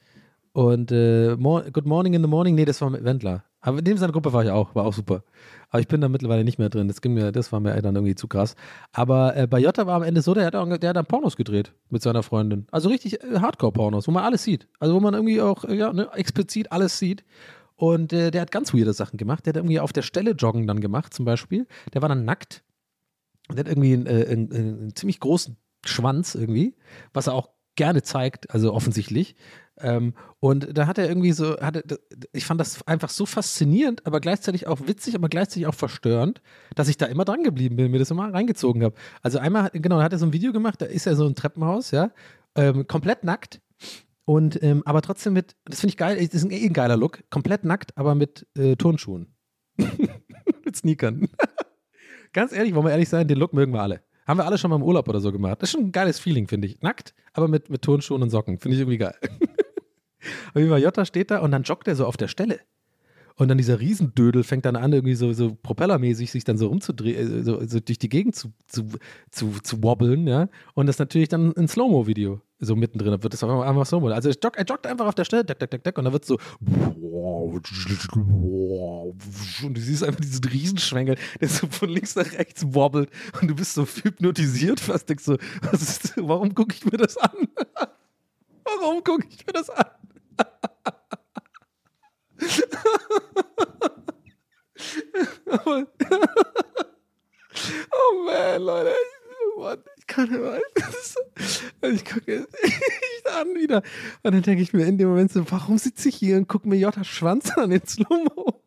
Und 0.53 0.93
äh, 0.93 1.37
Good 1.37 1.87
Morning 1.87 2.15
in 2.15 2.23
the 2.23 2.29
Morning, 2.29 2.55
nee, 2.55 2.65
das 2.65 2.81
war 2.81 2.91
mit 2.91 3.05
Wendler. 3.05 3.45
Aber 3.61 3.83
dem 3.83 3.97
seiner 3.97 4.13
Gruppe 4.13 4.33
war 4.33 4.45
ich 4.45 4.51
auch, 4.51 4.75
war 4.75 4.85
auch 4.85 4.93
super. 4.93 5.25
Aber 5.71 5.81
ich 5.81 5.89
bin 5.89 6.01
da 6.01 6.09
mittlerweile 6.09 6.45
nicht 6.45 6.59
mehr 6.59 6.69
drin. 6.69 6.89
Das 6.89 7.01
ging 7.01 7.15
mir, 7.15 7.33
das 7.33 7.51
war 7.51 7.61
mir 7.61 7.81
dann 7.83 7.97
irgendwie 7.97 8.15
zu 8.15 8.29
krass. 8.29 8.55
Aber 8.93 9.37
äh, 9.37 9.47
bei 9.47 9.59
Jota 9.59 9.87
war 9.87 9.97
am 9.97 10.03
Ende 10.03 10.23
so, 10.23 10.33
der 10.33 10.47
hat, 10.47 10.55
auch, 10.55 10.67
der 10.79 10.91
hat 10.91 10.97
dann 10.97 11.07
Pornos 11.07 11.37
gedreht 11.37 11.75
mit 11.91 12.03
seiner 12.03 12.23
Freundin. 12.23 12.67
Also 12.71 12.89
richtig 12.89 13.23
äh, 13.23 13.41
Hardcore-Pornos, 13.41 14.07
wo 14.07 14.13
man 14.13 14.25
alles 14.25 14.45
sieht. 14.45 14.69
Also 14.79 14.95
wo 14.95 15.01
man 15.01 15.15
irgendwie 15.15 15.41
auch 15.41 15.65
äh, 15.65 15.75
ja, 15.75 15.93
ne, 15.93 16.09
explizit 16.15 16.71
alles 16.71 16.99
sieht. 16.99 17.25
Und 17.75 18.13
äh, 18.13 18.31
der 18.31 18.43
hat 18.43 18.51
ganz 18.51 18.73
weirde 18.73 18.93
Sachen 18.93 19.19
gemacht. 19.19 19.47
Der 19.47 19.53
hat 19.53 19.57
irgendwie 19.57 19.81
auf 19.81 19.93
der 19.93 20.03
Stelle 20.03 20.33
joggen 20.33 20.67
dann 20.67 20.81
gemacht, 20.81 21.13
zum 21.13 21.25
Beispiel. 21.25 21.67
Der 21.95 22.03
war 22.03 22.09
dann 22.09 22.25
nackt. 22.25 22.65
Der 23.51 23.59
hat 23.59 23.69
irgendwie 23.69 23.95
einen, 23.95 24.07
äh, 24.07 24.27
einen, 24.31 24.53
einen 24.53 24.97
ziemlich 24.97 25.21
großen 25.21 25.57
Schwanz 25.85 26.35
irgendwie, 26.35 26.77
was 27.13 27.27
er 27.27 27.35
auch 27.35 27.51
gerne 27.77 28.03
zeigt, 28.03 28.51
also 28.51 28.75
offensichtlich. 28.75 29.37
Ähm, 29.81 30.15
und 30.41 30.77
da 30.77 30.87
hat 30.87 30.99
er 30.99 31.09
irgendwie 31.09 31.33
so, 31.33 31.59
hatte, 31.61 31.83
ich 32.33 32.45
fand 32.45 32.61
das 32.61 32.87
einfach 32.87 33.11
so 33.11 33.27
faszinierend, 33.27 34.07
aber 34.07 34.21
gleichzeitig 34.21 34.67
auch 34.67 34.87
witzig, 34.87 35.15
aber 35.15 35.29
gleichzeitig 35.29 35.67
auch 35.67 35.75
verstörend, 35.75 36.41
dass 36.75 36.89
ich 36.89 36.97
da 36.97 37.07
immer 37.07 37.25
dran 37.25 37.43
geblieben 37.43 37.77
bin, 37.77 37.91
mir 37.91 37.99
das 37.99 38.11
immer 38.11 38.33
reingezogen 38.33 38.83
habe. 38.83 38.95
Also 39.23 39.39
einmal, 39.39 39.71
genau, 39.73 39.99
da 39.99 40.05
hat 40.05 40.13
er 40.13 40.19
so 40.19 40.27
ein 40.27 40.33
Video 40.33 40.53
gemacht, 40.53 40.81
da 40.81 40.87
ist 40.87 41.07
er 41.07 41.17
so 41.17 41.27
ein 41.27 41.35
Treppenhaus, 41.35 41.91
ja, 41.91 42.11
Ähm, 42.55 42.87
komplett 42.87 43.25
nackt. 43.25 43.61
Und 44.25 44.63
ähm, 44.63 44.83
aber 44.85 45.01
trotzdem 45.01 45.33
mit, 45.33 45.57
das 45.65 45.81
finde 45.81 45.93
ich 45.93 45.97
geil, 45.97 46.17
das 46.17 46.35
ist 46.35 46.45
ein, 46.45 46.51
eh 46.51 46.67
ein 46.67 46.73
geiler 46.73 46.97
Look. 46.97 47.23
Komplett 47.31 47.65
nackt, 47.65 47.97
aber 47.97 48.15
mit 48.15 48.47
äh, 48.57 48.77
Turnschuhen. 48.77 49.35
mit 49.77 50.77
Sneakern. 50.77 51.29
Ganz 52.33 52.53
ehrlich, 52.53 52.75
wollen 52.75 52.85
wir 52.85 52.91
ehrlich 52.91 53.09
sein, 53.09 53.27
den 53.27 53.39
Look 53.39 53.53
mögen 53.55 53.73
wir 53.73 53.81
alle. 53.81 54.03
Haben 54.27 54.41
wir 54.41 54.45
alle 54.45 54.59
schon 54.59 54.69
mal 54.69 54.77
im 54.77 54.83
Urlaub 54.83 55.09
oder 55.09 55.21
so 55.21 55.33
gemacht. 55.33 55.63
Das 55.63 55.71
ist 55.71 55.73
schon 55.73 55.87
ein 55.87 55.93
geiles 55.93 56.19
Feeling, 56.19 56.47
finde 56.47 56.69
ich. 56.69 56.83
Nackt, 56.83 57.15
aber 57.33 57.49
mit, 57.49 57.71
mit 57.71 57.81
Turnschuhen 57.81 58.23
und 58.23 58.29
Socken. 58.29 58.59
Finde 58.59 58.75
ich 58.75 58.81
irgendwie 58.83 58.99
geil. 58.99 59.15
Auf 60.51 60.57
jeden 60.57 60.71
Fall, 60.71 60.83
Jota 60.83 61.05
steht 61.05 61.31
da 61.31 61.39
und 61.39 61.51
dann 61.51 61.63
joggt 61.63 61.89
er 61.89 61.97
so 61.97 62.07
auf 62.07 62.17
der 62.17 62.29
Stelle. 62.29 62.61
Und 63.39 63.47
dann 63.47 63.57
dieser 63.57 63.79
Riesendödel 63.79 64.43
fängt 64.43 64.65
dann 64.65 64.75
an, 64.75 64.93
irgendwie 64.93 65.15
so, 65.15 65.33
so 65.33 65.57
propellermäßig 65.63 66.33
sich 66.33 66.43
dann 66.43 66.59
so 66.59 66.67
rumzudrehen, 66.67 67.41
äh, 67.41 67.45
so, 67.45 67.65
so 67.65 67.79
durch 67.79 67.99
die 67.99 68.09
Gegend 68.09 68.35
zu, 68.35 68.53
zu, 68.67 68.87
zu, 69.31 69.53
zu 69.63 69.83
wobbeln, 69.83 70.27
ja. 70.27 70.49
Und 70.75 70.87
das 70.87 70.99
natürlich 70.99 71.29
dann 71.29 71.57
ein 71.57 71.69
Slow-Mo-Video 71.69 72.41
so 72.59 72.75
mittendrin, 72.75 73.23
wird 73.23 73.33
das 73.33 73.45
einfach, 73.45 73.87
Slow-Mo. 73.87 74.09
Also 74.09 74.31
er 74.31 74.35
joggt, 74.43 74.57
er 74.57 74.65
joggt 74.65 74.89
einfach 74.89 75.07
auf 75.07 75.15
der 75.15 75.25
Stelle, 75.25 75.45
deck, 75.45 75.61
deck, 75.61 75.71
deck, 75.71 75.85
deck, 75.85 75.97
und 75.99 76.05
dann 76.05 76.13
wird 76.13 76.25
so 76.25 76.37
und 79.63 79.75
du 79.75 79.81
siehst 79.81 80.03
einfach 80.03 80.21
diesen 80.21 80.45
Riesenschwengel, 80.45 81.17
der 81.41 81.49
so 81.49 81.69
von 81.69 81.89
links 81.89 82.17
nach 82.17 82.33
rechts 82.33 82.65
wobbelt 82.75 83.11
und 83.41 83.49
du 83.49 83.55
bist 83.55 83.75
so 83.75 83.87
hypnotisiert 83.87 84.81
fast, 84.81 85.09
denkst 85.09 85.25
so, 85.25 85.37
was 85.63 85.83
ist, 85.83 86.15
warum 86.17 86.55
gucke 86.55 86.75
ich 86.75 86.85
mir 86.85 86.99
das 86.99 87.17
an? 87.17 87.31
warum 88.81 89.05
gucke 89.05 89.27
ich 89.31 89.47
mir 89.47 89.53
das 89.53 89.71
an? 89.71 89.87
Oh 97.91 98.25
man, 98.25 98.63
Leute. 98.63 98.95
Ich 99.99 100.07
kann 100.07 100.31
mehr. 100.31 100.61
Ich 101.83 102.05
gucke 102.05 102.47
ich 102.63 103.27
an 103.35 103.55
wieder. 103.55 103.83
Und 104.23 104.35
dann 104.35 104.43
denke 104.43 104.63
ich 104.63 104.73
mir 104.73 104.87
in 104.87 104.99
dem 104.99 105.09
Moment 105.09 105.33
so, 105.33 105.51
warum 105.51 105.79
sitze 105.79 106.09
ich 106.09 106.17
hier 106.17 106.37
und 106.37 106.49
gucke 106.49 106.69
mir 106.69 106.77
Jota 106.77 107.05
Schwanz 107.05 107.51
an 107.57 107.73
in 107.73 107.87
Slow-Mo? 107.87 108.63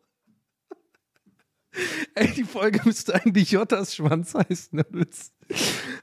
Ey, 2.14 2.30
die 2.32 2.44
Folge 2.44 2.80
müsste 2.84 3.14
eigentlich 3.14 3.50
Jottas 3.50 3.94
Schwanz 3.94 4.34
heißen. 4.34 4.82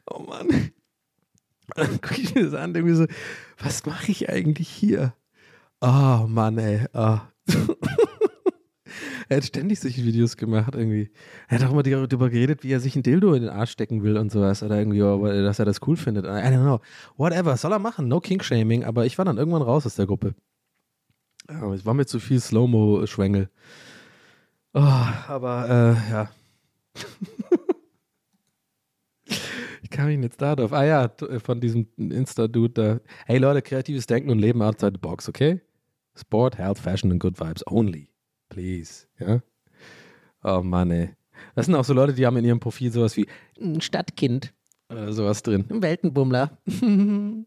Oh 0.08 0.20
Mann. 0.20 0.72
Dann 1.76 2.02
gucke 2.02 2.22
ich 2.22 2.34
mir 2.34 2.46
das 2.46 2.56
an, 2.56 2.74
irgendwie 2.74 2.96
so, 2.96 3.06
was 3.60 3.86
mache 3.86 4.12
ich 4.12 4.30
eigentlich 4.30 4.70
hier? 4.70 5.14
Oh 5.82 6.26
Mann, 6.28 6.58
ey. 6.58 6.86
Oh. 6.94 7.20
er 9.30 9.38
hat 9.38 9.46
ständig 9.46 9.80
solche 9.80 10.04
Videos 10.04 10.36
gemacht 10.36 10.76
irgendwie. 10.76 11.10
Er 11.48 11.60
hat 11.60 11.68
auch 11.68 11.72
immer 11.72 11.84
darüber 11.84 12.30
geredet, 12.30 12.64
wie 12.64 12.72
er 12.72 12.80
sich 12.80 12.96
ein 12.96 13.04
Dildo 13.04 13.34
in 13.34 13.44
den 13.44 13.52
Arsch 13.52 13.72
stecken 13.72 14.04
will 14.04 14.18
und 14.18 14.32
sowas. 14.32 14.62
Oder 14.62 14.78
irgendwie, 14.78 15.00
dass 15.00 15.60
er 15.60 15.66
das 15.66 15.80
cool 15.88 15.96
findet. 15.96 16.26
I 16.26 16.28
don't 16.28 16.64
know. 16.64 16.82
Whatever. 17.16 17.56
Soll 17.56 17.72
er 17.72 17.80
machen. 17.80 18.08
No 18.08 18.20
King-Shaming. 18.20 18.84
Aber 18.84 19.06
ich 19.06 19.18
war 19.18 19.26
dann 19.26 19.38
irgendwann 19.38 19.62
raus 19.62 19.86
aus 19.86 19.96
der 19.96 20.08
Gruppe. 20.08 20.36
Es 21.74 21.86
war 21.86 21.94
mir 21.94 22.06
zu 22.06 22.20
viel 22.20 22.40
Slow-Mo-Schwengel. 22.40 23.50
Oh, 24.74 24.80
aber, 24.80 25.68
äh, 25.68 26.12
ja. 26.12 26.30
ich 29.82 29.90
kam 29.90 30.10
ihn 30.10 30.22
jetzt 30.22 30.42
da 30.42 30.56
drauf. 30.56 30.74
Ah 30.74 30.86
ja, 30.86 31.12
von 31.44 31.60
diesem 31.60 31.88
Insta-Dude 31.98 32.74
da. 32.74 33.00
Hey 33.26 33.40
Leute, 33.40 33.64
kreatives 33.64 34.06
Denken 34.06 34.30
und 34.30 34.38
Leben 34.38 34.62
outside 34.62 34.92
the 34.94 35.00
box, 35.00 35.28
okay? 35.28 35.62
Sport, 36.20 36.58
Health, 36.58 36.80
Fashion 36.80 37.12
and 37.12 37.20
Good 37.20 37.40
Vibes 37.40 37.64
only. 37.68 38.10
Please. 38.50 39.08
Ja? 39.20 39.42
Oh 40.44 40.62
Mann, 40.62 40.92
ey. 40.92 41.10
Das 41.56 41.66
sind 41.66 41.76
auch 41.76 41.86
so 41.86 41.94
Leute, 41.94 42.14
die 42.14 42.26
haben 42.26 42.38
in 42.38 42.46
ihrem 42.46 42.60
Profil 42.60 42.92
sowas 42.92 43.16
wie 43.18 43.28
ein 43.60 43.82
Stadtkind 43.82 44.54
oder 44.90 45.14
sowas 45.14 45.44
drin. 45.44 45.66
Ein 45.70 45.82
Weltenbummler. 45.82 46.58
und 46.66 47.46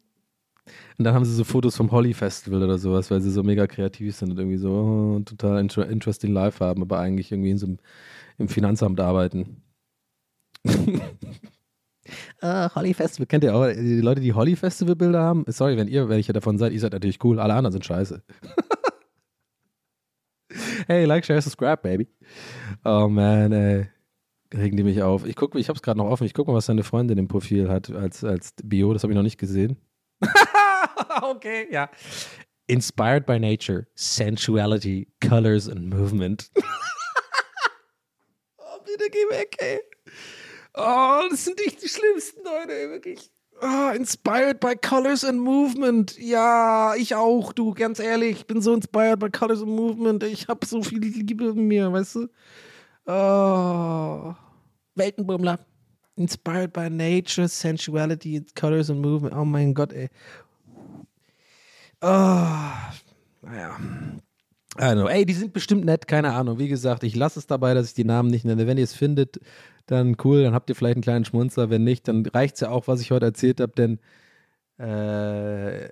dann 0.98 1.14
haben 1.14 1.24
sie 1.24 1.34
so 1.34 1.44
Fotos 1.44 1.76
vom 1.76 1.90
Holly 1.90 2.14
Festival 2.14 2.62
oder 2.62 2.78
sowas, 2.78 3.10
weil 3.10 3.20
sie 3.20 3.30
so 3.30 3.42
mega 3.42 3.66
kreativ 3.66 4.14
sind 4.14 4.30
und 4.30 4.38
irgendwie 4.38 4.58
so 4.58 4.70
oh, 4.70 5.20
total 5.20 5.60
inter 5.60 5.88
interesting 5.88 6.32
life 6.32 6.64
haben, 6.64 6.82
aber 6.82 6.98
eigentlich 6.98 7.32
irgendwie 7.32 7.50
in 7.50 7.58
so 7.58 7.66
einem, 7.66 7.78
im 8.38 8.48
Finanzamt 8.48 9.00
arbeiten. 9.00 9.62
Uh, 12.42 12.68
Holly 12.74 12.94
Festival. 12.94 13.26
Kennt 13.26 13.44
ihr 13.44 13.54
auch 13.54 13.66
die 13.68 14.00
Leute, 14.00 14.20
die 14.20 14.32
Holly 14.32 14.56
Festival 14.56 14.96
Bilder 14.96 15.22
haben? 15.22 15.44
Sorry, 15.48 15.76
wenn 15.76 15.88
ihr 15.88 16.08
welche 16.08 16.32
davon 16.32 16.58
seid, 16.58 16.72
ihr 16.72 16.80
seid 16.80 16.92
natürlich 16.92 17.22
cool. 17.24 17.38
Alle 17.38 17.54
anderen 17.54 17.72
sind 17.72 17.84
scheiße. 17.84 18.22
hey, 20.86 21.04
like, 21.04 21.24
share, 21.24 21.40
subscribe, 21.40 21.78
baby. 21.82 22.08
Oh 22.84 23.08
man, 23.08 23.52
ey. 23.52 23.86
Regen 24.54 24.76
die 24.76 24.82
mich 24.82 25.02
auf. 25.02 25.24
Ich 25.24 25.36
gucke, 25.36 25.58
ich 25.58 25.68
hab's 25.68 25.82
gerade 25.82 25.98
noch 25.98 26.06
offen. 26.10 26.24
Ich 26.26 26.34
gucke 26.34 26.50
mal, 26.50 26.58
was 26.58 26.66
seine 26.66 26.82
Freundin 26.82 27.18
im 27.18 27.28
Profil 27.28 27.70
hat 27.70 27.90
als, 27.90 28.22
als 28.22 28.52
Bio. 28.62 28.92
Das 28.92 29.02
habe 29.02 29.12
ich 29.12 29.16
noch 29.16 29.22
nicht 29.22 29.38
gesehen. 29.38 29.76
okay, 31.22 31.66
ja. 31.70 31.88
Inspired 32.66 33.26
by 33.26 33.38
nature, 33.38 33.86
sensuality, 33.94 35.08
colors 35.26 35.68
and 35.68 35.88
movement. 35.88 36.50
oh, 38.58 38.78
bitte 38.84 39.10
geh 39.10 39.36
weg, 39.36 39.56
ey. 39.58 39.80
Oh, 40.74 41.20
das 41.30 41.44
sind 41.44 41.58
nicht 41.58 41.82
die 41.82 41.88
schlimmsten 41.88 42.42
Leute, 42.44 42.90
wirklich. 42.90 43.30
Oh, 43.60 43.90
inspired 43.94 44.58
by 44.58 44.74
Colors 44.74 45.24
and 45.24 45.38
Movement. 45.38 46.18
Ja, 46.18 46.94
ich 46.96 47.14
auch, 47.14 47.52
du, 47.52 47.74
ganz 47.74 48.00
ehrlich. 48.00 48.38
Ich 48.38 48.46
bin 48.46 48.60
so 48.60 48.74
inspired 48.74 49.20
by 49.20 49.30
Colors 49.30 49.60
and 49.60 49.70
Movement. 49.70 50.22
Ich 50.24 50.48
habe 50.48 50.66
so 50.66 50.82
viel 50.82 50.98
Liebe 50.98 51.46
in 51.46 51.68
mir, 51.68 51.92
weißt 51.92 52.16
du? 52.16 52.28
Oh. 53.06 54.34
Weltenbummler. 54.94 55.60
Inspired 56.16 56.72
by 56.72 56.90
Nature, 56.90 57.48
Sensuality, 57.48 58.44
Colors 58.54 58.90
and 58.90 59.00
Movement. 59.00 59.34
Oh 59.34 59.44
mein 59.44 59.74
Gott, 59.74 59.92
ey. 59.92 60.08
Oh. 62.00 62.48
Naja. 63.42 63.78
Know. 64.76 65.06
Ey, 65.06 65.26
die 65.26 65.34
sind 65.34 65.52
bestimmt 65.52 65.84
nett, 65.84 66.08
keine 66.08 66.32
Ahnung. 66.32 66.58
Wie 66.58 66.68
gesagt, 66.68 67.04
ich 67.04 67.14
lasse 67.14 67.38
es 67.38 67.46
dabei, 67.46 67.74
dass 67.74 67.88
ich 67.88 67.94
die 67.94 68.04
Namen 68.04 68.30
nicht 68.30 68.44
nenne. 68.44 68.66
Wenn 68.66 68.78
ihr 68.78 68.84
es 68.84 68.94
findet, 68.94 69.38
dann 69.86 70.16
cool, 70.24 70.42
dann 70.44 70.54
habt 70.54 70.70
ihr 70.70 70.76
vielleicht 70.76 70.96
einen 70.96 71.02
kleinen 71.02 71.24
Schmunzer. 71.24 71.68
Wenn 71.68 71.84
nicht, 71.84 72.08
dann 72.08 72.24
reicht 72.24 72.54
es 72.54 72.60
ja 72.60 72.70
auch, 72.70 72.88
was 72.88 73.00
ich 73.00 73.10
heute 73.10 73.26
erzählt 73.26 73.60
habe, 73.60 73.72
denn 73.72 73.98
äh, 74.78 75.88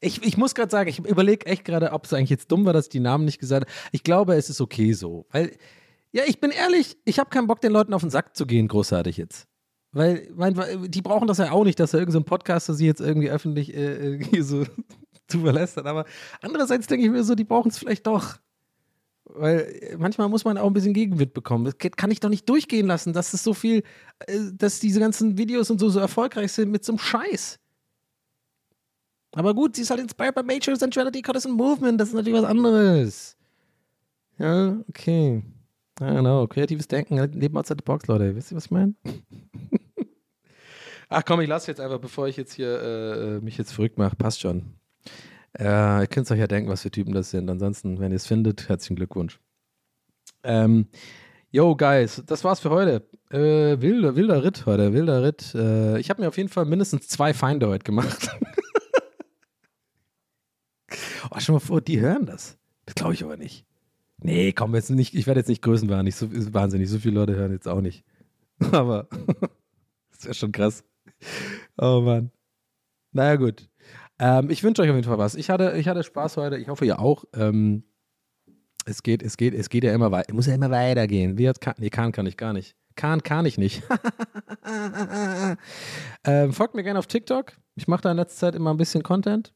ich, 0.00 0.22
ich 0.24 0.36
muss 0.36 0.54
gerade 0.54 0.70
sagen, 0.70 0.90
ich 0.90 0.98
überlege 0.98 1.46
echt 1.46 1.64
gerade, 1.64 1.92
ob 1.92 2.04
es 2.04 2.12
eigentlich 2.12 2.30
jetzt 2.30 2.50
dumm 2.50 2.64
war, 2.64 2.72
dass 2.72 2.86
ich 2.86 2.90
die 2.90 3.00
Namen 3.00 3.24
nicht 3.24 3.38
gesagt 3.38 3.66
habe. 3.66 3.88
Ich 3.92 4.02
glaube, 4.02 4.34
es 4.34 4.50
ist 4.50 4.60
okay 4.60 4.92
so. 4.92 5.26
Weil, 5.30 5.52
ja, 6.10 6.24
ich 6.26 6.40
bin 6.40 6.50
ehrlich, 6.50 6.96
ich 7.04 7.20
habe 7.20 7.30
keinen 7.30 7.46
Bock, 7.46 7.60
den 7.60 7.72
Leuten 7.72 7.94
auf 7.94 8.02
den 8.02 8.10
Sack 8.10 8.36
zu 8.36 8.44
gehen, 8.44 8.66
großartig 8.66 9.16
jetzt. 9.16 9.46
Weil, 9.92 10.28
mein, 10.34 10.56
die 10.88 11.02
brauchen 11.02 11.28
das 11.28 11.38
ja 11.38 11.52
auch 11.52 11.64
nicht, 11.64 11.78
dass 11.78 11.92
da 11.92 11.98
irgendein 11.98 12.22
so 12.22 12.24
Podcaster 12.24 12.74
sie 12.74 12.86
jetzt 12.86 13.00
irgendwie 13.00 13.30
öffentlich 13.30 13.72
äh, 13.72 13.94
irgendwie 14.02 14.42
so 14.42 14.64
zu 15.28 15.40
verlästern. 15.40 15.86
Aber 15.86 16.04
andererseits 16.40 16.86
denke 16.86 17.06
ich 17.06 17.12
mir 17.12 17.24
so, 17.24 17.34
die 17.34 17.44
brauchen 17.44 17.70
es 17.70 17.78
vielleicht 17.78 18.06
doch. 18.06 18.38
Weil 19.24 19.96
manchmal 19.98 20.28
muss 20.28 20.44
man 20.44 20.58
auch 20.58 20.66
ein 20.66 20.72
bisschen 20.72 20.94
Gegenwind 20.94 21.32
bekommen. 21.32 21.64
Das 21.64 21.74
kann 21.78 22.10
ich 22.10 22.20
doch 22.20 22.28
nicht 22.28 22.48
durchgehen 22.48 22.86
lassen, 22.86 23.12
dass 23.12 23.32
es 23.32 23.42
so 23.42 23.54
viel, 23.54 23.82
äh, 24.26 24.38
dass 24.52 24.80
diese 24.80 25.00
ganzen 25.00 25.38
Videos 25.38 25.70
und 25.70 25.78
so 25.78 25.88
so 25.88 26.00
erfolgreich 26.00 26.52
sind 26.52 26.70
mit 26.70 26.84
so 26.84 26.92
einem 26.92 26.98
Scheiß. 26.98 27.58
Aber 29.34 29.54
gut, 29.54 29.76
sie 29.76 29.82
ist 29.82 29.90
halt 29.90 30.00
inspired 30.00 30.34
by 30.34 30.42
Major 30.42 30.76
Sensuality, 30.76 31.22
Goddess 31.22 31.46
and 31.46 31.56
Movement. 31.56 32.00
Das 32.00 32.08
ist 32.08 32.14
natürlich 32.14 32.38
was 32.38 32.48
anderes. 32.48 33.36
Ja, 34.38 34.76
okay. 34.88 35.42
I 36.00 36.04
don't 36.04 36.20
know. 36.20 36.46
Kreatives 36.46 36.88
Denken, 36.88 37.16
Leben 37.32 37.56
outside 37.56 37.78
the 37.78 37.84
box, 37.84 38.06
Leute. 38.08 38.34
Wisst 38.34 38.52
ihr, 38.52 38.56
was 38.56 38.66
ich 38.66 38.70
meine? 38.70 38.94
Ach 41.08 41.24
komm, 41.24 41.40
ich 41.40 41.48
lasse 41.48 41.70
jetzt 41.70 41.80
einfach, 41.80 41.98
bevor 41.98 42.28
ich 42.28 42.36
jetzt 42.36 42.54
hier 42.54 42.82
äh, 42.82 43.40
mich 43.40 43.56
jetzt 43.56 43.72
verrückt 43.72 43.98
mache. 43.98 44.16
Passt 44.16 44.40
schon. 44.40 44.74
Äh, 45.58 46.02
ihr 46.02 46.06
könnt 46.06 46.30
euch 46.30 46.38
ja 46.38 46.46
denken, 46.46 46.70
was 46.70 46.82
für 46.82 46.90
Typen 46.90 47.12
das 47.12 47.30
sind. 47.30 47.48
Ansonsten, 47.48 48.00
wenn 48.00 48.12
ihr 48.12 48.16
es 48.16 48.26
findet, 48.26 48.68
herzlichen 48.68 48.96
Glückwunsch. 48.96 49.38
Ähm, 50.44 50.88
yo, 51.50 51.76
Guys, 51.76 52.22
das 52.26 52.44
war's 52.44 52.60
für 52.60 52.70
heute. 52.70 53.08
Äh, 53.30 53.80
wilder, 53.80 54.16
wilder 54.16 54.44
Ritt 54.44 54.66
heute, 54.66 54.92
wilder 54.92 55.22
Ritt. 55.22 55.54
Äh, 55.54 55.98
ich 55.98 56.10
habe 56.10 56.22
mir 56.22 56.28
auf 56.28 56.36
jeden 56.36 56.48
Fall 56.48 56.64
mindestens 56.64 57.08
zwei 57.08 57.34
Feinde 57.34 57.68
heute 57.68 57.84
gemacht. 57.84 58.28
oh, 61.30 61.40
schon 61.40 61.54
mal 61.54 61.60
vor, 61.60 61.80
die 61.80 62.00
hören 62.00 62.26
das. 62.26 62.58
Das 62.86 62.94
glaube 62.94 63.14
ich 63.14 63.22
aber 63.22 63.36
nicht. 63.36 63.66
Nee, 64.18 64.52
komm, 64.52 64.74
jetzt 64.74 64.90
nicht, 64.90 65.14
ich 65.14 65.26
werde 65.26 65.40
jetzt 65.40 65.48
nicht 65.48 65.62
größenwahnsinnig, 65.62 66.14
so, 66.14 66.28
wahnsinnig, 66.54 66.88
so 66.88 66.98
viele 66.98 67.16
Leute 67.16 67.34
hören 67.34 67.52
jetzt 67.52 67.66
auch 67.66 67.80
nicht. 67.80 68.04
Aber 68.72 69.08
das 70.10 70.24
ja 70.24 70.34
schon 70.34 70.52
krass. 70.52 70.84
Oh 71.76 72.00
Mann. 72.00 72.30
Naja, 73.12 73.36
gut. 73.36 73.68
Ähm, 74.22 74.50
ich 74.50 74.62
wünsche 74.62 74.82
euch 74.82 74.88
auf 74.88 74.94
jeden 74.94 75.08
Fall 75.08 75.18
was. 75.18 75.34
Ich 75.34 75.50
hatte, 75.50 75.74
ich 75.76 75.88
hatte 75.88 76.04
Spaß 76.04 76.36
heute. 76.36 76.56
Ich 76.56 76.68
hoffe, 76.68 76.86
ihr 76.86 77.00
auch. 77.00 77.24
Ähm, 77.34 77.82
es 78.84 79.02
geht, 79.02 79.20
es 79.20 79.36
geht, 79.36 79.52
es 79.52 79.68
geht 79.68 79.82
ja 79.82 79.92
immer 79.92 80.12
weiter. 80.12 80.32
Muss 80.32 80.46
ja 80.46 80.54
immer 80.54 80.70
weitergehen. 80.70 81.38
Wie 81.38 81.48
hat 81.48 81.60
kann, 81.60 81.74
nee, 81.78 81.90
kann 81.90 82.12
kann 82.12 82.26
ich 82.26 82.36
gar 82.36 82.52
nicht. 82.52 82.76
Kann 82.94 83.24
kann 83.24 83.46
ich 83.46 83.58
nicht. 83.58 83.82
ähm, 86.24 86.52
folgt 86.52 86.76
mir 86.76 86.84
gerne 86.84 87.00
auf 87.00 87.08
TikTok. 87.08 87.52
Ich 87.74 87.88
mache 87.88 88.02
da 88.02 88.12
in 88.12 88.16
letzter 88.16 88.46
Zeit 88.46 88.54
immer 88.54 88.72
ein 88.72 88.76
bisschen 88.76 89.02
Content. 89.02 89.52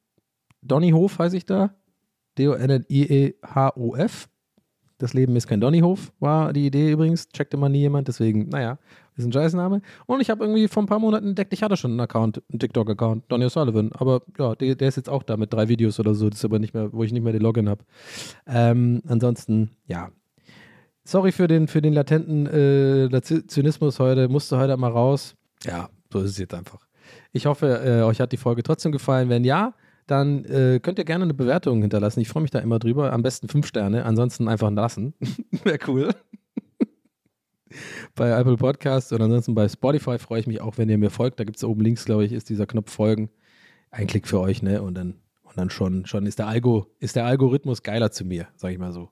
Donnyhof 0.63 1.21
heiße 1.21 1.37
ich 1.37 1.47
da. 1.47 1.73
D-O-N-N-I-E-H-O-F. 2.37 4.29
Das 4.99 5.15
Leben 5.15 5.37
ist 5.37 5.47
kein 5.47 5.61
Donnyhof, 5.61 6.13
war 6.19 6.53
die 6.53 6.67
Idee 6.67 6.91
übrigens. 6.91 7.29
Checkte 7.29 7.57
mal 7.57 7.69
nie 7.69 7.81
jemand. 7.81 8.09
Deswegen, 8.09 8.49
naja, 8.49 8.79
Ist 9.17 9.25
ein 9.25 9.33
Scheißname. 9.33 9.81
Und 10.05 10.21
ich 10.21 10.29
habe 10.29 10.45
irgendwie 10.45 10.69
vor 10.69 10.83
ein 10.83 10.87
paar 10.87 10.99
Monaten 10.99 11.29
entdeckt, 11.29 11.53
ich 11.55 11.63
hatte 11.63 11.77
schon 11.77 11.93
einen 11.93 12.01
Account, 12.01 12.43
einen 12.51 12.59
TikTok-Account, 12.59 13.25
Donny 13.29 13.47
O'Sullivan. 13.47 13.91
Aber 13.95 14.23
ja, 14.39 14.55
der, 14.55 14.75
der, 14.75 14.89
ist 14.89 14.97
jetzt 14.97 15.09
auch 15.09 15.23
da 15.23 15.37
mit 15.39 15.53
drei 15.53 15.69
Videos 15.69 15.99
oder 15.99 16.15
so. 16.15 16.29
Das 16.29 16.41
ist 16.41 16.45
aber 16.45 16.59
nicht 16.59 16.75
mehr, 16.75 16.93
wo 16.93 17.03
ich 17.03 17.13
nicht 17.13 17.23
mehr 17.23 17.33
den 17.33 17.43
Login 17.43 17.69
habe. 17.69 17.83
Ähm, 18.47 19.03
ansonsten, 19.09 19.71
ja. 19.87 20.11
Sorry 21.05 21.33
für 21.33 21.47
den, 21.47 21.67
für 21.69 21.81
den 21.81 21.95
latenten 21.95 22.47
äh, 22.47 23.23
Zynismus 23.23 23.99
heute. 24.01 24.29
Musste 24.29 24.59
heute 24.59 24.77
mal 24.77 24.91
raus. 24.91 25.35
Ja, 25.65 25.89
so 26.13 26.21
ist 26.21 26.33
es 26.33 26.39
jetzt 26.39 26.53
einfach. 26.53 26.87
Ich 27.33 27.47
hoffe, 27.47 27.81
äh, 27.85 28.03
euch 28.03 28.21
hat 28.21 28.33
die 28.33 28.37
Folge 28.37 28.63
trotzdem 28.63 28.93
gefallen. 28.93 29.29
Wenn 29.29 29.45
ja, 29.45 29.73
dann 30.07 30.45
äh, 30.45 30.79
könnt 30.83 30.99
ihr 30.99 31.05
gerne 31.05 31.25
eine 31.25 31.35
Bewertung 31.35 31.81
hinterlassen. 31.81 32.21
Ich 32.21 32.29
freue 32.29 32.43
mich 32.43 32.51
da 32.51 32.59
immer 32.59 32.79
drüber. 32.79 33.13
Am 33.13 33.23
besten 33.23 33.49
fünf 33.49 33.67
Sterne, 33.67 34.05
ansonsten 34.05 34.49
einfach 34.49 34.71
lassen. 34.71 35.15
Wäre 35.65 35.79
cool. 35.87 36.11
Bei 38.15 38.31
Apple 38.31 38.57
Podcasts 38.57 39.13
und 39.13 39.21
ansonsten 39.21 39.55
bei 39.55 39.69
Spotify 39.69 40.19
freue 40.19 40.41
ich 40.41 40.47
mich 40.47 40.61
auch, 40.61 40.79
wenn 40.79 40.89
ihr 40.89 40.99
mir 40.99 41.11
folgt. 41.11 41.41
Da 41.41 41.45
gibt 41.45 41.57
es 41.57 41.65
oben 41.65 41.83
links, 41.83 42.05
glaube 42.05 42.25
ich, 42.25 42.33
ist 42.33 42.49
dieser 42.49 42.67
Knopf 42.67 42.93
Folgen. 42.93 43.31
Ein 43.91 44.07
Klick 44.07 44.29
für 44.29 44.41
euch, 44.41 44.63
ne? 44.63 44.83
Und 44.83 44.95
dann, 44.95 45.15
und 45.43 45.57
dann 45.57 45.71
schon, 45.71 46.07
schon 46.07 46.27
ist 46.27 46.39
der, 46.39 46.47
Algo, 46.47 46.87
ist 46.99 47.17
der 47.17 47.27
Algorithmus 47.27 47.83
geiler 47.83 48.11
zu 48.11 48.25
mir, 48.25 48.49
sage 48.57 48.75
ich 48.75 48.81
mal 48.81 48.93
so. 48.93 49.11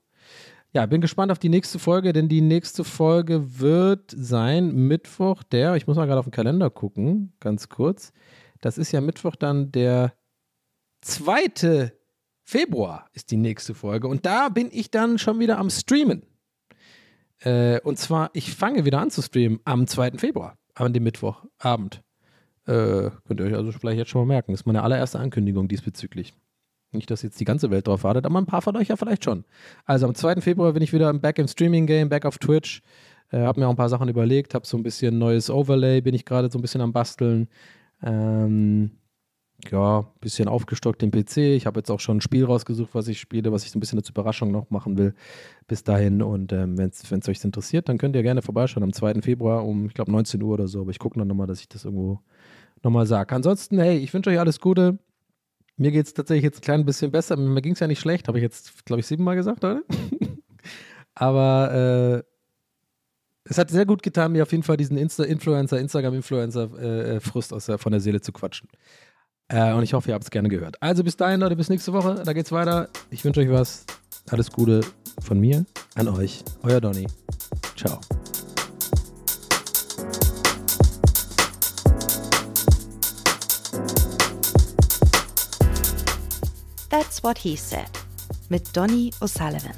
Ja, 0.73 0.85
bin 0.85 0.99
gespannt 0.99 1.31
auf 1.31 1.39
die 1.39 1.49
nächste 1.49 1.79
Folge, 1.79 2.11
denn 2.11 2.27
die 2.27 2.41
nächste 2.41 2.83
Folge 2.83 3.59
wird 3.59 4.13
sein 4.13 4.73
Mittwoch, 4.73 5.41
der, 5.43 5.75
ich 5.75 5.87
muss 5.87 5.95
mal 5.95 6.05
gerade 6.05 6.19
auf 6.19 6.25
den 6.25 6.31
Kalender 6.31 6.69
gucken, 6.69 7.31
ganz 7.39 7.69
kurz. 7.69 8.11
Das 8.59 8.77
ist 8.77 8.91
ja 8.91 8.99
Mittwoch 8.99 9.37
dann 9.37 9.71
der 9.71 10.13
2. 11.01 11.91
Februar 12.43 13.09
ist 13.13 13.31
die 13.31 13.37
nächste 13.37 13.73
Folge. 13.73 14.07
Und 14.07 14.25
da 14.25 14.49
bin 14.49 14.69
ich 14.71 14.91
dann 14.91 15.17
schon 15.17 15.39
wieder 15.39 15.57
am 15.57 15.69
Streamen. 15.69 16.23
Äh, 17.39 17.79
und 17.81 17.97
zwar, 17.97 18.29
ich 18.33 18.53
fange 18.53 18.85
wieder 18.85 18.99
an 18.99 19.11
zu 19.11 19.21
streamen 19.21 19.59
am 19.65 19.87
2. 19.87 20.11
Februar, 20.17 20.57
an 20.73 20.93
dem 20.93 21.03
Mittwochabend. 21.03 22.01
Äh, 22.65 23.11
könnt 23.27 23.39
ihr 23.39 23.45
euch 23.45 23.55
also 23.55 23.71
vielleicht 23.71 23.97
jetzt 23.97 24.09
schon 24.09 24.21
mal 24.21 24.33
merken. 24.33 24.51
Das 24.51 24.61
ist 24.61 24.65
meine 24.65 24.83
allererste 24.83 25.19
Ankündigung 25.19 25.67
diesbezüglich. 25.67 26.33
Nicht, 26.91 27.11
dass 27.11 27.21
jetzt 27.21 27.39
die 27.39 27.45
ganze 27.45 27.69
Welt 27.71 27.87
drauf 27.87 28.03
wartet, 28.03 28.25
aber 28.25 28.39
ein 28.39 28.45
paar 28.45 28.61
von 28.61 28.75
euch 28.77 28.87
ja 28.87 28.95
vielleicht 28.95 29.23
schon. 29.23 29.43
Also 29.85 30.07
am 30.07 30.15
2. 30.15 30.41
Februar 30.41 30.73
bin 30.73 30.81
ich 30.81 30.93
wieder 30.93 31.13
back 31.13 31.37
im 31.39 31.47
Streaming-Game, 31.47 32.09
back 32.09 32.25
auf 32.25 32.37
Twitch. 32.37 32.81
Äh, 33.31 33.41
hab 33.41 33.57
mir 33.57 33.67
auch 33.67 33.71
ein 33.71 33.75
paar 33.75 33.89
Sachen 33.89 34.07
überlegt, 34.07 34.55
hab 34.55 34.65
so 34.65 34.77
ein 34.77 34.83
bisschen 34.83 35.17
neues 35.17 35.49
Overlay, 35.49 36.01
bin 36.01 36.15
ich 36.15 36.25
gerade 36.25 36.49
so 36.49 36.57
ein 36.57 36.61
bisschen 36.61 36.81
am 36.81 36.93
Basteln. 36.93 37.49
Ähm, 38.01 38.91
ja, 39.71 39.99
ein 39.99 40.05
bisschen 40.21 40.47
aufgestockt 40.47 41.01
den 41.01 41.11
PC. 41.11 41.37
Ich 41.37 41.65
habe 41.65 41.79
jetzt 41.79 41.89
auch 41.89 41.99
schon 41.99 42.17
ein 42.17 42.21
Spiel 42.21 42.45
rausgesucht, 42.45 42.93
was 42.93 43.07
ich 43.07 43.19
spiele, 43.19 43.51
was 43.51 43.63
ich 43.63 43.71
so 43.71 43.77
ein 43.77 43.79
bisschen 43.79 43.99
als 43.99 44.09
Überraschung 44.09 44.51
noch 44.51 44.69
machen 44.69 44.97
will. 44.97 45.13
Bis 45.67 45.83
dahin. 45.83 46.21
Und 46.21 46.53
ähm, 46.53 46.77
wenn 46.77 46.89
es 46.89 47.29
euch 47.29 47.43
interessiert, 47.43 47.89
dann 47.89 47.97
könnt 47.97 48.15
ihr 48.15 48.23
gerne 48.23 48.41
vorbeischauen 48.41 48.83
am 48.83 48.93
2. 48.93 49.21
Februar 49.21 49.65
um, 49.65 49.85
ich 49.85 49.93
glaube, 49.93 50.11
19 50.11 50.41
Uhr 50.41 50.53
oder 50.53 50.67
so. 50.67 50.81
Aber 50.81 50.91
ich 50.91 50.99
gucke 50.99 51.19
dann 51.19 51.27
nochmal, 51.27 51.47
dass 51.47 51.59
ich 51.59 51.69
das 51.69 51.85
irgendwo 51.85 52.19
nochmal 52.83 53.05
sage. 53.05 53.35
Ansonsten, 53.35 53.79
hey, 53.79 53.97
ich 53.97 54.13
wünsche 54.13 54.29
euch 54.29 54.39
alles 54.39 54.59
Gute. 54.59 54.99
Mir 55.77 55.91
geht 55.91 56.05
es 56.05 56.13
tatsächlich 56.13 56.43
jetzt 56.43 56.59
ein 56.59 56.61
klein 56.61 56.85
bisschen 56.85 57.11
besser. 57.11 57.35
Mir 57.35 57.61
ging 57.61 57.73
es 57.73 57.79
ja 57.79 57.87
nicht 57.87 57.99
schlecht, 57.99 58.27
habe 58.27 58.37
ich 58.37 58.43
jetzt, 58.43 58.85
glaube 58.85 59.01
ich, 59.01 59.07
siebenmal 59.07 59.35
gesagt, 59.35 59.63
oder? 59.63 59.81
Aber 61.15 62.23
äh, 62.23 62.35
es 63.47 63.57
hat 63.57 63.69
sehr 63.69 63.85
gut 63.85 64.01
getan, 64.01 64.31
mir 64.31 64.43
auf 64.43 64.51
jeden 64.51 64.63
Fall 64.63 64.77
diesen 64.77 64.97
Insta-Influencer, 64.97 65.79
Instagram-Influencer-Frust 65.79 67.51
äh, 67.51 67.73
äh 67.73 67.77
von 67.77 67.91
der 67.91 68.01
Seele 68.01 68.21
zu 68.21 68.31
quatschen. 68.31 68.69
Äh, 69.47 69.73
und 69.73 69.83
ich 69.83 69.93
hoffe, 69.93 70.09
ihr 70.09 70.15
habt 70.15 70.23
es 70.23 70.31
gerne 70.31 70.49
gehört. 70.49 70.81
Also 70.81 71.03
bis 71.03 71.17
dahin, 71.17 71.39
Leute, 71.39 71.55
bis 71.55 71.69
nächste 71.69 71.93
Woche. 71.93 72.23
Da 72.25 72.33
geht's 72.33 72.51
weiter. 72.51 72.89
Ich 73.11 73.23
wünsche 73.23 73.41
euch 73.41 73.49
was. 73.49 73.85
Alles 74.29 74.51
Gute 74.51 74.81
von 75.21 75.39
mir 75.39 75.65
an 75.93 76.07
euch. 76.07 76.43
Euer 76.63 76.81
Donny. 76.81 77.07
Ciao. 77.75 77.99
That's 86.89 87.21
what 87.23 87.37
he 87.37 87.55
said. 87.55 87.89
Mit 88.49 88.75
Donny 88.75 89.11
O'Sullivan. 89.21 89.75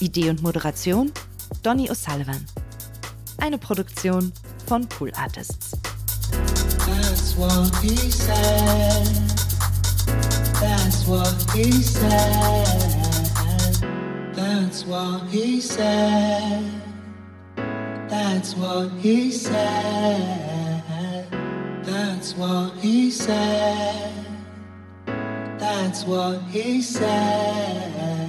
Idee 0.00 0.28
und 0.28 0.42
Moderation 0.42 1.10
Donny 1.62 1.90
O'Sullivan. 1.90 2.44
Eine 3.38 3.56
Produktion 3.56 4.32
von 4.66 4.86
Pool 4.86 5.10
Artists. 5.16 5.74
That's 6.86 7.36
what 7.36 7.74
he 7.82 7.96
said. 8.10 9.06
That's 10.60 11.06
what 11.06 11.34
he 11.54 11.70
said. 11.72 12.66
That's 14.34 14.84
what 14.84 15.22
he 15.28 15.60
said. 15.60 16.62
That's 18.08 18.56
what 18.56 18.90
he 19.00 19.30
said. 19.30 20.66
That's 21.84 22.34
what 22.34 22.72
he 22.78 23.10
said. 23.10 24.12
That's 25.58 26.04
what 26.04 26.42
he 26.50 26.82
said. 26.82 28.25